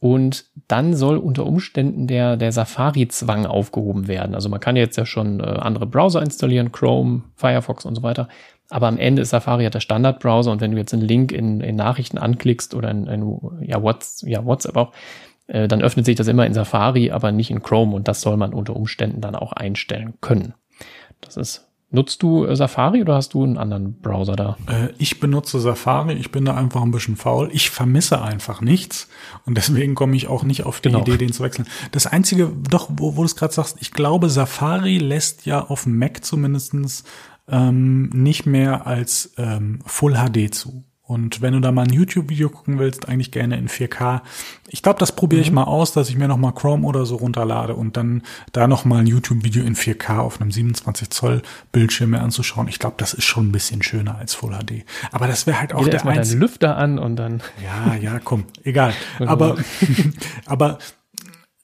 Und 0.00 0.46
dann 0.68 0.94
soll 0.94 1.16
unter 1.16 1.46
Umständen 1.46 2.06
der, 2.06 2.36
der 2.36 2.52
Safari-Zwang 2.52 3.46
aufgehoben 3.46 4.06
werden. 4.06 4.34
Also 4.34 4.48
man 4.48 4.60
kann 4.60 4.76
jetzt 4.76 4.96
ja 4.96 5.06
schon 5.06 5.40
äh, 5.40 5.44
andere 5.44 5.86
Browser 5.86 6.20
installieren, 6.20 6.72
Chrome, 6.72 7.22
Firefox 7.36 7.86
und 7.86 7.94
so 7.94 8.02
weiter. 8.02 8.28
Aber 8.70 8.88
am 8.88 8.98
Ende 8.98 9.22
ist 9.22 9.30
Safari 9.30 9.64
ja 9.64 9.70
der 9.70 9.80
Standardbrowser 9.80 10.50
und 10.50 10.60
wenn 10.60 10.72
du 10.72 10.78
jetzt 10.78 10.92
einen 10.92 11.02
Link 11.02 11.32
in, 11.32 11.60
in 11.60 11.76
Nachrichten 11.76 12.18
anklickst 12.18 12.74
oder 12.74 12.90
in, 12.90 13.06
in 13.06 13.40
ja, 13.62 13.82
WhatsApp, 13.82 14.28
ja, 14.28 14.44
WhatsApp 14.44 14.76
auch, 14.76 14.92
äh, 15.46 15.68
dann 15.68 15.82
öffnet 15.82 16.06
sich 16.06 16.16
das 16.16 16.28
immer 16.28 16.46
in 16.46 16.54
Safari, 16.54 17.10
aber 17.10 17.32
nicht 17.32 17.50
in 17.50 17.62
Chrome 17.62 17.94
und 17.94 18.08
das 18.08 18.20
soll 18.20 18.36
man 18.36 18.54
unter 18.54 18.74
Umständen 18.74 19.20
dann 19.20 19.34
auch 19.36 19.52
einstellen 19.52 20.14
können. 20.20 20.54
Das 21.20 21.36
ist 21.36 21.70
Nutzt 21.94 22.24
du 22.24 22.44
äh, 22.44 22.56
Safari 22.56 23.02
oder 23.02 23.14
hast 23.14 23.34
du 23.34 23.44
einen 23.44 23.56
anderen 23.56 24.00
Browser 24.00 24.34
da? 24.34 24.56
Äh, 24.66 24.88
ich 24.98 25.20
benutze 25.20 25.60
Safari. 25.60 26.14
Ich 26.14 26.32
bin 26.32 26.44
da 26.44 26.56
einfach 26.56 26.82
ein 26.82 26.90
bisschen 26.90 27.14
faul. 27.14 27.50
Ich 27.52 27.70
vermisse 27.70 28.20
einfach 28.20 28.60
nichts 28.60 29.08
und 29.46 29.56
deswegen 29.56 29.94
komme 29.94 30.16
ich 30.16 30.26
auch 30.26 30.42
nicht 30.42 30.64
auf 30.64 30.80
die 30.80 30.88
genau. 30.88 31.02
Idee, 31.02 31.18
den 31.18 31.32
zu 31.32 31.44
wechseln. 31.44 31.68
Das 31.92 32.08
einzige, 32.08 32.50
doch, 32.68 32.88
wo, 32.90 33.16
wo 33.16 33.20
du 33.20 33.26
es 33.26 33.36
gerade 33.36 33.54
sagst, 33.54 33.76
ich 33.80 33.92
glaube, 33.92 34.28
Safari 34.28 34.98
lässt 34.98 35.46
ja 35.46 35.64
auf 35.64 35.84
dem 35.84 35.96
Mac 35.96 36.24
zumindestens 36.24 37.04
ähm, 37.48 38.08
nicht 38.08 38.44
mehr 38.44 38.88
als 38.88 39.32
ähm, 39.36 39.78
Full 39.86 40.14
HD 40.14 40.52
zu. 40.52 40.82
Und 41.06 41.42
wenn 41.42 41.52
du 41.52 41.60
da 41.60 41.70
mal 41.70 41.82
ein 41.82 41.92
YouTube-Video 41.92 42.48
gucken 42.48 42.78
willst, 42.78 43.08
eigentlich 43.08 43.30
gerne 43.30 43.58
in 43.58 43.68
4K. 43.68 44.22
Ich 44.68 44.82
glaube, 44.82 44.98
das 44.98 45.12
probiere 45.12 45.42
ich 45.42 45.50
mhm. 45.50 45.56
mal 45.56 45.64
aus, 45.64 45.92
dass 45.92 46.08
ich 46.08 46.16
mir 46.16 46.28
noch 46.28 46.38
mal 46.38 46.52
Chrome 46.52 46.86
oder 46.86 47.04
so 47.04 47.16
runterlade 47.16 47.74
und 47.74 47.98
dann 47.98 48.22
da 48.52 48.66
noch 48.66 48.86
mal 48.86 49.00
ein 49.00 49.06
YouTube-Video 49.06 49.62
in 49.64 49.76
4K 49.76 50.18
auf 50.18 50.40
einem 50.40 50.50
27 50.50 51.10
Zoll 51.10 51.42
Bildschirm 51.72 52.10
mir 52.10 52.20
anzuschauen. 52.20 52.68
Ich 52.68 52.78
glaube, 52.78 52.94
das 52.96 53.12
ist 53.12 53.24
schon 53.24 53.48
ein 53.48 53.52
bisschen 53.52 53.82
schöner 53.82 54.16
als 54.16 54.32
Full 54.32 54.52
HD. 54.52 54.86
Aber 55.12 55.26
das 55.26 55.46
wäre 55.46 55.60
halt 55.60 55.74
auch 55.74 55.84
Jeder 55.84 55.98
der 55.98 56.06
einzige. 56.06 56.40
Lüfter 56.40 56.78
an 56.78 56.98
und 56.98 57.16
dann. 57.16 57.42
Ja, 57.62 57.94
ja, 57.96 58.18
komm, 58.18 58.44
egal. 58.62 58.94
aber, 59.18 59.56
aber 60.46 60.78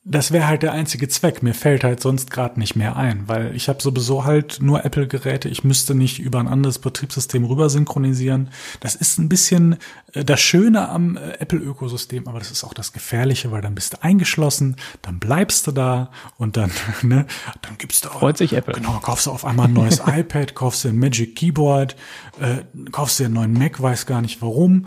das 0.02 0.32
wäre 0.32 0.46
halt 0.46 0.62
der 0.62 0.72
einzige 0.72 1.08
Zweck. 1.08 1.42
Mir 1.42 1.52
fällt 1.52 1.84
halt 1.84 2.00
sonst 2.00 2.30
gerade 2.30 2.58
nicht 2.58 2.74
mehr 2.74 2.96
ein, 2.96 3.28
weil 3.28 3.54
ich 3.54 3.68
habe 3.68 3.82
sowieso 3.82 4.24
halt 4.24 4.58
nur 4.62 4.82
Apple-Geräte. 4.82 5.50
Ich 5.50 5.62
müsste 5.62 5.94
nicht 5.94 6.18
über 6.20 6.40
ein 6.40 6.48
anderes 6.48 6.78
Betriebssystem 6.78 7.44
rüber 7.44 7.68
synchronisieren. 7.68 8.48
Das 8.80 8.94
ist 8.94 9.18
ein 9.18 9.28
bisschen 9.28 9.76
äh, 10.14 10.24
das 10.24 10.40
Schöne 10.40 10.88
am 10.88 11.18
äh, 11.18 11.32
Apple-Ökosystem, 11.32 12.26
aber 12.28 12.38
das 12.38 12.50
ist 12.50 12.64
auch 12.64 12.72
das 12.72 12.94
Gefährliche, 12.94 13.52
weil 13.52 13.60
dann 13.60 13.74
bist 13.74 13.92
du 13.92 14.02
eingeschlossen, 14.02 14.76
dann 15.02 15.18
bleibst 15.18 15.66
du 15.66 15.72
da 15.72 16.10
und 16.38 16.56
dann, 16.56 16.70
ne, 17.02 17.26
dann 17.60 17.76
gibt's 17.76 18.00
da 18.00 18.08
auch, 18.08 18.20
Freut 18.20 18.38
sich 18.38 18.54
Apple. 18.54 18.72
Genau, 18.72 18.98
kaufst 19.00 19.26
du 19.26 19.30
auf 19.30 19.44
einmal 19.44 19.66
ein 19.66 19.74
neues 19.74 20.00
iPad, 20.06 20.54
kaufst 20.54 20.84
du 20.84 20.88
ein 20.88 20.98
Magic 20.98 21.36
Keyboard, 21.36 21.94
äh, 22.40 22.64
kaufst 22.90 23.20
dir 23.20 23.26
einen 23.26 23.34
neuen 23.34 23.52
Mac, 23.52 23.82
weiß 23.82 24.06
gar 24.06 24.22
nicht 24.22 24.40
warum. 24.40 24.86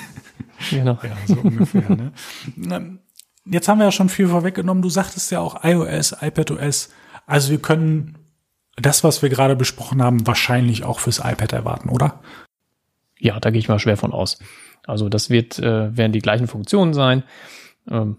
genau. 0.70 0.98
Ja, 1.02 1.16
so 1.26 1.34
ungefähr. 1.34 1.90
Ne? 1.90 2.12
Jetzt 3.46 3.68
haben 3.68 3.78
wir 3.78 3.86
ja 3.86 3.92
schon 3.92 4.08
viel 4.08 4.28
vorweggenommen. 4.28 4.82
Du 4.82 4.90
sagtest 4.90 5.30
ja 5.30 5.40
auch 5.40 5.64
iOS, 5.64 6.16
iPadOS. 6.20 6.90
Also 7.26 7.50
wir 7.50 7.58
können 7.60 8.18
das, 8.76 9.04
was 9.04 9.22
wir 9.22 9.28
gerade 9.28 9.56
besprochen 9.56 10.02
haben, 10.02 10.26
wahrscheinlich 10.26 10.84
auch 10.84 11.00
fürs 11.00 11.18
iPad 11.18 11.52
erwarten, 11.52 11.88
oder? 11.88 12.20
Ja, 13.18 13.38
da 13.40 13.50
gehe 13.50 13.58
ich 13.58 13.68
mal 13.68 13.78
schwer 13.78 13.96
von 13.96 14.12
aus. 14.12 14.38
Also 14.86 15.08
das 15.08 15.30
wird, 15.30 15.58
äh, 15.58 15.96
werden 15.96 16.12
die 16.12 16.20
gleichen 16.20 16.46
Funktionen 16.46 16.94
sein. 16.94 17.22
Ähm, 17.90 18.18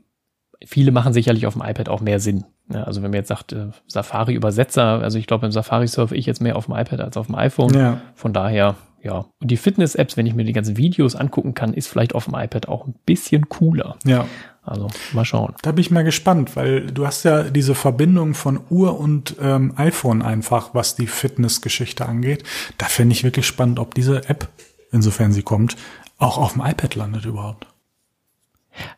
viele 0.66 0.92
machen 0.92 1.14
sicherlich 1.14 1.48
auf 1.48 1.54
dem 1.54 1.64
iPad 1.64 1.90
auch 1.90 2.02
mehr 2.02 2.20
Sinn. 2.20 2.46
Ja, 2.72 2.84
also 2.84 3.02
wenn 3.02 3.12
man 3.12 3.20
jetzt 3.20 3.30
sagt, 3.30 3.52
äh, 3.54 3.70
Safari-Übersetzer, 3.88 5.02
also 5.02 5.18
ich 5.18 5.28
glaube, 5.28 5.46
im 5.46 5.52
Safari 5.52 5.88
surfe 5.88 6.16
ich 6.16 6.26
jetzt 6.26 6.42
mehr 6.42 6.56
auf 6.56 6.66
dem 6.66 6.76
iPad 6.76 7.02
als 7.02 7.18
auf 7.18 7.28
dem 7.28 7.36
iPhone. 7.36 7.74
Ja. 7.74 8.02
Von 8.16 8.34
daher, 8.34 8.76
ja. 9.02 9.26
Und 9.42 9.52
die 9.52 9.58
Fitness-Apps, 9.58 10.16
wenn 10.18 10.28
ich 10.28 10.36
mir 10.36 10.46
die 10.46 10.54
ganzen 10.54 10.78
Videos 10.78 11.16
angucken 11.16 11.54
kann, 11.54 11.74
ist 11.74 11.88
vielleicht 11.88 12.14
auf 12.14 12.26
dem 12.26 12.36
iPad 12.36 12.68
auch 12.68 12.86
ein 12.86 12.96
bisschen 13.06 13.50
cooler. 13.50 13.98
Ja. 14.06 14.26
Also 14.64 14.88
mal 15.14 15.26
schauen. 15.26 15.56
Da 15.64 15.72
bin 15.72 15.82
ich 15.82 15.90
mal 15.90 16.04
gespannt, 16.04 16.56
weil 16.56 16.86
du 16.88 17.06
hast 17.08 17.24
ja 17.24 17.44
diese 17.44 17.74
Verbindung 17.74 18.36
von 18.36 18.60
Uhr 18.70 19.00
und 19.00 19.36
ähm, 19.42 19.74
iPhone 19.78 20.22
einfach, 20.22 20.76
was 20.76 20.96
die 20.96 21.08
Fitnessgeschichte 21.08 22.06
angeht. 22.06 22.44
Da 22.78 22.86
fände 22.86 23.14
ich 23.14 23.24
wirklich 23.24 23.48
spannend, 23.48 23.80
ob 23.80 23.96
diese 23.96 24.30
App, 24.30 24.50
insofern 24.92 25.32
sie 25.32 25.42
kommt, 25.42 25.78
auch 26.20 26.38
auf 26.38 26.54
dem 26.54 26.62
iPad 26.62 26.94
landet 26.96 27.26
überhaupt. 27.26 27.66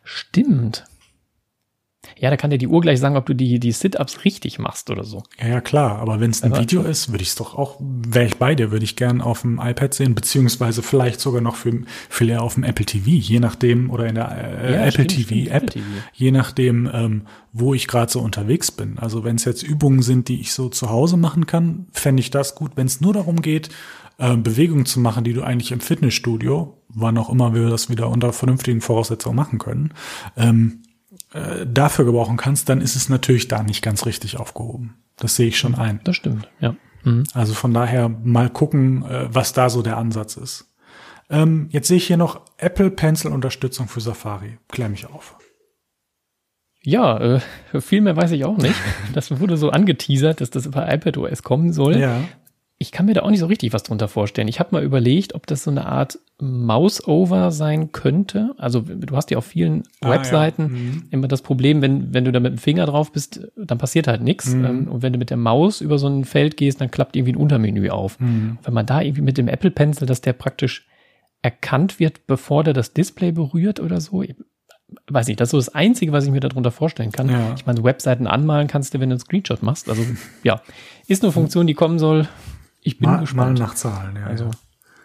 Stimmt. 0.02 0.84
Ja, 2.24 2.30
da 2.30 2.38
kann 2.38 2.48
dir 2.48 2.56
die 2.56 2.68
Uhr 2.68 2.80
gleich 2.80 3.00
sagen, 3.00 3.18
ob 3.18 3.26
du 3.26 3.34
die, 3.34 3.60
die 3.60 3.70
Sit-Ups 3.70 4.24
richtig 4.24 4.58
machst 4.58 4.88
oder 4.88 5.04
so. 5.04 5.24
Ja, 5.38 5.48
ja 5.48 5.60
klar. 5.60 5.98
Aber 5.98 6.20
wenn 6.20 6.30
es 6.30 6.42
ein 6.42 6.56
Video 6.56 6.80
ist, 6.80 7.10
würde 7.10 7.20
ich 7.20 7.28
es 7.28 7.34
doch 7.34 7.54
auch, 7.54 7.76
wäre 7.78 8.24
ich 8.24 8.38
bei 8.38 8.54
dir, 8.54 8.70
würde 8.70 8.82
ich 8.82 8.96
gern 8.96 9.20
auf 9.20 9.42
dem 9.42 9.60
iPad 9.62 9.92
sehen, 9.92 10.14
beziehungsweise 10.14 10.82
vielleicht 10.82 11.20
sogar 11.20 11.42
noch 11.42 11.56
für, 11.56 11.82
für 12.08 12.24
leer 12.24 12.40
auf 12.40 12.54
dem 12.54 12.64
Apple 12.64 12.86
TV, 12.86 13.10
je 13.10 13.40
nachdem, 13.40 13.90
oder 13.90 14.06
in 14.06 14.14
der 14.14 14.30
äh, 14.30 14.72
ja, 14.72 14.78
Apple 14.86 15.04
stimmt, 15.10 15.28
TV 15.28 15.50
App, 15.50 15.70
TV. 15.70 15.84
je 16.14 16.30
nachdem, 16.30 16.90
ähm, 16.90 17.22
wo 17.52 17.74
ich 17.74 17.88
gerade 17.88 18.10
so 18.10 18.20
unterwegs 18.20 18.72
bin. 18.72 18.98
Also 18.98 19.22
wenn 19.22 19.36
es 19.36 19.44
jetzt 19.44 19.62
Übungen 19.62 20.00
sind, 20.00 20.28
die 20.28 20.40
ich 20.40 20.54
so 20.54 20.70
zu 20.70 20.88
Hause 20.88 21.18
machen 21.18 21.46
kann, 21.46 21.88
fände 21.92 22.20
ich 22.20 22.30
das 22.30 22.54
gut. 22.54 22.70
Wenn 22.74 22.86
es 22.86 23.02
nur 23.02 23.12
darum 23.12 23.42
geht, 23.42 23.68
äh, 24.16 24.34
Bewegungen 24.34 24.86
zu 24.86 24.98
machen, 24.98 25.24
die 25.24 25.34
du 25.34 25.42
eigentlich 25.42 25.72
im 25.72 25.80
Fitnessstudio, 25.80 26.78
wann 26.88 27.18
auch 27.18 27.28
immer 27.28 27.52
wir 27.52 27.68
das 27.68 27.90
wieder 27.90 28.08
unter 28.08 28.32
vernünftigen 28.32 28.80
Voraussetzungen 28.80 29.36
machen 29.36 29.58
können, 29.58 29.92
ähm, 30.38 30.83
äh, 31.34 31.66
dafür 31.66 32.04
gebrauchen 32.04 32.36
kannst, 32.36 32.68
dann 32.68 32.80
ist 32.80 32.96
es 32.96 33.08
natürlich 33.08 33.48
da 33.48 33.62
nicht 33.62 33.82
ganz 33.82 34.06
richtig 34.06 34.38
aufgehoben. 34.38 34.94
Das 35.16 35.36
sehe 35.36 35.48
ich 35.48 35.58
schon 35.58 35.74
ein. 35.74 36.00
Das 36.04 36.16
stimmt, 36.16 36.48
ja. 36.60 36.76
Mhm. 37.02 37.24
Also 37.34 37.54
von 37.54 37.74
daher 37.74 38.08
mal 38.08 38.48
gucken, 38.48 39.04
äh, 39.04 39.26
was 39.34 39.52
da 39.52 39.68
so 39.68 39.82
der 39.82 39.96
Ansatz 39.96 40.36
ist. 40.36 40.72
Ähm, 41.28 41.68
jetzt 41.70 41.88
sehe 41.88 41.96
ich 41.96 42.06
hier 42.06 42.16
noch 42.16 42.40
Apple 42.58 42.90
Pencil 42.90 43.32
Unterstützung 43.32 43.88
für 43.88 44.00
Safari. 44.00 44.58
Klär 44.68 44.88
mich 44.88 45.06
auf. 45.06 45.36
Ja, 46.82 47.18
äh, 47.18 47.40
viel 47.80 48.00
mehr 48.00 48.16
weiß 48.16 48.30
ich 48.30 48.44
auch 48.44 48.58
nicht. 48.58 48.76
Das 49.12 49.40
wurde 49.40 49.56
so 49.56 49.70
angeteasert, 49.70 50.40
dass 50.40 50.50
das 50.50 50.70
bei 50.70 50.94
iPadOS 50.94 51.42
kommen 51.42 51.72
soll. 51.72 51.98
Ja 51.98 52.20
ich 52.84 52.92
kann 52.92 53.06
mir 53.06 53.14
da 53.14 53.22
auch 53.22 53.30
nicht 53.30 53.40
so 53.40 53.46
richtig 53.46 53.72
was 53.72 53.82
drunter 53.82 54.08
vorstellen. 54.08 54.46
Ich 54.46 54.60
habe 54.60 54.68
mal 54.72 54.84
überlegt, 54.84 55.34
ob 55.34 55.46
das 55.46 55.64
so 55.64 55.70
eine 55.70 55.86
Art 55.86 56.18
Mouse-Over 56.38 57.50
sein 57.50 57.92
könnte. 57.92 58.54
Also 58.58 58.80
du 58.80 59.16
hast 59.16 59.30
ja 59.30 59.38
auf 59.38 59.46
vielen 59.46 59.84
ah, 60.02 60.10
Webseiten 60.10 60.62
ja. 60.62 60.68
mhm. 60.68 61.02
immer 61.10 61.28
das 61.28 61.40
Problem, 61.40 61.80
wenn, 61.80 62.12
wenn 62.12 62.26
du 62.26 62.32
da 62.32 62.40
mit 62.40 62.52
dem 62.52 62.58
Finger 62.58 62.84
drauf 62.84 63.10
bist, 63.10 63.48
dann 63.56 63.78
passiert 63.78 64.06
halt 64.06 64.20
nichts. 64.20 64.54
Mhm. 64.54 64.64
Ähm, 64.64 64.88
und 64.88 65.02
wenn 65.02 65.14
du 65.14 65.18
mit 65.18 65.30
der 65.30 65.38
Maus 65.38 65.80
über 65.80 65.98
so 65.98 66.08
ein 66.08 66.26
Feld 66.26 66.58
gehst, 66.58 66.82
dann 66.82 66.90
klappt 66.90 67.16
irgendwie 67.16 67.32
ein 67.32 67.38
Untermenü 67.38 67.88
auf. 67.88 68.20
Mhm. 68.20 68.58
Wenn 68.62 68.74
man 68.74 68.84
da 68.84 69.00
irgendwie 69.00 69.22
mit 69.22 69.38
dem 69.38 69.48
Apple 69.48 69.70
Pencil, 69.70 70.06
dass 70.06 70.20
der 70.20 70.34
praktisch 70.34 70.86
erkannt 71.40 71.98
wird, 71.98 72.26
bevor 72.26 72.64
der 72.64 72.74
das 72.74 72.92
Display 72.92 73.32
berührt 73.32 73.80
oder 73.80 74.02
so, 74.02 74.22
weiß 75.08 75.28
nicht, 75.28 75.40
das 75.40 75.48
ist 75.48 75.52
so 75.52 75.58
das 75.58 75.74
Einzige, 75.74 76.12
was 76.12 76.26
ich 76.26 76.30
mir 76.30 76.40
darunter 76.40 76.70
vorstellen 76.70 77.12
kann. 77.12 77.30
Ja. 77.30 77.54
Ich 77.56 77.64
meine, 77.64 77.82
Webseiten 77.82 78.26
anmalen 78.26 78.68
kannst 78.68 78.92
du, 78.92 79.00
wenn 79.00 79.08
du 79.08 79.14
einen 79.14 79.20
Screenshot 79.20 79.62
machst. 79.62 79.88
Also 79.88 80.04
ja, 80.42 80.60
ist 81.06 81.22
eine 81.22 81.32
Funktion, 81.32 81.66
die 81.66 81.74
kommen 81.74 81.98
soll. 81.98 82.28
Ich 82.84 82.98
bin 82.98 83.10
mal, 83.10 83.18
gespannt. 83.18 83.58
Mal 83.58 83.66
nach 83.66 83.74
Zahlen, 83.74 84.14
ja. 84.14 84.26
Also, 84.26 84.44
ja. 84.44 84.50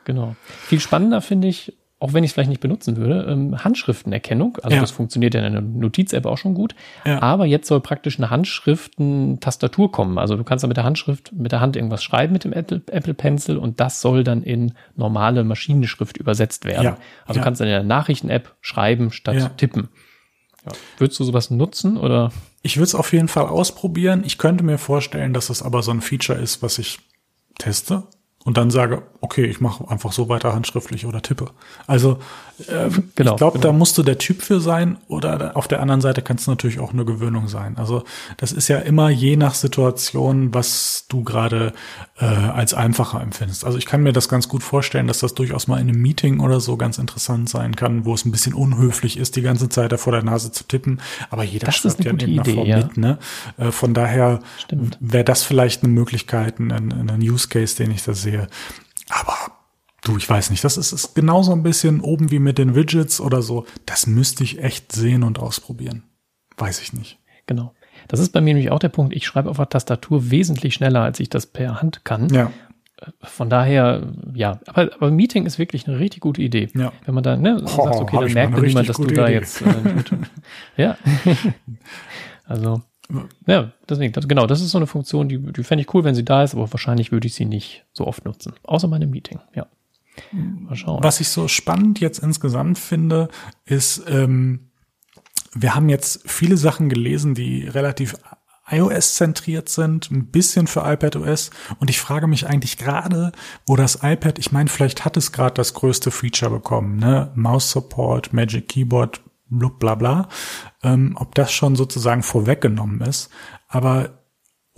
genau. 0.05 0.35
Viel 0.45 0.79
spannender 0.79 1.21
finde 1.21 1.47
ich, 1.47 1.75
auch 1.97 2.13
wenn 2.13 2.23
ich 2.23 2.29
es 2.29 2.33
vielleicht 2.33 2.49
nicht 2.49 2.61
benutzen 2.61 2.97
würde, 2.97 3.25
ähm, 3.29 3.63
Handschriftenerkennung. 3.63 4.57
Also 4.61 4.75
ja. 4.75 4.81
das 4.81 4.91
funktioniert 4.91 5.33
ja 5.33 5.45
in 5.45 5.53
der 5.53 5.61
Notiz-App 5.61 6.25
auch 6.25 6.37
schon 6.37 6.53
gut. 6.53 6.75
Ja. 7.05 7.21
Aber 7.21 7.45
jetzt 7.45 7.67
soll 7.67 7.79
praktisch 7.79 8.19
eine 8.19 8.29
Handschriften-Tastatur 8.29 9.91
kommen. 9.91 10.17
Also 10.17 10.35
du 10.35 10.43
kannst 10.43 10.63
da 10.63 10.67
mit 10.67 10.77
der 10.77 10.83
Handschrift, 10.83 11.31
mit 11.33 11.51
der 11.51 11.61
Hand 11.61 11.77
irgendwas 11.77 12.03
schreiben 12.03 12.33
mit 12.33 12.43
dem 12.43 12.53
Apple, 12.53 12.81
Apple 12.87 13.13
Pencil 13.13 13.57
und 13.57 13.79
das 13.79 14.01
soll 14.01 14.23
dann 14.23 14.43
in 14.43 14.73
normale 14.95 15.43
Maschinenschrift 15.43 16.17
übersetzt 16.17 16.65
werden. 16.65 16.83
Ja. 16.83 16.97
Also 17.25 17.39
du 17.39 17.43
kannst 17.43 17.61
dann 17.61 17.67
in 17.67 17.73
der 17.73 17.83
Nachrichten-App 17.83 18.55
schreiben 18.61 19.11
statt 19.11 19.57
tippen. 19.57 19.87
Würdest 20.97 21.19
du 21.19 21.23
sowas 21.23 21.49
nutzen 21.49 21.97
oder? 21.97 22.31
ich 22.61 22.77
würde 22.77 22.85
es 22.85 22.95
auf 22.95 23.13
jeden 23.13 23.27
Fall 23.27 23.47
ausprobieren. 23.47 24.23
Ich 24.25 24.37
könnte 24.37 24.63
mir 24.63 24.77
vorstellen, 24.77 25.33
dass 25.33 25.49
es 25.49 25.61
aber 25.61 25.81
so 25.81 25.91
ein 25.91 26.01
Feature 26.01 26.37
ist, 26.37 26.61
was 26.61 26.77
ich 26.77 26.99
teste 27.59 28.07
und 28.43 28.57
dann 28.57 28.71
sage, 28.71 29.03
okay, 29.21 29.45
ich 29.45 29.61
mache 29.61 29.87
einfach 29.89 30.11
so 30.11 30.27
weiter 30.29 30.55
handschriftlich 30.55 31.05
oder 31.05 31.21
tippe. 31.21 31.51
Also 31.85 32.17
äh, 32.67 32.89
genau, 33.15 33.31
ich 33.31 33.37
glaube, 33.37 33.59
genau. 33.59 33.71
da 33.71 33.71
musst 33.71 33.97
du 33.97 34.03
der 34.03 34.17
Typ 34.17 34.41
für 34.41 34.59
sein 34.59 34.97
oder 35.07 35.55
auf 35.55 35.67
der 35.67 35.81
anderen 35.81 36.01
Seite 36.01 36.21
kann 36.21 36.37
es 36.37 36.47
natürlich 36.47 36.79
auch 36.79 36.93
eine 36.93 37.05
Gewöhnung 37.05 37.47
sein. 37.47 37.77
Also 37.77 38.03
das 38.37 38.51
ist 38.51 38.67
ja 38.67 38.79
immer 38.79 39.09
je 39.09 39.35
nach 39.37 39.53
Situation, 39.53 40.53
was 40.53 41.05
du 41.09 41.23
gerade 41.23 41.73
äh, 42.19 42.25
als 42.25 42.73
einfacher 42.73 43.21
empfindest. 43.21 43.65
Also 43.65 43.77
ich 43.77 43.85
kann 43.85 44.03
mir 44.03 44.13
das 44.13 44.29
ganz 44.29 44.47
gut 44.47 44.63
vorstellen, 44.63 45.07
dass 45.07 45.19
das 45.19 45.33
durchaus 45.33 45.67
mal 45.67 45.79
in 45.79 45.89
einem 45.89 46.01
Meeting 46.01 46.39
oder 46.39 46.59
so 46.59 46.77
ganz 46.77 46.97
interessant 46.97 47.49
sein 47.49 47.75
kann, 47.75 48.05
wo 48.05 48.13
es 48.13 48.25
ein 48.25 48.31
bisschen 48.31 48.53
unhöflich 48.53 49.17
ist, 49.17 49.35
die 49.35 49.41
ganze 49.41 49.69
Zeit 49.69 49.91
da 49.91 49.97
vor 49.97 50.13
der 50.13 50.23
Nase 50.23 50.51
zu 50.51 50.63
tippen. 50.65 51.01
Aber 51.29 51.43
jeder 51.43 51.67
das 51.67 51.77
schreibt 51.77 52.03
ja 52.03 52.11
in 52.11 52.19
irgendeiner 52.19 52.41
Idee, 52.41 52.53
Form 52.55 52.67
ja. 52.67 52.77
mit. 52.77 52.97
Ne? 52.97 53.19
Äh, 53.57 53.71
von 53.71 53.93
daher 53.93 54.39
wäre 54.99 55.23
das 55.23 55.43
vielleicht 55.43 55.83
eine 55.83 55.93
Möglichkeit, 55.93 56.59
ein, 56.59 56.71
ein 56.71 57.21
Use 57.21 57.47
Case, 57.47 57.75
den 57.75 57.91
ich 57.91 58.03
da 58.03 58.13
sehe. 58.13 58.47
Aber 59.09 59.58
Du, 60.03 60.17
ich 60.17 60.29
weiß 60.29 60.49
nicht, 60.49 60.63
das 60.63 60.77
ist, 60.77 60.91
ist 60.91 61.15
genauso 61.15 61.51
ein 61.51 61.63
bisschen 61.63 62.01
oben 62.01 62.31
wie 62.31 62.39
mit 62.39 62.57
den 62.57 62.75
Widgets 62.75 63.19
oder 63.19 63.41
so. 63.41 63.65
Das 63.85 64.07
müsste 64.07 64.43
ich 64.43 64.63
echt 64.63 64.91
sehen 64.91 65.23
und 65.23 65.39
ausprobieren. 65.39 66.03
Weiß 66.57 66.81
ich 66.81 66.93
nicht. 66.93 67.19
Genau. 67.47 67.73
Das 68.07 68.19
ist 68.19 68.31
bei 68.31 68.41
mir 68.41 68.53
nämlich 68.53 68.71
auch 68.71 68.79
der 68.79 68.89
Punkt. 68.89 69.13
Ich 69.13 69.25
schreibe 69.25 69.49
auf 69.49 69.57
der 69.57 69.69
Tastatur 69.69 70.31
wesentlich 70.31 70.73
schneller, 70.73 71.01
als 71.01 71.19
ich 71.19 71.29
das 71.29 71.47
per 71.47 71.81
Hand 71.81 72.05
kann. 72.05 72.29
Ja. 72.33 72.51
Von 73.23 73.49
daher, 73.49 74.03
ja, 74.33 74.59
aber, 74.67 74.93
aber 74.93 75.11
Meeting 75.11 75.45
ist 75.45 75.57
wirklich 75.57 75.87
eine 75.87 75.99
richtig 75.99 76.19
gute 76.21 76.41
Idee. 76.41 76.69
Ja. 76.73 76.91
Wenn 77.05 77.15
man 77.15 77.23
da 77.23 77.37
ne, 77.37 77.61
oh, 77.63 77.67
sagt, 77.67 77.95
okay, 77.95 78.17
dann 78.21 78.33
merkt 78.33 78.61
niemand, 78.61 78.89
dass 78.89 78.97
du 78.97 79.05
da 79.05 79.25
Idee. 79.25 79.33
jetzt. 79.33 79.61
Äh, 79.61 80.05
ja. 80.77 80.97
also, 82.45 82.81
ja, 83.47 83.71
deswegen, 83.87 84.13
das, 84.13 84.27
genau, 84.27 84.47
das 84.47 84.61
ist 84.61 84.71
so 84.71 84.77
eine 84.77 84.87
Funktion, 84.87 85.29
die, 85.29 85.39
die 85.39 85.63
fände 85.63 85.81
ich 85.81 85.93
cool, 85.93 86.03
wenn 86.03 86.15
sie 86.15 86.25
da 86.25 86.43
ist, 86.43 86.53
aber 86.53 86.71
wahrscheinlich 86.71 87.11
würde 87.11 87.27
ich 87.27 87.35
sie 87.35 87.45
nicht 87.45 87.85
so 87.93 88.05
oft 88.05 88.25
nutzen. 88.25 88.53
Außer 88.63 88.87
meinem 88.87 89.09
Meeting, 89.09 89.39
ja. 89.55 89.65
Mal 90.69 90.75
schauen. 90.75 91.03
Was 91.03 91.19
ich 91.19 91.29
so 91.29 91.47
spannend 91.47 91.99
jetzt 91.99 92.19
insgesamt 92.19 92.77
finde, 92.77 93.29
ist, 93.65 94.03
ähm, 94.07 94.71
wir 95.53 95.73
haben 95.75 95.89
jetzt 95.89 96.21
viele 96.29 96.57
Sachen 96.57 96.89
gelesen, 96.89 97.33
die 97.33 97.67
relativ 97.67 98.15
iOS-zentriert 98.69 99.67
sind, 99.67 100.11
ein 100.11 100.27
bisschen 100.27 100.67
für 100.67 100.81
iPadOS. 100.81 101.49
Und 101.79 101.89
ich 101.89 101.99
frage 101.99 102.27
mich 102.27 102.45
eigentlich 102.45 102.77
gerade, 102.77 103.31
wo 103.65 103.75
das 103.75 103.99
iPad, 104.03 104.37
ich 104.37 104.51
meine, 104.51 104.69
vielleicht 104.69 105.05
hat 105.05 105.17
es 105.17 105.31
gerade 105.31 105.55
das 105.55 105.73
größte 105.73 106.11
Feature 106.11 106.51
bekommen, 106.51 106.97
ne? 106.97 107.31
Mouse 107.33 107.71
Support, 107.71 108.31
Magic 108.31 108.67
Keyboard, 108.69 109.21
blub, 109.49 109.79
bla 109.79 109.95
bla, 109.95 110.29
ähm, 110.83 111.15
ob 111.19 111.33
das 111.33 111.51
schon 111.51 111.75
sozusagen 111.75 112.21
vorweggenommen 112.21 113.01
ist. 113.01 113.29
Aber 113.67 114.18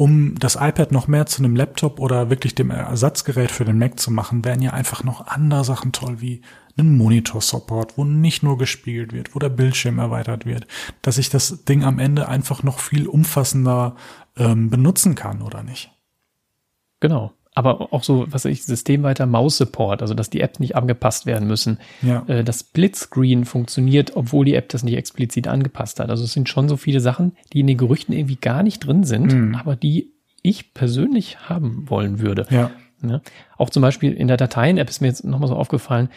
um 0.01 0.33
das 0.39 0.55
iPad 0.55 0.91
noch 0.91 1.07
mehr 1.07 1.27
zu 1.27 1.43
einem 1.43 1.55
Laptop 1.55 1.99
oder 1.99 2.31
wirklich 2.31 2.55
dem 2.55 2.71
Ersatzgerät 2.71 3.51
für 3.51 3.65
den 3.65 3.77
Mac 3.77 3.99
zu 3.99 4.09
machen, 4.09 4.43
wären 4.43 4.59
ja 4.59 4.71
einfach 4.71 5.03
noch 5.03 5.27
andere 5.27 5.63
Sachen 5.63 5.91
toll, 5.91 6.21
wie 6.21 6.41
einen 6.75 6.97
Monitor-Support, 6.97 7.99
wo 7.99 8.03
nicht 8.03 8.41
nur 8.41 8.57
gespiegelt 8.57 9.13
wird, 9.13 9.35
wo 9.35 9.39
der 9.39 9.49
Bildschirm 9.49 9.99
erweitert 9.99 10.47
wird, 10.47 10.65
dass 11.03 11.19
ich 11.19 11.29
das 11.29 11.65
Ding 11.65 11.83
am 11.83 11.99
Ende 11.99 12.27
einfach 12.27 12.63
noch 12.63 12.79
viel 12.79 13.05
umfassender 13.07 13.95
ähm, 14.37 14.71
benutzen 14.71 15.13
kann, 15.13 15.43
oder 15.43 15.61
nicht? 15.61 15.91
Genau 16.99 17.33
aber 17.53 17.93
auch 17.93 18.03
so, 18.03 18.25
was 18.29 18.45
weiß 18.45 18.51
ich, 18.51 18.63
systemweiter 18.63 19.25
Maus-Support, 19.25 20.01
also 20.01 20.13
dass 20.13 20.29
die 20.29 20.41
Apps 20.41 20.59
nicht 20.59 20.75
angepasst 20.75 21.25
werden 21.25 21.47
müssen. 21.47 21.79
Ja. 22.01 22.23
Äh, 22.27 22.43
das 22.43 22.61
Splitscreen 22.61 23.45
funktioniert, 23.45 24.15
obwohl 24.15 24.45
die 24.45 24.55
App 24.55 24.69
das 24.69 24.83
nicht 24.83 24.95
explizit 24.95 25.47
angepasst 25.47 25.99
hat. 25.99 26.09
Also 26.09 26.23
es 26.23 26.33
sind 26.33 26.47
schon 26.47 26.69
so 26.69 26.77
viele 26.77 27.01
Sachen, 27.01 27.33
die 27.51 27.59
in 27.59 27.67
den 27.67 27.77
Gerüchten 27.77 28.13
irgendwie 28.13 28.37
gar 28.37 28.63
nicht 28.63 28.79
drin 28.79 29.03
sind, 29.03 29.33
mhm. 29.33 29.55
aber 29.55 29.75
die 29.75 30.13
ich 30.43 30.73
persönlich 30.73 31.49
haben 31.49 31.89
wollen 31.89 32.19
würde. 32.19 32.47
Ja. 32.49 32.57
ja. 32.57 32.71
Ne? 33.01 33.21
Auch 33.57 33.69
zum 33.69 33.81
Beispiel 33.81 34.13
in 34.13 34.27
der 34.27 34.37
Dateien-App 34.37 34.89
ist 34.89 35.01
mir 35.01 35.07
jetzt 35.07 35.25
nochmal 35.25 35.49
so 35.49 35.55
aufgefallen, 35.55 36.09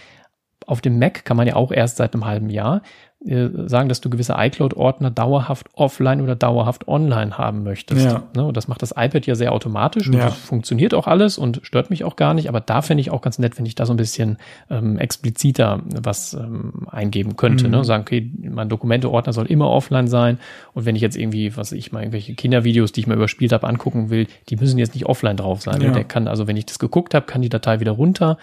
auf 0.67 0.81
dem 0.81 0.99
Mac 0.99 1.25
kann 1.25 1.37
man 1.37 1.47
ja 1.47 1.57
auch 1.57 1.73
erst 1.73 1.97
seit 1.97 2.15
einem 2.15 2.25
halben 2.25 2.51
Jahr 2.51 2.83
äh, 3.27 3.49
sagen, 3.69 3.89
dass 3.89 4.03
du 4.03 4.11
gewisse 4.11 4.35
iCloud-Ordner 4.37 5.11
dauerhaft 5.11 5.69
offline 5.73 6.21
oder 6.21 6.37
dauerhaft 6.37 6.89
online 6.89 7.39
haben 7.39 7.63
möchtest. 7.63 8.05
Ja. 8.05 8.25
Ne? 8.37 8.45
Und 8.45 8.55
das 8.55 8.69
macht 8.69 8.83
das 8.83 8.91
iPad 8.91 9.27
ja 9.27 9.35
sehr 9.35 9.53
automatisch 9.53 10.09
und 10.09 10.13
ja. 10.13 10.27
das 10.27 10.37
funktioniert 10.37 10.93
auch 10.93 11.07
alles 11.07 11.39
und 11.39 11.61
stört 11.63 11.89
mich 11.89 12.05
auch 12.05 12.17
gar 12.17 12.35
nicht. 12.35 12.51
Aber 12.51 12.61
da 12.61 12.83
fände 12.83 13.01
ich 13.01 13.11
auch 13.11 13.23
ganz 13.23 13.39
nett, 13.39 13.57
wenn 13.57 13.65
ich 13.65 13.75
da 13.75 13.87
so 13.87 13.95
ein 13.95 13.97
bisschen 13.97 14.37
ähm, 14.69 14.99
expliziter 14.99 15.81
was 15.87 16.35
ähm, 16.35 16.87
eingeben 16.91 17.37
könnte. 17.37 17.65
Ne? 17.65 17.69
Mhm. 17.69 17.77
Ne? 17.77 17.85
Sagen, 17.85 18.03
okay, 18.03 18.31
mein 18.43 18.69
Dokumente-Ordner 18.69 19.33
soll 19.33 19.47
immer 19.47 19.71
offline 19.71 20.07
sein. 20.07 20.39
Und 20.75 20.85
wenn 20.85 20.95
ich 20.95 21.01
jetzt 21.01 21.17
irgendwie, 21.17 21.57
was 21.57 21.73
ich 21.73 21.93
mal, 21.93 22.01
irgendwelche 22.01 22.35
Kindervideos, 22.35 22.93
die 22.93 23.01
ich 23.01 23.07
mal 23.07 23.17
überspielt 23.17 23.55
habe, 23.55 23.67
angucken 23.67 24.11
will, 24.11 24.27
die 24.51 24.57
müssen 24.57 24.79
jetzt 24.79 24.93
nicht 24.93 25.07
offline 25.07 25.39
drauf 25.39 25.63
sein. 25.63 25.81
Ja. 25.81 25.93
Der 25.93 26.05
kann, 26.05 26.29
also 26.29 26.47
wenn 26.47 26.59
ich 26.59 26.67
das 26.67 26.79
geguckt 26.79 27.15
habe, 27.15 27.25
kann 27.25 27.41
die 27.41 27.49
Datei 27.49 27.81
wieder 27.81 27.93
runter. 27.93 28.37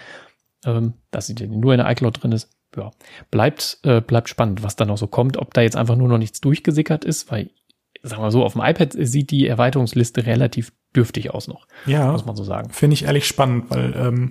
Ähm, 0.66 0.94
dass 1.10 1.28
sie 1.28 1.34
nur 1.48 1.74
in 1.74 1.80
der 1.80 1.90
iCloud 1.90 2.22
drin 2.22 2.32
ist 2.32 2.50
ja, 2.76 2.92
bleibt, 3.30 3.80
äh, 3.84 4.02
bleibt 4.02 4.30
spannend, 4.30 4.64
was 4.64 4.76
da 4.76 4.86
noch 4.86 4.98
so 4.98 5.08
kommt, 5.08 5.38
ob 5.38 5.54
da 5.54 5.62
jetzt 5.62 5.76
einfach 5.76 5.96
nur 5.96 6.08
noch 6.08 6.18
nichts 6.18 6.42
durchgesickert 6.42 7.04
ist, 7.04 7.32
weil, 7.32 7.50
sagen 8.04 8.22
wir 8.22 8.32
so, 8.32 8.44
auf 8.44 8.54
dem 8.54 8.62
iPad 8.62 8.94
sieht 8.98 9.32
die 9.32 9.48
Erweiterungsliste 9.48 10.26
relativ 10.26 10.72
dürftig 10.96 11.32
aus 11.32 11.48
noch. 11.48 11.68
Ja. 11.86 12.12
Muss 12.12 12.26
man 12.26 12.36
so 12.36 12.44
sagen. 12.44 12.70
Finde 12.72 12.94
ich 12.94 13.04
ehrlich 13.04 13.28
spannend, 13.28 13.66
weil 13.70 13.94
ähm, 13.96 14.30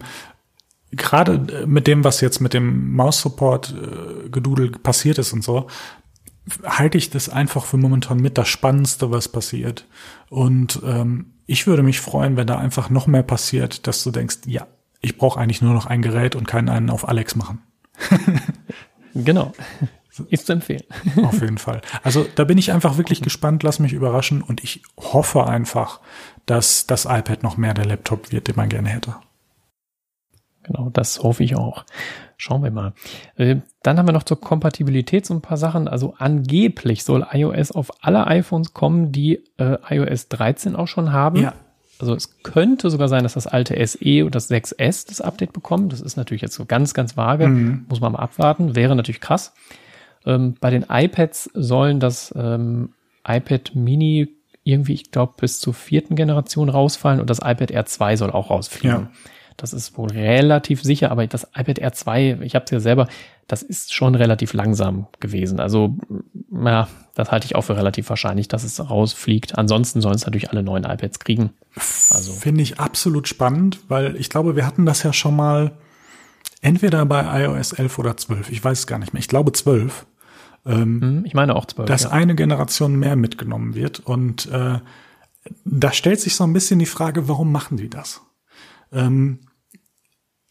gerade 0.93 1.66
mit 1.66 1.87
dem, 1.87 2.05
was 2.05 2.20
jetzt 2.20 2.41
mit 2.41 2.55
dem 2.55 2.95
Maus-Support 2.95 3.74
äh, 3.74 4.70
passiert 4.83 5.18
ist 5.18 5.33
und 5.33 5.45
so, 5.45 5.66
halte 6.64 6.99
ich 6.99 7.11
das 7.11 7.28
einfach 7.28 7.64
für 7.64 7.76
momentan 7.76 8.18
mit 8.18 8.39
das 8.39 8.49
Spannendste, 8.49 9.11
was 9.11 9.28
passiert. 9.28 9.87
Und 10.31 10.81
ähm, 10.85 11.35
ich 11.47 11.66
würde 11.66 11.83
mich 11.83 12.01
freuen, 12.01 12.37
wenn 12.37 12.47
da 12.47 12.59
einfach 12.59 12.91
noch 12.91 13.07
mehr 13.07 13.22
passiert, 13.22 13.87
dass 13.87 14.03
du 14.03 14.11
denkst, 14.11 14.39
ja, 14.47 14.66
ich 15.01 15.16
brauche 15.16 15.40
eigentlich 15.40 15.62
nur 15.62 15.74
noch 15.74 15.86
ein 15.86 16.03
Gerät 16.03 16.36
und 16.36 16.46
keinen 16.46 16.68
einen 16.68 16.90
auf 16.90 17.09
Alex 17.09 17.36
machen. 17.36 17.62
genau. 19.14 19.53
Ist 20.28 20.46
zu 20.46 20.53
empfehlen. 20.53 20.82
Auf 21.24 21.40
jeden 21.40 21.57
Fall. 21.57 21.80
Also 22.03 22.26
da 22.34 22.44
bin 22.44 22.59
ich 22.59 22.72
einfach 22.72 22.98
wirklich 22.98 23.22
gespannt, 23.22 23.62
lass 23.62 23.78
mich 23.78 23.92
überraschen 23.92 24.42
und 24.42 24.62
ich 24.62 24.82
hoffe 24.98 25.46
einfach, 25.46 26.01
dass 26.44 26.86
das 26.86 27.07
iPad 27.07 27.42
noch 27.42 27.57
mehr 27.57 27.74
der 27.74 27.86
Laptop 27.86 28.32
wird, 28.32 28.48
den 28.48 28.57
man 28.57 28.68
gerne 28.68 28.90
hätte. 28.90 29.14
Genau, 30.64 30.90
das 30.90 31.22
hoffe 31.22 31.42
ich 31.42 31.57
auch. 31.57 31.84
Schauen 32.36 32.62
wir 32.62 32.70
mal. 32.70 32.92
Äh, 33.36 33.57
dann 33.82 33.98
haben 33.98 34.07
wir 34.07 34.12
noch 34.12 34.24
zur 34.24 34.40
Kompatibilität 34.40 35.24
so 35.24 35.32
ein 35.32 35.40
paar 35.40 35.57
Sachen. 35.57 35.88
Also 35.88 36.14
angeblich 36.18 37.05
soll 37.05 37.26
iOS 37.32 37.72
auf 37.72 37.90
alle 38.03 38.26
iPhones 38.26 38.74
kommen, 38.74 39.12
die 39.12 39.44
äh, 39.59 39.78
iOS 39.88 40.28
13 40.28 40.76
auch 40.76 40.88
schon 40.88 41.12
haben. 41.12 41.40
Ja. 41.40 41.55
Also 42.01 42.14
es 42.14 42.42
könnte 42.42 42.90
sogar 42.90 43.09
sein, 43.09 43.22
dass 43.22 43.34
das 43.34 43.46
alte 43.46 43.74
SE 43.86 44.24
und 44.24 44.34
das 44.34 44.51
6S 44.51 45.07
das 45.09 45.20
Update 45.20 45.53
bekommen. 45.53 45.88
Das 45.88 46.01
ist 46.01 46.16
natürlich 46.16 46.42
jetzt 46.42 46.55
so 46.55 46.64
ganz, 46.64 46.94
ganz 46.94 47.16
vage. 47.16 47.46
Mhm. 47.46 47.84
Muss 47.88 48.01
man 48.01 48.12
mal 48.12 48.20
abwarten. 48.20 48.74
Wäre 48.74 48.96
natürlich 48.96 49.20
krass. 49.20 49.53
Ähm, 50.26 50.55
bei 50.61 50.70
den 50.70 50.86
iPads 50.88 51.51
sollen 51.55 52.01
das 52.01 52.34
ähm, 52.36 52.90
iPad 53.26 53.74
Mini 53.74 54.28
irgendwie, 54.64 54.94
ich 54.94 55.11
glaube, 55.11 55.34
bis 55.38 55.59
zur 55.59 55.74
vierten 55.74 56.16
Generation 56.16 56.68
rausfallen 56.68 57.20
und 57.20 57.30
das 57.30 57.38
iPad 57.38 57.70
Air 57.70 57.86
2 57.86 58.16
soll 58.16 58.30
auch 58.30 58.51
rausfliegen. 58.51 59.01
Ja. 59.03 59.11
Das 59.61 59.74
ist 59.74 59.98
wohl 59.98 60.11
relativ 60.11 60.82
sicher, 60.82 61.11
aber 61.11 61.26
das 61.26 61.44
iPad 61.54 61.78
Air 61.78 61.92
2, 61.92 62.38
ich 62.40 62.54
habe 62.54 62.64
es 62.64 62.70
ja 62.70 62.80
selber, 62.80 63.08
das 63.46 63.62
ist 63.62 63.92
schon 63.92 64.14
relativ 64.14 64.54
langsam 64.54 65.06
gewesen. 65.20 65.61
Also, 65.61 65.98
ja, 66.50 66.88
das 67.14 67.30
halte 67.30 67.44
ich 67.44 67.56
auch 67.56 67.62
für 67.62 67.76
relativ 67.76 68.08
wahrscheinlich, 68.08 68.48
dass 68.48 68.64
es 68.64 68.80
rausfliegt. 68.80 69.58
Ansonsten 69.58 70.00
sollen 70.00 70.14
es 70.14 70.24
natürlich 70.24 70.50
alle 70.50 70.62
neuen 70.62 70.84
iPads 70.84 71.18
kriegen. 71.18 71.50
Also. 72.11 72.32
Finde 72.32 72.62
ich 72.62 72.80
absolut 72.80 73.28
spannend, 73.28 73.80
weil 73.88 74.16
ich 74.16 74.30
glaube, 74.30 74.56
wir 74.56 74.66
hatten 74.66 74.86
das 74.86 75.02
ja 75.02 75.12
schon 75.12 75.36
mal 75.36 75.72
entweder 76.62 77.04
bei 77.04 77.44
iOS 77.44 77.74
11 77.74 77.98
oder 77.98 78.16
12. 78.16 78.50
Ich 78.50 78.64
weiß 78.64 78.78
es 78.78 78.86
gar 78.86 78.98
nicht 78.98 79.12
mehr. 79.12 79.20
Ich 79.20 79.28
glaube 79.28 79.52
12. 79.52 80.06
Ähm, 80.64 81.00
hm, 81.02 81.24
ich 81.26 81.34
meine 81.34 81.54
auch 81.54 81.66
12. 81.66 81.86
Dass 81.86 82.04
ja. 82.04 82.11
eine 82.12 82.34
Generation 82.34 82.96
mehr 82.96 83.16
mitgenommen 83.16 83.74
wird. 83.74 84.00
Und 84.00 84.50
äh, 84.50 84.78
da 85.66 85.92
stellt 85.92 86.20
sich 86.20 86.34
so 86.34 86.44
ein 86.44 86.54
bisschen 86.54 86.78
die 86.78 86.86
Frage, 86.86 87.28
warum 87.28 87.52
machen 87.52 87.76
die 87.76 87.90
das? 87.90 88.22
Ähm, 88.92 89.40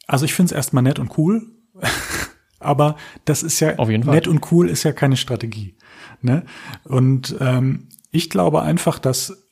also 0.10 0.26
ich 0.26 0.34
finde 0.34 0.52
es 0.52 0.56
erstmal 0.56 0.84
nett 0.84 0.98
und 0.98 1.18
cool, 1.18 1.44
aber 2.60 2.96
das 3.26 3.44
ist 3.44 3.60
ja 3.60 3.74
nett 3.86 4.28
und 4.28 4.52
cool 4.52 4.68
ist 4.70 4.84
ja 4.84 4.92
keine 4.92 5.18
Strategie. 5.18 5.78
Ne? 6.22 6.46
Und 6.84 7.36
ähm, 7.40 7.90
ich 8.12 8.30
glaube 8.30 8.64
einfach, 8.64 8.98
dass 8.98 9.48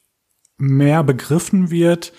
mehr 0.57 1.03
begriffen 1.03 1.69
wird, 1.69 2.11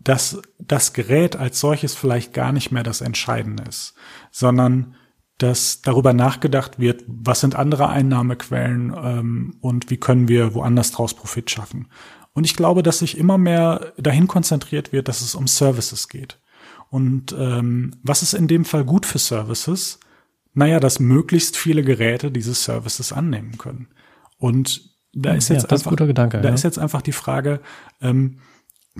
dass 0.00 0.40
das 0.58 0.94
Gerät 0.94 1.36
als 1.36 1.60
solches 1.60 1.94
vielleicht 1.94 2.32
gar 2.32 2.52
nicht 2.52 2.70
mehr 2.72 2.82
das 2.82 3.02
Entscheidende 3.02 3.64
ist, 3.64 3.94
sondern 4.30 4.94
dass 5.36 5.82
darüber 5.82 6.14
nachgedacht 6.14 6.80
wird, 6.80 7.04
was 7.06 7.40
sind 7.40 7.54
andere 7.54 7.90
Einnahmequellen 7.90 8.94
ähm, 8.96 9.56
und 9.60 9.90
wie 9.90 9.98
können 9.98 10.26
wir 10.26 10.54
woanders 10.54 10.90
draus 10.90 11.14
Profit 11.14 11.50
schaffen. 11.50 11.88
Und 12.32 12.44
ich 12.44 12.56
glaube, 12.56 12.82
dass 12.82 13.00
sich 13.00 13.18
immer 13.18 13.36
mehr 13.36 13.92
dahin 13.98 14.26
konzentriert 14.26 14.92
wird, 14.92 15.08
dass 15.08 15.20
es 15.20 15.34
um 15.34 15.46
Services 15.46 16.08
geht. 16.08 16.40
Und 16.90 17.34
ähm, 17.38 17.92
was 18.02 18.22
ist 18.22 18.34
in 18.34 18.48
dem 18.48 18.64
Fall 18.64 18.84
gut 18.84 19.06
für 19.06 19.18
Services? 19.18 20.00
Naja, 20.54 20.80
dass 20.80 21.00
möglichst 21.00 21.56
viele 21.56 21.82
Geräte 21.82 22.30
diese 22.30 22.54
Services 22.54 23.12
annehmen 23.12 23.58
können. 23.58 23.88
Und 24.38 24.90
Da 25.12 25.34
ist 25.34 25.48
jetzt 25.48 25.64
ja, 25.64 25.70
einfach, 25.70 25.92
ist 25.92 25.98
Gedanke. 25.98 26.40
da 26.40 26.48
ja. 26.48 26.54
ist 26.54 26.64
jetzt 26.64 26.78
einfach 26.78 27.02
die 27.02 27.12
Frage, 27.12 27.60
ähm, 28.00 28.40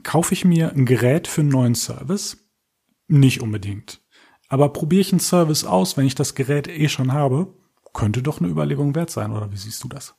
kaufe 0.03 0.35
ich 0.35 0.45
mir 0.45 0.73
ein 0.73 0.87
Gerät 0.87 1.27
für 1.27 1.41
einen 1.41 1.51
neuen 1.51 1.75
Service? 1.75 2.37
Nicht 3.09 3.41
unbedingt. 3.41 4.01
Aber 4.49 4.73
probiere 4.73 5.01
ich 5.01 5.13
einen 5.13 5.21
Service 5.21 5.65
aus, 5.65 5.97
wenn 5.97 6.07
ich 6.07 6.15
das 6.15 6.35
Gerät 6.35 6.69
eh 6.69 6.89
schon 6.89 7.13
habe? 7.13 7.55
Könnte 7.95 8.23
doch 8.23 8.41
eine 8.41 8.49
Überlegung 8.49 8.95
wert 8.95 9.11
sein, 9.11 9.33
oder 9.33 9.51
wie 9.51 9.57
siehst 9.57 9.83
du 9.83 9.89
das? 9.89 10.15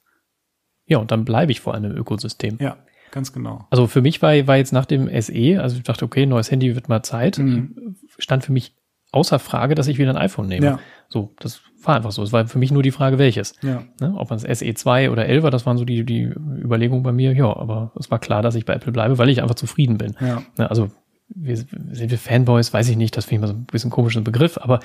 ja, 0.90 0.98
und 0.98 1.12
dann 1.12 1.24
bleibe 1.24 1.52
ich 1.52 1.62
vor 1.62 1.76
allem 1.76 1.86
im 1.86 1.96
Ökosystem. 1.96 2.58
Ja, 2.60 2.78
ganz 3.12 3.34
genau. 3.34 3.68
Also 3.70 3.88
für 3.88 4.02
mich 4.02 4.22
war, 4.22 4.48
war 4.48 4.58
jetzt 4.58 4.74
nach 4.74 4.86
dem 4.86 5.08
SE, 5.22 5.60
also 5.62 5.78
ich 5.78 5.84
dachte, 5.84 6.06
okay, 6.06 6.26
neues 6.26 6.52
Handy 6.52 6.76
wird 6.76 6.90
mal 6.90 7.04
Zeit, 7.04 7.38
Mhm. 7.38 7.96
stand 8.18 8.44
für 8.44 8.52
mich 8.52 8.74
außer 9.12 9.40
Frage, 9.40 9.76
dass 9.76 9.88
ich 9.88 9.98
wieder 9.98 10.12
ein 10.12 10.18
iPhone 10.18 10.48
nehme. 10.48 10.66
Ja. 10.66 10.80
So, 11.08 11.34
das 11.40 11.62
war 11.84 11.96
einfach 11.96 12.12
so. 12.12 12.22
Es 12.22 12.32
war 12.32 12.46
für 12.48 12.60
mich 12.60 12.72
nur 12.72 12.84
die 12.84 12.92
Frage, 12.92 13.18
welches. 13.18 13.56
Ja. 13.64 13.84
Ne? 14.00 14.14
Ob 14.16 14.30
man 14.30 14.40
das 14.40 14.48
SE2 14.62 15.10
oder 15.10 15.26
11 15.26 15.44
war, 15.44 15.52
das 15.52 15.66
waren 15.66 15.78
so 15.78 15.86
die, 15.86 16.04
die 16.04 16.24
Überlegungen 16.24 17.02
bei 17.04 17.12
mir. 17.12 17.34
Ja, 17.34 17.46
aber 17.56 17.92
es 18.00 18.12
war 18.12 18.20
klar, 18.20 18.42
dass 18.44 18.56
ich 18.56 18.66
bei 18.66 18.74
Apple 18.74 18.92
bleibe, 18.92 19.18
weil 19.18 19.30
ich 19.30 19.42
einfach 19.42 19.56
zufrieden 19.56 19.98
bin. 19.98 20.16
Ja. 20.20 20.44
Ne? 20.58 20.70
Also 20.70 20.90
wir, 21.30 21.58
sind 21.58 22.12
wir 22.12 22.18
Fanboys, 22.18 22.74
weiß 22.74 22.90
ich 22.90 22.98
nicht, 22.98 23.16
das 23.18 23.26
finde 23.26 23.36
ich 23.36 23.42
mal 23.42 23.48
so 23.48 23.54
ein 23.60 23.66
bisschen 23.66 23.90
komischer 23.92 24.22
Begriff, 24.22 24.58
aber 24.60 24.80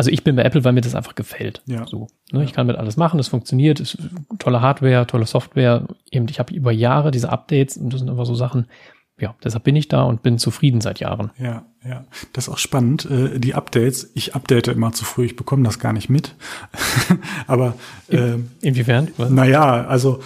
also 0.00 0.10
ich 0.10 0.24
bin 0.24 0.34
bei 0.34 0.42
Apple, 0.44 0.64
weil 0.64 0.72
mir 0.72 0.80
das 0.80 0.94
einfach 0.94 1.14
gefällt. 1.14 1.60
Ja. 1.66 1.86
So, 1.86 2.06
ne? 2.32 2.42
Ich 2.42 2.54
kann 2.54 2.66
mit 2.66 2.76
alles 2.76 2.96
machen, 2.96 3.20
es 3.20 3.28
funktioniert, 3.28 3.80
ist 3.80 3.98
tolle 4.38 4.62
Hardware, 4.62 5.06
tolle 5.06 5.26
Software. 5.26 5.86
Eben, 6.10 6.26
ich 6.30 6.38
habe 6.38 6.54
über 6.54 6.72
Jahre 6.72 7.10
diese 7.10 7.28
Updates 7.30 7.76
und 7.76 7.92
das 7.92 8.00
sind 8.00 8.08
einfach 8.08 8.24
so 8.24 8.34
Sachen. 8.34 8.64
Ja, 9.18 9.34
deshalb 9.44 9.64
bin 9.64 9.76
ich 9.76 9.88
da 9.88 10.04
und 10.04 10.22
bin 10.22 10.38
zufrieden 10.38 10.80
seit 10.80 10.98
Jahren. 11.00 11.30
Ja, 11.38 11.66
ja. 11.86 12.06
Das 12.32 12.48
ist 12.48 12.54
auch 12.54 12.56
spannend. 12.56 13.04
Äh, 13.10 13.38
die 13.38 13.52
Updates, 13.52 14.10
ich 14.14 14.34
update 14.34 14.68
immer 14.68 14.92
zu 14.92 15.04
früh, 15.04 15.26
ich 15.26 15.36
bekomme 15.36 15.62
das 15.64 15.78
gar 15.78 15.92
nicht 15.92 16.08
mit. 16.08 16.34
Aber 17.46 17.74
äh, 18.08 18.36
Inwiefern? 18.62 19.08
naja, 19.28 19.86
also 19.86 20.20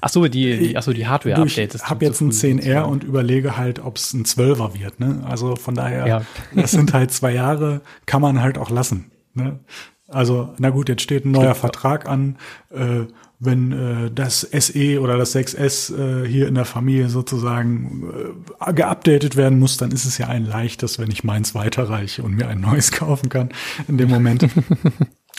Ach 0.00 0.08
so, 0.08 0.26
die, 0.28 0.56
die, 0.56 0.76
ach 0.76 0.84
so, 0.84 0.92
die 0.92 1.06
Hardware-Updates. 1.08 1.82
ich 1.82 1.90
habe 1.90 2.04
jetzt 2.04 2.20
ein 2.20 2.30
früh 2.30 2.46
10R 2.48 2.56
sozusagen. 2.58 2.92
und 2.92 3.02
überlege 3.04 3.56
halt, 3.56 3.80
ob 3.84 3.96
es 3.96 4.12
ein 4.12 4.24
12er 4.24 4.78
wird. 4.78 5.00
Ne? 5.00 5.22
Also 5.28 5.56
von 5.56 5.74
daher, 5.74 6.06
Ja. 6.06 6.22
das 6.54 6.70
sind 6.70 6.92
halt 6.92 7.10
zwei 7.10 7.32
Jahre, 7.34 7.80
kann 8.06 8.22
man 8.22 8.40
halt 8.40 8.56
auch 8.56 8.70
lassen. 8.70 9.10
Ne? 9.34 9.60
Also, 10.08 10.54
na 10.58 10.70
gut, 10.70 10.88
jetzt 10.88 11.02
steht 11.02 11.24
ein 11.24 11.30
neuer 11.30 11.54
Vertrag 11.54 12.08
an. 12.08 12.36
Äh, 12.70 13.06
wenn 13.38 13.72
äh, 13.72 14.10
das 14.10 14.40
SE 14.42 15.00
oder 15.00 15.16
das 15.16 15.34
6S 15.34 15.96
äh, 15.96 16.28
hier 16.28 16.46
in 16.46 16.54
der 16.54 16.66
Familie 16.66 17.08
sozusagen 17.08 18.36
äh, 18.60 18.72
geupdatet 18.74 19.36
werden 19.36 19.58
muss, 19.58 19.78
dann 19.78 19.92
ist 19.92 20.04
es 20.04 20.18
ja 20.18 20.26
ein 20.26 20.44
leichtes, 20.44 20.98
wenn 20.98 21.10
ich 21.10 21.24
meins 21.24 21.54
weiterreiche 21.54 22.22
und 22.22 22.34
mir 22.34 22.48
ein 22.48 22.60
neues 22.60 22.92
kaufen 22.92 23.30
kann 23.30 23.48
in 23.88 23.98
dem 23.98 24.10
Moment. 24.10 24.46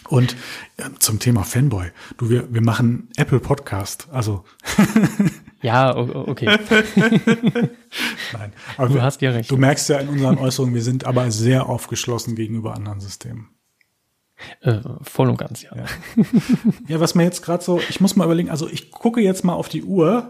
Und 0.10 0.36
äh, 0.76 0.90
zum 1.00 1.20
Thema 1.20 1.44
Fanboy. 1.44 1.92
Du, 2.18 2.30
wir, 2.30 2.54
wir 2.54 2.62
machen 2.62 3.10
Apple 3.16 3.40
Podcast. 3.40 4.10
Also, 4.12 4.44
Ja, 5.62 5.96
okay. 5.96 6.58
nein. 8.34 8.52
Aber 8.78 8.88
Du 8.88 8.96
wir, 8.96 9.04
hast 9.04 9.22
ja 9.22 9.32
recht. 9.32 9.52
Du 9.52 9.58
merkst 9.58 9.90
ja 9.90 10.00
in 10.00 10.10
unseren 10.10 10.38
Äußerungen, 10.38 10.74
wir 10.74 10.82
sind 10.82 11.06
aber 11.06 11.30
sehr 11.32 11.68
aufgeschlossen 11.68 12.36
gegenüber 12.36 12.74
anderen 12.74 13.00
Systemen. 13.00 13.50
Äh, 14.62 14.80
voll 15.02 15.30
und 15.30 15.38
ganz, 15.38 15.62
ja. 15.62 15.72
Ja. 15.76 15.86
Ja, 16.88 17.00
was 17.00 17.16
mir 17.16 17.24
jetzt 17.24 17.42
gerade 17.44 17.64
so, 17.64 17.80
ich 17.90 18.02
muss 18.02 18.16
mal 18.16 18.26
überlegen, 18.26 18.50
also 18.50 18.68
ich 18.68 18.92
gucke 18.92 19.22
jetzt 19.22 19.44
mal 19.44 19.54
auf 19.54 19.70
die 19.70 19.84
Uhr 19.84 20.30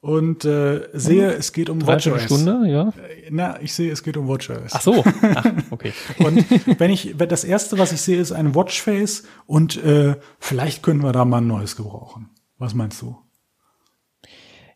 und 0.00 0.44
äh, 0.44 0.88
sehe, 0.92 1.32
es 1.32 1.52
geht 1.52 1.68
um 1.68 1.84
WatchOS. 1.84 2.22
Stunde, 2.22 2.68
ja. 2.68 2.92
Na, 3.30 3.60
ich 3.60 3.74
sehe, 3.74 3.90
es 3.90 4.02
geht 4.04 4.16
um 4.16 4.28
WatchOS. 4.28 4.72
Ach 4.72 4.80
so. 4.80 5.04
Ach, 5.34 5.44
okay. 5.70 5.92
Und 6.18 6.44
wenn 6.78 6.90
ich, 6.90 7.18
wenn 7.18 7.28
das 7.28 7.42
erste, 7.42 7.78
was 7.78 7.92
ich 7.92 8.00
sehe, 8.00 8.20
ist 8.20 8.30
ein 8.30 8.54
Watchface 8.54 9.24
und 9.46 9.82
äh, 9.82 10.16
vielleicht 10.38 10.84
können 10.84 11.02
wir 11.02 11.12
da 11.12 11.24
mal 11.24 11.38
ein 11.38 11.48
neues 11.48 11.74
gebrauchen. 11.74 12.30
Was 12.58 12.74
meinst 12.74 13.02
du? 13.02 13.16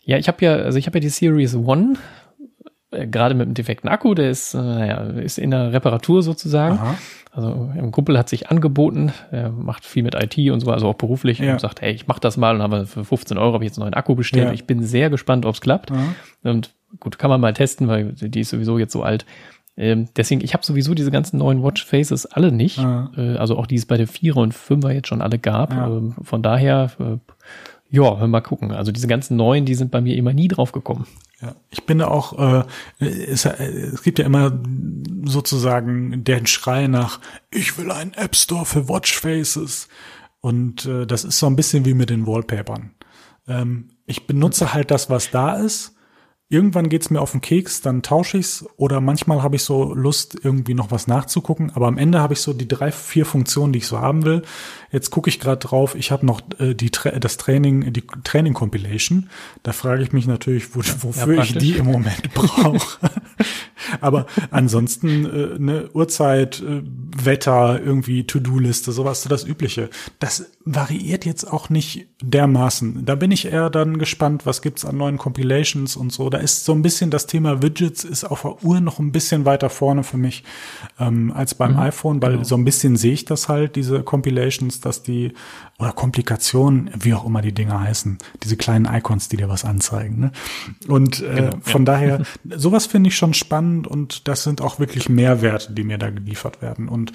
Ja, 0.01 0.19
ich 0.19 0.27
habe 0.27 0.45
ja, 0.45 0.55
also 0.55 0.79
ich 0.79 0.87
habe 0.87 0.99
ja 0.99 1.03
die 1.03 1.09
Series 1.09 1.55
One, 1.55 1.95
äh, 2.91 3.07
gerade 3.07 3.35
mit 3.35 3.47
dem 3.47 3.55
defekten 3.55 3.89
Akku, 3.89 4.15
der 4.15 4.31
ist, 4.31 4.55
äh, 4.55 4.59
naja, 4.59 5.03
ist 5.21 5.39
in 5.39 5.53
der 5.53 5.73
Reparatur 5.73 6.23
sozusagen. 6.23 6.79
Aha. 6.79 6.99
Also 7.35 7.71
ein 7.75 7.93
Kumpel 7.93 8.19
hat 8.19 8.29
sich 8.29 8.51
angeboten, 8.51 9.11
er 9.31 9.51
macht 9.51 9.87
viel 9.87 10.03
mit 10.03 10.15
IT 10.15 10.37
und 10.53 10.61
so, 10.61 10.71
also 10.71 10.87
auch 10.89 10.95
beruflich 10.97 11.39
Ja. 11.39 11.53
und 11.55 11.61
sagt, 11.63 11.81
hey, 11.81 11.93
ich 11.93 12.07
mach 12.07 12.19
das 12.19 12.37
mal 12.37 12.55
und 12.55 12.61
habe 12.63 12.85
für 12.85 13.05
15 13.07 13.39
Euro 13.39 13.55
habe 13.55 13.65
ich 13.65 13.71
jetzt 13.71 13.79
einen 13.79 13.85
neuen 13.87 13.95
Akku 13.95 14.15
bestellt. 14.15 14.49
Ja. 14.49 14.53
Ich 14.53 14.67
bin 14.67 14.83
sehr 14.83 15.09
gespannt, 15.09 15.47
ob 15.47 15.55
es 15.55 15.63
klappt. 15.63 15.91
Aha. 15.93 16.15
Und 16.43 16.75
gut, 17.01 17.19
kann 17.19 17.31
man 17.31 17.41
mal 17.41 17.55
testen, 17.55 17.89
weil 17.89 18.13
die 18.13 18.41
ist 18.41 18.51
sowieso 18.51 18.79
jetzt 18.79 18.93
so 18.93 19.03
alt. 19.03 19.25
Ähm, 19.79 20.09
deswegen, 20.17 20.43
ich 20.45 20.53
habe 20.53 20.63
sowieso 20.67 20.93
diese 20.93 21.11
ganzen 21.11 21.39
neuen 21.39 21.63
Watch 21.63 21.83
Faces 21.87 22.27
alle 22.27 22.53
nicht. 22.53 22.77
Ja. 22.77 23.11
Äh, 23.17 23.39
also 23.39 23.57
auch 23.57 23.67
die 23.67 23.77
es 23.77 23.87
bei 23.87 23.97
der 23.97 24.07
4er 24.07 24.35
und 24.35 24.53
5er 24.55 24.91
jetzt 24.91 25.09
schon 25.09 25.23
alle 25.23 25.39
gab. 25.39 25.73
Ja. 25.73 25.87
Ähm, 25.87 26.15
von 26.23 26.43
daher, 26.43 26.91
äh, 26.99 27.17
ja, 27.93 28.19
hör 28.19 28.27
mal 28.27 28.41
gucken. 28.41 28.73
Also 28.73 28.91
diese 28.91 29.07
ganzen 29.07 29.37
neuen, 29.37 29.67
die 29.67 29.75
sind 29.75 29.91
bei 29.91 30.01
mir 30.01 30.17
immer 30.17 30.33
nie 30.33 30.49
drauf 30.49 30.73
gekommen. 30.73 31.07
Ja, 31.43 31.55
ich 31.71 31.85
bin 31.85 32.01
auch, 32.01 32.65
äh, 32.99 33.05
es, 33.05 33.45
äh, 33.45 33.53
es 33.63 34.03
gibt 34.03 34.19
ja 34.19 34.25
immer 34.25 34.59
sozusagen 35.25 36.25
den 36.25 36.47
Schrei 36.47 36.87
nach, 36.87 37.21
ich 37.51 37.77
will 37.77 37.91
einen 37.91 38.15
App 38.15 38.35
Store 38.35 38.65
für 38.65 38.89
Watchfaces. 38.89 39.89
Und 40.41 40.87
äh, 40.87 41.07
das 41.07 41.25
ist 41.25 41.39
so 41.39 41.47
ein 41.47 41.55
bisschen 41.55 41.85
wie 41.85 41.93
mit 41.93 42.09
den 42.09 42.27
Wallpapern. 42.27 42.93
Ähm, 43.47 43.91
ich 44.07 44.27
benutze 44.27 44.73
halt 44.73 44.91
das, 44.91 45.11
was 45.11 45.31
da 45.31 45.57
ist. 45.57 45.95
Irgendwann 46.53 46.91
geht's 46.91 47.09
mir 47.09 47.23
auf 47.23 47.33
den 47.33 47.41
Keks, 47.41 47.81
dann 47.81 48.03
tausche 48.03 48.37
ich's 48.37 48.67
oder 48.77 49.01
manchmal 49.01 49.43
habe 49.43 49.57
ich 49.57 49.63
so 49.63 49.95
Lust, 49.95 50.37
irgendwie 50.43 50.75
noch 50.75 50.91
was 50.91 51.07
nachzugucken. 51.07 51.73
Aber 51.75 51.87
am 51.87 51.97
Ende 51.97 52.21
habe 52.21 52.35
ich 52.35 52.41
so 52.41 52.53
die 52.53 52.69
drei, 52.69 52.93
vier 52.93 53.25
Funktionen, 53.25 53.73
die 53.73 53.79
ich 53.79 53.87
so 53.87 54.01
haben 54.01 54.27
will. 54.27 54.43
Jetzt 54.91 55.11
gucke 55.11 55.31
ich 55.31 55.41
gerade 55.41 55.67
drauf, 55.67 55.95
ich 55.95 56.11
habe 56.11 56.27
noch 56.27 56.43
äh, 56.59 56.75
die 56.75 56.91
Tra 56.91 57.11
das 57.13 57.39
Training, 57.39 57.95
die 57.95 58.05
Training 58.23 58.53
Compilation. 58.53 59.31
Da 59.63 59.73
frage 59.73 60.03
ich 60.03 60.13
mich 60.13 60.27
natürlich, 60.27 60.77
wo, 60.77 60.81
wofür 60.81 61.33
ich 61.33 61.39
praktisch. 61.39 61.57
die 61.57 61.79
im 61.79 61.87
Moment 61.87 62.35
brauche. 62.35 62.99
Aber 64.03 64.27
ansonsten 64.51 65.25
äh, 65.25 65.59
ne, 65.59 65.89
Uhrzeit, 65.95 66.61
äh, 66.61 66.83
Wetter, 67.17 67.81
irgendwie 67.83 68.27
To-Do-Liste, 68.27 68.93
sowas, 68.93 69.23
so 69.23 69.31
das 69.31 69.45
Übliche. 69.45 69.89
Das 70.19 70.51
variiert 70.65 71.25
jetzt 71.25 71.51
auch 71.51 71.71
nicht 71.71 72.07
dermaßen. 72.23 73.05
Da 73.05 73.15
bin 73.15 73.31
ich 73.31 73.47
eher 73.47 73.71
dann 73.71 73.99
gespannt, 73.99 74.47
was 74.47 74.63
gibt's 74.63 74.85
an 74.85 74.97
neuen 74.97 75.19
Compilations 75.19 75.97
und 75.97 76.13
so. 76.13 76.31
Da 76.31 76.39
ist 76.39 76.65
so 76.65 76.73
ein 76.73 76.83
bisschen 76.83 77.11
das 77.11 77.27
Thema 77.27 77.63
Widgets 77.63 78.05
ist 78.05 78.25
auf 78.25 78.43
der 78.43 78.63
Uhr 78.63 78.81
noch 78.81 78.99
ein 78.99 79.13
bisschen 79.13 79.45
weiter 79.45 79.71
vorne 79.71 80.05
für 80.05 80.19
mich 80.19 80.45
ähm, 81.01 81.33
als 81.33 81.55
beim 81.55 81.77
iPhone, 81.77 82.23
weil 82.23 82.45
so 82.45 82.55
ein 82.57 82.65
bisschen 82.65 82.97
sehe 82.97 83.13
ich 83.13 83.25
das 83.25 83.49
halt, 83.49 83.77
diese 83.77 84.03
Compilations, 84.03 84.81
dass 84.81 85.03
die 85.03 85.33
oder 85.79 85.93
Komplikationen, 85.93 86.91
wie 86.97 87.13
auch 87.15 87.27
immer 87.27 87.43
die 87.43 87.53
Dinger 87.53 87.81
heißen, 87.81 88.19
diese 88.43 88.57
kleinen 88.57 88.85
Icons, 88.85 89.29
die 89.29 89.37
dir 89.37 89.49
was 89.49 89.65
anzeigen. 89.65 90.21
Ne? 90.21 90.33
Und 90.87 91.21
äh, 91.23 91.51
von 91.61 91.85
daher, 91.85 92.23
sowas 92.57 92.87
finde 92.87 93.09
ich 93.09 93.17
schon 93.17 93.35
spannend 93.35 93.89
und 93.89 94.29
das 94.29 94.45
sind 94.45 94.61
auch 94.61 94.79
wirklich 94.79 95.09
Mehrwerte, 95.09 95.73
die 95.73 95.83
mir 95.83 95.99
da 95.99 96.11
geliefert 96.11 96.63
werden. 96.63 96.89
Und 96.89 97.13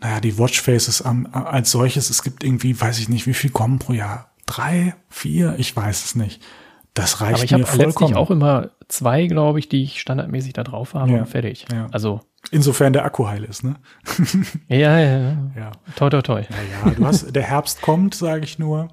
naja, 0.00 0.20
die 0.20 0.38
Watchfaces 0.38 1.02
am, 1.02 1.26
als 1.32 1.70
solches, 1.70 2.10
es 2.10 2.22
gibt 2.22 2.44
irgendwie, 2.44 2.78
weiß 2.80 2.98
ich 2.98 3.08
nicht, 3.08 3.26
wie 3.26 3.34
viel 3.34 3.50
kommen 3.50 3.78
pro 3.78 3.92
Jahr? 3.92 4.30
Drei, 4.46 4.94
vier? 5.08 5.54
Ich 5.58 5.74
weiß 5.74 6.04
es 6.04 6.14
nicht. 6.14 6.42
Das 6.94 7.20
reicht 7.20 7.34
Aber 7.34 7.44
ich 7.44 7.50
mir 7.50 7.58
habe 7.66 7.76
letztlich 7.76 7.92
vollkommen. 7.94 8.14
auch 8.16 8.30
immer 8.30 8.70
zwei, 8.88 9.26
glaube 9.26 9.58
ich, 9.58 9.68
die 9.68 9.82
ich 9.82 10.00
standardmäßig 10.00 10.54
da 10.54 10.64
drauf 10.64 10.94
habe 10.94 11.12
Ja. 11.12 11.18
und 11.18 11.26
fertig. 11.26 11.66
Ja. 11.72 11.88
Also, 11.92 12.20
Insofern 12.52 12.92
der 12.92 13.04
Akku 13.04 13.26
heil 13.26 13.42
ist, 13.42 13.64
ne? 13.64 13.74
ja, 14.68 14.98
ja, 15.00 15.18
ja. 15.18 15.36
Ja. 15.56 15.72
Toi, 15.96 16.10
toi, 16.10 16.22
toi. 16.22 16.42
Naja, 16.48 16.94
du 16.94 17.04
hast, 17.04 17.34
der 17.34 17.42
Herbst 17.42 17.82
kommt, 17.82 18.14
sage 18.14 18.44
ich 18.44 18.58
nur. 18.60 18.88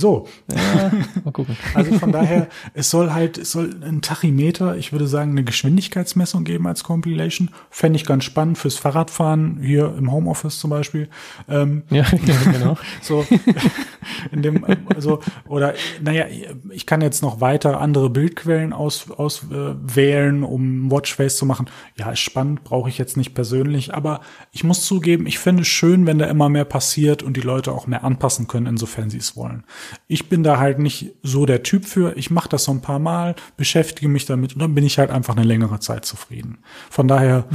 So, 0.00 0.26
Ja, 0.50 0.90
mal 1.24 1.30
gucken. 1.30 1.56
also 1.74 1.98
von 1.98 2.12
daher, 2.12 2.48
es 2.74 2.90
soll 2.90 3.12
halt, 3.12 3.38
es 3.38 3.52
soll 3.52 3.74
ein 3.82 4.02
Tachymeter, 4.02 4.76
ich 4.76 4.92
würde 4.92 5.06
sagen, 5.06 5.32
eine 5.32 5.44
Geschwindigkeitsmessung 5.44 6.44
geben 6.44 6.66
als 6.66 6.82
Compilation. 6.84 7.50
Fände 7.70 7.96
ich 7.96 8.06
ganz 8.06 8.24
spannend 8.24 8.58
fürs 8.58 8.76
Fahrradfahren, 8.76 9.60
hier 9.62 9.94
im 9.96 10.10
Homeoffice 10.10 10.58
zum 10.58 10.70
Beispiel. 10.70 11.08
Ähm, 11.48 11.82
Ja, 11.90 12.04
genau. 12.52 12.76
so 13.02 13.26
in 14.32 14.42
dem 14.42 14.64
also 14.94 15.20
oder 15.48 15.74
naja 16.02 16.26
ich 16.70 16.86
kann 16.86 17.00
jetzt 17.00 17.22
noch 17.22 17.40
weiter 17.40 17.80
andere 17.80 18.10
Bildquellen 18.10 18.72
aus 18.72 19.10
auswählen 19.10 19.80
äh, 19.86 19.96
wählen, 19.96 20.42
um 20.42 20.90
Watchface 20.90 21.36
zu 21.36 21.46
machen 21.46 21.68
ja 21.96 22.10
ist 22.10 22.20
spannend 22.20 22.64
brauche 22.64 22.88
ich 22.88 22.98
jetzt 22.98 23.16
nicht 23.16 23.34
persönlich 23.34 23.94
aber 23.94 24.20
ich 24.52 24.64
muss 24.64 24.84
zugeben 24.84 25.26
ich 25.26 25.38
finde 25.38 25.62
es 25.62 25.68
schön 25.68 26.06
wenn 26.06 26.18
da 26.18 26.26
immer 26.26 26.48
mehr 26.48 26.64
passiert 26.64 27.22
und 27.22 27.36
die 27.36 27.40
Leute 27.40 27.72
auch 27.72 27.86
mehr 27.86 28.04
anpassen 28.04 28.46
können 28.46 28.66
insofern 28.66 29.10
sie 29.10 29.18
es 29.18 29.36
wollen 29.36 29.64
ich 30.06 30.28
bin 30.28 30.42
da 30.42 30.58
halt 30.58 30.78
nicht 30.78 31.12
so 31.22 31.46
der 31.46 31.62
Typ 31.62 31.84
für 31.84 32.16
ich 32.16 32.30
mache 32.30 32.48
das 32.48 32.64
so 32.64 32.72
ein 32.72 32.80
paar 32.80 32.98
Mal 32.98 33.34
beschäftige 33.56 34.08
mich 34.08 34.26
damit 34.26 34.54
und 34.54 34.60
dann 34.60 34.74
bin 34.74 34.84
ich 34.84 34.98
halt 34.98 35.10
einfach 35.10 35.36
eine 35.36 35.46
längere 35.46 35.80
Zeit 35.80 36.04
zufrieden 36.04 36.58
von 36.90 37.08
daher 37.08 37.46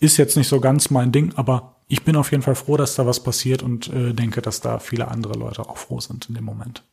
ist 0.00 0.16
jetzt 0.16 0.36
nicht 0.36 0.48
so 0.48 0.60
ganz 0.60 0.90
mein 0.90 1.12
Ding, 1.12 1.32
aber 1.36 1.76
ich 1.88 2.04
bin 2.04 2.16
auf 2.16 2.30
jeden 2.30 2.42
Fall 2.42 2.54
froh, 2.54 2.76
dass 2.76 2.94
da 2.94 3.06
was 3.06 3.22
passiert 3.22 3.62
und 3.62 3.88
äh, 3.92 4.12
denke, 4.12 4.42
dass 4.42 4.60
da 4.60 4.78
viele 4.78 5.08
andere 5.08 5.34
Leute 5.34 5.68
auch 5.68 5.76
froh 5.76 6.00
sind 6.00 6.28
in 6.28 6.34
dem 6.34 6.44
Moment. 6.44 6.84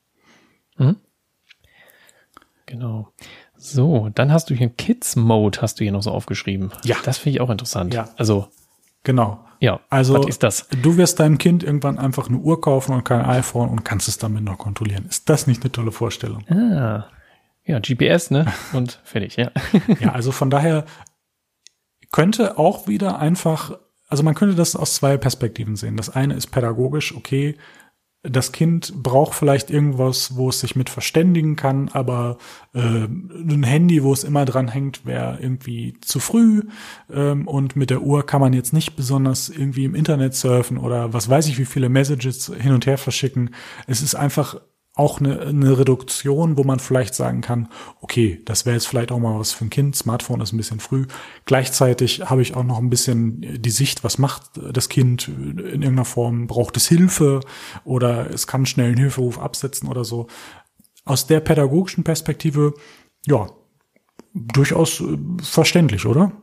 Genau. 2.66 3.12
So, 3.58 4.10
dann 4.16 4.32
hast 4.32 4.50
du 4.50 4.56
hier 4.56 4.70
Kids 4.70 5.16
Mode, 5.16 5.62
hast 5.62 5.80
du 5.80 5.84
hier 5.84 5.92
noch 5.92 6.04
so 6.04 6.12
aufgeschrieben. 6.12 6.72
Ja. 6.84 6.96
Das 7.04 7.18
finde 7.18 7.38
ich 7.38 7.42
auch 7.42 7.50
interessant. 7.50 7.94
Ja. 7.94 8.10
Also, 8.18 8.48
Genau. 9.04 9.46
Ja, 9.60 9.80
Also 9.90 10.16
was 10.16 10.26
ist 10.28 10.42
das? 10.44 10.68
du 10.82 10.98
wirst 10.98 11.20
deinem 11.20 11.38
Kind 11.38 11.64
irgendwann 11.64 12.00
einfach 12.00 12.28
eine 12.28 12.38
Uhr 12.38 12.60
kaufen 12.62 12.94
und 12.94 13.04
kein 13.04 13.22
iPhone 13.26 13.70
und 13.70 13.84
kannst 13.86 14.08
es 14.08 14.18
damit 14.18 14.44
noch 14.44 14.58
kontrollieren. 14.58 15.06
Ist 15.08 15.30
das 15.30 15.46
nicht 15.46 15.62
eine 15.62 15.72
tolle 15.72 15.92
Vorstellung? 15.92 16.44
Ah, 16.50 17.06
ja, 17.64 17.80
GPS, 17.80 18.32
ne? 18.32 18.52
Und 18.74 19.00
fertig, 19.04 19.36
ja. 19.36 19.52
Ja, 20.00 20.14
also 20.14 20.32
von 20.32 20.50
daher 20.50 20.86
könnte 22.12 22.58
auch 22.58 22.88
wieder 22.88 23.20
einfach, 23.20 23.78
also 24.10 24.24
man 24.24 24.34
könnte 24.34 24.56
das 24.56 24.76
aus 24.76 24.96
zwei 24.96 25.18
Perspektiven 25.18 25.76
sehen. 25.76 25.96
Das 25.96 26.10
eine 26.10 26.34
ist 26.34 26.48
pädagogisch, 26.48 27.16
okay, 27.16 27.56
das 28.24 28.52
Kind 28.52 28.94
braucht 29.02 29.34
vielleicht 29.34 29.72
irgendwas, 29.72 30.36
wo 30.36 30.50
es 30.50 30.60
sich 30.60 30.76
mit 30.76 30.92
verständigen 30.92 31.56
kann, 31.56 31.90
aber 31.90 32.38
äh, 32.74 32.80
ein 32.80 33.64
Handy, 33.64 34.04
wo 34.04 34.14
es 34.14 34.24
immer 34.24 34.46
dran 34.46 34.68
hängt, 34.68 35.06
wäre 35.06 35.40
irgendwie 35.42 35.96
zu 36.02 36.20
früh. 36.20 36.62
Ähm, 37.12 37.48
und 37.48 37.76
mit 37.76 37.90
der 37.90 38.04
Uhr 38.04 38.26
kann 38.26 38.42
man 38.42 38.54
jetzt 38.54 38.74
nicht 38.74 38.96
besonders 38.96 39.50
irgendwie 39.50 39.86
im 39.86 39.96
Internet 39.96 40.36
surfen 40.36 40.78
oder 40.78 41.14
was 41.14 41.30
weiß 41.30 41.48
ich, 41.48 41.58
wie 41.58 41.66
viele 41.66 41.90
Messages 41.90 42.52
hin 42.56 42.74
und 42.74 42.86
her 42.86 43.00
verschicken. 43.00 43.56
Es 43.88 44.02
ist 44.04 44.14
einfach 44.14 44.62
auch 44.94 45.20
eine, 45.20 45.40
eine 45.40 45.78
Reduktion, 45.78 46.58
wo 46.58 46.64
man 46.64 46.80
vielleicht 46.80 47.16
sagen 47.16 47.42
kann, 47.42 47.70
okay, 48.02 48.42
das 48.46 48.66
wäre 48.66 48.76
jetzt 48.76 48.88
vielleicht 48.88 49.12
auch 49.12 49.20
mal 49.20 49.40
was 49.40 49.54
für 49.54 49.66
ein 49.66 49.70
Kind. 49.70 49.96
Smartphone 49.96 50.42
ist 50.42 50.52
ein 50.52 50.58
bisschen 50.58 50.82
früh. 50.82 51.06
Gleichzeitig 51.46 52.30
habe 52.30 52.42
ich 52.42 52.56
auch 52.56 52.64
noch 52.64 52.78
ein 52.78 52.90
bisschen 52.90 53.62
die 53.62 53.70
Sicht, 53.70 54.04
was 54.04 54.18
macht 54.18 54.44
das 54.72 54.90
Kind 54.90 55.30
in 55.30 55.58
irgendeiner 55.58 56.06
Form? 56.06 56.48
Braucht 56.48 56.76
es 56.76 56.88
Hilfe 56.88 57.40
oder 57.86 58.30
es 58.32 58.48
kann 58.48 58.66
schnell 58.66 58.88
einen 58.88 58.98
Hilferuf 58.98 59.40
absetzen 59.40 59.88
oder 59.88 60.04
so. 60.04 60.28
Aus 61.06 61.26
der 61.26 61.40
pädagogischen 61.40 62.04
Perspektive, 62.04 62.74
ja, 63.26 63.48
durchaus 64.34 65.02
äh, 65.02 65.18
verständlich, 65.42 66.06
oder? 66.06 66.34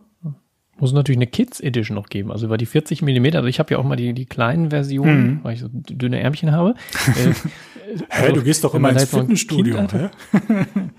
Muss 0.80 0.92
natürlich 0.92 1.18
eine 1.18 1.26
Kids 1.26 1.60
Edition 1.60 1.96
noch 1.96 2.08
geben, 2.08 2.30
also 2.30 2.46
über 2.46 2.56
die 2.56 2.66
40 2.66 3.02
Millimeter. 3.02 3.38
Also 3.38 3.48
ich 3.48 3.58
habe 3.58 3.72
ja 3.72 3.78
auch 3.78 3.84
mal 3.84 3.96
die, 3.96 4.12
die 4.12 4.26
kleinen 4.26 4.70
Versionen, 4.70 5.40
weil 5.42 5.54
ich 5.54 5.60
so 5.60 5.68
dünne 5.72 6.20
Ärmchen 6.20 6.52
habe. 6.52 6.74
Äh, 7.16 7.32
Hä, 8.10 8.22
also, 8.22 8.34
du 8.34 8.42
gehst 8.42 8.64
doch 8.64 8.74
immer 8.74 8.90
ins 8.90 8.98
halt 8.98 9.08
Fitnessstudio, 9.08 9.78
hä? 9.90 10.10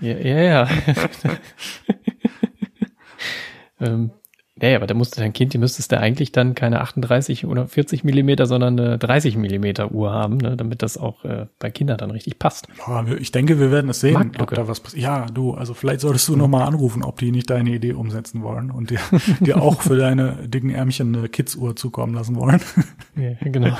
Ja, 0.00 0.18
ja, 0.18 0.40
ja. 0.40 0.68
ähm, 3.80 4.10
ja, 4.68 4.76
aber 4.76 4.86
da 4.86 4.94
musste 4.94 5.20
dein 5.20 5.32
Kind, 5.32 5.54
die 5.54 5.58
müsstest 5.58 5.90
du 5.90 5.98
eigentlich 5.98 6.32
dann 6.32 6.54
keine 6.54 6.80
38 6.80 7.46
oder 7.46 7.66
40 7.66 8.04
Millimeter, 8.04 8.46
sondern 8.46 8.78
eine 8.78 8.98
30 8.98 9.36
Millimeter 9.36 9.92
Uhr 9.92 10.12
haben, 10.12 10.36
ne, 10.36 10.56
damit 10.56 10.82
das 10.82 10.98
auch 10.98 11.24
äh, 11.24 11.46
bei 11.58 11.70
Kindern 11.70 11.96
dann 11.96 12.10
richtig 12.10 12.38
passt. 12.38 12.68
Ja, 12.86 13.04
ich 13.06 13.32
denke, 13.32 13.58
wir 13.58 13.70
werden 13.70 13.88
es 13.90 14.00
sehen, 14.00 14.32
ob 14.38 14.54
da 14.54 14.68
was 14.68 14.80
passiert. 14.80 15.02
Ja, 15.02 15.26
du, 15.26 15.54
also 15.54 15.72
vielleicht 15.72 16.00
solltest 16.00 16.28
du 16.28 16.36
noch 16.36 16.48
mal 16.48 16.64
anrufen, 16.64 17.02
ob 17.02 17.18
die 17.18 17.30
nicht 17.30 17.48
deine 17.48 17.70
Idee 17.70 17.94
umsetzen 17.94 18.42
wollen 18.42 18.70
und 18.70 18.90
dir, 18.90 19.00
dir 19.40 19.62
auch 19.62 19.80
für 19.80 19.96
deine 19.96 20.46
dicken 20.46 20.70
Ärmchen 20.70 21.16
eine 21.16 21.28
Kids-Uhr 21.28 21.76
zukommen 21.76 22.14
lassen 22.14 22.36
wollen. 22.36 22.60
Ja, 23.16 23.34
genau. 23.40 23.76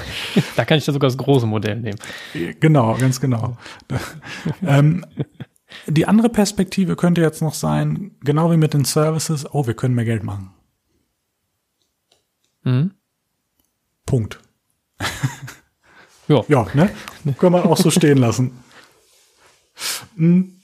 da 0.56 0.64
kann 0.64 0.76
ich 0.76 0.84
da 0.84 0.92
sogar 0.92 1.08
das 1.08 1.16
große 1.16 1.46
Modell 1.46 1.80
nehmen. 1.80 1.98
genau, 2.58 2.94
ganz 2.96 3.20
genau. 3.20 3.56
ähm, 4.66 5.06
die 5.86 6.06
andere 6.06 6.28
Perspektive 6.28 6.96
könnte 6.96 7.20
jetzt 7.20 7.40
noch 7.40 7.54
sein, 7.54 8.10
genau 8.22 8.50
wie 8.50 8.56
mit 8.56 8.74
den 8.74 8.84
Services, 8.84 9.46
oh, 9.52 9.66
wir 9.66 9.74
können 9.74 9.94
mehr 9.94 10.04
Geld 10.04 10.24
machen. 10.24 10.50
Mhm. 12.62 12.92
Punkt. 14.06 14.38
Ja. 16.28 16.44
Ja, 16.46 16.66
ne? 16.74 16.90
Können 17.38 17.54
wir 17.54 17.66
auch 17.66 17.76
so 17.76 17.90
stehen 17.90 18.18
lassen. 18.18 18.52
Hm. 20.14 20.60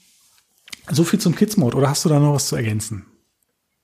So 0.89 1.03
viel 1.03 1.19
zum 1.19 1.35
Kids-Mode. 1.35 1.75
Oder 1.75 1.89
hast 1.89 2.05
du 2.05 2.09
da 2.09 2.19
noch 2.19 2.33
was 2.35 2.47
zu 2.47 2.55
ergänzen? 2.55 3.05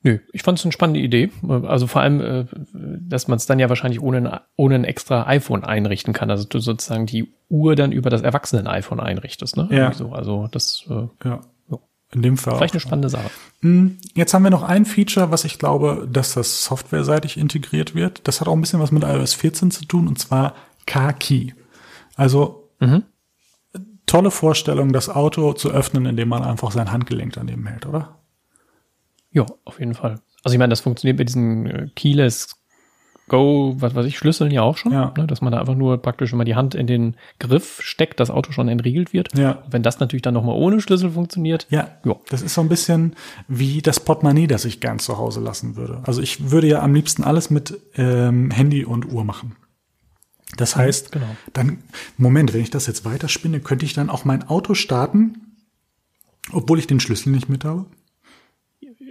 Nö, 0.02 0.20
ich 0.32 0.44
fand 0.44 0.60
es 0.60 0.66
eine 0.66 0.72
spannende 0.72 1.02
Idee. 1.02 1.30
Also 1.48 1.88
vor 1.88 2.02
allem, 2.02 2.22
äh, 2.22 2.46
dass 2.74 3.28
man 3.28 3.36
es 3.38 3.46
dann 3.46 3.60
ja 3.60 3.68
wahrscheinlich 3.68 4.02
ohne 4.02 4.18
ein, 4.18 4.40
ohne 4.56 4.76
ein 4.76 4.84
extra 4.86 5.28
iPhone 5.28 5.66
einrichten 5.66 6.14
kann. 6.14 6.30
Also 6.30 6.46
du 6.48 6.60
sozusagen 6.60 7.06
die 7.06 7.34
Uhr 7.50 7.76
dann 7.76 7.92
über 7.92 8.10
das 8.10 8.22
Erwachsenen-iPhone 8.22 9.02
einrichtest. 9.02 9.58
Ne? 9.58 9.68
Ja. 9.70 9.92
So. 9.94 10.14
Also 10.14 10.48
das 10.52 10.86
äh, 10.90 11.08
Ja. 11.28 11.42
In 12.14 12.22
dem 12.22 12.38
Fall. 12.38 12.58
vielleicht 12.58 12.74
eine 12.74 12.80
spannende 12.80 13.10
Sache. 13.10 13.30
Hm, 13.62 13.98
Jetzt 14.14 14.34
haben 14.34 14.44
wir 14.44 14.50
noch 14.52 14.64
ein 14.64 14.86
Feature, 14.86 15.32
was 15.32 15.46
ich 15.46 15.58
glaube, 15.60 16.08
dass 16.12 16.34
das 16.34 16.64
softwareseitig 16.66 17.38
integriert 17.38 17.96
wird. 17.96 18.28
Das 18.28 18.40
hat 18.42 18.48
auch 18.48 18.54
ein 18.54 18.62
bisschen 18.62 18.80
was 18.80 18.92
mit 18.92 19.04
iOS 19.04 19.34
14 19.34 19.72
zu 19.72 19.86
tun, 19.86 20.08
und 20.08 20.20
zwar 20.20 20.54
Car-Key. 20.86 21.54
Also 22.16 22.70
Mhm. 22.80 23.04
tolle 24.06 24.30
Vorstellung, 24.32 24.92
das 24.94 25.10
Auto 25.10 25.54
zu 25.54 25.72
öffnen, 25.72 26.06
indem 26.06 26.28
man 26.30 26.44
einfach 26.44 26.72
sein 26.72 26.92
Handgelenk 26.92 27.34
daneben 27.34 27.66
hält, 27.66 27.86
oder? 27.86 28.20
Ja, 29.32 29.46
auf 29.66 29.80
jeden 29.80 29.96
Fall. 29.96 30.20
Also 30.44 30.54
ich 30.56 30.60
meine, 30.60 30.70
das 30.72 30.82
funktioniert 30.82 31.18
mit 31.18 31.30
diesen 31.30 31.66
äh, 31.66 31.90
Keyless 31.96 32.56
Go, 33.34 33.76
was 33.80 33.96
weiß 33.96 34.06
ich, 34.06 34.18
Schlüsseln 34.20 34.52
ja 34.52 34.62
auch 34.62 34.78
schon, 34.78 34.92
Ja. 34.92 35.12
ne, 35.18 35.26
dass 35.26 35.42
man 35.42 35.52
da 35.52 35.60
einfach 35.60 35.74
nur 35.74 35.98
praktisch, 35.98 36.32
wenn 36.32 36.38
man 36.38 36.46
die 36.46 36.54
Hand 36.54 36.76
in 36.76 36.86
den 36.86 37.16
Griff 37.40 37.80
steckt, 37.82 38.20
das 38.20 38.30
Auto 38.30 38.52
schon 38.52 38.68
entriegelt 38.68 39.12
wird. 39.12 39.36
Ja. 39.36 39.64
Wenn 39.72 39.82
das 39.82 40.00
natürlich 40.00 40.22
dann 40.22 40.36
nochmal 40.36 40.56
ohne 40.56 40.80
Schlüssel 40.82 41.10
funktioniert, 41.10 41.66
Ja, 41.72 41.88
Ja. 42.06 42.16
das 42.30 42.44
ist 42.44 42.54
so 42.54 42.62
ein 42.62 42.70
bisschen 42.70 43.16
wie 43.48 43.82
das 43.82 44.00
Portemonnaie, 44.00 44.46
das 44.46 44.66
ich 44.66 44.80
gern 44.82 45.00
zu 45.00 45.18
Hause 45.18 45.40
lassen 45.40 45.76
würde. 45.76 46.02
Also 46.04 46.22
ich 46.22 46.52
würde 46.52 46.68
ja 46.68 46.84
am 46.84 46.94
liebsten 46.94 47.24
alles 47.24 47.50
mit 47.50 47.80
ähm, 47.96 48.52
Handy 48.52 48.86
und 48.86 49.12
Uhr 49.12 49.24
machen. 49.24 49.56
Das 50.58 50.76
heißt, 50.76 51.12
genau. 51.12 51.26
dann, 51.54 51.80
Moment, 52.20 52.54
wenn 52.54 52.62
ich 52.62 52.70
das 52.70 52.86
jetzt 52.86 53.04
weiterspinne, 53.04 53.60
könnte 53.62 53.86
ich 53.86 53.94
dann 53.94 54.12
auch 54.12 54.26
mein 54.26 54.48
Auto 54.48 54.76
starten, 54.76 55.56
obwohl 56.52 56.78
ich 56.78 56.86
den 56.86 57.00
Schlüssel 57.00 57.32
nicht 57.32 57.50
mit 57.50 57.66
habe? 57.66 57.86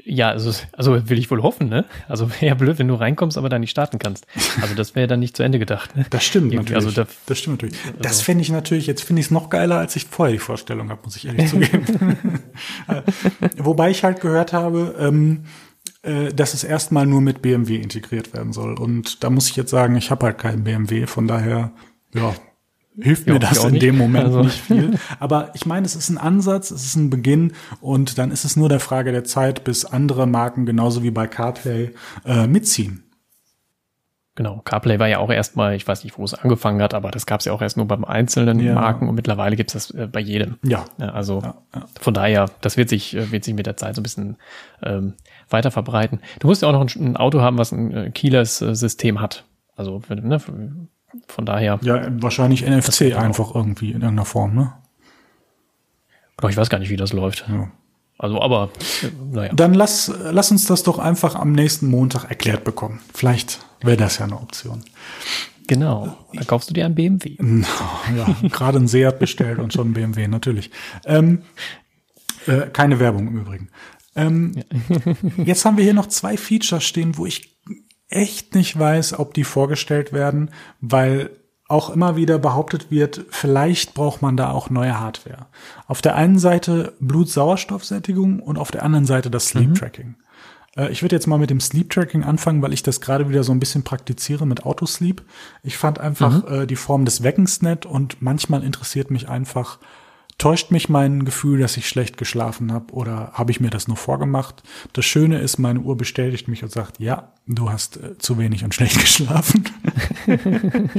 Ja, 0.04 0.30
also, 0.30 0.52
also 0.72 1.08
will 1.08 1.18
ich 1.18 1.30
wohl 1.30 1.42
hoffen, 1.42 1.68
ne? 1.68 1.84
Also 2.08 2.30
wäre 2.30 2.46
ja 2.46 2.54
blöd, 2.54 2.78
wenn 2.78 2.88
du 2.88 2.94
reinkommst, 2.94 3.38
aber 3.38 3.48
da 3.48 3.58
nicht 3.58 3.70
starten 3.70 3.98
kannst. 3.98 4.26
Also 4.60 4.74
das 4.74 4.94
wäre 4.94 5.06
dann 5.06 5.20
nicht 5.20 5.36
zu 5.36 5.42
Ende 5.42 5.58
gedacht. 5.58 5.94
Ne? 5.96 6.04
Das 6.10 6.24
stimmt 6.24 6.52
Irgendwie, 6.52 6.72
natürlich. 6.74 6.96
also 6.98 7.02
da- 7.04 7.08
das 7.26 7.38
stimmt 7.38 7.62
natürlich. 7.62 7.78
Das 8.00 8.20
fände 8.22 8.42
ich 8.42 8.50
natürlich, 8.50 8.86
jetzt 8.86 9.02
finde 9.04 9.20
ich 9.20 9.26
es 9.26 9.30
noch 9.30 9.50
geiler, 9.50 9.78
als 9.78 9.94
ich 9.96 10.06
vorher 10.06 10.32
die 10.32 10.38
Vorstellung 10.38 10.90
habe, 10.90 11.00
muss 11.04 11.16
ich 11.16 11.26
ehrlich 11.26 11.46
zugeben. 11.50 11.86
Äh, 12.88 13.02
Wobei 13.58 13.90
ich 13.90 14.04
halt 14.04 14.20
gehört 14.20 14.52
habe, 14.52 14.94
ähm, 14.98 15.44
äh, 16.02 16.32
dass 16.32 16.54
es 16.54 16.64
erstmal 16.64 17.06
nur 17.06 17.20
mit 17.20 17.42
BMW 17.42 17.76
integriert 17.76 18.32
werden 18.32 18.52
soll. 18.52 18.74
Und 18.78 19.22
da 19.24 19.30
muss 19.30 19.48
ich 19.48 19.56
jetzt 19.56 19.70
sagen, 19.70 19.96
ich 19.96 20.10
habe 20.10 20.26
halt 20.26 20.38
keinen 20.38 20.64
BMW, 20.64 21.06
von 21.06 21.26
daher, 21.28 21.72
ja, 22.14 22.34
hilft 23.00 23.26
mir 23.26 23.38
das 23.38 23.64
in 23.64 23.72
nicht. 23.72 23.82
dem 23.82 23.96
Moment 23.98 24.26
Also- 24.26 24.42
nicht 24.42 24.60
viel. 24.60 24.98
Aber 25.18 25.50
ich 25.54 25.66
meine, 25.66 25.86
es 25.86 25.94
ist 25.96 26.08
ein 26.10 26.18
Ansatz, 26.18 26.70
es 26.70 26.84
ist 26.84 26.96
ein 26.96 27.10
Beginn 27.10 27.52
und 27.80 28.18
dann 28.18 28.30
ist 28.30 28.44
es 28.44 28.56
nur 28.56 28.68
der 28.68 28.80
Frage 28.80 29.12
der 29.12 29.24
Zeit, 29.24 29.64
bis 29.64 29.84
andere 29.84 30.26
Marken 30.26 30.66
genauso 30.66 31.02
wie 31.02 31.10
bei 31.10 31.26
CarPlay 31.26 31.90
äh, 32.24 32.46
mitziehen. 32.46 33.04
Genau, 34.34 34.60
CarPlay 34.64 34.98
war 34.98 35.08
ja 35.08 35.18
auch 35.18 35.28
erstmal, 35.30 35.74
ich 35.74 35.86
weiß 35.86 36.04
nicht, 36.04 36.16
wo 36.16 36.24
es 36.24 36.32
angefangen 36.32 36.80
hat, 36.80 36.94
aber 36.94 37.10
das 37.10 37.26
gab 37.26 37.40
es 37.40 37.44
ja 37.46 37.52
auch 37.52 37.60
erst 37.60 37.76
nur 37.76 37.86
beim 37.86 38.02
einzelnen 38.02 38.60
Ja. 38.60 38.72
Marken 38.74 39.06
und 39.10 39.14
mittlerweile 39.14 39.56
gibt 39.56 39.74
es 39.74 39.88
das 39.88 39.90
äh, 39.98 40.06
bei 40.06 40.20
jedem. 40.20 40.56
Ja. 40.64 40.86
Ja, 40.96 41.10
also 41.10 41.40
Ja, 41.42 41.54
ja. 41.74 41.84
von 42.00 42.14
daher, 42.14 42.50
das 42.62 42.78
wird 42.78 42.88
sich, 42.88 43.14
äh, 43.14 43.30
wird 43.30 43.44
sich 43.44 43.52
mit 43.52 43.66
der 43.66 43.76
Zeit 43.76 43.94
so 43.94 44.00
ein 44.00 44.02
bisschen 44.04 44.38
ähm, 44.82 45.12
weiter 45.50 45.70
verbreiten. 45.70 46.20
Du 46.40 46.46
musst 46.46 46.62
ja 46.62 46.68
auch 46.68 46.72
noch 46.72 46.80
ein, 46.80 47.04
ein 47.10 47.16
Auto 47.18 47.42
haben, 47.42 47.58
was 47.58 47.72
ein 47.72 47.90
äh, 47.92 48.10
Keyless-System 48.10 49.20
hat. 49.20 49.44
Also 49.76 50.00
ne, 50.08 50.40
von 51.28 51.46
daher, 51.46 51.78
Ja, 51.82 52.06
wahrscheinlich 52.22 52.66
NFC 52.66 53.16
einfach 53.16 53.54
irgendwie 53.54 53.88
in 53.88 54.02
irgendeiner 54.02 54.24
Form, 54.24 54.54
ne? 54.54 54.72
Doch, 56.38 56.50
ich 56.50 56.56
weiß 56.56 56.70
gar 56.70 56.78
nicht, 56.78 56.90
wie 56.90 56.96
das 56.96 57.12
läuft. 57.12 57.44
Ja. 57.48 57.70
Also, 58.18 58.40
aber 58.40 58.70
naja. 59.32 59.52
Dann 59.52 59.74
lass, 59.74 60.12
lass 60.30 60.50
uns 60.50 60.66
das 60.66 60.82
doch 60.82 60.98
einfach 60.98 61.34
am 61.34 61.52
nächsten 61.52 61.86
Montag 61.86 62.24
erklärt 62.24 62.64
bekommen. 62.64 63.00
Vielleicht 63.14 63.60
wäre 63.80 63.96
das 63.96 64.18
ja 64.18 64.24
eine 64.24 64.36
Option. 64.36 64.82
Genau. 65.66 66.16
Dann 66.32 66.46
kaufst 66.46 66.70
du 66.70 66.74
dir 66.74 66.86
ein 66.86 66.94
BMW. 66.94 67.36
Ja, 68.16 68.48
gerade 68.48 68.78
ein 68.78 68.88
Seat 68.88 69.18
bestellt 69.18 69.58
und 69.58 69.72
schon 69.72 69.90
ein 69.90 69.92
BMW, 69.94 70.28
natürlich. 70.28 70.70
Ähm, 71.04 71.42
äh, 72.46 72.68
keine 72.72 73.00
Werbung 73.00 73.28
im 73.28 73.40
Übrigen. 73.40 73.70
Ähm, 74.14 74.62
jetzt 75.38 75.64
haben 75.64 75.76
wir 75.76 75.84
hier 75.84 75.94
noch 75.94 76.08
zwei 76.08 76.36
Features 76.36 76.84
stehen, 76.84 77.16
wo 77.16 77.26
ich 77.26 77.56
echt 78.12 78.54
nicht 78.54 78.78
weiß, 78.78 79.18
ob 79.18 79.34
die 79.34 79.44
vorgestellt 79.44 80.12
werden, 80.12 80.50
weil 80.80 81.30
auch 81.68 81.90
immer 81.90 82.16
wieder 82.16 82.38
behauptet 82.38 82.90
wird, 82.90 83.24
vielleicht 83.30 83.94
braucht 83.94 84.20
man 84.20 84.36
da 84.36 84.50
auch 84.50 84.68
neue 84.68 85.00
Hardware. 85.00 85.46
Auf 85.86 86.02
der 86.02 86.16
einen 86.16 86.38
Seite 86.38 86.92
Blutsauerstoffsättigung 87.00 88.40
und 88.40 88.58
auf 88.58 88.70
der 88.70 88.82
anderen 88.82 89.06
Seite 89.06 89.30
das 89.30 89.48
Sleep 89.48 89.74
Tracking. 89.74 90.16
Äh, 90.76 90.90
Ich 90.92 91.02
würde 91.02 91.16
jetzt 91.16 91.26
mal 91.26 91.38
mit 91.38 91.48
dem 91.48 91.60
Sleep 91.60 91.88
Tracking 91.88 92.24
anfangen, 92.24 92.60
weil 92.60 92.74
ich 92.74 92.82
das 92.82 93.00
gerade 93.00 93.28
wieder 93.30 93.42
so 93.42 93.52
ein 93.52 93.60
bisschen 93.60 93.84
praktiziere 93.84 94.46
mit 94.46 94.66
Autosleep. 94.66 95.22
Ich 95.62 95.78
fand 95.78 95.98
einfach 95.98 96.50
äh, 96.50 96.66
die 96.66 96.76
Form 96.76 97.06
des 97.06 97.22
Weckens 97.22 97.62
nett 97.62 97.86
und 97.86 98.20
manchmal 98.20 98.62
interessiert 98.62 99.10
mich 99.10 99.30
einfach 99.30 99.78
täuscht 100.42 100.72
mich 100.72 100.88
mein 100.88 101.24
Gefühl, 101.24 101.60
dass 101.60 101.76
ich 101.76 101.88
schlecht 101.88 102.16
geschlafen 102.16 102.72
habe 102.72 102.92
oder 102.94 103.30
habe 103.32 103.52
ich 103.52 103.60
mir 103.60 103.70
das 103.70 103.86
nur 103.86 103.96
vorgemacht? 103.96 104.64
Das 104.92 105.04
Schöne 105.04 105.38
ist, 105.38 105.58
meine 105.58 105.78
Uhr 105.78 105.96
bestätigt 105.96 106.48
mich 106.48 106.64
und 106.64 106.72
sagt, 106.72 106.98
ja, 106.98 107.32
du 107.46 107.70
hast 107.70 107.96
äh, 107.96 108.18
zu 108.18 108.38
wenig 108.38 108.64
und 108.64 108.74
schlecht 108.74 108.98
geschlafen. 109.00 109.64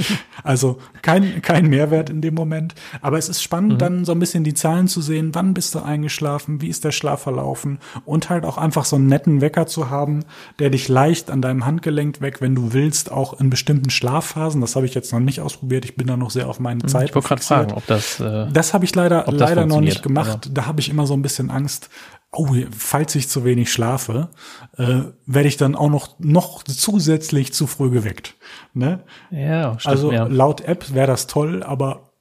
also 0.44 0.78
kein, 1.02 1.42
kein 1.42 1.68
Mehrwert 1.68 2.10
in 2.10 2.22
dem 2.22 2.34
Moment. 2.34 2.76
Aber 3.02 3.18
es 3.18 3.30
ist 3.30 3.42
spannend, 3.42 3.74
mhm. 3.74 3.78
dann 3.80 4.06
so 4.06 4.12
ein 4.12 4.20
bisschen 4.20 4.44
die 4.44 4.54
Zahlen 4.54 4.88
zu 4.88 5.02
sehen. 5.02 5.34
Wann 5.34 5.54
bist 5.54 5.76
du 5.76 5.80
eingeschlafen? 5.80 6.62
Wie 6.62 6.68
ist 6.68 6.84
der 6.84 6.92
Schlaf 6.92 7.24
verlaufen? 7.24 7.80
Und 8.06 8.30
halt 8.30 8.46
auch 8.46 8.58
einfach 8.58 8.86
so 8.86 8.96
einen 8.96 9.08
netten 9.08 9.42
Wecker 9.42 9.68
zu 9.68 9.90
haben, 9.90 10.26
der 10.60 10.70
dich 10.70 10.88
leicht 10.88 11.32
an 11.32 11.42
deinem 11.42 11.66
Handgelenk 11.66 12.22
weg, 12.22 12.42
wenn 12.42 12.56
du 12.56 12.74
willst, 12.74 13.12
auch 13.12 13.40
in 13.40 13.50
bestimmten 13.50 13.90
Schlafphasen. 13.90 14.62
Das 14.62 14.76
habe 14.76 14.86
ich 14.86 14.94
jetzt 14.94 15.12
noch 15.14 15.20
nicht 15.20 15.40
ausprobiert. 15.40 15.86
Ich 15.86 15.96
bin 15.96 16.08
da 16.08 16.18
noch 16.18 16.30
sehr 16.30 16.50
auf 16.50 16.60
meine 16.60 16.84
mhm. 16.84 16.88
Zeit. 16.88 17.10
Ich 17.10 17.16
wollte 17.16 17.28
gerade 17.28 17.42
fragen, 17.42 17.72
ob 17.74 17.86
das. 17.88 18.20
Äh, 18.20 18.48
das 18.52 18.74
habe 18.74 18.86
ich 18.86 18.94
leider, 18.96 19.28
leider 19.40 19.66
noch 19.66 19.82
nicht 19.82 20.04
gemacht. 20.04 20.50
Da 20.54 20.66
habe 20.66 20.80
ich 20.80 20.90
immer 20.90 21.08
so 21.08 21.14
ein 21.14 21.22
bisschen 21.22 21.50
Angst, 21.50 21.90
oh, 22.32 22.48
falls 22.72 23.16
ich 23.16 23.30
zu 23.30 23.46
wenig 23.46 23.72
schlafe, 23.72 24.30
äh, 24.78 25.02
werde 25.26 25.48
ich 25.48 25.58
dann 25.58 25.76
auch 25.76 25.90
noch, 25.90 26.20
noch 26.20 26.64
zusätzlich 26.64 27.54
zu 27.54 27.68
früh 27.68 27.90
geweckt. 27.90 28.36
Ne? 28.74 29.04
Ja, 29.30 29.80
stimmt, 29.80 29.92
Also 29.92 30.12
ja. 30.12 30.26
laut 30.26 30.62
App 30.62 30.94
wäre 30.94 31.08
das 31.08 31.28
toll, 31.28 31.64
aber 31.64 32.14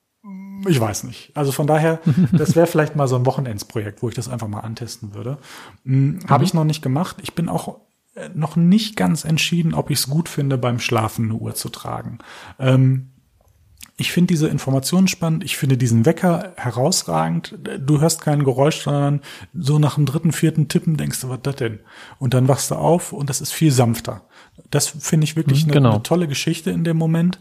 ich 0.68 0.80
weiß 0.80 1.04
nicht. 1.04 1.30
Also 1.34 1.52
von 1.52 1.66
daher, 1.66 2.00
das 2.32 2.54
wäre 2.54 2.66
vielleicht 2.66 2.94
mal 2.94 3.08
so 3.08 3.16
ein 3.16 3.26
Wochenendsprojekt, 3.26 4.02
wo 4.02 4.08
ich 4.08 4.14
das 4.14 4.28
einfach 4.28 4.48
mal 4.48 4.60
antesten 4.60 5.14
würde. 5.14 5.38
Hm, 5.84 6.20
Habe 6.28 6.42
mhm. 6.42 6.46
ich 6.46 6.54
noch 6.54 6.64
nicht 6.64 6.82
gemacht. 6.82 7.16
Ich 7.22 7.34
bin 7.34 7.48
auch 7.48 7.80
äh, 8.14 8.28
noch 8.34 8.56
nicht 8.56 8.96
ganz 8.96 9.24
entschieden, 9.24 9.74
ob 9.74 9.90
ich 9.90 9.98
es 9.98 10.10
gut 10.10 10.28
finde, 10.28 10.58
beim 10.58 10.78
Schlafen 10.78 11.26
eine 11.26 11.34
Uhr 11.34 11.54
zu 11.54 11.68
tragen. 11.68 12.18
Ähm, 12.58 13.11
ich 14.02 14.10
finde 14.10 14.34
diese 14.34 14.48
Informationen 14.48 15.06
spannend. 15.06 15.44
Ich 15.44 15.56
finde 15.56 15.76
diesen 15.76 16.04
Wecker 16.04 16.54
herausragend. 16.56 17.56
Du 17.78 18.00
hörst 18.00 18.20
kein 18.20 18.42
Geräusch, 18.42 18.82
sondern 18.82 19.20
so 19.54 19.78
nach 19.78 19.94
dem 19.94 20.06
dritten, 20.06 20.32
vierten 20.32 20.66
Tippen 20.66 20.96
denkst 20.96 21.20
du, 21.20 21.28
was 21.28 21.38
das 21.42 21.54
denn? 21.54 21.78
Und 22.18 22.34
dann 22.34 22.48
wachst 22.48 22.72
du 22.72 22.74
auf 22.74 23.12
und 23.12 23.30
das 23.30 23.40
ist 23.40 23.52
viel 23.52 23.70
sanfter. 23.70 24.22
Das 24.72 24.88
finde 24.88 25.22
ich 25.22 25.36
wirklich 25.36 25.66
mhm, 25.66 25.70
genau. 25.70 25.88
eine, 25.90 25.94
eine, 25.94 26.02
tolle 26.02 26.26
Geschichte 26.26 26.72
in 26.72 26.82
dem 26.82 26.96
Moment. 26.96 27.38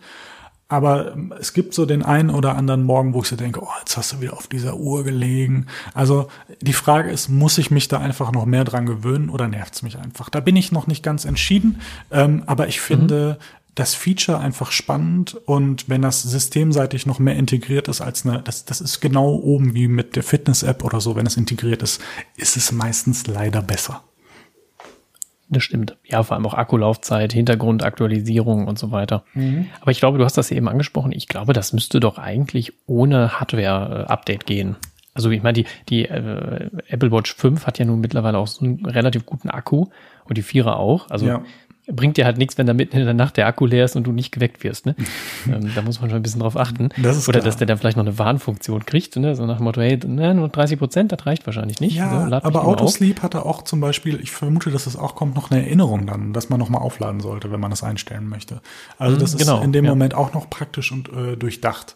Aber 0.67 1.13
ähm, 1.13 1.33
es 1.39 1.53
gibt 1.53 1.73
so 1.73 1.87
den 1.87 2.03
einen 2.03 2.29
oder 2.29 2.55
anderen 2.55 2.83
Morgen, 2.83 3.15
wo 3.15 3.21
ich 3.21 3.27
so 3.27 3.35
denke, 3.35 3.63
oh, 3.63 3.79
jetzt 3.79 3.97
hast 3.97 4.13
du 4.13 4.21
wieder 4.21 4.33
auf 4.33 4.45
dieser 4.45 4.77
Uhr 4.77 5.03
gelegen. 5.03 5.65
Also 5.95 6.27
die 6.61 6.73
Frage 6.73 7.09
ist, 7.09 7.27
muss 7.27 7.57
ich 7.57 7.71
mich 7.71 7.87
da 7.87 7.97
einfach 7.97 8.31
noch 8.31 8.45
mehr 8.45 8.65
dran 8.65 8.85
gewöhnen 8.85 9.31
oder 9.31 9.47
nervt 9.47 9.73
es 9.73 9.81
mich 9.81 9.97
einfach? 9.97 10.29
Da 10.29 10.41
bin 10.41 10.55
ich 10.55 10.71
noch 10.71 10.85
nicht 10.85 11.01
ganz 11.01 11.25
entschieden. 11.25 11.81
Ähm, 12.11 12.43
aber 12.45 12.67
ich 12.67 12.79
finde, 12.81 13.39
mhm 13.39 13.60
das 13.75 13.95
Feature 13.95 14.39
einfach 14.39 14.71
spannend 14.71 15.35
und 15.45 15.87
wenn 15.87 16.01
das 16.01 16.23
systemseitig 16.23 17.05
noch 17.05 17.19
mehr 17.19 17.35
integriert 17.35 17.87
ist 17.87 18.01
als 18.01 18.25
eine, 18.25 18.41
das, 18.41 18.65
das 18.65 18.81
ist 18.81 18.99
genau 18.99 19.33
oben 19.33 19.73
wie 19.73 19.87
mit 19.87 20.15
der 20.15 20.23
Fitness-App 20.23 20.83
oder 20.83 20.99
so, 20.99 21.15
wenn 21.15 21.25
es 21.25 21.37
integriert 21.37 21.81
ist, 21.81 22.01
ist 22.35 22.57
es 22.57 22.71
meistens 22.71 23.27
leider 23.27 23.61
besser. 23.61 24.03
Das 25.47 25.63
stimmt. 25.63 25.97
Ja, 26.05 26.23
vor 26.23 26.35
allem 26.35 26.45
auch 26.45 26.53
Akkulaufzeit, 26.53 27.33
Hintergrundaktualisierung 27.33 28.67
und 28.67 28.79
so 28.79 28.91
weiter. 28.91 29.25
Mhm. 29.33 29.67
Aber 29.81 29.91
ich 29.91 29.99
glaube, 29.99 30.17
du 30.17 30.23
hast 30.23 30.37
das 30.37 30.49
eben 30.49 30.69
angesprochen. 30.69 31.11
Ich 31.11 31.27
glaube, 31.27 31.51
das 31.51 31.73
müsste 31.73 31.99
doch 31.99 32.17
eigentlich 32.17 32.73
ohne 32.87 33.39
Hardware-Update 33.39 34.45
gehen. 34.45 34.77
Also 35.13 35.29
ich 35.29 35.43
meine, 35.43 35.53
die, 35.53 35.65
die 35.89 36.05
äh, 36.05 36.69
Apple 36.87 37.11
Watch 37.11 37.35
5 37.35 37.67
hat 37.67 37.79
ja 37.79 37.85
nun 37.85 37.99
mittlerweile 37.99 38.37
auch 38.37 38.47
so 38.47 38.63
einen 38.63 38.85
relativ 38.85 39.25
guten 39.25 39.49
Akku 39.49 39.87
und 40.23 40.37
die 40.37 40.41
Vierer 40.41 40.77
auch. 40.77 41.09
Also 41.09 41.27
ja 41.27 41.43
bringt 41.93 42.17
dir 42.17 42.25
halt 42.25 42.37
nichts, 42.37 42.57
wenn 42.57 42.67
da 42.67 42.73
mitten 42.73 42.97
in 42.97 43.05
der 43.05 43.13
Nacht 43.13 43.37
der 43.37 43.47
Akku 43.47 43.65
leer 43.65 43.85
ist 43.85 43.95
und 43.95 44.03
du 44.03 44.11
nicht 44.11 44.31
geweckt 44.31 44.63
wirst. 44.63 44.85
Ne? 44.85 44.95
ähm, 45.47 45.71
da 45.75 45.81
muss 45.81 46.01
man 46.01 46.09
schon 46.09 46.17
ein 46.17 46.23
bisschen 46.23 46.41
drauf 46.41 46.57
achten. 46.57 46.89
Das 46.97 47.27
Oder 47.27 47.39
klar. 47.39 47.45
dass 47.45 47.57
der 47.57 47.67
dann 47.67 47.77
vielleicht 47.77 47.97
noch 47.97 48.05
eine 48.05 48.17
Warnfunktion 48.17 48.85
kriegt, 48.85 49.15
ne? 49.17 49.35
so 49.35 49.45
nach 49.45 49.57
dem 49.57 49.63
Motto, 49.63 49.81
hey, 49.81 49.99
ne, 50.05 50.33
nur 50.33 50.49
30 50.49 50.79
Prozent, 50.79 51.11
das 51.11 51.25
reicht 51.25 51.45
wahrscheinlich 51.45 51.79
nicht. 51.79 51.95
Ja, 51.95 52.27
so, 52.27 52.35
aber 52.35 52.65
Autosleep 52.65 53.21
hatte 53.21 53.45
auch 53.45 53.63
zum 53.63 53.81
Beispiel, 53.81 54.19
ich 54.21 54.31
vermute, 54.31 54.71
dass 54.71 54.87
es 54.87 54.95
auch 54.95 55.15
kommt, 55.15 55.35
noch 55.35 55.51
eine 55.51 55.63
Erinnerung 55.63 56.07
dann, 56.07 56.33
dass 56.33 56.49
man 56.49 56.59
nochmal 56.59 56.81
aufladen 56.81 57.19
sollte, 57.21 57.51
wenn 57.51 57.59
man 57.59 57.71
das 57.71 57.83
einstellen 57.83 58.27
möchte. 58.27 58.61
Also 58.97 59.15
mhm, 59.15 59.19
das 59.19 59.37
genau, 59.37 59.59
ist 59.59 59.65
in 59.65 59.73
dem 59.73 59.85
ja. 59.85 59.91
Moment 59.91 60.13
auch 60.13 60.33
noch 60.33 60.49
praktisch 60.49 60.91
und 60.91 61.09
äh, 61.09 61.35
durchdacht. 61.35 61.95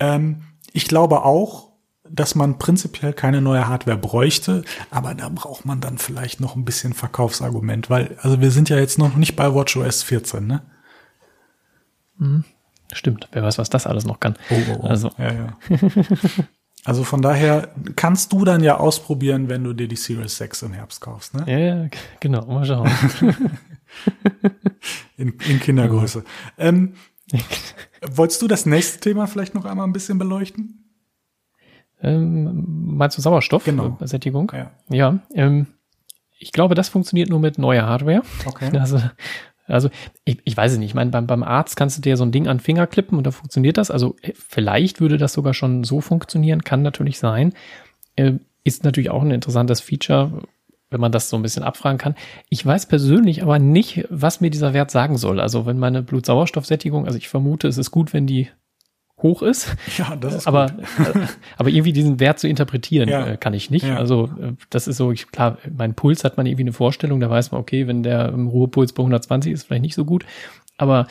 Ähm, 0.00 0.42
ich 0.72 0.88
glaube 0.88 1.24
auch, 1.24 1.65
dass 2.10 2.34
man 2.34 2.58
prinzipiell 2.58 3.12
keine 3.12 3.40
neue 3.40 3.68
Hardware 3.68 3.96
bräuchte, 3.96 4.64
aber 4.90 5.14
da 5.14 5.28
braucht 5.28 5.64
man 5.64 5.80
dann 5.80 5.98
vielleicht 5.98 6.40
noch 6.40 6.56
ein 6.56 6.64
bisschen 6.64 6.94
Verkaufsargument, 6.94 7.90
weil, 7.90 8.16
also 8.22 8.40
wir 8.40 8.50
sind 8.50 8.68
ja 8.68 8.78
jetzt 8.78 8.98
noch 8.98 9.16
nicht 9.16 9.36
bei 9.36 9.54
WatchOS 9.54 10.02
14, 10.02 10.46
ne? 10.46 10.62
Mhm. 12.18 12.44
Stimmt, 12.92 13.28
wer 13.32 13.42
weiß, 13.42 13.58
was 13.58 13.70
das 13.70 13.86
alles 13.86 14.04
noch 14.04 14.20
kann. 14.20 14.36
Oh, 14.50 14.54
oh, 14.54 14.78
oh. 14.82 14.86
Also. 14.86 15.10
Ja, 15.18 15.32
ja. 15.32 15.58
also 16.84 17.04
von 17.04 17.20
daher 17.20 17.74
kannst 17.96 18.32
du 18.32 18.44
dann 18.44 18.62
ja 18.62 18.76
ausprobieren, 18.76 19.48
wenn 19.48 19.64
du 19.64 19.72
dir 19.72 19.88
die 19.88 19.96
Series 19.96 20.36
6 20.36 20.62
im 20.62 20.72
Herbst 20.72 21.00
kaufst, 21.00 21.34
ne? 21.34 21.44
Ja, 21.46 21.58
ja 21.58 21.88
genau, 22.20 22.46
mal 22.46 22.64
schauen. 22.64 22.90
in, 25.16 25.30
in 25.48 25.60
Kindergröße. 25.60 26.24
Ähm, 26.58 26.94
wolltest 28.10 28.42
du 28.42 28.48
das 28.48 28.66
nächste 28.66 29.00
Thema 29.00 29.26
vielleicht 29.26 29.54
noch 29.54 29.64
einmal 29.64 29.86
ein 29.86 29.92
bisschen 29.92 30.18
beleuchten? 30.18 30.85
Ähm, 32.02 32.64
meinst 32.96 33.16
du 33.16 33.22
Sauerstoffsättigung? 33.22 34.46
Genau. 34.48 34.70
Ja, 34.90 34.96
ja 34.96 35.18
ähm, 35.34 35.66
ich 36.38 36.52
glaube, 36.52 36.74
das 36.74 36.88
funktioniert 36.88 37.30
nur 37.30 37.40
mit 37.40 37.58
neuer 37.58 37.86
Hardware. 37.86 38.22
Okay. 38.44 38.70
Also, 38.78 39.00
also 39.68 39.90
ich, 40.24 40.38
ich 40.44 40.56
weiß 40.56 40.72
es 40.72 40.78
nicht. 40.78 40.90
Ich 40.90 40.94
meine, 40.94 41.10
beim, 41.10 41.26
beim 41.26 41.42
Arzt 41.42 41.76
kannst 41.76 41.98
du 41.98 42.02
dir 42.02 42.16
so 42.16 42.24
ein 42.24 42.30
Ding 42.30 42.46
an 42.46 42.58
den 42.58 42.62
Finger 42.62 42.86
klippen 42.86 43.18
und 43.18 43.26
da 43.26 43.32
funktioniert 43.32 43.78
das. 43.78 43.90
Also 43.90 44.14
äh, 44.22 44.32
vielleicht 44.34 45.00
würde 45.00 45.16
das 45.16 45.32
sogar 45.32 45.54
schon 45.54 45.82
so 45.84 46.00
funktionieren, 46.00 46.62
kann 46.62 46.82
natürlich 46.82 47.18
sein. 47.18 47.52
Äh, 48.14 48.34
ist 48.64 48.84
natürlich 48.84 49.10
auch 49.10 49.22
ein 49.22 49.30
interessantes 49.30 49.80
Feature, 49.80 50.42
wenn 50.90 51.00
man 51.00 51.12
das 51.12 51.30
so 51.30 51.36
ein 51.36 51.42
bisschen 51.42 51.62
abfragen 51.62 51.98
kann. 51.98 52.14
Ich 52.48 52.64
weiß 52.64 52.86
persönlich 52.86 53.42
aber 53.42 53.58
nicht, 53.58 54.06
was 54.10 54.40
mir 54.40 54.50
dieser 54.50 54.72
Wert 54.72 54.90
sagen 54.90 55.16
soll. 55.16 55.40
Also 55.40 55.66
wenn 55.66 55.78
meine 55.78 56.02
Blutsauerstoffsättigung, 56.02 57.06
also 57.06 57.18
ich 57.18 57.28
vermute, 57.28 57.68
es 57.68 57.78
ist 57.78 57.90
gut, 57.90 58.12
wenn 58.12 58.26
die 58.26 58.48
hoch 59.22 59.42
ist. 59.42 59.74
Ja, 59.96 60.14
das 60.14 60.34
ist 60.34 60.46
aber, 60.46 60.66
gut. 60.66 61.14
aber 61.56 61.68
irgendwie 61.70 61.92
diesen 61.92 62.20
Wert 62.20 62.38
zu 62.38 62.48
interpretieren 62.48 63.08
ja. 63.08 63.26
äh, 63.26 63.36
kann 63.36 63.54
ich 63.54 63.70
nicht. 63.70 63.86
Ja. 63.86 63.96
Also 63.96 64.24
äh, 64.40 64.52
das 64.70 64.88
ist 64.88 64.98
so, 64.98 65.10
ich, 65.10 65.30
klar, 65.30 65.58
mein 65.74 65.94
Puls 65.94 66.22
hat 66.24 66.36
man 66.36 66.46
irgendwie 66.46 66.64
eine 66.64 66.72
Vorstellung, 66.72 67.20
da 67.20 67.30
weiß 67.30 67.50
man, 67.52 67.60
okay, 67.60 67.86
wenn 67.86 68.02
der 68.02 68.28
im 68.28 68.48
Ruhepuls 68.48 68.92
bei 68.92 69.00
120 69.00 69.52
ist, 69.52 69.64
vielleicht 69.64 69.82
nicht 69.82 69.94
so 69.94 70.04
gut. 70.04 70.26
Aber 70.76 71.06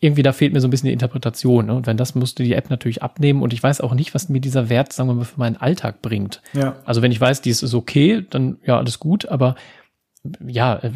irgendwie 0.00 0.22
da 0.22 0.32
fehlt 0.32 0.52
mir 0.52 0.60
so 0.60 0.68
ein 0.68 0.70
bisschen 0.70 0.88
die 0.88 0.92
Interpretation. 0.92 1.66
Ne? 1.66 1.74
Und 1.74 1.86
wenn 1.86 1.96
das 1.96 2.14
musste 2.14 2.42
die 2.42 2.54
App 2.54 2.70
natürlich 2.70 3.02
abnehmen 3.02 3.42
und 3.42 3.52
ich 3.52 3.62
weiß 3.62 3.80
auch 3.80 3.94
nicht, 3.94 4.14
was 4.14 4.28
mir 4.28 4.40
dieser 4.40 4.68
Wert, 4.68 4.92
sagen 4.92 5.08
wir 5.08 5.14
mal, 5.14 5.24
für 5.24 5.38
meinen 5.38 5.56
Alltag 5.56 6.02
bringt. 6.02 6.42
Ja. 6.52 6.76
Also 6.84 7.02
wenn 7.02 7.12
ich 7.12 7.20
weiß, 7.20 7.40
dies 7.40 7.62
ist 7.62 7.74
okay, 7.74 8.24
dann 8.28 8.58
ja, 8.64 8.78
alles 8.78 8.98
gut, 8.98 9.26
aber 9.26 9.56
ja, 10.46 10.76
äh, 10.76 10.90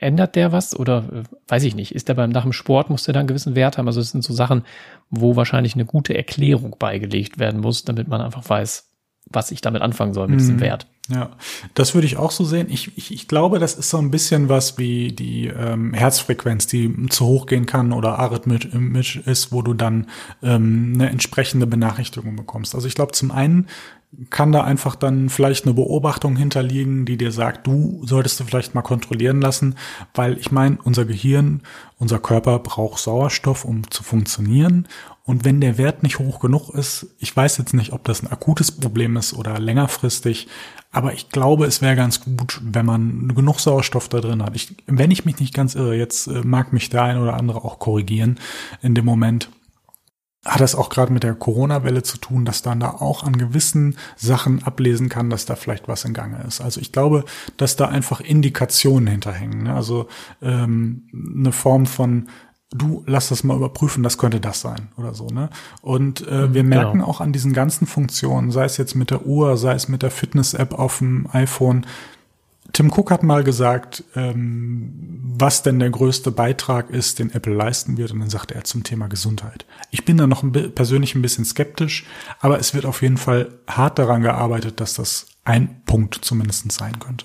ändert 0.00 0.36
der 0.36 0.52
was 0.52 0.78
oder 0.78 1.04
äh, 1.12 1.22
weiß 1.48 1.64
ich 1.64 1.74
nicht, 1.74 1.94
ist 1.94 2.08
der 2.08 2.14
beim 2.14 2.30
nach 2.30 2.42
dem 2.42 2.52
Sport, 2.52 2.90
muss 2.90 3.04
der 3.04 3.14
da 3.14 3.20
einen 3.20 3.28
gewissen 3.28 3.54
Wert 3.54 3.78
haben? 3.78 3.86
Also 3.86 4.00
es 4.00 4.10
sind 4.10 4.24
so 4.24 4.32
Sachen, 4.32 4.64
wo 5.10 5.36
wahrscheinlich 5.36 5.74
eine 5.74 5.84
gute 5.84 6.16
Erklärung 6.16 6.76
beigelegt 6.78 7.38
werden 7.38 7.60
muss, 7.60 7.84
damit 7.84 8.08
man 8.08 8.20
einfach 8.20 8.48
weiß, 8.48 8.90
was 9.30 9.50
ich 9.50 9.60
damit 9.60 9.82
anfangen 9.82 10.14
soll 10.14 10.28
mit 10.28 10.36
mhm. 10.36 10.40
diesem 10.40 10.60
Wert. 10.60 10.86
Ja, 11.08 11.30
das 11.74 11.94
würde 11.94 12.06
ich 12.06 12.16
auch 12.16 12.32
so 12.32 12.44
sehen. 12.44 12.66
Ich, 12.68 12.96
ich, 12.98 13.12
ich 13.12 13.28
glaube, 13.28 13.60
das 13.60 13.74
ist 13.74 13.90
so 13.90 13.98
ein 13.98 14.10
bisschen 14.10 14.48
was 14.48 14.76
wie 14.76 15.12
die 15.12 15.46
ähm, 15.46 15.94
Herzfrequenz, 15.94 16.66
die 16.66 17.06
zu 17.10 17.26
hoch 17.26 17.46
gehen 17.46 17.64
kann 17.64 17.92
oder 17.92 18.18
arrhythmisch 18.18 19.16
ist, 19.16 19.52
wo 19.52 19.62
du 19.62 19.72
dann 19.72 20.08
ähm, 20.42 20.92
eine 20.94 21.10
entsprechende 21.10 21.66
Benachrichtigung 21.68 22.34
bekommst. 22.34 22.74
Also 22.74 22.88
ich 22.88 22.96
glaube, 22.96 23.12
zum 23.12 23.30
einen 23.30 23.66
kann 24.30 24.52
da 24.52 24.62
einfach 24.62 24.96
dann 24.96 25.28
vielleicht 25.28 25.64
eine 25.64 25.74
Beobachtung 25.74 26.36
hinterliegen, 26.36 27.04
die 27.04 27.16
dir 27.16 27.32
sagt, 27.32 27.66
du 27.66 28.02
solltest 28.04 28.40
du 28.40 28.44
vielleicht 28.44 28.74
mal 28.74 28.82
kontrollieren 28.82 29.40
lassen, 29.40 29.76
weil 30.14 30.38
ich 30.38 30.50
meine, 30.50 30.78
unser 30.84 31.04
Gehirn, 31.04 31.62
unser 31.98 32.18
Körper 32.18 32.58
braucht 32.58 32.98
Sauerstoff, 32.98 33.64
um 33.64 33.90
zu 33.90 34.02
funktionieren. 34.02 34.88
Und 35.24 35.44
wenn 35.44 35.60
der 35.60 35.76
Wert 35.76 36.02
nicht 36.02 36.18
hoch 36.18 36.38
genug 36.38 36.70
ist, 36.70 37.08
ich 37.18 37.36
weiß 37.36 37.58
jetzt 37.58 37.74
nicht, 37.74 37.92
ob 37.92 38.04
das 38.04 38.22
ein 38.22 38.30
akutes 38.30 38.72
Problem 38.72 39.16
ist 39.16 39.34
oder 39.34 39.58
längerfristig, 39.58 40.46
aber 40.92 41.12
ich 41.12 41.28
glaube, 41.28 41.66
es 41.66 41.82
wäre 41.82 41.96
ganz 41.96 42.24
gut, 42.24 42.60
wenn 42.62 42.86
man 42.86 43.34
genug 43.34 43.60
Sauerstoff 43.60 44.08
da 44.08 44.20
drin 44.20 44.42
hat. 44.42 44.56
Ich, 44.56 44.74
wenn 44.86 45.10
ich 45.10 45.24
mich 45.24 45.40
nicht 45.40 45.52
ganz 45.52 45.74
irre, 45.74 45.96
jetzt 45.96 46.26
äh, 46.26 46.42
mag 46.42 46.72
mich 46.72 46.88
der 46.88 47.02
ein 47.02 47.18
oder 47.18 47.34
andere 47.34 47.64
auch 47.64 47.78
korrigieren 47.78 48.38
in 48.82 48.94
dem 48.94 49.04
Moment 49.04 49.50
hat 50.46 50.60
das 50.60 50.74
auch 50.74 50.88
gerade 50.88 51.12
mit 51.12 51.22
der 51.22 51.34
Corona-Welle 51.34 52.02
zu 52.02 52.18
tun, 52.18 52.44
dass 52.44 52.62
dann 52.62 52.80
da 52.80 52.90
auch 52.90 53.24
an 53.24 53.36
gewissen 53.36 53.96
Sachen 54.16 54.62
ablesen 54.62 55.08
kann, 55.08 55.30
dass 55.30 55.46
da 55.46 55.56
vielleicht 55.56 55.88
was 55.88 56.04
in 56.04 56.14
Gange 56.14 56.42
ist. 56.46 56.60
Also 56.60 56.80
ich 56.80 56.92
glaube, 56.92 57.24
dass 57.56 57.76
da 57.76 57.88
einfach 57.88 58.20
Indikationen 58.20 59.08
hinterhängen. 59.08 59.64
Ne? 59.64 59.74
Also 59.74 60.08
ähm, 60.42 61.08
eine 61.12 61.52
Form 61.52 61.86
von 61.86 62.28
du 62.70 63.04
lass 63.06 63.28
das 63.28 63.44
mal 63.44 63.56
überprüfen, 63.56 64.02
das 64.02 64.18
könnte 64.18 64.40
das 64.40 64.60
sein 64.60 64.88
oder 64.96 65.14
so, 65.14 65.28
ne? 65.28 65.50
Und 65.82 66.26
äh, 66.26 66.52
wir 66.52 66.62
genau. 66.62 66.76
merken 66.76 67.00
auch 67.00 67.20
an 67.20 67.32
diesen 67.32 67.52
ganzen 67.52 67.86
Funktionen, 67.86 68.50
sei 68.50 68.64
es 68.64 68.76
jetzt 68.76 68.96
mit 68.96 69.10
der 69.10 69.24
Uhr, 69.24 69.56
sei 69.56 69.74
es 69.74 69.88
mit 69.88 70.02
der 70.02 70.10
Fitness-App 70.10 70.76
auf 70.76 70.98
dem 70.98 71.28
iPhone, 71.32 71.86
Tim 72.76 72.92
Cook 72.92 73.10
hat 73.10 73.22
mal 73.22 73.42
gesagt, 73.42 74.04
ähm, 74.16 74.92
was 75.38 75.62
denn 75.62 75.78
der 75.78 75.88
größte 75.88 76.30
Beitrag 76.30 76.90
ist, 76.90 77.18
den 77.18 77.32
Apple 77.32 77.54
leisten 77.54 77.96
wird. 77.96 78.10
Und 78.10 78.20
dann 78.20 78.28
sagte 78.28 78.54
er 78.54 78.64
zum 78.64 78.84
Thema 78.84 79.06
Gesundheit. 79.06 79.64
Ich 79.90 80.04
bin 80.04 80.18
da 80.18 80.26
noch 80.26 80.42
ein 80.42 80.52
persönlich 80.52 81.14
ein 81.14 81.22
bisschen 81.22 81.46
skeptisch, 81.46 82.04
aber 82.38 82.58
es 82.58 82.74
wird 82.74 82.84
auf 82.84 83.00
jeden 83.00 83.16
Fall 83.16 83.48
hart 83.66 83.98
daran 83.98 84.20
gearbeitet, 84.20 84.78
dass 84.78 84.92
das 84.92 85.26
ein 85.42 85.80
Punkt 85.86 86.16
zumindest 86.16 86.70
sein 86.70 86.98
könnte. 86.98 87.24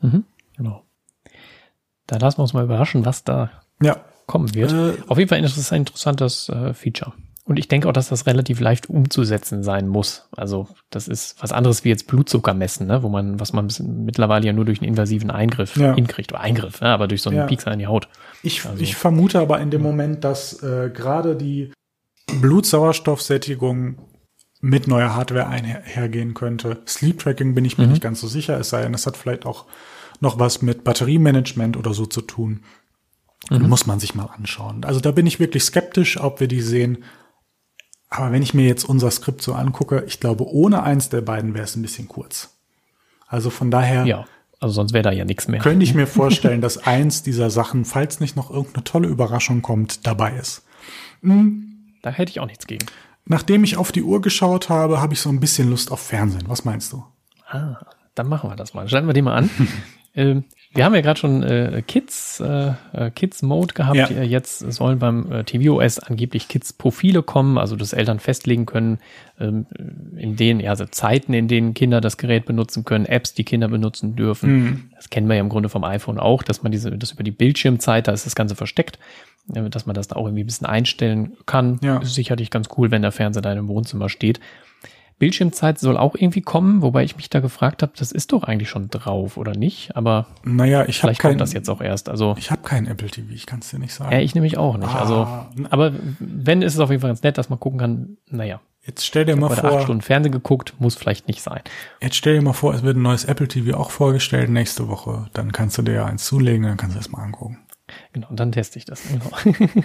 Mhm, 0.00 0.24
genau. 0.56 0.86
Da 2.06 2.16
lassen 2.16 2.38
wir 2.38 2.44
uns 2.44 2.54
mal 2.54 2.64
überraschen, 2.64 3.04
was 3.04 3.24
da 3.24 3.50
ja. 3.82 3.98
kommen 4.26 4.54
wird. 4.54 4.72
Äh, 4.72 5.02
auf 5.06 5.18
jeden 5.18 5.28
Fall 5.28 5.44
ist 5.44 5.58
es 5.58 5.70
ein 5.70 5.82
interessantes 5.82 6.48
äh, 6.48 6.72
Feature. 6.72 7.12
Und 7.46 7.60
ich 7.60 7.68
denke 7.68 7.88
auch, 7.88 7.92
dass 7.92 8.08
das 8.08 8.26
relativ 8.26 8.58
leicht 8.58 8.90
umzusetzen 8.90 9.62
sein 9.62 9.86
muss. 9.86 10.28
Also 10.36 10.66
das 10.90 11.06
ist 11.06 11.40
was 11.40 11.52
anderes 11.52 11.84
wie 11.84 11.90
jetzt 11.90 12.08
Blutzucker 12.08 12.54
messen, 12.54 12.88
ne? 12.88 13.04
wo 13.04 13.08
man, 13.08 13.38
was 13.38 13.52
man 13.52 13.68
mittlerweile 14.04 14.44
ja 14.44 14.52
nur 14.52 14.64
durch 14.64 14.80
einen 14.80 14.88
invasiven 14.88 15.30
Eingriff 15.30 15.76
ja. 15.76 15.94
hinkriegt. 15.94 16.32
Oder 16.32 16.40
Eingriff, 16.40 16.80
ne? 16.80 16.88
aber 16.88 17.06
durch 17.06 17.22
so 17.22 17.30
einen 17.30 17.38
ja. 17.38 17.46
Piekser 17.46 17.72
in 17.72 17.78
die 17.78 17.86
Haut. 17.86 18.08
Ich, 18.42 18.66
also. 18.66 18.82
ich 18.82 18.96
vermute 18.96 19.38
aber 19.38 19.60
in 19.60 19.70
dem 19.70 19.80
Moment, 19.80 20.24
dass 20.24 20.60
äh, 20.64 20.90
gerade 20.92 21.36
die 21.36 21.72
Blutsauerstoffsättigung 22.40 23.98
mit 24.60 24.88
neuer 24.88 25.14
Hardware 25.14 25.46
einhergehen 25.46 26.34
könnte. 26.34 26.82
Sleep 26.88 27.20
Tracking 27.20 27.54
bin 27.54 27.64
ich 27.64 27.78
mir 27.78 27.84
mhm. 27.84 27.92
nicht 27.92 28.02
ganz 28.02 28.20
so 28.20 28.26
sicher, 28.26 28.58
es 28.58 28.70
sei 28.70 28.82
denn, 28.82 28.94
es 28.94 29.06
hat 29.06 29.16
vielleicht 29.16 29.46
auch 29.46 29.66
noch 30.20 30.40
was 30.40 30.62
mit 30.62 30.82
Batteriemanagement 30.82 31.76
oder 31.76 31.94
so 31.94 32.06
zu 32.06 32.22
tun. 32.22 32.64
Mhm. 33.50 33.68
Muss 33.68 33.86
man 33.86 34.00
sich 34.00 34.16
mal 34.16 34.26
anschauen. 34.36 34.84
Also 34.84 34.98
da 34.98 35.12
bin 35.12 35.26
ich 35.26 35.38
wirklich 35.38 35.62
skeptisch, 35.62 36.18
ob 36.18 36.40
wir 36.40 36.48
die 36.48 36.62
sehen. 36.62 37.04
Aber 38.08 38.32
wenn 38.32 38.42
ich 38.42 38.54
mir 38.54 38.66
jetzt 38.66 38.84
unser 38.84 39.10
Skript 39.10 39.42
so 39.42 39.54
angucke, 39.54 40.04
ich 40.06 40.20
glaube, 40.20 40.48
ohne 40.48 40.82
eins 40.82 41.08
der 41.08 41.22
beiden 41.22 41.54
wäre 41.54 41.64
es 41.64 41.76
ein 41.76 41.82
bisschen 41.82 42.08
kurz. 42.08 42.56
Also 43.26 43.50
von 43.50 43.70
daher. 43.70 44.04
Ja, 44.04 44.26
also 44.60 44.74
sonst 44.74 44.92
wäre 44.92 45.02
da 45.02 45.12
ja 45.12 45.24
nichts 45.24 45.48
mehr. 45.48 45.60
Könnte 45.60 45.84
ich 45.84 45.94
mir 45.94 46.06
vorstellen, 46.06 46.60
dass 46.60 46.78
eins 46.78 47.22
dieser 47.22 47.50
Sachen, 47.50 47.84
falls 47.84 48.20
nicht 48.20 48.36
noch 48.36 48.50
irgendeine 48.50 48.84
tolle 48.84 49.08
Überraschung 49.08 49.62
kommt, 49.62 50.06
dabei 50.06 50.36
ist. 50.36 50.64
Hm. 51.22 51.62
Da 52.02 52.10
hätte 52.10 52.30
ich 52.30 52.40
auch 52.40 52.46
nichts 52.46 52.66
gegen. 52.66 52.86
Nachdem 53.24 53.64
ich 53.64 53.76
auf 53.76 53.90
die 53.90 54.02
Uhr 54.02 54.20
geschaut 54.20 54.68
habe, 54.68 55.00
habe 55.00 55.14
ich 55.14 55.20
so 55.20 55.28
ein 55.28 55.40
bisschen 55.40 55.68
Lust 55.68 55.90
auf 55.90 56.00
Fernsehen. 56.00 56.44
Was 56.46 56.64
meinst 56.64 56.92
du? 56.92 57.04
Ah, 57.48 57.76
dann 58.14 58.28
machen 58.28 58.48
wir 58.48 58.56
das 58.56 58.72
mal. 58.72 58.88
Schalten 58.88 59.08
wir 59.08 59.14
die 59.14 59.22
mal 59.22 59.34
an. 59.34 59.50
ähm, 60.14 60.44
wir 60.72 60.84
haben 60.84 60.94
ja 60.94 61.00
gerade 61.00 61.18
schon 61.18 61.42
äh, 61.42 61.82
Kids, 61.86 62.40
äh, 62.40 62.72
äh, 62.92 63.10
Kids 63.10 63.42
Mode 63.42 63.74
gehabt. 63.74 63.96
Ja. 63.96 64.22
Jetzt 64.22 64.58
sollen 64.58 64.98
beim 64.98 65.32
äh, 65.32 65.44
tvOS 65.44 65.98
angeblich 65.98 66.48
Kids 66.48 66.72
Profile 66.72 67.22
kommen, 67.22 67.56
also 67.58 67.76
dass 67.76 67.92
Eltern 67.92 68.18
festlegen 68.18 68.66
können, 68.66 68.98
ähm, 69.40 69.66
in 70.16 70.36
denen, 70.36 70.60
ja, 70.60 70.70
also 70.70 70.84
Zeiten, 70.86 71.32
in 71.32 71.48
denen 71.48 71.74
Kinder 71.74 72.00
das 72.00 72.16
Gerät 72.16 72.44
benutzen 72.44 72.84
können, 72.84 73.06
Apps, 73.06 73.34
die 73.34 73.44
Kinder 73.44 73.68
benutzen 73.68 74.16
dürfen. 74.16 74.52
Mhm. 74.52 74.90
Das 74.94 75.10
kennen 75.10 75.28
wir 75.28 75.36
ja 75.36 75.40
im 75.40 75.48
Grunde 75.48 75.68
vom 75.68 75.84
iPhone 75.84 76.18
auch, 76.18 76.42
dass 76.42 76.62
man 76.62 76.72
diese, 76.72 76.90
das 76.90 77.12
über 77.12 77.22
die 77.22 77.30
Bildschirmzeit, 77.30 78.06
da 78.06 78.12
ist 78.12 78.26
das 78.26 78.34
Ganze 78.34 78.54
versteckt, 78.54 78.98
äh, 79.54 79.70
dass 79.70 79.86
man 79.86 79.94
das 79.94 80.08
da 80.08 80.16
auch 80.16 80.26
irgendwie 80.26 80.44
ein 80.44 80.46
bisschen 80.46 80.66
einstellen 80.66 81.36
kann. 81.46 81.78
Ja. 81.82 81.98
Ist 81.98 82.14
sicherlich 82.14 82.50
ganz 82.50 82.68
cool, 82.76 82.90
wenn 82.90 83.02
der 83.02 83.12
Fernseher 83.12 83.42
da 83.42 83.52
im 83.52 83.68
Wohnzimmer 83.68 84.08
steht. 84.08 84.40
Bildschirmzeit 85.18 85.78
soll 85.78 85.96
auch 85.96 86.14
irgendwie 86.14 86.42
kommen, 86.42 86.82
wobei 86.82 87.02
ich 87.04 87.16
mich 87.16 87.30
da 87.30 87.40
gefragt 87.40 87.82
habe, 87.82 87.92
das 87.96 88.12
ist 88.12 88.32
doch 88.32 88.44
eigentlich 88.44 88.68
schon 88.68 88.88
drauf, 88.88 89.36
oder 89.36 89.52
nicht? 89.52 89.96
Aber 89.96 90.26
naja, 90.44 90.84
ich 90.86 90.98
vielleicht 90.98 91.20
kein, 91.20 91.32
kommt 91.32 91.40
das 91.40 91.52
jetzt 91.52 91.70
auch 91.70 91.80
erst. 91.80 92.08
Also 92.08 92.34
ich 92.38 92.50
habe 92.50 92.62
keinen 92.62 92.86
Apple 92.86 93.08
TV, 93.08 93.32
ich 93.32 93.46
kann 93.46 93.60
es 93.60 93.70
dir 93.70 93.78
nicht 93.78 93.94
sagen. 93.94 94.12
Ja, 94.12 94.20
ich 94.20 94.34
nämlich 94.34 94.58
auch 94.58 94.76
nicht. 94.76 94.94
Also, 94.94 95.14
ah, 95.14 95.48
also, 95.56 95.68
aber 95.70 95.92
wenn 96.18 96.62
ist 96.62 96.74
es 96.74 96.80
auf 96.80 96.90
jeden 96.90 97.00
Fall 97.00 97.10
ganz 97.10 97.22
nett, 97.22 97.38
dass 97.38 97.48
man 97.48 97.58
gucken 97.58 97.78
kann. 97.78 98.16
Naja, 98.28 98.60
Jetzt 98.86 99.04
stell 99.04 99.24
dir 99.24 99.34
mal 99.34 99.50
vor. 99.50 99.64
acht 99.64 99.82
Stunden 99.82 100.00
Fernsehen 100.00 100.30
geguckt, 100.30 100.74
muss 100.78 100.94
vielleicht 100.94 101.26
nicht 101.26 101.42
sein. 101.42 101.60
Jetzt 102.00 102.14
stell 102.14 102.36
dir 102.36 102.42
mal 102.42 102.52
vor, 102.52 102.72
es 102.72 102.84
wird 102.84 102.96
ein 102.96 103.02
neues 103.02 103.24
Apple 103.24 103.48
TV 103.48 103.76
auch 103.76 103.90
vorgestellt 103.90 104.48
nächste 104.48 104.86
Woche. 104.86 105.26
Dann 105.32 105.50
kannst 105.50 105.76
du 105.76 105.82
dir 105.82 105.92
ja 105.94 106.06
eins 106.06 106.24
zulegen, 106.24 106.62
dann 106.62 106.76
kannst 106.76 106.94
du 106.94 107.00
es 107.00 107.10
mal 107.10 107.22
angucken. 107.22 107.58
Genau, 108.16 108.28
und 108.30 108.40
dann 108.40 108.50
teste 108.50 108.78
ich 108.78 108.86
das. 108.86 109.02
Genau. 109.44 109.84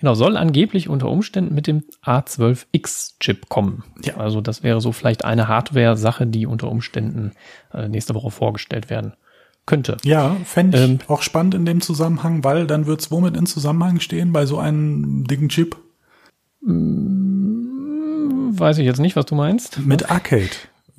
genau, 0.00 0.14
soll 0.14 0.36
angeblich 0.36 0.88
unter 0.88 1.08
Umständen 1.08 1.54
mit 1.54 1.68
dem 1.68 1.84
A12X-Chip 2.04 3.48
kommen. 3.48 3.84
Ja. 4.04 4.16
Also 4.16 4.40
das 4.40 4.64
wäre 4.64 4.80
so 4.80 4.90
vielleicht 4.90 5.24
eine 5.24 5.46
Hardware-Sache, 5.46 6.26
die 6.26 6.46
unter 6.46 6.68
Umständen 6.68 7.30
äh, 7.72 7.88
nächste 7.88 8.16
Woche 8.16 8.32
vorgestellt 8.32 8.90
werden 8.90 9.12
könnte. 9.66 9.98
Ja, 10.02 10.36
fände 10.44 10.78
ich 10.78 10.84
ähm, 10.84 10.98
auch 11.06 11.22
spannend 11.22 11.54
in 11.54 11.64
dem 11.64 11.80
Zusammenhang, 11.80 12.42
weil 12.42 12.66
dann 12.66 12.86
wird 12.86 13.02
es 13.02 13.12
womit 13.12 13.36
in 13.36 13.46
Zusammenhang 13.46 14.00
stehen 14.00 14.32
bei 14.32 14.46
so 14.46 14.58
einem 14.58 15.24
dicken 15.24 15.48
Chip? 15.48 15.76
Hm, 16.64 18.50
weiß 18.58 18.78
ich 18.78 18.84
jetzt 18.84 18.98
nicht, 18.98 19.14
was 19.14 19.26
du 19.26 19.36
meinst. 19.36 19.78
Mit 19.78 20.10
Arcade, 20.10 20.50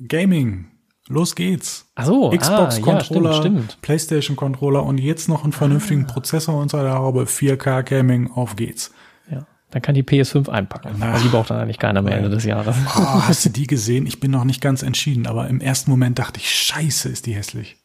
Gaming. 0.08 0.68
Los 1.08 1.36
geht's. 1.36 1.88
Ach 1.94 2.06
so, 2.06 2.30
Xbox-Controller, 2.30 3.30
ah, 3.30 3.32
ja, 3.34 3.38
stimmt, 3.38 3.58
stimmt. 3.58 3.82
PlayStation-Controller 3.82 4.82
und 4.82 4.98
jetzt 4.98 5.28
noch 5.28 5.44
einen 5.44 5.52
vernünftigen 5.52 6.06
ah. 6.08 6.12
Prozessor 6.12 6.60
unter 6.60 6.82
der 6.82 6.94
Haube, 6.94 7.24
4K-Gaming, 7.24 8.32
auf 8.32 8.56
geht's. 8.56 8.92
Ja, 9.30 9.46
dann 9.70 9.82
kann 9.82 9.94
die 9.94 10.02
PS5 10.02 10.48
einpacken. 10.48 10.96
Na, 10.98 11.16
die 11.18 11.28
braucht 11.28 11.50
dann 11.50 11.60
eigentlich 11.60 11.78
keiner 11.78 12.02
mehr 12.02 12.16
Ende 12.16 12.30
des 12.30 12.44
Jahres. 12.44 12.76
Oh, 12.96 13.00
hast 13.28 13.44
du 13.44 13.50
die 13.50 13.68
gesehen? 13.68 14.06
Ich 14.06 14.18
bin 14.18 14.32
noch 14.32 14.44
nicht 14.44 14.60
ganz 14.60 14.82
entschieden, 14.82 15.28
aber 15.28 15.46
im 15.48 15.60
ersten 15.60 15.90
Moment 15.92 16.18
dachte 16.18 16.40
ich, 16.40 16.50
scheiße, 16.50 17.08
ist 17.08 17.26
die 17.26 17.34
hässlich. 17.34 17.76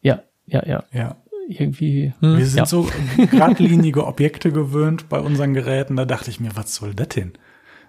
Ja, 0.00 0.22
ja, 0.46 0.66
ja. 0.66 0.84
Ja. 0.92 1.16
Irgendwie. 1.48 2.12
Hm, 2.20 2.38
Wir 2.38 2.46
sind 2.46 2.58
ja. 2.58 2.66
so 2.66 2.88
geradlinige 3.30 4.06
Objekte 4.06 4.50
gewöhnt 4.50 5.08
bei 5.08 5.20
unseren 5.20 5.54
Geräten. 5.54 5.96
Da 5.96 6.04
dachte 6.04 6.30
ich 6.30 6.40
mir, 6.40 6.56
was 6.56 6.74
soll 6.74 6.94
das 6.94 7.08
denn? 7.08 7.34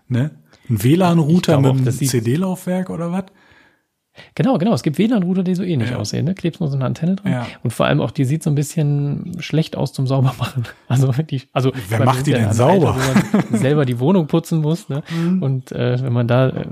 Ne? 0.08 0.32
Ein 0.70 0.84
WLAN-Router 0.84 1.60
mit 1.60 1.72
einem 1.72 1.92
CD-Laufwerk 1.92 2.90
oder 2.90 3.12
was? 3.12 3.26
Genau, 4.36 4.58
genau. 4.58 4.74
Es 4.74 4.84
gibt 4.84 4.98
WLAN-Router, 4.98 5.44
die 5.44 5.56
so 5.56 5.64
ähnlich 5.64 5.92
ja. 5.92 5.98
aussehen. 5.98 6.26
Ne? 6.26 6.36
Klebst 6.36 6.60
nur 6.60 6.70
so 6.70 6.76
eine 6.76 6.86
Antenne 6.86 7.16
dran. 7.16 7.32
Ja. 7.32 7.48
Und 7.64 7.72
vor 7.72 7.86
allem 7.86 8.02
auch, 8.02 8.12
die 8.12 8.26
sieht 8.26 8.44
so 8.44 8.50
ein 8.50 8.56
bisschen 8.56 9.38
schlecht 9.40 9.76
aus 9.76 9.94
zum 9.94 10.08
Saubermachen. 10.08 10.64
Also, 10.90 11.12
die, 11.12 11.42
also 11.52 11.74
wer 11.90 12.06
macht 12.06 12.28
die 12.28 12.32
denn 12.32 12.54
sauber? 12.54 12.96
Alter, 12.96 13.50
man 13.52 13.60
selber 13.60 13.86
die 13.86 14.00
Wohnung 14.00 14.28
putzen 14.28 14.62
muss. 14.62 14.88
Ne? 14.88 15.04
Mhm. 15.10 15.44
Und 15.44 15.72
äh, 15.74 16.02
wenn 16.02 16.14
man 16.14 16.30
da, 16.30 16.48
äh, 16.48 16.66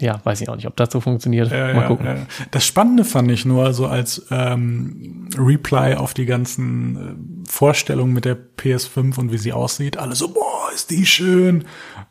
ja, 0.00 0.20
weiß 0.24 0.40
ich 0.40 0.48
auch 0.48 0.56
nicht, 0.56 0.66
ob 0.66 0.76
das 0.76 0.90
so 0.90 1.00
funktioniert. 1.00 1.50
Ja, 1.50 1.72
Mal 1.72 1.86
gucken. 1.86 2.26
Das 2.50 2.66
Spannende 2.66 3.04
fand 3.04 3.30
ich 3.30 3.44
nur 3.44 3.72
so 3.72 3.86
als 3.86 4.26
ähm, 4.32 5.28
Reply 5.38 5.94
auf 5.94 6.12
die 6.12 6.26
ganzen 6.26 6.96
äh, 6.96 7.48
Vorstellungen 7.48 8.12
mit 8.12 8.24
der 8.24 8.36
PS5 8.36 9.18
und 9.18 9.32
wie 9.32 9.38
sie 9.38 9.52
aussieht. 9.52 9.96
Alle 9.96 10.16
so, 10.16 10.32
boah, 10.32 10.70
ist 10.74 10.90
die 10.90 11.06
schön. 11.06 11.64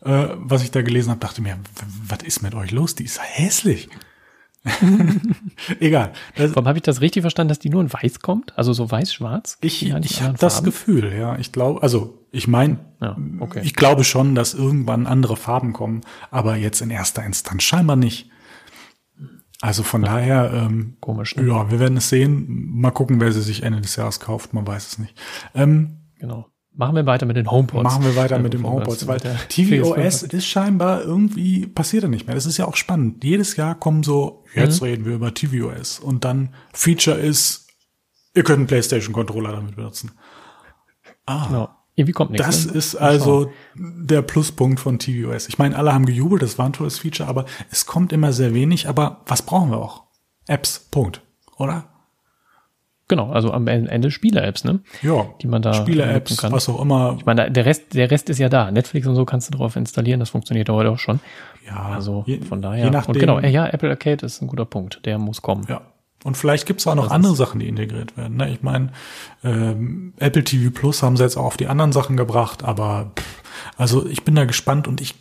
Äh, 0.04 0.28
was 0.38 0.64
ich 0.64 0.72
da 0.72 0.82
gelesen 0.82 1.10
habe, 1.10 1.20
dachte 1.20 1.42
mir, 1.42 1.58
was 2.08 2.24
ist 2.24 2.42
mit 2.42 2.56
euch 2.56 2.72
los? 2.72 2.96
Die 2.96 3.04
ist 3.04 3.20
hässlich. 3.22 3.90
Egal. 5.80 6.12
Warum 6.36 6.68
habe 6.68 6.78
ich 6.78 6.84
das 6.84 7.02
richtig 7.02 7.22
verstanden, 7.22 7.50
dass 7.50 7.60
die 7.60 7.70
nur 7.70 7.82
in 7.82 7.92
weiß 7.92 8.20
kommt? 8.20 8.58
Also 8.58 8.74
so 8.74 8.92
weiß-schwarz? 8.92 9.58
Ich, 9.62 9.86
ich 9.86 10.22
habe 10.22 10.38
das 10.38 10.64
Gefühl, 10.64 11.14
ja. 11.14 11.38
Ich 11.38 11.52
glaube, 11.52 11.82
also 11.82 12.26
ich 12.32 12.48
meine, 12.48 12.80
ja, 13.02 13.18
okay. 13.40 13.62
ich 13.64 13.76
glaube 13.76 14.04
schon, 14.04 14.36
dass 14.36 14.54
irgendwann 14.54 15.08
andere 15.08 15.38
Farben 15.38 15.74
kommen, 15.74 16.02
aber 16.30 16.56
jetzt 16.58 16.82
in 16.82 16.90
erster 16.90 17.24
Instanz 17.24 17.64
scheinbar 17.64 17.96
nicht. 17.96 18.30
Also 19.62 19.84
von 19.84 20.04
ja. 20.04 20.14
daher, 20.16 20.54
ähm, 20.54 20.98
komisch. 21.02 21.36
Ne? 21.36 21.48
Ja, 21.48 21.70
wir 21.70 21.80
werden 21.80 21.98
es 21.98 22.10
sehen. 22.10 22.46
Mal 22.48 22.92
gucken, 22.92 23.20
wer 23.20 23.32
sie 23.32 23.42
sich 23.42 23.64
Ende 23.64 23.82
des 23.82 23.96
Jahres 23.96 24.20
kauft. 24.20 24.54
Man 24.54 24.66
weiß 24.66 24.88
es 24.88 25.00
nicht. 25.00 25.20
Ähm, 25.54 25.98
genau. 26.18 26.48
Machen 26.80 26.96
wir 26.96 27.06
weiter 27.06 27.26
mit 27.26 27.36
den 27.36 27.52
HomePods. 27.52 27.84
Machen 27.84 28.06
wir 28.06 28.16
weiter 28.16 28.40
mit 28.40 28.54
dem 28.54 28.66
HomePods, 28.66 29.06
weil 29.06 29.20
tvOS 29.20 30.24
ist 30.24 30.46
scheinbar 30.46 31.02
irgendwie 31.02 31.68
passiert 31.68 32.04
er 32.04 32.10
nicht 32.10 32.26
mehr. 32.26 32.36
Das 32.36 32.46
ist 32.46 32.58
ja 32.58 32.70
auch 32.70 32.78
spannend. 32.78 33.22
Jedes 33.22 33.58
Jahr 33.58 33.76
kommen 33.76 34.02
so, 34.02 34.46
jetzt 34.56 34.80
mhm. 34.80 34.88
reden 34.88 35.06
wir 35.06 35.16
über 35.16 35.34
tvOS 35.34 36.00
und 36.00 36.24
dann 36.24 36.54
Feature 36.72 37.18
ist, 37.18 37.68
ihr 38.34 38.44
könnt 38.44 38.60
einen 38.60 38.68
PlayStation 38.68 39.12
Controller 39.12 39.52
damit 39.52 39.76
benutzen. 39.76 40.12
Ah. 41.26 41.48
Genau. 41.48 41.70
Irgendwie 41.96 42.14
kommt 42.14 42.32
nichts. 42.32 42.46
Das 42.46 42.68
ne? 42.68 42.72
ist 42.72 42.96
also 42.96 43.52
der 43.76 44.22
Pluspunkt 44.22 44.80
von 44.80 45.00
tvOS. 45.00 45.50
Ich 45.50 45.58
meine, 45.58 45.76
alle 45.76 45.94
haben 45.94 46.06
gejubelt, 46.06 46.42
das 46.42 46.58
war 46.58 46.66
ein 46.66 46.72
tolles 46.72 47.00
Feature, 47.00 47.28
aber 47.28 47.44
es 47.70 47.88
kommt 47.88 48.14
immer 48.14 48.32
sehr 48.32 48.54
wenig. 48.54 48.88
Aber 48.88 49.26
was 49.26 49.42
brauchen 49.42 49.72
wir 49.72 49.80
auch? 49.80 50.06
Apps, 50.48 50.88
Punkt. 50.92 51.22
Oder? 51.58 51.99
Genau, 53.10 53.32
also 53.32 53.52
am 53.52 53.68
Ende 53.68 54.12
Spiele-Apps, 54.12 54.64
ne? 54.64 54.82
Ja. 55.02 55.26
Die 55.42 55.48
man 55.48 55.64
da 55.64 55.74
Spiele-Apps, 55.74 56.38
kann. 56.38 56.52
was 56.52 56.70
auch 56.70 56.80
immer. 56.80 57.16
Ich 57.18 57.26
meine, 57.26 57.50
der 57.52 57.66
Rest, 57.66 57.96
der 57.96 58.12
Rest 58.12 58.30
ist 58.30 58.38
ja 58.38 58.50
da. 58.50 58.70
Netflix 58.70 59.08
und 59.08 59.16
so 59.16 59.26
kannst 59.26 59.52
du 59.52 59.58
drauf 59.58 59.76
installieren, 59.76 60.20
das 60.20 60.30
funktioniert 60.30 60.70
heute 60.70 60.92
auch 60.92 61.00
schon. 61.00 61.20
Ja. 61.68 61.90
Also 61.96 62.24
je, 62.28 62.40
von 62.42 62.62
daher. 62.62 62.86
Je 62.86 62.92
nachdem, 62.92 63.16
und 63.16 63.20
genau, 63.20 63.40
ja, 63.40 63.68
Apple 63.68 63.90
Arcade 63.90 64.24
ist 64.26 64.42
ein 64.42 64.48
guter 64.48 64.66
Punkt. 64.66 65.06
Der 65.06 65.18
muss 65.18 65.42
kommen. 65.42 65.66
Ja. 65.68 65.82
Und 66.24 66.38
vielleicht 66.38 66.68
gibt's 66.68 66.86
auch 66.86 66.96
noch 66.96 67.06
das 67.06 67.14
andere 67.14 67.36
Sachen, 67.36 67.60
die 67.60 67.68
integriert 67.68 68.16
werden. 68.16 68.38
Ne? 68.38 68.52
Ich 68.52 68.62
meine, 68.62 68.92
ähm, 69.44 70.14
Apple 70.18 70.44
TV 70.44 70.70
Plus 70.70 71.02
haben 71.02 71.18
sie 71.18 71.24
jetzt 71.24 71.38
auch 71.38 71.46
auf 71.46 71.58
die 71.58 71.68
anderen 71.68 71.92
Sachen 71.92 72.16
gebracht, 72.16 72.64
aber 72.64 73.12
pff, 73.18 73.44
also 73.78 74.06
ich 74.06 74.24
bin 74.24 74.36
da 74.36 74.46
gespannt 74.46 74.88
und 74.88 75.02
ich, 75.02 75.16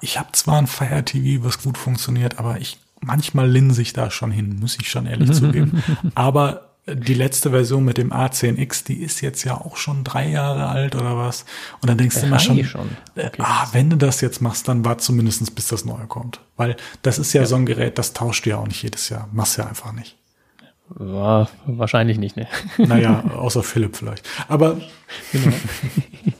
ich 0.00 0.18
habe 0.18 0.32
zwar 0.32 0.58
ein 0.58 0.66
Fire 0.66 1.04
TV, 1.04 1.44
was 1.44 1.62
gut 1.62 1.78
funktioniert, 1.78 2.38
aber 2.38 2.58
ich 2.60 2.78
manchmal 3.00 3.48
linse 3.48 3.82
ich 3.82 3.92
da 3.92 4.10
schon 4.10 4.30
hin, 4.30 4.58
muss 4.58 4.78
ich 4.80 4.90
schon 4.90 5.06
ehrlich 5.06 5.32
zugeben. 5.34 5.82
Aber 6.14 6.67
die 6.94 7.14
letzte 7.14 7.50
Version 7.50 7.84
mit 7.84 7.98
dem 7.98 8.12
A10X, 8.12 8.84
die 8.84 9.02
ist 9.02 9.20
jetzt 9.20 9.44
ja 9.44 9.54
auch 9.54 9.76
schon 9.76 10.04
drei 10.04 10.28
Jahre 10.28 10.68
alt 10.68 10.94
oder 10.94 11.16
was. 11.16 11.44
Und 11.80 11.88
dann 11.88 11.98
denkst 11.98 12.20
du 12.20 12.26
immer 12.26 12.38
schon, 12.38 12.64
schon. 12.64 12.88
Äh, 13.14 13.26
okay. 13.26 13.42
ah, 13.42 13.68
wenn 13.72 13.90
du 13.90 13.96
das 13.96 14.20
jetzt 14.20 14.40
machst, 14.40 14.68
dann 14.68 14.84
wart 14.84 15.00
zumindest 15.00 15.54
bis 15.54 15.68
das 15.68 15.84
Neue 15.84 16.06
kommt. 16.06 16.40
Weil 16.56 16.76
das 17.02 17.18
ist 17.18 17.32
ja, 17.32 17.42
ja, 17.42 17.46
so 17.46 17.56
ein 17.56 17.66
Gerät, 17.66 17.98
das 17.98 18.12
tauscht 18.12 18.46
du 18.46 18.50
ja 18.50 18.58
auch 18.58 18.66
nicht 18.66 18.82
jedes 18.82 19.08
Jahr. 19.08 19.28
Machst 19.32 19.58
ja 19.58 19.66
einfach 19.66 19.92
nicht. 19.92 20.16
War 20.90 21.50
wahrscheinlich 21.66 22.18
nicht, 22.18 22.36
ne? 22.36 22.46
Naja, 22.78 23.22
außer 23.36 23.62
Philipp 23.62 23.96
vielleicht. 23.96 24.26
Aber 24.48 24.78
genau. 25.32 25.52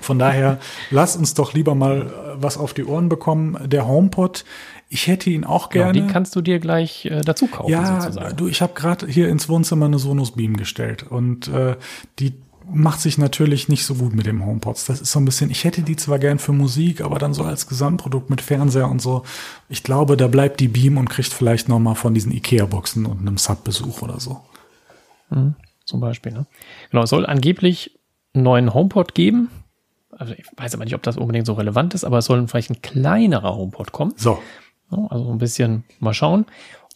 von 0.00 0.18
daher, 0.18 0.58
lass 0.90 1.16
uns 1.16 1.34
doch 1.34 1.54
lieber 1.54 1.74
mal 1.74 2.02
äh, 2.02 2.42
was 2.42 2.56
auf 2.58 2.74
die 2.74 2.84
Ohren 2.84 3.08
bekommen. 3.08 3.58
Der 3.68 3.86
HomePod, 3.86 4.44
ich 4.88 5.06
hätte 5.06 5.30
ihn 5.30 5.44
auch 5.44 5.70
gerne. 5.70 5.92
Genau, 5.92 6.06
den 6.06 6.12
kannst 6.12 6.34
du 6.36 6.40
dir 6.40 6.58
gleich 6.58 7.06
äh, 7.06 7.20
dazu 7.20 7.46
kaufen, 7.46 7.70
ja, 7.70 8.00
sozusagen. 8.00 8.36
du, 8.36 8.48
ich 8.48 8.62
habe 8.62 8.74
gerade 8.74 9.06
hier 9.06 9.28
ins 9.28 9.48
Wohnzimmer 9.48 9.86
eine 9.86 9.98
Sonos 9.98 10.32
Beam 10.32 10.56
gestellt 10.56 11.02
und 11.02 11.48
äh, 11.48 11.76
die 12.18 12.34
macht 12.70 13.00
sich 13.00 13.18
natürlich 13.18 13.68
nicht 13.68 13.84
so 13.84 13.94
gut 13.94 14.14
mit 14.14 14.26
dem 14.26 14.44
HomePods. 14.44 14.86
Das 14.86 15.00
ist 15.00 15.12
so 15.12 15.18
ein 15.18 15.24
bisschen, 15.24 15.50
ich 15.50 15.64
hätte 15.64 15.82
die 15.82 15.96
zwar 15.96 16.18
gern 16.18 16.38
für 16.38 16.52
Musik, 16.52 17.00
aber 17.00 17.18
dann 17.18 17.34
so 17.34 17.42
als 17.44 17.66
Gesamtprodukt 17.66 18.30
mit 18.30 18.40
Fernseher 18.40 18.90
und 18.90 19.00
so. 19.00 19.24
Ich 19.68 19.82
glaube, 19.82 20.16
da 20.16 20.28
bleibt 20.28 20.60
die 20.60 20.68
Beam 20.68 20.98
und 20.98 21.08
kriegt 21.08 21.32
vielleicht 21.32 21.68
noch 21.68 21.78
mal 21.78 21.94
von 21.94 22.14
diesen 22.14 22.32
Ikea-Boxen 22.32 23.06
und 23.06 23.20
einem 23.20 23.38
Sub-Besuch 23.38 24.02
oder 24.02 24.20
so. 24.20 24.40
Mhm, 25.30 25.54
zum 25.84 26.00
Beispiel, 26.00 26.32
ne? 26.32 26.46
Genau, 26.90 27.04
es 27.04 27.10
soll 27.10 27.26
angeblich 27.26 27.98
einen 28.34 28.44
neuen 28.44 28.74
HomePod 28.74 29.14
geben. 29.14 29.50
Also 30.18 30.34
ich 30.36 30.44
weiß 30.56 30.74
aber 30.74 30.84
nicht, 30.84 30.94
ob 30.94 31.02
das 31.02 31.16
unbedingt 31.16 31.46
so 31.46 31.54
relevant 31.54 31.94
ist, 31.94 32.04
aber 32.04 32.18
es 32.18 32.26
soll 32.26 32.46
vielleicht 32.48 32.70
ein 32.70 32.82
kleinerer 32.82 33.56
HomePod 33.56 33.92
kommen. 33.92 34.12
So. 34.16 34.38
Also 34.90 35.30
ein 35.30 35.38
bisschen 35.38 35.84
mal 36.00 36.14
schauen. 36.14 36.46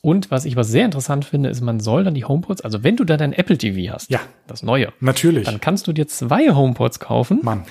Und 0.05 0.33
was 0.33 0.45
ich 0.45 0.57
was 0.57 0.69
sehr 0.69 0.85
interessant 0.85 1.25
finde, 1.25 1.49
ist, 1.49 1.61
man 1.61 1.79
soll 1.79 2.03
dann 2.03 2.15
die 2.15 2.25
HomePods, 2.25 2.63
also 2.63 2.83
wenn 2.83 2.97
du 2.97 3.05
da 3.05 3.17
dein 3.17 3.33
Apple 3.33 3.57
TV 3.57 3.93
hast, 3.93 4.11
ja, 4.11 4.19
das 4.49 4.65
neue, 4.65 4.93
natürlich, 4.99 5.47
dann 5.47 5.61
kannst 5.61 5.87
du 5.87 5.93
dir 5.93 6.09
zwei 6.09 6.53
HomePods 6.53 6.99
kaufen, 6.99 7.39
Mann. 7.45 7.63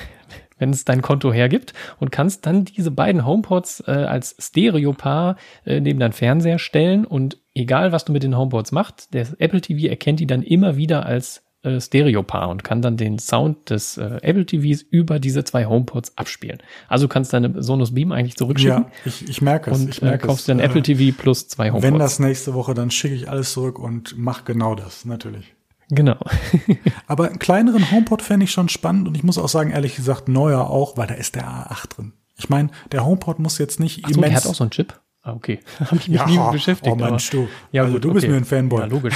wenn 0.58 0.70
es 0.70 0.86
dein 0.86 1.02
Konto 1.02 1.34
hergibt 1.34 1.74
und 2.00 2.10
kannst 2.10 2.46
dann 2.46 2.64
diese 2.64 2.90
beiden 2.90 3.26
HomePods 3.26 3.84
äh, 3.86 3.92
als 3.92 4.38
Stereopaar 4.40 5.36
äh, 5.66 5.82
neben 5.82 6.00
dein 6.00 6.14
Fernseher 6.14 6.58
stellen 6.58 7.04
und 7.04 7.38
egal 7.54 7.92
was 7.92 8.06
du 8.06 8.14
mit 8.14 8.24
den 8.24 8.38
HomePods 8.38 8.72
machst, 8.72 9.14
der 9.14 9.28
Apple 9.40 9.60
TV 9.60 9.90
erkennt 9.90 10.22
die 10.22 10.28
dann 10.28 10.42
immer 10.42 10.78
wieder 10.78 11.06
als 11.06 11.44
äh, 11.64 11.80
Stereopaar 11.80 12.50
und 12.50 12.64
kann 12.64 12.82
dann 12.82 12.98
den 12.98 13.20
Sound 13.20 13.70
des 13.70 13.98
äh, 13.98 14.20
Apple 14.22 14.46
TVs 14.46 14.82
über 14.82 15.20
diese 15.20 15.44
zwei 15.44 15.66
HomePods 15.66 16.18
abspielen. 16.18 16.60
Also 16.88 17.06
du 17.06 17.10
kannst 17.10 17.34
deine 17.34 17.62
Sonos 17.62 17.94
Beam 17.94 18.12
eigentlich 18.12 18.36
zurückschicken. 18.36 18.86
Ja, 18.86 18.92
ich, 19.06 19.30
ich 19.30 19.42
merke 19.42 19.72
es. 19.72 19.80
Und 19.80 19.90
ich 19.90 20.02
merke 20.02 20.24
äh, 20.24 20.28
kaufst 20.28 20.42
es. 20.42 20.46
dann 20.48 20.60
Äh, 20.60 20.64
Apple 20.64 20.82
TV 20.82 21.16
plus 21.16 21.48
zwei 21.48 21.70
HomePods. 21.70 21.84
Wenn 21.84 22.00
das 22.00 22.20
nächste 22.20 22.54
Woche, 22.54 22.74
dann 22.74 22.90
schicke 22.90 23.16
ich 23.16 23.30
alles 23.30 23.54
zurück 23.54 23.78
und 23.78 24.16
mach 24.18 24.46
genau 24.46 24.76
das, 24.76 25.06
natürlich. 25.06 25.54
Genau. 25.90 26.18
Aber 27.08 27.28
einen 27.28 27.40
kleineren 27.40 27.92
HomePod 27.92 28.22
fände 28.22 28.46
ich 28.46 28.52
schon 28.52 28.70
spannend 28.70 29.08
und 29.08 29.16
ich 29.16 29.24
muss 29.24 29.38
auch 29.38 29.50
sagen, 29.50 29.72
ehrlich 29.72 29.96
gesagt, 29.96 30.30
neuer 30.30 30.70
auch, 30.70 30.98
weil 30.98 31.08
da 31.08 31.16
ist 31.16 31.36
der 31.36 31.46
A8 31.46 31.96
drin. 31.96 32.14
Ich 32.38 32.50
meine, 32.50 32.70
der 32.92 33.06
HomePod 33.06 33.40
muss 33.40 33.58
jetzt 33.58 33.80
nicht 33.80 34.02
Ach 34.04 34.10
so, 34.12 34.22
der 34.22 34.34
hat 34.34 34.48
auch 34.48 34.56
so 34.56 34.64
einen 34.64 34.72
Chip? 34.72 35.00
Ah, 35.24 35.34
okay. 35.34 35.60
Habe 35.80 35.96
ich 35.98 36.08
mich 36.08 36.18
Ja, 36.20 36.26
nie 36.26 36.38
mit 36.38 36.52
beschäftigt. 36.52 36.92
oh 36.92 36.96
Mensch, 36.96 37.30
du. 37.30 37.48
Ja, 37.72 37.84
Also 37.84 37.94
gut, 37.94 38.04
du 38.06 38.14
bist 38.14 38.24
okay. 38.26 38.32
mir 38.32 38.38
ein 38.38 38.46
Fanboy. 38.46 38.80
Ja, 38.82 38.86
logisch. 38.88 39.14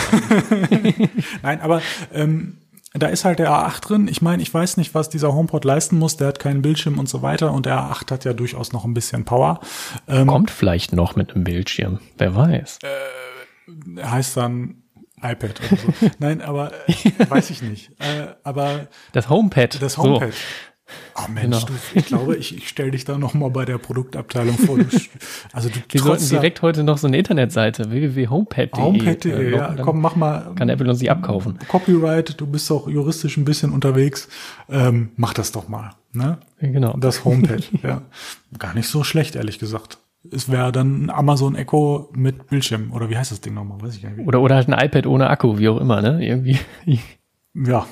Nein, 1.42 1.62
aber 1.62 1.82
ähm, 2.14 2.58
da 2.94 3.08
ist 3.08 3.26
halt 3.26 3.40
der 3.40 3.50
A8 3.50 3.82
drin. 3.88 4.08
Ich 4.08 4.22
meine, 4.22 4.42
ich 4.42 4.54
weiß 4.54 4.78
nicht, 4.78 4.94
was 4.94 5.10
dieser 5.10 5.34
HomePod 5.34 5.66
leisten 5.66 5.98
muss. 5.98 6.16
Der 6.18 6.28
hat 6.28 6.40
keinen 6.40 6.62
Bildschirm 6.62 7.00
und 7.00 7.10
so 7.10 7.22
weiter. 7.22 7.52
Und 7.52 7.66
der 7.66 7.78
A8 7.80 8.12
hat 8.12 8.24
ja 8.26 8.34
durchaus 8.34 8.72
noch 8.72 8.86
ein 8.86 8.94
bisschen 8.94 9.26
Power. 9.26 9.60
Ähm, 10.08 10.28
Kommt 10.28 10.52
vielleicht 10.52 10.94
noch 10.94 11.16
mit 11.16 11.34
einem 11.34 11.44
Bildschirm. 11.44 12.00
Wer 12.18 12.36
weiß. 12.36 12.80
heißt 14.02 14.38
dann 14.38 14.84
iPad 15.22 15.60
oder 15.72 15.78
so. 15.82 16.08
Nein, 16.20 16.42
aber 16.42 16.72
äh, 16.88 17.30
weiß 17.30 17.50
ich 17.50 17.62
nicht. 17.62 17.90
Äh, 18.00 18.28
aber 18.44 18.88
Das 19.12 19.28
HomePad. 19.30 19.82
das 19.82 19.94
So. 19.94 20.22
Oh 21.16 21.32
Mensch, 21.32 21.66
Genau. 21.66 21.66
du, 21.66 21.74
ich 22.00 22.06
glaube, 22.06 22.36
ich, 22.36 22.56
ich 22.58 22.70
stelle 22.70 22.92
dich 22.92 23.06
da 23.06 23.18
noch 23.18 23.34
mal 23.34 23.50
bei 23.50 23.66
der 23.66 23.78
Produktabteilung 23.80 24.58
vor. 24.58 24.78
Du, 24.78 24.86
also 25.52 25.70
du 25.70 25.76
Wir 25.90 26.02
sollten 26.02 26.30
direkt 26.30 26.62
heute 26.62 26.84
noch 26.84 26.98
so 26.98 27.08
eine 27.08 27.18
Internetseite 27.18 27.90
www.homepad.de. 27.90 28.82
HomePad.de, 28.84 29.32
äh, 29.32 29.56
ja, 29.56 29.76
komm, 29.82 30.02
mach 30.02 30.16
mal. 30.16 30.54
Kann 30.56 30.70
Apple 30.70 30.88
uns 30.90 31.00
die 31.00 31.10
abkaufen. 31.10 31.58
Copyright, 31.68 32.40
du 32.40 32.46
bist 32.46 32.72
auch 32.72 32.88
juristisch 32.88 33.38
ein 33.38 33.46
bisschen 33.46 33.72
unterwegs. 33.72 34.28
Ähm, 34.70 35.10
mach 35.16 35.34
das 35.34 35.52
doch 35.52 35.68
mal. 35.68 35.92
Ne? 36.14 36.38
Genau. 36.60 36.96
Das 36.98 37.26
HomePad, 37.26 37.68
ja. 37.84 38.02
Gar 38.60 38.76
nicht 38.76 38.88
so 38.88 39.04
schlecht, 39.04 39.36
ehrlich 39.36 39.58
gesagt. 39.60 39.98
Es 40.32 40.52
wäre 40.52 40.72
dann 40.72 41.06
ein 41.06 41.10
Amazon 41.10 41.56
Echo 41.56 42.10
mit 42.16 42.48
Bildschirm. 42.48 42.92
Oder 42.92 43.10
wie 43.10 43.18
heißt 43.18 43.32
das 43.32 43.42
Ding 43.42 43.54
nochmal? 43.54 43.82
Weiß 43.82 43.96
ich 43.96 44.02
gar 44.02 44.10
nicht. 44.12 44.28
Oder, 44.28 44.42
oder 44.42 44.56
halt 44.56 44.68
ein 44.70 44.86
iPad 44.86 45.06
ohne 45.08 45.30
Akku, 45.30 45.58
wie 45.60 45.70
auch 45.70 45.80
immer, 45.80 46.02
ne? 46.02 46.26
Irgendwie. 46.26 46.58
Ja, 47.54 47.86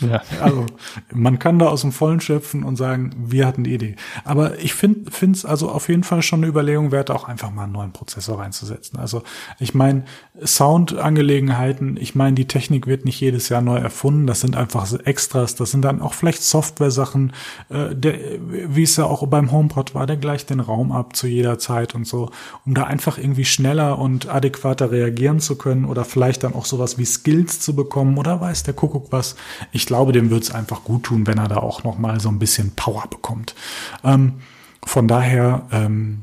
Ja. 0.00 0.22
also 0.42 0.66
man 1.12 1.38
kann 1.38 1.58
da 1.58 1.66
aus 1.66 1.82
dem 1.82 1.92
Vollen 1.92 2.20
schöpfen 2.20 2.64
und 2.64 2.76
sagen, 2.76 3.14
wir 3.16 3.46
hatten 3.46 3.64
die 3.64 3.74
Idee. 3.74 3.96
Aber 4.24 4.58
ich 4.58 4.74
finde 4.74 5.08
es 5.32 5.44
also 5.44 5.70
auf 5.70 5.88
jeden 5.88 6.02
Fall 6.02 6.22
schon 6.22 6.40
eine 6.40 6.48
Überlegung 6.48 6.90
wert, 6.90 7.10
auch 7.10 7.28
einfach 7.28 7.50
mal 7.52 7.64
einen 7.64 7.72
neuen 7.72 7.92
Prozessor 7.92 8.40
reinzusetzen. 8.40 8.98
Also 8.98 9.22
ich 9.60 9.74
meine, 9.74 10.04
Soundangelegenheiten, 10.44 11.96
ich 11.96 12.14
meine, 12.14 12.34
die 12.34 12.48
Technik 12.48 12.86
wird 12.86 13.04
nicht 13.04 13.20
jedes 13.20 13.48
Jahr 13.48 13.62
neu 13.62 13.76
erfunden. 13.76 14.26
Das 14.26 14.40
sind 14.40 14.56
einfach 14.56 14.92
Extras, 15.04 15.54
das 15.54 15.70
sind 15.70 15.82
dann 15.82 16.02
auch 16.02 16.14
vielleicht 16.14 16.42
Software-Sachen, 16.42 17.32
äh, 17.68 17.94
der, 17.94 18.14
wie 18.48 18.82
es 18.82 18.96
ja 18.96 19.04
auch 19.04 19.24
beim 19.28 19.52
HomePod 19.52 19.94
war, 19.94 20.06
der 20.06 20.16
gleicht 20.16 20.50
den 20.50 20.60
Raum 20.60 20.90
ab 20.90 21.14
zu 21.14 21.28
jeder 21.28 21.58
Zeit 21.58 21.94
und 21.94 22.06
so, 22.06 22.30
um 22.66 22.74
da 22.74 22.84
einfach 22.84 23.16
irgendwie 23.16 23.44
schneller 23.44 23.98
und 23.98 24.28
adäquater 24.28 24.90
reagieren 24.90 25.40
zu 25.40 25.56
können 25.56 25.84
oder 25.84 26.04
vielleicht 26.04 26.42
dann 26.42 26.54
auch 26.54 26.64
sowas 26.64 26.98
wie 26.98 27.04
Skills 27.04 27.60
zu 27.60 27.76
bekommen 27.76 28.18
oder 28.18 28.40
weiß 28.40 28.64
der 28.64 28.74
Kuckuck 28.74 29.12
was. 29.12 29.36
Ich 29.72 29.83
glaube, 29.86 30.12
dem 30.12 30.30
wird 30.30 30.42
es 30.42 30.50
einfach 30.50 30.84
gut 30.84 31.04
tun, 31.04 31.26
wenn 31.26 31.38
er 31.38 31.48
da 31.48 31.56
auch 31.56 31.84
noch 31.84 31.98
mal 31.98 32.20
so 32.20 32.28
ein 32.28 32.38
bisschen 32.38 32.74
Power 32.74 33.04
bekommt. 33.08 33.54
Ähm, 34.02 34.40
von 34.84 35.08
daher, 35.08 35.66
ähm, 35.72 36.22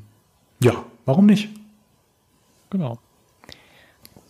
ja, 0.62 0.74
warum 1.06 1.26
nicht? 1.26 1.50
Genau. 2.70 3.00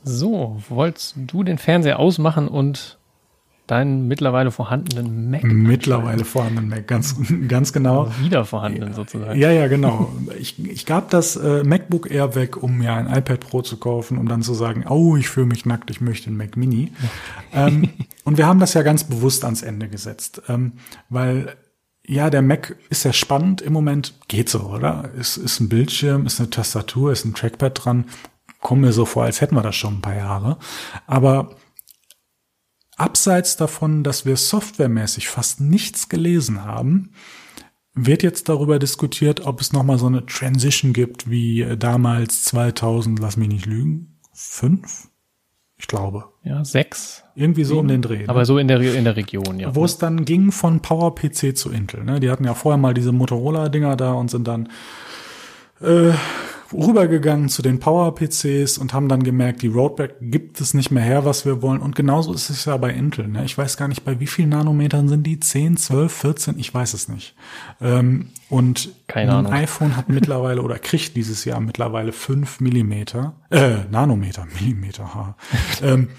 So, 0.03 0.61
wolltest 0.69 1.15
du 1.17 1.43
den 1.43 1.57
Fernseher 1.57 1.99
ausmachen 1.99 2.47
und 2.47 2.97
deinen 3.71 4.07
mittlerweile 4.07 4.51
vorhandenen 4.51 5.31
Mac 5.31 5.43
Mittlerweile 5.43 6.25
vorhanden 6.25 6.67
Mac, 6.67 6.87
ganz, 6.87 7.15
ganz 7.47 7.71
genau. 7.71 8.01
anschalten? 8.03 8.25
wieder 8.25 8.45
vorhandenen 8.45 8.93
sozusagen. 8.93 9.39
Ja, 9.39 9.49
ja, 9.49 9.67
genau. 9.67 10.11
Ich, 10.37 10.59
ich 10.63 10.85
gab 10.85 11.09
das 11.09 11.37
äh, 11.37 11.63
MacBook 11.63 12.11
Air 12.11 12.35
weg, 12.35 12.61
um 12.61 12.79
mir 12.79 12.93
ein 12.93 13.07
iPad 13.07 13.39
Pro 13.39 13.61
zu 13.61 13.77
kaufen, 13.77 14.17
um 14.17 14.27
dann 14.27 14.41
zu 14.41 14.53
sagen, 14.53 14.85
oh, 14.89 15.15
ich 15.15 15.29
fühle 15.29 15.45
mich 15.45 15.65
nackt, 15.65 15.89
ich 15.89 16.01
möchte 16.01 16.27
einen 16.27 16.37
Mac 16.37 16.57
Mini. 16.57 16.91
ähm, 17.53 17.89
und 18.25 18.37
wir 18.37 18.45
haben 18.45 18.59
das 18.59 18.73
ja 18.73 18.81
ganz 18.81 19.05
bewusst 19.05 19.45
ans 19.45 19.61
Ende 19.61 19.87
gesetzt, 19.87 20.41
ähm, 20.49 20.73
weil 21.09 21.55
ja, 22.05 22.29
der 22.29 22.41
Mac 22.41 22.75
ist 22.89 23.05
ja 23.05 23.13
spannend. 23.13 23.61
Im 23.61 23.71
Moment 23.71 24.15
geht 24.27 24.49
so, 24.49 24.61
oder? 24.61 25.11
Es 25.17 25.37
ist 25.37 25.61
ein 25.61 25.69
Bildschirm, 25.69 26.25
ist 26.25 26.39
eine 26.39 26.49
Tastatur, 26.49 27.11
ist 27.11 27.23
ein 27.23 27.35
Trackpad 27.35 27.85
dran. 27.85 28.05
Kommt 28.59 28.81
mir 28.81 28.91
so 28.91 29.05
vor, 29.05 29.23
als 29.23 29.39
hätten 29.39 29.55
wir 29.55 29.61
das 29.61 29.75
schon 29.75 29.95
ein 29.95 30.01
paar 30.01 30.17
Jahre. 30.17 30.57
Aber 31.07 31.55
abseits 33.01 33.57
davon, 33.57 34.03
dass 34.03 34.25
wir 34.25 34.37
softwaremäßig 34.37 35.27
fast 35.27 35.59
nichts 35.59 36.07
gelesen 36.07 36.63
haben, 36.63 37.11
wird 37.93 38.23
jetzt 38.23 38.47
darüber 38.47 38.79
diskutiert, 38.79 39.45
ob 39.45 39.59
es 39.59 39.73
nochmal 39.73 39.97
so 39.97 40.07
eine 40.07 40.25
Transition 40.25 40.93
gibt 40.93 41.29
wie 41.29 41.61
äh, 41.61 41.77
damals 41.77 42.43
2000, 42.45 43.19
lass 43.19 43.37
mich 43.37 43.49
nicht 43.49 43.65
lügen, 43.65 44.19
fünf? 44.33 45.09
Ich 45.77 45.87
glaube. 45.87 46.25
Ja, 46.43 46.63
sechs. 46.63 47.23
Irgendwie 47.35 47.63
so 47.63 47.79
um 47.79 47.87
den 47.87 48.03
Dreh. 48.03 48.19
ne? 48.19 48.29
Aber 48.29 48.45
so 48.45 48.59
in 48.59 48.67
der, 48.67 48.79
in 48.79 49.03
der 49.03 49.15
Region, 49.15 49.59
ja. 49.59 49.75
Wo 49.75 49.83
es 49.83 49.97
dann 49.97 50.25
ging 50.25 50.51
von 50.51 50.79
PowerPC 50.79 51.57
zu 51.57 51.71
Intel. 51.71 52.03
Ne? 52.03 52.19
Die 52.19 52.29
hatten 52.29 52.45
ja 52.45 52.53
vorher 52.53 52.77
mal 52.77 52.93
diese 52.93 53.11
Motorola-Dinger 53.11 53.95
da 53.95 54.13
und 54.13 54.29
sind 54.29 54.47
dann 54.47 54.69
äh, 55.81 56.11
rübergegangen 56.73 57.49
zu 57.49 57.61
den 57.61 57.79
PowerPCs 57.79 58.77
und 58.77 58.93
haben 58.93 59.09
dann 59.09 59.23
gemerkt, 59.23 59.61
die 59.61 59.67
Roadback 59.67 60.15
gibt 60.21 60.61
es 60.61 60.73
nicht 60.73 60.91
mehr 60.91 61.03
her, 61.03 61.25
was 61.25 61.45
wir 61.45 61.61
wollen. 61.61 61.81
Und 61.81 61.95
genauso 61.95 62.33
ist 62.33 62.49
es 62.49 62.65
ja 62.65 62.77
bei 62.77 62.91
Intel. 62.91 63.27
Ne? 63.27 63.43
Ich 63.45 63.57
weiß 63.57 63.77
gar 63.77 63.87
nicht, 63.87 64.03
bei 64.03 64.19
wie 64.19 64.27
vielen 64.27 64.49
Nanometern 64.49 65.07
sind 65.07 65.23
die? 65.23 65.39
10, 65.39 65.77
12, 65.77 66.11
14? 66.11 66.59
Ich 66.59 66.73
weiß 66.73 66.93
es 66.93 67.07
nicht. 67.07 67.35
Ähm, 67.81 68.29
und 68.49 68.89
Keine 69.07 69.31
ein 69.31 69.37
Ahnung. 69.45 69.53
iPhone 69.53 69.95
hat 69.95 70.09
mittlerweile 70.09 70.61
oder 70.61 70.77
kriegt 70.79 71.15
dieses 71.15 71.45
Jahr 71.45 71.59
mittlerweile 71.59 72.11
5 72.11 72.59
Millimeter, 72.59 73.33
äh, 73.49 73.77
Nanometer, 73.89 74.45
Millimeter, 74.59 75.13
ha. 75.13 75.35
ähm, 75.81 76.09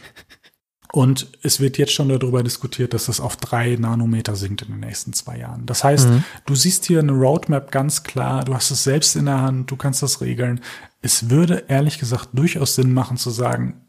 und 0.92 1.26
es 1.42 1.58
wird 1.58 1.78
jetzt 1.78 1.92
schon 1.92 2.10
darüber 2.10 2.42
diskutiert, 2.42 2.92
dass 2.92 3.06
das 3.06 3.18
auf 3.18 3.36
drei 3.36 3.76
Nanometer 3.76 4.36
sinkt 4.36 4.60
in 4.60 4.68
den 4.68 4.80
nächsten 4.80 5.14
zwei 5.14 5.38
Jahren. 5.38 5.64
Das 5.64 5.82
heißt, 5.82 6.06
du 6.44 6.54
siehst 6.54 6.84
hier 6.84 6.98
eine 6.98 7.12
Roadmap 7.12 7.72
ganz 7.72 8.02
klar, 8.02 8.44
du 8.44 8.54
hast 8.54 8.70
es 8.70 8.84
selbst 8.84 9.16
in 9.16 9.24
der 9.24 9.40
Hand, 9.40 9.70
du 9.70 9.76
kannst 9.76 10.02
das 10.02 10.20
regeln. 10.20 10.60
Es 11.00 11.30
würde 11.30 11.64
ehrlich 11.68 11.98
gesagt 11.98 12.28
durchaus 12.34 12.74
Sinn 12.74 12.92
machen 12.92 13.16
zu 13.16 13.30
sagen, 13.30 13.80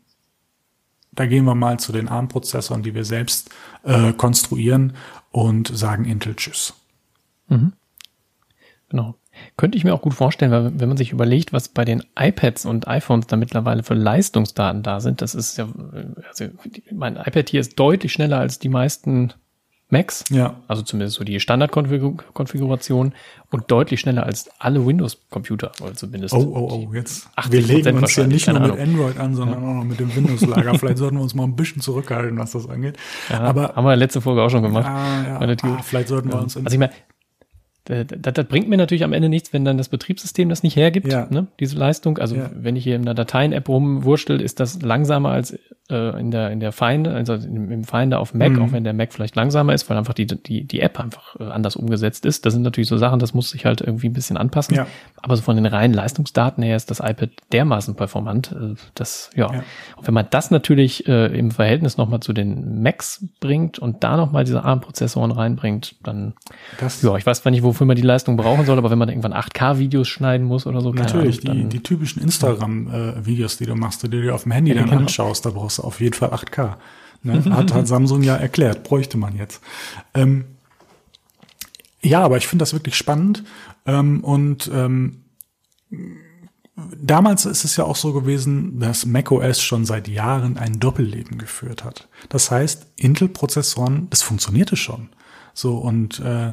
da 1.12 1.26
gehen 1.26 1.44
wir 1.44 1.56
mal 1.56 1.78
zu 1.78 1.92
den 1.92 2.08
ARM-Prozessoren, 2.08 2.84
die 2.84 2.96
wir 2.96 3.04
selbst 3.04 3.50
äh, 3.84 4.14
konstruieren 4.14 4.94
und 5.30 5.76
sagen 5.78 6.06
Intel 6.06 6.36
Tschüss. 6.36 6.74
Genau. 8.88 9.16
Könnte 9.58 9.78
ich 9.78 9.84
mir 9.84 9.94
auch 9.94 10.02
gut 10.02 10.14
vorstellen, 10.14 10.52
weil 10.52 10.80
wenn 10.80 10.88
man 10.88 10.98
sich 10.98 11.12
überlegt, 11.12 11.54
was 11.54 11.70
bei 11.70 11.86
den 11.86 12.04
iPads 12.18 12.66
und 12.66 12.88
iPhones 12.88 13.28
da 13.28 13.36
mittlerweile 13.36 13.84
für 13.84 13.94
Leistungsdaten 13.94 14.84
da 14.84 15.00
sind, 15.00 15.22
das 15.22 15.36
ist 15.36 15.58
ja, 15.58 15.68
also 16.28 16.46
mein 16.92 17.16
iPad 17.16 17.50
hier 17.50 17.62
ist 17.62 17.80
deutlich 17.80 18.14
schneller 18.14 18.40
als 18.40 18.60
die 18.60 18.70
meisten 18.70 19.34
Macs. 19.94 20.26
Ja. 20.30 20.58
Also 20.68 20.82
zumindest 20.82 21.18
so 21.18 21.24
die 21.24 21.40
Standardkonfiguration 21.40 23.14
und 23.52 23.72
deutlich 23.72 24.02
schneller 24.02 24.26
als 24.26 24.50
alle 24.60 24.86
Windows-Computer, 24.86 25.72
oder 25.82 25.94
zumindest. 25.94 26.34
Oh, 26.34 26.40
oh, 26.40 26.88
oh, 26.90 26.94
jetzt. 26.94 27.30
80% 27.38 27.52
Wir 27.52 27.62
legen 27.62 27.98
uns 27.98 28.16
ja 28.16 28.28
nicht 28.28 28.48
nur 28.48 28.60
mit 28.60 28.80
Android 28.80 29.18
an, 29.20 29.36
sondern 29.36 29.64
auch 29.64 29.74
noch 29.76 29.84
mit 29.86 30.00
dem 30.00 30.14
Windows-Lager. 30.14 30.74
Vielleicht 30.80 30.98
sollten 30.98 31.18
wir 31.18 31.22
uns 31.22 31.36
mal 31.36 31.44
ein 31.44 31.56
bisschen 31.56 31.82
zurückhalten, 31.82 32.38
was 32.38 32.52
das 32.52 32.68
angeht. 32.68 32.98
Ja, 33.30 33.42
Aber 33.42 33.76
haben 33.76 33.86
wir 33.86 33.96
letzte 33.96 34.20
Folge 34.20 34.42
auch 34.42 34.50
schon 34.50 34.64
gemacht. 34.64 34.88
ah, 34.88 35.40
ja, 35.40 35.56
ah, 35.64 35.78
vielleicht 35.84 36.08
sollten 36.08 36.30
wir 36.30 36.42
uns 36.42 36.58
Also 36.58 36.68
ich 36.68 36.80
meine, 36.80 36.92
das, 37.86 38.06
das, 38.08 38.34
das 38.34 38.46
bringt 38.48 38.70
mir 38.70 38.78
natürlich 38.78 39.04
am 39.04 39.14
Ende 39.14 39.28
nichts, 39.30 39.52
wenn 39.54 39.66
dann 39.66 39.78
das 39.78 39.90
Betriebssystem 39.90 40.48
das 40.50 40.64
nicht 40.64 40.76
hergibt, 40.76 41.12
Ja. 41.12 41.28
ne, 41.30 41.48
diese 41.60 41.78
Leistung. 41.78 42.18
Also 42.18 42.36
Ja. 42.36 42.50
wenn 42.54 42.76
ich 42.76 42.84
hier 42.84 42.96
in 42.96 43.02
einer 43.02 43.14
Dateien-App 43.14 43.68
rumwurstel, 43.68 44.42
ist 44.42 44.60
das 44.60 44.82
langsamer 44.82 45.30
als 45.32 45.58
äh, 45.90 46.18
in 46.18 46.32
der 46.32 46.50
in 46.52 46.62
der 46.62 46.72
Finder, 46.72 47.14
also 47.14 47.34
im, 47.34 47.84
Finder 47.84 48.20
auf 48.22 48.34
Mac, 48.34 48.52
Mhm. 48.54 48.62
auch 48.62 48.72
wenn 48.72 48.86
der 48.86 48.94
Mac 48.94 49.12
vielleicht 49.12 49.36
langsamer 49.36 49.74
ist, 49.74 49.90
weil 49.90 49.98
einfach 49.98 50.14
die 50.14 50.26
die 50.28 50.64
die 50.66 50.80
App 50.80 50.98
einfach 50.98 51.38
äh, 51.42 51.44
anders 51.44 51.76
umgesetzt 51.76 52.26
ist. 52.26 52.46
Das 52.46 52.54
sind 52.54 52.62
natürlich 52.62 52.88
so 52.88 52.98
Sachen, 52.98 53.20
das 53.20 53.34
muss 53.34 53.50
sich 53.50 53.66
halt 53.66 53.82
irgendwie 53.82 54.08
ein 54.08 54.14
bisschen 54.14 54.38
anpassen. 54.38 54.76
Ja. 54.76 54.88
Aber 55.22 55.36
so 55.36 55.42
von 55.42 55.58
den 55.58 55.66
reinen 55.66 55.94
Leistungsdaten 55.94 56.64
her 56.64 56.78
ist 56.78 56.90
das 56.90 57.02
iPad 57.02 57.32
dermaßen 57.52 57.96
performant, 57.96 58.54
äh, 58.54 58.76
dass 58.96 59.30
ja, 59.36 59.52
Ja. 59.54 59.64
und 59.98 60.08
wenn 60.08 60.14
man 60.14 60.28
das 60.30 60.52
natürlich 60.52 61.06
äh, 61.10 61.26
im 61.38 61.52
Verhältnis 61.52 61.98
nochmal 61.98 62.22
zu 62.22 62.32
den 62.32 62.82
Macs 62.82 63.26
bringt 63.42 63.78
und 63.78 64.06
da 64.06 64.16
nochmal 64.16 64.46
diese 64.46 64.64
ARM-Prozessoren 64.64 65.32
reinbringt, 65.32 65.98
dann 66.04 66.34
das. 66.80 67.02
ja, 67.02 67.18
ich 67.18 67.26
weiß 67.26 67.42
zwar 67.42 67.52
nicht, 67.52 67.62
wofür 67.74 67.88
man 67.88 67.96
die 67.96 68.04
Leistung 68.04 68.38
brauchen 68.38 68.66
soll, 68.66 68.78
aber 68.78 68.92
wenn 68.92 69.00
man 69.00 69.10
irgendwann 69.10 69.34
8K-Videos 69.34 70.08
schneiden 70.08 70.46
muss 70.46 70.68
oder 70.68 70.82
so, 70.82 70.94
Natürlich, 70.94 71.40
die, 71.40 71.48
dann, 71.48 71.70
die 71.70 71.82
typischen 71.82 72.22
Instagram-Videos, 72.22 73.58
die 73.58 73.66
du 73.66 73.76
machst, 73.76 74.04
die 74.04 74.10
du 74.10 74.22
dir 74.22 74.36
auf 74.36 74.44
dem 74.44 74.52
Handy 74.52 74.72
Ja, 74.72 74.78
dann 74.78 74.90
genau. 74.90 75.02
anschaust, 75.02 75.46
da 75.46 75.50
brauchst 75.50 75.80
du 75.80 75.84
auf 75.84 76.00
jeden 76.00 76.14
Fall 76.14 76.30
8K. 76.30 76.76
Ne? 77.24 77.44
Hat, 77.50 77.74
hat 77.74 77.88
Samsung 77.88 78.22
ja 78.22 78.36
erklärt, 78.36 78.84
bräuchte 78.84 79.18
man 79.18 79.36
jetzt. 79.36 79.62
Ähm, 80.14 80.46
ja, 82.02 82.22
aber 82.22 82.38
ich 82.38 82.48
finde 82.48 82.62
das 82.62 82.74
wirklich 82.74 82.96
spannend. 82.96 83.44
Ähm, 83.86 84.24
und 84.24 84.70
ähm, 84.74 85.24
damals 86.76 87.46
ist 87.46 87.64
es 87.64 87.76
ja 87.78 87.86
auch 87.86 87.96
so 87.96 88.14
gewesen, 88.14 88.80
dass 88.80 89.06
macOS 89.06 89.62
schon 89.62 89.86
seit 89.86 90.08
Jahren 90.08 90.58
ein 90.58 90.80
Doppelleben 90.80 91.38
geführt 91.38 91.84
hat. 91.84 92.08
Das 92.30 92.52
heißt, 92.52 92.88
Intel-Prozessoren, 92.98 94.08
das 94.10 94.22
funktionierte 94.22 94.76
schon. 94.76 95.10
So, 95.54 95.78
und 95.78 96.20
äh, 96.20 96.52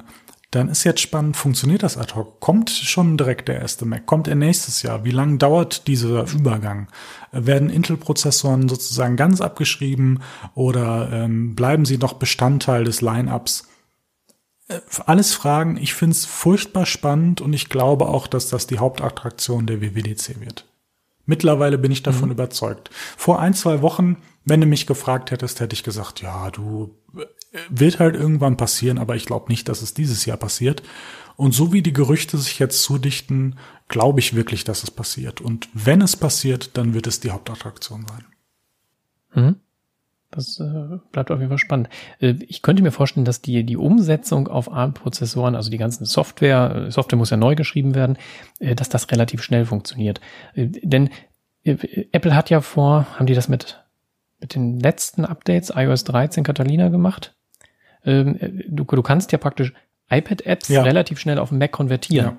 dann 0.51 0.69
ist 0.69 0.83
jetzt 0.83 1.01
spannend, 1.01 1.37
funktioniert 1.37 1.85
das 1.85 1.97
ad 1.97 2.15
hoc? 2.15 2.41
Kommt 2.41 2.71
schon 2.71 3.17
direkt 3.17 3.47
der 3.49 3.61
erste 3.61 3.85
Mac? 3.85 4.07
Kommt 4.07 4.27
er 4.27 4.35
nächstes 4.35 4.83
Jahr? 4.83 5.05
Wie 5.05 5.13
lange 5.13 5.39
dauert 5.39 5.87
dieser 5.87 6.27
Übergang? 6.33 6.89
Werden 7.31 7.71
Intel-Prozessoren 7.71 8.69
sozusagen 8.69 9.17
ganz 9.17 9.41
abgeschrieben 9.41 10.23
oder 10.55 11.11
ähm, 11.13 11.55
bleiben 11.55 11.85
sie 11.85 11.99
noch 11.99 12.15
Bestandteil 12.15 12.83
des 12.83 13.01
Line-Ups? 13.01 13.69
Äh, 14.67 14.81
Alles 15.07 15.35
Fragen. 15.35 15.77
Ich 15.77 15.95
finde 15.95 16.15
es 16.15 16.27
furchtbar 16.27 16.85
spannend 16.85 17.41
und 17.41 17.53
ich 17.53 17.69
glaube 17.69 18.09
auch, 18.09 18.27
dass 18.27 18.49
das 18.49 18.67
die 18.67 18.79
Hauptattraktion 18.79 19.67
der 19.67 19.81
WWDC 19.81 20.41
wird. 20.41 20.67
Mittlerweile 21.27 21.79
bin 21.79 21.93
ich 21.93 22.03
davon 22.03 22.33
überzeugt. 22.33 22.91
Vor 23.17 23.39
ein, 23.39 23.55
zwei 23.55 23.83
Wochen, 23.83 24.17
wenn 24.45 24.61
du 24.61 24.67
mich 24.67 24.89
gefragt 24.89 25.31
hättest, 25.31 25.61
hätte 25.61 25.75
ich 25.75 25.85
gesagt, 25.85 26.23
ja, 26.23 26.51
du 26.51 26.97
wird 27.69 27.99
halt 27.99 28.15
irgendwann 28.15 28.57
passieren, 28.57 28.99
aber 28.99 29.17
ich 29.17 29.27
glaube 29.27 29.49
nicht, 29.49 29.69
dass 29.69 29.83
es 29.83 29.95
dieses 29.95 30.25
Jahr 30.25 30.37
passiert. 30.37 30.83
Und 31.37 31.53
so 31.53 31.73
wie 31.73 31.83
die 31.83 31.93
Gerüchte 31.93 32.37
sich 32.39 32.59
jetzt 32.59 32.83
zudichten, 32.83 33.57
glaube 33.89 34.21
ich 34.21 34.35
wirklich, 34.35 34.65
dass 34.65 34.83
es 34.83 34.91
passiert. 34.91 35.41
Und 35.41 35.69
wenn 35.73 36.03
es 36.03 36.17
passiert, 36.17 36.77
dann 36.77 36.95
wird 36.95 37.07
es 37.07 37.21
die 37.21 37.31
Hauptattraktion 37.31 38.07
sein. 38.07 38.25
Mhm. 39.35 39.57
Das 40.31 40.61
äh, 40.61 40.99
bleibt 41.11 41.33
auf 41.33 41.39
jeden 41.39 41.49
Fall 41.49 41.59
spannend. 41.59 41.89
Äh, 42.21 42.35
ich 42.47 42.63
könnte 42.63 42.83
mir 42.83 42.93
vorstellen, 42.93 43.25
dass 43.25 43.43
die, 43.43 43.65
die 43.65 43.77
Umsetzung 43.77 44.47
auf 44.47 44.71
ARM-Prozessoren, 44.71 45.57
also 45.57 45.71
die 45.71 45.79
ganzen 45.79 46.05
Software, 46.05 46.87
äh, 46.87 46.91
Software 46.93 47.19
muss 47.19 47.31
ja 47.31 47.37
neu 47.37 47.57
geschrieben 47.57 47.97
werden, 47.97 48.17
dass 48.61 48.89
das 48.89 49.11
relativ 49.11 49.43
schnell 49.43 49.65
funktioniert. 49.67 50.21
Denn 50.55 51.11
Apple 51.65 52.35
hat 52.35 52.49
ja 52.51 52.61
vor, 52.61 53.07
haben 53.19 53.27
die 53.27 53.35
das 53.35 53.49
mit, 53.49 53.85
mit 54.41 54.55
den 54.55 54.79
letzten 54.79 55.25
Updates, 55.25 55.73
iOS 55.75 56.05
13 56.05 56.45
Catalina 56.45 56.91
gemacht? 56.91 57.35
Ähm, 58.05 58.37
äh, 58.41 58.51
du, 58.69 58.85
du 58.85 59.03
kannst 59.03 59.33
ja 59.33 59.39
praktisch 59.39 59.73
iPad-Apps 60.11 60.69
Ja. 60.69 60.83
relativ 60.83 61.19
schnell 61.21 61.39
auf 61.39 61.51
den 61.51 61.59
Mac 61.59 61.73
konvertieren 61.73 62.27
Ja. 62.27 62.37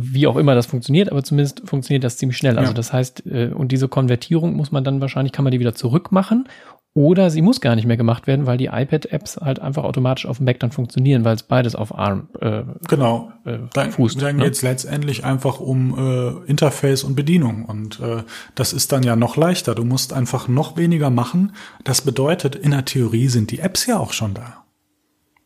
wie 0.00 0.26
auch 0.26 0.36
immer 0.36 0.54
das 0.54 0.66
funktioniert, 0.66 1.10
aber 1.10 1.22
zumindest 1.24 1.62
funktioniert 1.64 2.04
das 2.04 2.18
ziemlich 2.18 2.36
schnell. 2.36 2.58
Also 2.58 2.70
Ja. 2.72 2.74
das 2.74 2.92
heißt, 2.92 3.24
äh, 3.26 3.48
und 3.54 3.72
diese 3.72 3.88
Konvertierung 3.88 4.54
muss 4.54 4.70
man 4.70 4.84
dann 4.84 5.00
wahrscheinlich, 5.00 5.32
kann 5.32 5.44
man 5.44 5.50
die 5.52 5.60
wieder 5.60 5.74
zurückmachen 5.74 6.46
oder 6.94 7.30
sie 7.30 7.42
muss 7.42 7.60
gar 7.60 7.76
nicht 7.76 7.86
mehr 7.86 7.96
gemacht 7.96 8.26
werden, 8.26 8.46
weil 8.46 8.58
die 8.58 8.66
iPad-Apps 8.66 9.36
halt 9.36 9.60
einfach 9.60 9.84
automatisch 9.84 10.26
auf 10.26 10.38
dem 10.38 10.46
Mac 10.46 10.58
dann 10.58 10.72
funktionieren, 10.72 11.24
weil 11.24 11.36
es 11.36 11.44
beides 11.44 11.76
auf 11.76 11.94
ARM 11.96 12.28
äh, 12.40 12.62
Genau. 12.88 13.30
äh, 13.44 13.58
Dann, 13.72 13.92
fußt. 13.92 14.20
dann 14.20 14.36
ne? 14.36 14.44
geht's 14.44 14.62
letztendlich 14.62 15.24
einfach 15.24 15.60
um 15.60 15.96
äh, 15.96 16.50
Interface 16.50 17.04
und 17.04 17.14
Bedienung. 17.14 17.66
Und 17.66 18.00
äh, 18.00 18.24
das 18.56 18.72
ist 18.72 18.90
dann 18.90 19.04
ja 19.04 19.14
noch 19.14 19.36
leichter. 19.36 19.74
Du 19.76 19.84
musst 19.84 20.12
einfach 20.12 20.48
noch 20.48 20.76
weniger 20.76 21.10
machen. 21.10 21.52
Das 21.84 22.00
bedeutet, 22.00 22.56
in 22.56 22.72
der 22.72 22.84
Theorie 22.84 23.28
sind 23.28 23.52
die 23.52 23.60
Apps 23.60 23.86
ja 23.86 23.98
auch 23.98 24.12
schon 24.12 24.34
da. 24.34 24.64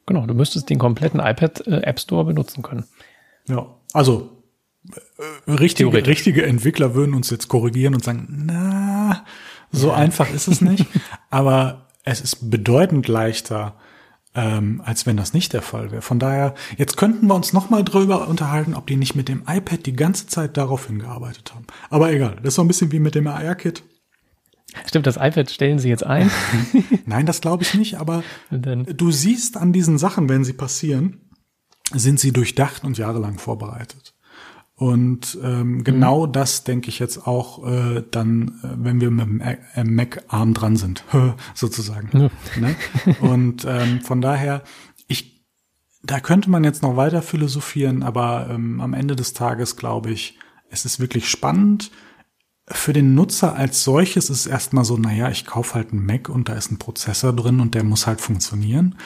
Genau, 0.07 0.27
du 0.27 0.35
müsstest 0.35 0.71
den 0.71 0.79
kompletten 0.79 1.21
iPad 1.21 1.67
äh, 1.67 1.83
App 1.83 2.01
Store 2.01 2.25
benutzen 2.25 2.63
können. 2.63 2.85
Ja. 3.47 3.67
Also 3.93 4.31
äh, 5.47 5.51
richtige, 5.53 6.07
richtige 6.07 6.47
Entwickler 6.47 6.95
würden 6.95 7.15
uns 7.15 7.29
jetzt 7.31 7.49
korrigieren 7.49 7.95
und 7.95 8.03
sagen, 8.03 8.45
na, 8.47 9.25
so 9.73 9.91
einfach 9.91 10.31
ist 10.33 10.49
es 10.49 10.61
nicht. 10.61 10.87
Aber 11.31 11.89
es 12.05 12.21
ist 12.21 12.51
bedeutend 12.51 13.09
leichter, 13.09 13.77
ähm, 14.35 14.83
als 14.85 15.07
wenn 15.07 15.17
das 15.17 15.35
nicht 15.35 15.53
der 15.53 15.63
Fall 15.63 15.91
wäre. 15.91 16.03
Von 16.03 16.19
daher, 16.19 16.55
jetzt 16.77 16.97
könnten 16.97 17.27
wir 17.27 17.35
uns 17.35 17.53
noch 17.53 17.71
mal 17.71 17.85
drüber 17.85 18.29
unterhalten, 18.29 18.75
ob 18.75 18.87
die 18.87 18.97
nicht 18.97 19.15
mit 19.15 19.29
dem 19.29 19.43
iPad 19.47 19.85
die 19.85 19.97
ganze 19.97 20.27
Zeit 20.27 20.57
darauf 20.57 20.87
hingearbeitet 20.87 21.55
haben. 21.55 21.67
Aber 21.91 22.13
egal, 22.13 22.37
das 22.37 22.49
ist 22.49 22.55
so 22.57 22.63
ein 22.63 22.69
bisschen 22.69 22.93
wie 22.93 23.01
mit 23.01 23.15
dem 23.15 23.27
AR-Kit. 23.27 23.83
Stimmt, 24.87 25.07
das 25.07 25.17
iPad 25.17 25.51
stellen 25.51 25.79
sie 25.79 25.91
jetzt 25.91 26.05
ein. 26.05 26.31
Nein, 27.07 27.27
das 27.27 27.41
glaube 27.41 27.63
ich 27.63 27.75
nicht, 27.75 27.97
aber 27.97 28.23
du 28.51 29.11
siehst 29.11 29.57
an 29.57 29.73
diesen 29.73 29.99
Sachen, 29.99 30.29
wenn 30.29 30.45
sie 30.45 30.55
passieren, 30.55 31.31
sind 31.93 32.19
sie 32.19 32.33
durchdacht 32.33 32.85
und 32.85 32.97
jahrelang 32.97 33.39
vorbereitet. 33.39 34.12
Und 34.83 35.39
ähm, 35.45 35.85
genau 35.85 36.27
das 36.27 36.65
denke 36.65 36.89
ich 36.89 36.99
jetzt 36.99 37.25
auch 37.25 37.65
äh, 37.65 38.03
dann, 38.11 38.59
äh, 38.65 38.69
wenn 38.79 39.01
wir 39.01 39.13
mit 39.13 39.25
dem 39.25 39.41
äh, 39.41 39.85
Mac-Arm 39.85 40.55
dran 40.55 40.75
sind, 40.75 41.05
sozusagen. 41.55 42.09
Ja. 42.13 42.31
Ne? 42.61 42.75
Und 43.21 43.65
ähm, 43.65 44.01
von 44.01 44.21
daher, 44.21 44.65
ich, 45.07 45.47
da 46.03 46.19
könnte 46.19 46.51
man 46.51 46.65
jetzt 46.65 46.83
noch 46.83 46.97
weiter 46.97 47.23
philosophieren, 47.23 48.03
aber 48.03 48.49
ähm, 48.51 48.81
am 48.81 48.93
Ende 48.93 49.15
des 49.15 49.35
Tages 49.35 49.77
glaube 49.77 50.11
ich, 50.11 50.37
es 50.69 50.85
ist 50.85 50.99
wirklich 50.99 51.31
spannend. 51.31 51.93
Für 52.67 52.93
den 52.93 53.15
Nutzer 53.15 53.55
als 53.55 53.85
solches 53.85 54.31
ist 54.31 54.41
es 54.41 54.47
erstmal 54.49 54.85
so, 54.85 54.97
naja, 54.97 55.31
ich 55.31 55.47
kaufe 55.47 55.75
halt 55.75 55.93
einen 55.93 56.05
Mac 56.05 56.29
und 56.29 56.49
da 56.49 56.55
ist 56.55 56.73
ein 56.73 56.79
Prozessor 56.79 57.33
drin 57.33 57.61
und 57.61 57.77
der 57.77 57.85
muss 57.85 58.09
halt 58.09 58.21
funktionieren. 58.21 58.97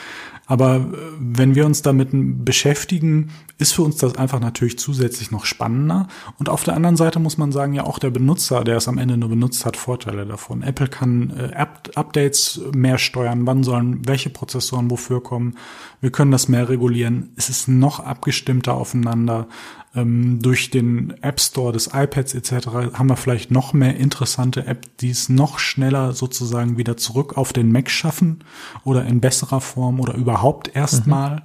Aber 0.46 0.76
äh, 0.76 0.96
wenn 1.18 1.54
wir 1.54 1.66
uns 1.66 1.82
damit 1.82 2.08
beschäftigen, 2.12 3.30
ist 3.58 3.72
für 3.72 3.82
uns 3.82 3.96
das 3.96 4.16
einfach 4.16 4.40
natürlich 4.40 4.78
zusätzlich 4.78 5.30
noch 5.30 5.46
spannender. 5.46 6.08
Und 6.38 6.48
auf 6.48 6.64
der 6.64 6.74
anderen 6.74 6.96
Seite 6.96 7.18
muss 7.18 7.38
man 7.38 7.52
sagen, 7.52 7.72
ja 7.72 7.84
auch 7.84 7.98
der 7.98 8.10
Benutzer, 8.10 8.64
der 8.64 8.76
es 8.76 8.88
am 8.88 8.98
Ende 8.98 9.16
nur 9.16 9.30
benutzt, 9.30 9.64
hat 9.64 9.76
Vorteile 9.76 10.26
davon. 10.26 10.62
Apple 10.62 10.88
kann 10.88 11.30
äh, 11.30 11.52
App 11.54 11.90
Updates 11.94 12.60
mehr 12.74 12.98
steuern, 12.98 13.46
wann 13.46 13.64
sollen 13.64 14.06
welche 14.06 14.28
Prozessoren 14.28 14.90
wofür 14.90 15.22
kommen. 15.22 15.56
Wir 16.00 16.10
können 16.10 16.30
das 16.30 16.48
mehr 16.48 16.68
regulieren. 16.68 17.30
Es 17.36 17.48
ist 17.48 17.68
noch 17.68 18.00
abgestimmter 18.00 18.74
aufeinander. 18.74 19.48
Ähm, 19.94 20.42
durch 20.42 20.68
den 20.68 21.14
App 21.22 21.40
Store 21.40 21.72
des 21.72 21.90
iPads 21.94 22.34
etc. 22.34 22.66
haben 22.92 23.08
wir 23.08 23.16
vielleicht 23.16 23.50
noch 23.50 23.72
mehr 23.72 23.96
interessante 23.96 24.66
Apps, 24.66 24.88
die 25.00 25.10
es 25.10 25.30
noch 25.30 25.58
schneller 25.58 26.12
sozusagen 26.12 26.76
wieder 26.76 26.98
zurück 26.98 27.38
auf 27.38 27.54
den 27.54 27.72
Mac 27.72 27.90
schaffen 27.90 28.44
oder 28.84 29.06
in 29.06 29.20
besserer 29.20 29.62
Form 29.62 29.98
oder 29.98 30.14
überhaupt 30.14 30.76
erstmal. 30.76 31.42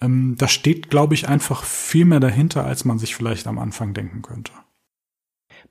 Ähm, 0.00 0.36
da 0.38 0.46
steht, 0.48 0.90
glaube 0.90 1.14
ich, 1.14 1.28
einfach 1.28 1.64
viel 1.64 2.04
mehr 2.04 2.20
dahinter, 2.20 2.64
als 2.64 2.84
man 2.84 2.98
sich 2.98 3.14
vielleicht 3.16 3.46
am 3.46 3.58
Anfang 3.58 3.94
denken 3.94 4.22
könnte. 4.22 4.52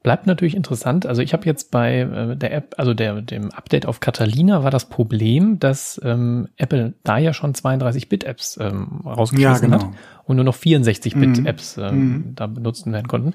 Bleibt 0.04 0.28
natürlich 0.28 0.56
interessant. 0.56 1.06
Also 1.06 1.22
ich 1.22 1.34
habe 1.34 1.46
jetzt 1.46 1.72
bei 1.72 2.00
äh, 2.02 2.36
der 2.36 2.54
App, 2.54 2.76
also 2.78 2.94
der, 2.94 3.22
dem 3.22 3.52
Update 3.52 3.86
auf 3.86 4.00
Catalina 4.00 4.64
war 4.64 4.70
das 4.72 4.90
Problem, 4.90 5.60
dass 5.60 6.00
ähm, 6.04 6.50
Apple 6.58 6.94
da 7.04 7.18
ja 7.18 7.34
schon 7.34 7.54
32-Bit-Apps 7.54 8.58
ähm, 8.62 9.02
rausgeschmissen 9.06 9.72
Ja, 9.72 9.78
genau. 9.78 9.90
hat 9.92 9.94
und 10.26 10.36
nur 10.36 10.46
noch 10.46 10.56
64-Bit-Apps 10.58 11.78
Mhm. 11.78 11.84
ähm, 11.84 12.10
Mhm. 12.10 12.36
da 12.36 12.48
benutzt 12.48 12.86
werden 12.92 13.08
konnten. 13.08 13.34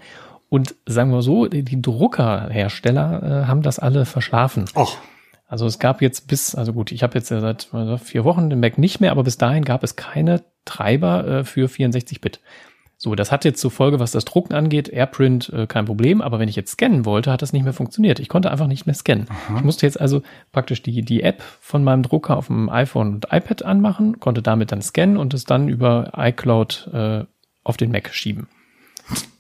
Und 0.51 0.74
sagen 0.86 1.10
wir 1.10 1.23
so, 1.23 1.47
die, 1.47 1.62
die 1.64 1.81
Druckerhersteller 1.81 3.23
äh, 3.44 3.47
haben 3.47 3.62
das 3.62 3.78
alle 3.78 4.05
verschlafen. 4.05 4.66
Och, 4.77 4.98
Also 5.52 5.66
es 5.66 5.78
gab 5.78 6.00
jetzt 6.00 6.28
bis, 6.28 6.54
also 6.54 6.72
gut, 6.72 6.92
ich 6.92 7.02
habe 7.02 7.14
jetzt 7.18 7.28
ja 7.28 7.38
seit 7.42 7.68
vier 8.02 8.24
Wochen 8.24 8.48
den 8.48 8.58
Mac 8.58 8.78
nicht 8.78 9.00
mehr, 9.00 9.10
aber 9.10 9.22
bis 9.22 9.36
dahin 9.36 9.66
gab 9.66 9.84
es 9.84 9.96
keine 9.96 10.42
Treiber 10.64 11.26
äh, 11.26 11.44
für 11.44 11.68
64-Bit. 11.68 12.40
So, 12.96 13.14
das 13.14 13.30
hat 13.30 13.44
jetzt 13.44 13.60
zur 13.60 13.70
Folge, 13.70 14.00
was 14.00 14.12
das 14.12 14.24
Drucken 14.24 14.54
angeht, 14.54 14.88
AirPrint 14.88 15.50
äh, 15.50 15.66
kein 15.66 15.84
Problem, 15.84 16.22
aber 16.22 16.38
wenn 16.38 16.48
ich 16.48 16.56
jetzt 16.56 16.72
scannen 16.72 17.04
wollte, 17.04 17.30
hat 17.30 17.42
das 17.42 17.52
nicht 17.52 17.64
mehr 17.64 17.74
funktioniert. 17.74 18.18
Ich 18.18 18.30
konnte 18.30 18.50
einfach 18.50 18.66
nicht 18.66 18.86
mehr 18.86 18.94
scannen. 18.94 19.26
Aha. 19.28 19.58
Ich 19.58 19.62
musste 19.62 19.84
jetzt 19.84 20.00
also 20.00 20.22
praktisch 20.52 20.82
die, 20.82 21.02
die 21.02 21.22
App 21.22 21.42
von 21.60 21.84
meinem 21.84 22.02
Drucker 22.02 22.38
auf 22.38 22.46
dem 22.46 22.70
iPhone 22.70 23.12
und 23.12 23.26
iPad 23.30 23.62
anmachen, 23.62 24.20
konnte 24.20 24.40
damit 24.40 24.72
dann 24.72 24.80
scannen 24.80 25.18
und 25.18 25.34
es 25.34 25.44
dann 25.44 25.68
über 25.68 26.12
iCloud 26.16 26.88
äh, 26.94 27.24
auf 27.62 27.76
den 27.76 27.90
Mac 27.90 28.08
schieben. 28.14 28.48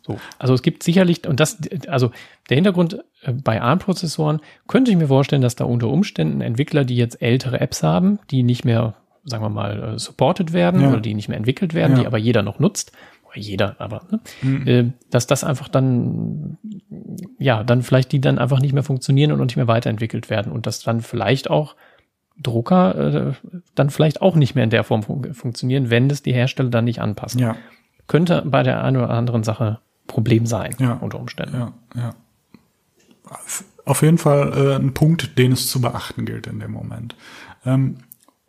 So, 0.02 0.18
also 0.38 0.54
es 0.54 0.62
gibt 0.62 0.82
sicherlich, 0.82 1.26
und 1.28 1.38
das, 1.38 1.58
also 1.86 2.10
der 2.50 2.56
Hintergrund 2.56 3.04
äh, 3.22 3.32
bei 3.32 3.62
ARM-Prozessoren 3.62 4.40
könnte 4.66 4.90
ich 4.90 4.96
mir 4.96 5.06
vorstellen, 5.06 5.42
dass 5.42 5.54
da 5.54 5.64
unter 5.64 5.88
Umständen 5.88 6.40
Entwickler, 6.40 6.84
die 6.84 6.96
jetzt 6.96 7.22
ältere 7.22 7.60
Apps 7.60 7.82
haben, 7.82 8.18
die 8.30 8.42
nicht 8.42 8.64
mehr, 8.64 8.94
sagen 9.24 9.44
wir 9.44 9.48
mal, 9.48 9.94
äh, 9.94 9.98
supported 9.98 10.52
werden 10.52 10.80
ja. 10.80 10.88
oder 10.88 11.00
die 11.00 11.14
nicht 11.14 11.28
mehr 11.28 11.38
entwickelt 11.38 11.72
werden, 11.72 11.96
ja. 11.96 12.00
die 12.02 12.06
aber 12.06 12.18
jeder 12.18 12.42
noch 12.42 12.58
nutzt, 12.58 12.92
jeder, 13.34 13.76
aber 13.78 14.02
ne? 14.10 14.20
mhm. 14.42 14.66
äh, 14.66 14.92
dass 15.10 15.26
das 15.26 15.44
einfach 15.44 15.68
dann, 15.68 16.58
ja, 17.38 17.64
dann 17.64 17.82
vielleicht 17.82 18.12
die 18.12 18.20
dann 18.20 18.38
einfach 18.38 18.60
nicht 18.60 18.74
mehr 18.74 18.82
funktionieren 18.82 19.32
und 19.32 19.40
nicht 19.40 19.56
mehr 19.56 19.68
weiterentwickelt 19.68 20.30
werden 20.30 20.52
und 20.52 20.66
dass 20.66 20.82
dann 20.82 21.00
vielleicht 21.00 21.48
auch 21.48 21.76
Drucker 22.42 23.30
äh, 23.30 23.32
dann 23.74 23.90
vielleicht 23.90 24.20
auch 24.20 24.34
nicht 24.34 24.54
mehr 24.54 24.64
in 24.64 24.70
der 24.70 24.84
Form 24.84 25.02
fun 25.02 25.32
funktionieren, 25.34 25.90
wenn 25.90 26.08
das 26.08 26.22
die 26.22 26.32
Hersteller 26.32 26.70
dann 26.70 26.84
nicht 26.84 27.00
anpassen. 27.00 27.40
Ja. 27.40 27.56
Könnte 28.12 28.42
bei 28.44 28.62
der 28.62 28.84
einen 28.84 28.98
oder 28.98 29.08
anderen 29.08 29.42
Sache 29.42 29.80
Problem 30.06 30.44
sein, 30.44 30.76
ja. 30.78 30.92
unter 31.00 31.18
Umständen. 31.18 31.56
Ja, 31.56 31.72
ja. 31.96 32.14
Auf 33.86 34.02
jeden 34.02 34.18
Fall 34.18 34.52
äh, 34.54 34.74
ein 34.74 34.92
Punkt, 34.92 35.38
den 35.38 35.52
es 35.52 35.70
zu 35.70 35.80
beachten 35.80 36.26
gilt 36.26 36.46
in 36.46 36.60
dem 36.60 36.72
Moment. 36.72 37.16
Ähm, 37.64 38.00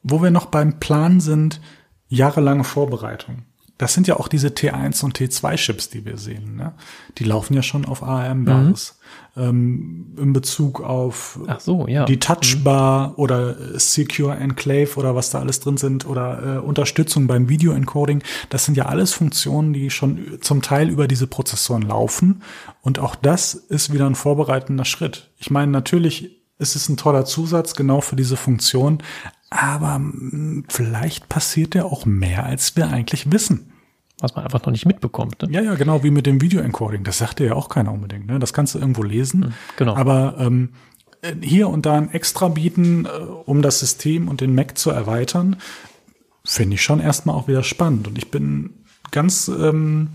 wo 0.02 0.22
wir 0.22 0.32
noch 0.32 0.48
beim 0.48 0.82
Plan 0.82 1.22
sind, 1.22 1.62
jahrelange 2.10 2.66
Vorbereitung 2.66 3.44
das 3.78 3.94
sind 3.94 4.08
ja 4.08 4.18
auch 4.18 4.28
diese 4.28 4.50
T1 4.50 5.04
und 5.04 5.18
T2-Chips, 5.18 5.90
die 5.90 6.06
wir 6.06 6.18
sehen. 6.18 6.56
Ne? 6.56 6.74
Die 7.18 7.24
laufen 7.24 7.54
ja 7.54 7.64
schon 7.64 7.86
auf 7.86 8.04
ARM-Basis. 8.04 8.98
Mhm. 8.98 9.03
Ähm, 9.36 10.14
in 10.18 10.32
Bezug 10.32 10.82
auf 10.82 11.40
so, 11.58 11.88
ja. 11.88 12.06
die 12.06 12.20
Touchbar 12.20 13.10
mhm. 13.10 13.14
oder 13.16 13.80
Secure 13.80 14.36
Enclave 14.36 14.96
oder 14.96 15.16
was 15.16 15.32
da 15.32 15.40
alles 15.40 15.60
drin 15.60 15.78
sind 15.78 16.06
oder 16.06 16.58
äh, 16.58 16.60
Unterstützung 16.60 17.26
beim 17.26 17.50
Video-Encoding. 17.50 18.22
Das 18.50 18.66
sind 18.66 18.78
ja 18.78 18.86
alles 18.86 19.12
Funktionen, 19.14 19.74
die 19.74 19.90
schon 19.90 20.38
zum 20.42 20.62
Teil 20.62 20.88
über 20.90 21.08
diese 21.08 21.26
Prozessoren 21.26 21.82
laufen. 21.82 22.44
Und 22.82 23.00
auch 23.00 23.16
das 23.16 23.56
ist 23.56 23.92
wieder 23.92 24.06
ein 24.06 24.16
vorbereitender 24.16 24.86
Schritt. 24.86 25.32
Ich 25.40 25.50
meine, 25.50 25.72
natürlich 25.72 26.44
ist 26.60 26.76
es 26.76 26.88
ein 26.88 26.98
toller 26.98 27.26
Zusatz 27.26 27.76
genau 27.76 28.02
für 28.02 28.16
diese 28.16 28.38
Funktion, 28.38 29.00
aber 29.50 29.96
hm, 29.96 30.66
vielleicht 30.70 31.28
passiert 31.30 31.76
ja 31.76 31.86
auch 31.86 32.06
mehr, 32.06 32.46
als 32.46 32.76
wir 32.76 32.88
eigentlich 32.88 33.32
wissen. 33.32 33.73
Was 34.24 34.36
man 34.36 34.46
einfach 34.46 34.62
noch 34.62 34.72
nicht 34.72 34.86
mitbekommt. 34.86 35.42
Ne? 35.42 35.50
Ja, 35.52 35.62
ja, 35.62 35.76
genau, 35.76 36.02
wie 36.02 36.10
mit 36.10 36.26
dem 36.26 36.40
Video-Encoding. 36.40 37.04
Das 37.04 37.18
sagt 37.18 37.42
ja 37.42 37.56
auch 37.56 37.68
keiner 37.68 37.92
unbedingt. 37.92 38.26
Ne? 38.26 38.40
Das 38.40 38.54
kannst 38.54 38.74
du 38.74 38.80
irgendwo 38.80 39.04
lesen. 39.04 39.48
Hm, 39.48 39.54
genau. 39.76 39.98
Aber 39.98 40.38
ähm, 40.40 40.70
hier 41.42 41.68
und 41.68 41.86
da 41.86 41.96
ein 41.96 42.10
Extra 42.10 42.48
bieten, 42.48 43.04
äh, 43.04 43.10
um 43.10 43.62
das 43.62 43.80
System 43.80 44.30
und 44.30 44.40
den 44.40 44.56
Mac 44.56 44.78
zu 44.78 44.92
erweitern, 44.92 45.58
finde 46.46 46.76
ich 46.76 46.84
schon 46.84 47.02
erstmal 47.02 47.36
auch 47.36 47.50
wieder 47.50 47.64
spannend. 47.64 48.08
Und 48.08 48.18
ich 48.18 48.32
bin 48.32 48.86
ganz 49.12 49.50
ähm, 49.50 50.12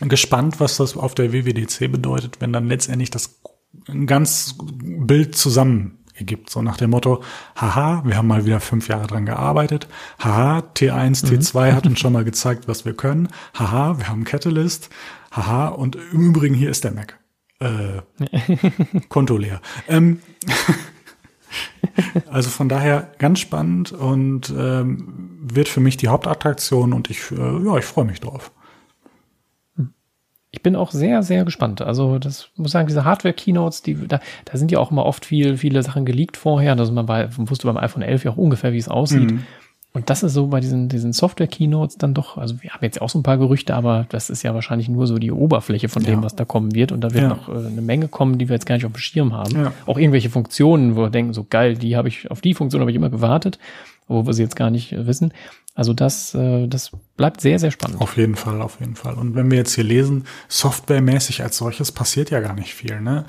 gespannt, 0.00 0.60
was 0.60 0.76
das 0.76 0.94
auf 0.94 1.14
der 1.14 1.32
WWDC 1.32 1.90
bedeutet, 1.90 2.36
wenn 2.40 2.52
dann 2.52 2.68
letztendlich 2.68 3.08
das 3.08 3.40
ein 3.88 4.06
ganz 4.06 4.56
Bild 4.58 5.36
zusammen 5.36 6.01
ergibt. 6.14 6.50
So 6.50 6.62
nach 6.62 6.76
dem 6.76 6.90
Motto, 6.90 7.22
haha, 7.56 8.02
wir 8.04 8.16
haben 8.16 8.26
mal 8.26 8.44
wieder 8.44 8.60
fünf 8.60 8.88
Jahre 8.88 9.06
dran 9.06 9.26
gearbeitet. 9.26 9.88
Haha, 10.18 10.62
T1, 10.74 11.26
mhm. 11.26 11.38
T2 11.38 11.72
hat 11.72 11.86
uns 11.86 11.98
schon 11.98 12.12
mal 12.12 12.24
gezeigt, 12.24 12.68
was 12.68 12.84
wir 12.84 12.94
können. 12.94 13.28
Haha, 13.54 13.98
wir 13.98 14.08
haben 14.08 14.24
Catalyst. 14.24 14.90
Haha, 15.30 15.68
und 15.68 15.96
im 15.96 16.20
Übrigen 16.20 16.54
hier 16.54 16.70
ist 16.70 16.84
der 16.84 16.92
Mac. 16.92 17.18
Äh, 17.60 18.02
Konto 19.08 19.36
leer. 19.36 19.60
Ähm, 19.88 20.20
also 22.30 22.50
von 22.50 22.68
daher 22.68 23.12
ganz 23.18 23.40
spannend 23.40 23.92
und 23.92 24.52
ähm, 24.56 25.38
wird 25.42 25.68
für 25.68 25.80
mich 25.80 25.96
die 25.96 26.08
Hauptattraktion 26.08 26.92
und 26.92 27.10
ich, 27.10 27.30
äh, 27.30 27.64
ja, 27.64 27.76
ich 27.76 27.84
freue 27.84 28.04
mich 28.04 28.20
drauf 28.20 28.52
ich 30.54 30.62
bin 30.62 30.76
auch 30.76 30.90
sehr, 30.90 31.22
sehr 31.22 31.44
gespannt. 31.44 31.80
Also, 31.80 32.18
das 32.18 32.50
muss 32.56 32.68
ich 32.68 32.72
sagen, 32.72 32.86
diese 32.86 33.06
Hardware-Keynotes, 33.06 33.82
die, 33.82 34.06
da, 34.06 34.20
da 34.44 34.56
sind 34.58 34.70
ja 34.70 34.78
auch 34.78 34.90
immer 34.90 35.06
oft 35.06 35.24
viel, 35.24 35.56
viele 35.56 35.82
Sachen 35.82 36.04
geleakt 36.04 36.36
vorher. 36.36 36.72
Also 36.78 36.92
man, 36.92 37.06
bei, 37.06 37.28
man 37.36 37.48
wusste 37.48 37.66
beim 37.66 37.78
iPhone 37.78 38.02
11 38.02 38.24
ja 38.24 38.30
auch 38.32 38.36
ungefähr, 38.36 38.74
wie 38.74 38.78
es 38.78 38.88
aussieht. 38.88 39.32
Mhm. 39.32 39.44
Und 39.94 40.08
das 40.08 40.22
ist 40.22 40.34
so 40.34 40.46
bei 40.46 40.60
diesen, 40.60 40.88
diesen 40.88 41.12
Software-Keynotes 41.12 41.96
dann 41.96 42.14
doch, 42.14 42.36
also 42.38 42.62
wir 42.62 42.70
haben 42.70 42.82
jetzt 42.82 43.00
auch 43.00 43.08
so 43.08 43.18
ein 43.18 43.22
paar 43.22 43.38
Gerüchte, 43.38 43.74
aber 43.74 44.06
das 44.10 44.30
ist 44.30 44.42
ja 44.42 44.54
wahrscheinlich 44.54 44.88
nur 44.88 45.06
so 45.06 45.18
die 45.18 45.32
Oberfläche 45.32 45.88
von 45.88 46.02
dem, 46.02 46.20
ja. 46.20 46.22
was 46.22 46.36
da 46.36 46.44
kommen 46.44 46.74
wird. 46.74 46.92
Und 46.92 47.00
da 47.00 47.12
wird 47.12 47.22
ja. 47.22 47.28
noch 47.28 47.48
äh, 47.48 47.66
eine 47.66 47.82
Menge 47.82 48.08
kommen, 48.08 48.38
die 48.38 48.48
wir 48.48 48.54
jetzt 48.54 48.66
gar 48.66 48.74
nicht 48.74 48.84
auf 48.84 48.92
dem 48.92 48.98
Schirm 48.98 49.34
haben. 49.34 49.54
Ja. 49.54 49.72
Auch 49.86 49.98
irgendwelche 49.98 50.30
Funktionen, 50.30 50.96
wo 50.96 51.02
wir 51.02 51.10
denken, 51.10 51.32
so 51.32 51.46
geil, 51.48 51.76
die 51.76 51.96
habe 51.96 52.08
ich, 52.08 52.30
auf 52.30 52.42
die 52.42 52.52
Funktion 52.52 52.80
habe 52.80 52.90
ich 52.90 52.96
immer 52.96 53.10
gewartet, 53.10 53.58
wo 54.08 54.26
wir 54.26 54.32
sie 54.34 54.42
jetzt 54.42 54.56
gar 54.56 54.70
nicht 54.70 54.94
wissen. 55.06 55.32
Also 55.74 55.94
das, 55.94 56.34
äh, 56.34 56.66
das 56.68 56.90
bleibt 57.16 57.40
sehr, 57.40 57.58
sehr 57.58 57.70
spannend. 57.70 58.00
Auf 58.02 58.18
jeden 58.18 58.36
Fall, 58.36 58.60
auf 58.60 58.78
jeden 58.80 58.94
Fall. 58.94 59.14
Und 59.14 59.34
wenn 59.34 59.50
wir 59.50 59.56
jetzt 59.56 59.74
hier 59.74 59.84
lesen, 59.84 60.24
softwaremäßig 60.48 61.42
als 61.42 61.56
solches 61.56 61.92
passiert 61.92 62.30
ja 62.30 62.40
gar 62.40 62.54
nicht 62.54 62.74
viel. 62.74 63.00
Ne? 63.00 63.24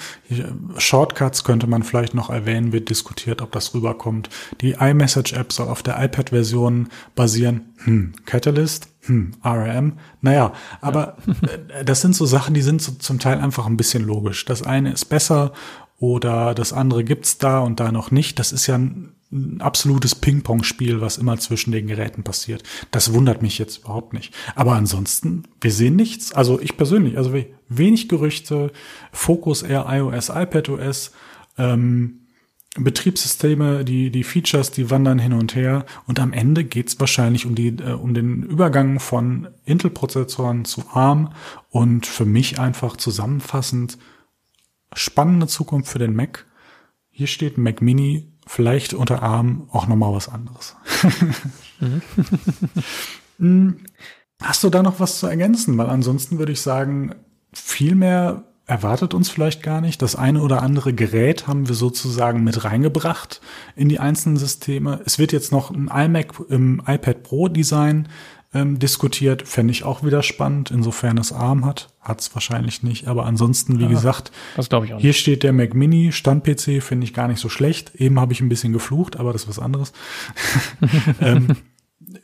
Shortcuts 0.77 1.45
könnte 1.45 1.67
man 1.67 1.83
vielleicht 1.83 2.13
noch 2.13 2.29
erwähnen, 2.29 2.73
wird 2.73 2.89
diskutiert, 2.89 3.41
ob 3.41 3.53
das 3.53 3.73
rüberkommt. 3.73 4.29
Die 4.59 4.71
iMessage-App 4.71 5.53
soll 5.53 5.69
auf 5.69 5.83
der 5.83 6.03
iPad-Version 6.03 6.89
basieren. 7.15 7.73
Hm, 7.85 8.13
Catalyst, 8.25 8.89
hm, 9.01 9.35
RRM. 9.41 9.93
Naja, 10.19 10.51
aber 10.81 11.15
ja. 11.25 11.83
das 11.83 12.01
sind 12.01 12.13
so 12.13 12.25
Sachen, 12.25 12.53
die 12.53 12.61
sind 12.61 12.81
so 12.81 12.91
zum 12.91 13.19
Teil 13.19 13.39
einfach 13.39 13.67
ein 13.67 13.77
bisschen 13.77 14.03
logisch. 14.03 14.43
Das 14.43 14.63
eine 14.63 14.91
ist 14.91 15.05
besser 15.05 15.53
oder 15.97 16.53
das 16.53 16.73
andere 16.73 17.05
gibt's 17.05 17.37
da 17.37 17.59
und 17.59 17.79
da 17.79 17.93
noch 17.93 18.11
nicht. 18.11 18.37
Das 18.37 18.51
ist 18.51 18.67
ja 18.67 18.75
ein 18.75 19.13
ein 19.33 19.61
absolutes 19.61 20.15
Ping-Pong-Spiel, 20.15 21.01
was 21.01 21.17
immer 21.17 21.37
zwischen 21.37 21.71
den 21.71 21.87
Geräten 21.87 22.23
passiert. 22.23 22.63
Das 22.91 23.13
wundert 23.13 23.41
mich 23.41 23.57
jetzt 23.57 23.79
überhaupt 23.79 24.13
nicht. 24.13 24.33
Aber 24.55 24.73
ansonsten, 24.73 25.43
wir 25.59 25.71
sehen 25.71 25.95
nichts. 25.95 26.33
Also 26.33 26.59
ich 26.61 26.77
persönlich, 26.77 27.17
also 27.17 27.33
wenig 27.67 28.09
Gerüchte, 28.09 28.71
Fokus 29.11 29.63
eher 29.63 29.85
iOS, 29.89 30.29
iPadOS, 30.29 31.11
ähm, 31.57 32.19
Betriebssysteme, 32.75 33.85
die, 33.85 34.09
die 34.09 34.23
Features, 34.23 34.71
die 34.71 34.89
wandern 34.89 35.19
hin 35.19 35.33
und 35.33 35.53
her. 35.53 35.85
Und 36.07 36.19
am 36.19 36.33
Ende 36.33 36.63
geht's 36.63 36.99
wahrscheinlich 36.99 37.45
um, 37.45 37.53
die, 37.53 37.67
äh, 37.67 37.93
um 37.93 38.13
den 38.13 38.43
Übergang 38.43 38.99
von 38.99 39.49
Intel-Prozessoren 39.65 40.65
zu 40.65 40.83
ARM. 40.91 41.33
Und 41.69 42.07
für 42.07 42.25
mich 42.25 42.59
einfach 42.59 42.97
zusammenfassend 42.97 43.97
spannende 44.93 45.47
Zukunft 45.47 45.91
für 45.91 45.99
den 45.99 46.15
Mac. 46.15 46.45
Hier 47.11 47.27
steht 47.27 47.57
Mac 47.57 47.81
Mini 47.81 48.32
vielleicht 48.45 48.93
unter 48.93 49.23
Arm 49.23 49.67
auch 49.71 49.87
nochmal 49.87 50.13
was 50.13 50.29
anderes. 50.29 50.75
mhm. 53.37 53.77
Hast 54.41 54.63
du 54.63 54.69
da 54.69 54.83
noch 54.83 54.99
was 54.99 55.19
zu 55.19 55.27
ergänzen? 55.27 55.77
Weil 55.77 55.89
ansonsten 55.89 56.37
würde 56.37 56.51
ich 56.51 56.61
sagen, 56.61 57.15
viel 57.53 57.95
mehr 57.95 58.43
erwartet 58.65 59.13
uns 59.13 59.29
vielleicht 59.29 59.63
gar 59.63 59.81
nicht. 59.81 60.01
Das 60.01 60.15
eine 60.15 60.41
oder 60.41 60.61
andere 60.61 60.93
Gerät 60.93 61.47
haben 61.47 61.67
wir 61.67 61.75
sozusagen 61.75 62.43
mit 62.43 62.63
reingebracht 62.63 63.41
in 63.75 63.89
die 63.89 63.99
einzelnen 63.99 64.37
Systeme. 64.37 65.01
Es 65.05 65.19
wird 65.19 65.31
jetzt 65.31 65.51
noch 65.51 65.71
ein 65.71 65.89
iMac 65.93 66.33
im 66.49 66.81
iPad 66.85 67.23
Pro 67.23 67.47
Design 67.47 68.07
ähm, 68.53 68.79
diskutiert. 68.79 69.47
Fände 69.47 69.71
ich 69.71 69.83
auch 69.83 70.03
wieder 70.03 70.23
spannend, 70.23 70.71
insofern 70.71 71.17
es 71.17 71.31
ARM 71.31 71.65
hat. 71.65 71.89
Hat 71.99 72.21
es 72.21 72.33
wahrscheinlich 72.33 72.83
nicht. 72.83 73.07
Aber 73.07 73.25
ansonsten, 73.25 73.79
wie 73.79 73.83
ja, 73.83 73.89
gesagt, 73.89 74.31
das 74.55 74.67
ich 74.67 74.73
auch 74.73 74.81
hier 74.81 75.09
nicht. 75.09 75.19
steht 75.19 75.43
der 75.43 75.53
Mac 75.53 75.73
Mini, 75.73 76.11
Stand-PC, 76.11 76.81
finde 76.81 77.05
ich 77.05 77.13
gar 77.13 77.27
nicht 77.27 77.39
so 77.39 77.49
schlecht. 77.49 77.95
Eben 77.95 78.19
habe 78.19 78.33
ich 78.33 78.41
ein 78.41 78.49
bisschen 78.49 78.73
geflucht, 78.73 79.17
aber 79.17 79.33
das 79.33 79.43
ist 79.43 79.49
was 79.49 79.59
anderes. 79.59 79.93
ähm, 81.21 81.57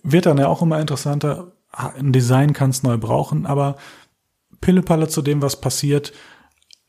wird 0.04 0.26
dann 0.26 0.38
ja 0.38 0.48
auch 0.48 0.62
immer 0.62 0.80
interessanter. 0.80 1.54
Ein 1.72 2.14
Design 2.14 2.54
kann 2.54 2.72
es 2.72 2.84
neu 2.84 2.98
brauchen, 2.98 3.46
aber 3.46 3.78
Pillepalle 4.62 5.08
zu 5.08 5.22
dem, 5.22 5.42
was 5.42 5.62
passiert. 5.62 6.14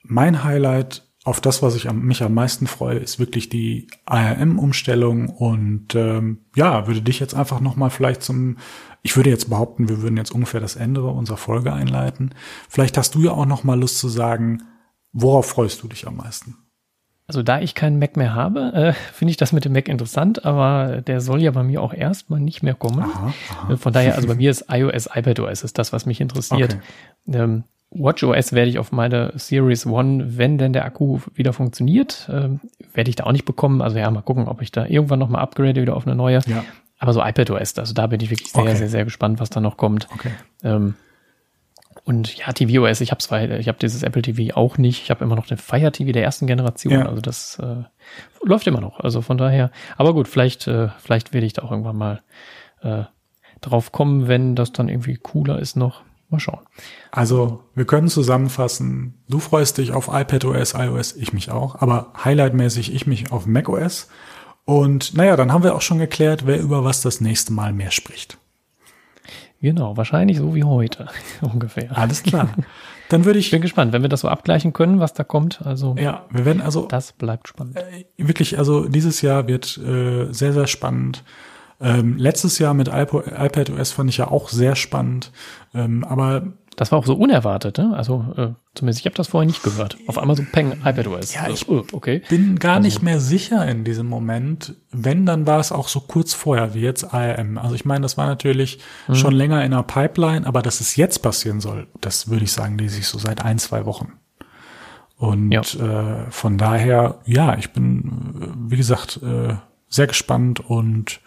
Mein 0.03 0.43
Highlight 0.43 1.10
auf 1.25 1.41
das, 1.41 1.63
was 1.63 1.75
ich 1.75 1.89
am, 1.89 2.03
mich 2.03 2.23
am 2.23 2.33
meisten 2.33 2.67
freue, 2.67 2.99
ist 2.99 3.19
wirklich 3.19 3.49
die 3.49 3.89
ARM-Umstellung 4.07 5.29
und 5.29 5.95
ähm, 5.95 6.39
ja, 6.57 6.87
würde 6.87 7.03
dich 7.03 7.21
jetzt 7.21 7.35
einfach 7.35 7.61
nochmal 7.61 7.91
vielleicht 7.91 8.23
zum 8.23 8.57
ich 9.03 9.17
würde 9.17 9.31
jetzt 9.31 9.49
behaupten, 9.49 9.89
wir 9.89 10.03
würden 10.03 10.17
jetzt 10.17 10.31
ungefähr 10.31 10.61
das 10.61 10.77
Ende 10.77 11.03
unserer 11.05 11.39
Folge 11.39 11.73
einleiten. 11.73 12.35
Vielleicht 12.69 12.99
hast 12.99 13.15
du 13.15 13.23
ja 13.23 13.31
auch 13.31 13.47
noch 13.47 13.65
mal 13.65 13.79
Lust 13.79 13.99
zu 13.99 14.09
sagen, 14.09 14.63
worauf 15.13 15.47
freust 15.47 15.83
du 15.83 15.89
dich 15.89 16.07
am 16.07 16.17
meisten? 16.17 16.57
Also 17.27 17.43
da 17.43 17.61
ich 17.61 17.75
keinen 17.77 17.99
Mac 17.99 18.17
mehr 18.17 18.35
habe, 18.35 18.73
äh, 18.75 18.93
finde 19.13 19.31
ich 19.31 19.37
das 19.37 19.53
mit 19.53 19.65
dem 19.65 19.73
Mac 19.73 19.89
interessant, 19.89 20.45
aber 20.45 21.01
der 21.01 21.21
soll 21.21 21.41
ja 21.41 21.51
bei 21.53 21.63
mir 21.63 21.81
auch 21.83 21.95
erstmal 21.95 22.41
nicht 22.41 22.63
mehr 22.63 22.75
kommen. 22.75 23.01
Aha, 23.01 23.33
aha. 23.51 23.73
Äh, 23.73 23.77
von 23.77 23.93
daher, 23.93 24.17
also 24.17 24.29
bei 24.29 24.35
mir 24.35 24.51
ist 24.51 24.67
iOS, 24.69 25.09
iPadOS 25.15 25.63
ist 25.63 25.79
das, 25.79 25.93
was 25.93 26.07
mich 26.07 26.21
interessiert. 26.21 26.77
Okay. 27.27 27.39
Ähm, 27.39 27.65
WatchOS 27.91 28.53
werde 28.53 28.71
ich 28.71 28.79
auf 28.79 28.93
meine 28.93 29.33
Series 29.35 29.85
One, 29.87 30.39
wenn 30.39 30.59
denn 30.59 30.73
der 30.73 30.85
Akku 30.85 31.21
wieder 31.35 31.53
funktioniert, 31.53 32.29
äh, 32.29 32.49
werde 32.95 33.11
ich 33.11 33.17
da 33.17 33.25
auch 33.25 33.33
nicht 33.33 33.45
bekommen. 33.45 33.83
Also 33.83 33.99
ja, 33.99 34.11
mal 34.11 34.23
gucken, 34.23 34.47
ob 34.49 34.62
ich 34.62 34.71
da 34.71 34.87
irgendwann 34.87 35.19
nochmal 35.19 35.43
upgrade 35.43 35.81
wieder 35.81 35.97
auf 35.97 36.07
eine 36.07 36.15
neue. 36.15 36.41
Ja. 36.47 36.65
Aber 36.99 37.12
so 37.12 37.23
iPadOS, 37.23 37.79
also 37.79 37.95
da 37.95 38.07
bin 38.07 38.21
ich 38.21 38.31
wirklich 38.31 38.53
sehr, 38.53 38.62
okay. 38.62 38.77
sehr, 38.77 38.89
sehr 38.89 39.05
gespannt, 39.05 39.41
was 39.41 39.51
da 39.51 39.61
noch 39.61 39.77
kommt. 39.77 40.07
Okay. 40.12 40.31
Ähm, 40.62 40.95
Und 42.05 42.37
ja, 42.37 42.53
tvOS, 42.53 43.01
ich 43.01 43.11
habe 43.11 43.21
zwar, 43.21 43.43
ich 43.43 43.69
habe 43.69 43.79
dieses 43.79 44.03
Apple 44.03 44.23
TV 44.23 44.57
auch 44.57 44.79
nicht. 44.79 45.03
Ich 45.03 45.11
habe 45.11 45.25
immer 45.25 45.37
noch 45.37 45.47
den 45.47 45.59
Fire 45.59 45.91
TV 45.93 46.12
der 46.12 46.23
ersten 46.23 46.47
Generation. 46.47 46.93
Ja. 46.93 47.07
Also 47.07 47.21
das 47.21 47.59
äh, 47.59 47.85
läuft 48.45 48.67
immer 48.67 48.81
noch. 48.81 49.01
Also 49.01 49.23
von 49.23 49.39
daher. 49.39 49.71
Aber 49.97 50.15
gut, 50.15 50.29
vielleicht, 50.29 50.67
äh, 50.67 50.89
vielleicht 50.99 51.33
werde 51.33 51.47
ich 51.47 51.55
da 51.55 51.62
auch 51.62 51.71
irgendwann 51.71 51.97
mal 51.97 52.23
äh, 52.83 53.05
drauf 53.61 53.93
kommen, 53.93 54.29
wenn 54.29 54.55
das 54.55 54.73
dann 54.73 54.89
irgendwie 54.89 55.17
cooler 55.17 55.59
ist 55.59 55.77
noch. 55.77 56.03
Mal 56.31 56.40
schauen. 56.40 56.61
Also, 57.11 57.65
wir 57.74 57.85
können 57.85 58.09
zusammenfassen, 58.09 59.15
du 59.28 59.40
freust 59.40 59.78
dich 59.78 59.93
auf 59.93 60.09
iPadOS, 60.12 60.74
iOS, 60.74 61.16
ich 61.16 61.32
mich 61.32 61.51
auch, 61.51 61.81
aber 61.81 62.12
highlightmäßig 62.24 62.94
ich 62.94 63.07
mich 63.07 63.32
auf 63.32 63.47
macOS. 63.47 64.09
Und 64.65 65.15
naja, 65.15 65.36
dann 65.36 65.52
haben 65.52 65.65
wir 65.65 65.74
auch 65.74 65.82
schon 65.82 65.98
geklärt, 65.98 66.47
wer 66.47 66.61
über 66.61 66.85
was 66.85 67.02
das 67.02 67.20
nächste 67.20 67.52
Mal 67.52 67.73
mehr 67.73 67.90
spricht. 67.90 68.39
Genau, 69.61 69.97
wahrscheinlich 69.97 70.39
so 70.39 70.55
wie 70.55 70.65
heute 70.65 71.09
ungefähr. 71.40 71.97
Alles 71.97 72.23
klar. 72.23 72.48
Dann 73.11 73.24
würde 73.24 73.39
ich. 73.39 73.51
Bin 73.51 73.61
gespannt, 73.61 73.93
wenn 73.93 74.02
wir 74.02 74.09
das 74.09 74.20
so 74.20 74.28
abgleichen 74.28 74.73
können, 74.73 75.01
was 75.01 75.12
da 75.12 75.24
kommt. 75.24 75.61
Also 75.66 75.97
ja, 75.98 76.24
wir 76.31 76.44
werden 76.44 76.62
also. 76.62 76.86
Das 76.86 77.12
bleibt 77.12 77.48
spannend. 77.48 77.77
Äh, 77.77 78.05
wirklich, 78.16 78.59
also 78.59 78.89
dieses 78.89 79.20
Jahr 79.20 79.48
wird 79.48 79.77
äh, 79.78 80.32
sehr 80.32 80.52
sehr 80.52 80.66
spannend. 80.66 81.24
Ähm, 81.81 82.16
letztes 82.19 82.59
Jahr 82.59 82.74
mit 82.74 82.89
iPad 82.89 83.70
OS 83.70 83.93
fand 83.93 84.11
ich 84.11 84.19
ja 84.19 84.28
auch 84.28 84.48
sehr 84.48 84.77
spannend. 84.77 85.32
Ähm, 85.74 86.05
aber 86.05 86.52
das 86.77 86.93
war 86.93 86.98
auch 86.98 87.07
so 87.07 87.15
unerwartet, 87.15 87.78
ne? 87.78 87.93
Also 87.94 88.24
äh, 88.36 88.48
zumindest 88.74 89.01
ich 89.01 89.07
habe 89.07 89.16
das 89.16 89.28
vorher 89.28 89.47
nicht 89.47 89.62
gehört. 89.62 89.98
Auf 90.07 90.19
einmal 90.19 90.36
so 90.36 90.44
Peng, 90.51 90.73
iPadOS. 90.85 91.35
Ja, 91.35 91.48
ich 91.48 91.69
oh, 91.69 91.85
okay. 91.93 92.23
bin 92.28 92.59
gar 92.59 92.77
also, 92.77 92.86
nicht 92.86 93.02
mehr 93.02 93.20
sicher 93.20 93.66
in 93.66 93.85
diesem 93.85 94.07
Moment. 94.07 94.77
Wenn, 94.90 95.27
dann 95.27 95.47
war 95.47 95.59
es 95.61 95.73
auch 95.73 95.89
so 95.89 96.01
kurz 96.01 96.32
vorher 96.32 96.73
wie 96.73 96.81
jetzt 96.81 97.09
IAM. 97.12 97.59
Also 97.59 97.74
ich 97.74 97.85
meine, 97.85 98.01
das 98.02 98.16
war 98.16 98.27
natürlich 98.27 98.78
mhm. 99.09 99.15
schon 99.15 99.35
länger 99.35 99.65
in 99.65 99.73
der 99.73 99.82
Pipeline, 99.82 100.47
aber 100.47 100.62
dass 100.62 100.81
es 100.81 100.97
jetzt 100.97 101.19
passieren 101.19 101.61
soll, 101.61 101.86
das 102.01 102.28
würde 102.31 102.44
ich 102.44 102.52
sagen, 102.52 102.78
lese 102.78 102.98
ich 102.98 103.09
so 103.09 103.19
seit 103.19 103.44
ein, 103.44 103.59
zwei 103.59 103.85
Wochen. 103.85 104.12
Und 105.16 105.52
ja. 105.52 105.61
äh, 105.61 106.31
von 106.31 106.57
daher, 106.57 107.19
ja, 107.27 107.59
ich 107.59 107.73
bin, 107.73 108.55
wie 108.70 108.78
gesagt, 108.78 109.20
äh, 109.23 109.55
sehr 109.90 110.07
gespannt 110.07 110.61
und 110.61 111.20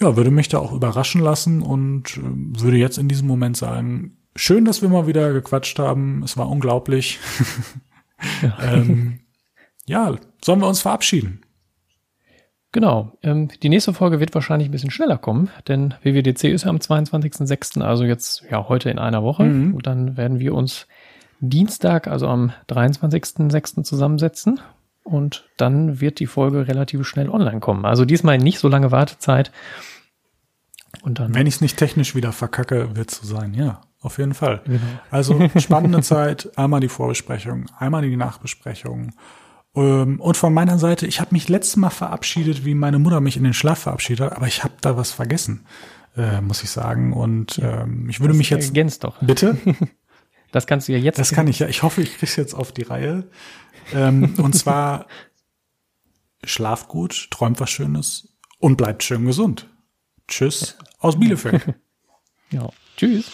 ja, 0.00 0.16
würde 0.16 0.30
mich 0.30 0.48
da 0.48 0.58
auch 0.58 0.72
überraschen 0.72 1.20
lassen 1.20 1.62
und 1.62 2.16
äh, 2.16 2.22
würde 2.22 2.78
jetzt 2.78 2.98
in 2.98 3.08
diesem 3.08 3.26
Moment 3.26 3.56
sagen, 3.56 4.16
schön, 4.34 4.64
dass 4.64 4.82
wir 4.82 4.88
mal 4.88 5.06
wieder 5.06 5.32
gequatscht 5.32 5.78
haben. 5.78 6.22
Es 6.24 6.36
war 6.36 6.48
unglaublich. 6.48 7.18
Ja, 8.42 8.58
ähm, 8.74 9.20
ja 9.86 10.14
sollen 10.44 10.60
wir 10.60 10.68
uns 10.68 10.82
verabschieden? 10.82 11.40
Genau. 12.72 13.16
Ähm, 13.22 13.48
die 13.62 13.70
nächste 13.70 13.94
Folge 13.94 14.20
wird 14.20 14.34
wahrscheinlich 14.34 14.68
ein 14.68 14.72
bisschen 14.72 14.90
schneller 14.90 15.16
kommen, 15.16 15.48
denn 15.66 15.94
WWDC 16.02 16.44
ist 16.44 16.64
ja 16.64 16.70
am 16.70 16.76
22.06., 16.76 17.80
also 17.80 18.04
jetzt 18.04 18.44
ja 18.50 18.68
heute 18.68 18.90
in 18.90 18.98
einer 18.98 19.22
Woche. 19.22 19.44
Mhm. 19.44 19.74
Und 19.74 19.86
dann 19.86 20.18
werden 20.18 20.38
wir 20.38 20.54
uns 20.54 20.86
Dienstag, 21.40 22.06
also 22.06 22.28
am 22.28 22.52
23.06. 22.68 23.82
zusammensetzen. 23.84 24.60
Und 25.02 25.48
dann 25.56 26.00
wird 26.00 26.20
die 26.20 26.26
Folge 26.26 26.68
relativ 26.68 27.06
schnell 27.06 27.30
online 27.30 27.60
kommen. 27.60 27.84
Also 27.84 28.04
diesmal 28.04 28.38
nicht 28.38 28.58
so 28.58 28.68
lange 28.68 28.90
Wartezeit. 28.90 29.50
Und 31.02 31.18
dann 31.18 31.34
Wenn 31.34 31.46
ich 31.46 31.54
es 31.54 31.60
nicht 31.60 31.78
technisch 31.78 32.14
wieder 32.14 32.32
verkacke, 32.32 32.96
wird 32.96 33.10
es 33.10 33.18
so 33.18 33.26
sein, 33.26 33.54
ja 33.54 33.80
auf 34.02 34.18
jeden 34.18 34.34
Fall. 34.34 34.62
Genau. 34.64 34.80
Also 35.10 35.48
spannende 35.58 36.02
Zeit, 36.02 36.50
einmal 36.56 36.80
die 36.80 36.88
Vorbesprechung, 36.88 37.66
einmal 37.78 38.02
die 38.02 38.16
Nachbesprechung. 38.16 39.12
Ähm, 39.74 40.20
und 40.20 40.36
von 40.36 40.52
meiner 40.52 40.78
Seite, 40.78 41.06
ich 41.06 41.20
habe 41.20 41.32
mich 41.32 41.48
letztes 41.48 41.76
Mal 41.76 41.90
verabschiedet, 41.90 42.64
wie 42.64 42.74
meine 42.74 42.98
Mutter 42.98 43.20
mich 43.20 43.36
in 43.36 43.44
den 43.44 43.54
Schlaf 43.54 43.80
verabschiedet 43.80 44.26
hat, 44.26 44.36
aber 44.36 44.46
ich 44.46 44.64
habe 44.64 44.74
da 44.80 44.96
was 44.96 45.12
vergessen, 45.12 45.66
äh, 46.16 46.40
muss 46.40 46.62
ich 46.62 46.70
sagen. 46.70 47.12
Und 47.12 47.60
ähm, 47.62 48.08
ich 48.08 48.20
würde 48.20 48.34
mich 48.34 48.50
jetzt. 48.50 48.68
Ergänzt 48.68 49.04
doch. 49.04 49.18
Bitte? 49.20 49.58
Das 50.52 50.66
kannst 50.66 50.88
du 50.88 50.92
ja 50.92 50.98
jetzt. 50.98 51.18
Das 51.18 51.32
kann 51.32 51.46
ich 51.46 51.58
ja. 51.58 51.68
Ich 51.68 51.82
hoffe, 51.82 52.02
ich 52.02 52.18
krieg's 52.18 52.36
jetzt 52.36 52.54
auf 52.54 52.72
die 52.72 52.82
Reihe. 52.82 53.28
Ähm, 53.92 54.34
und 54.38 54.54
zwar 54.56 55.06
schlaft 56.44 56.88
gut, 56.88 57.28
träumt 57.30 57.60
was 57.60 57.70
Schönes 57.70 58.36
und 58.58 58.76
bleibt 58.76 59.02
schön 59.02 59.24
gesund. 59.26 59.68
Tschüss 60.28 60.76
aus 61.00 61.18
Bielefeld. 61.18 61.74
ja. 62.50 62.68
Tschüss. 62.96 63.30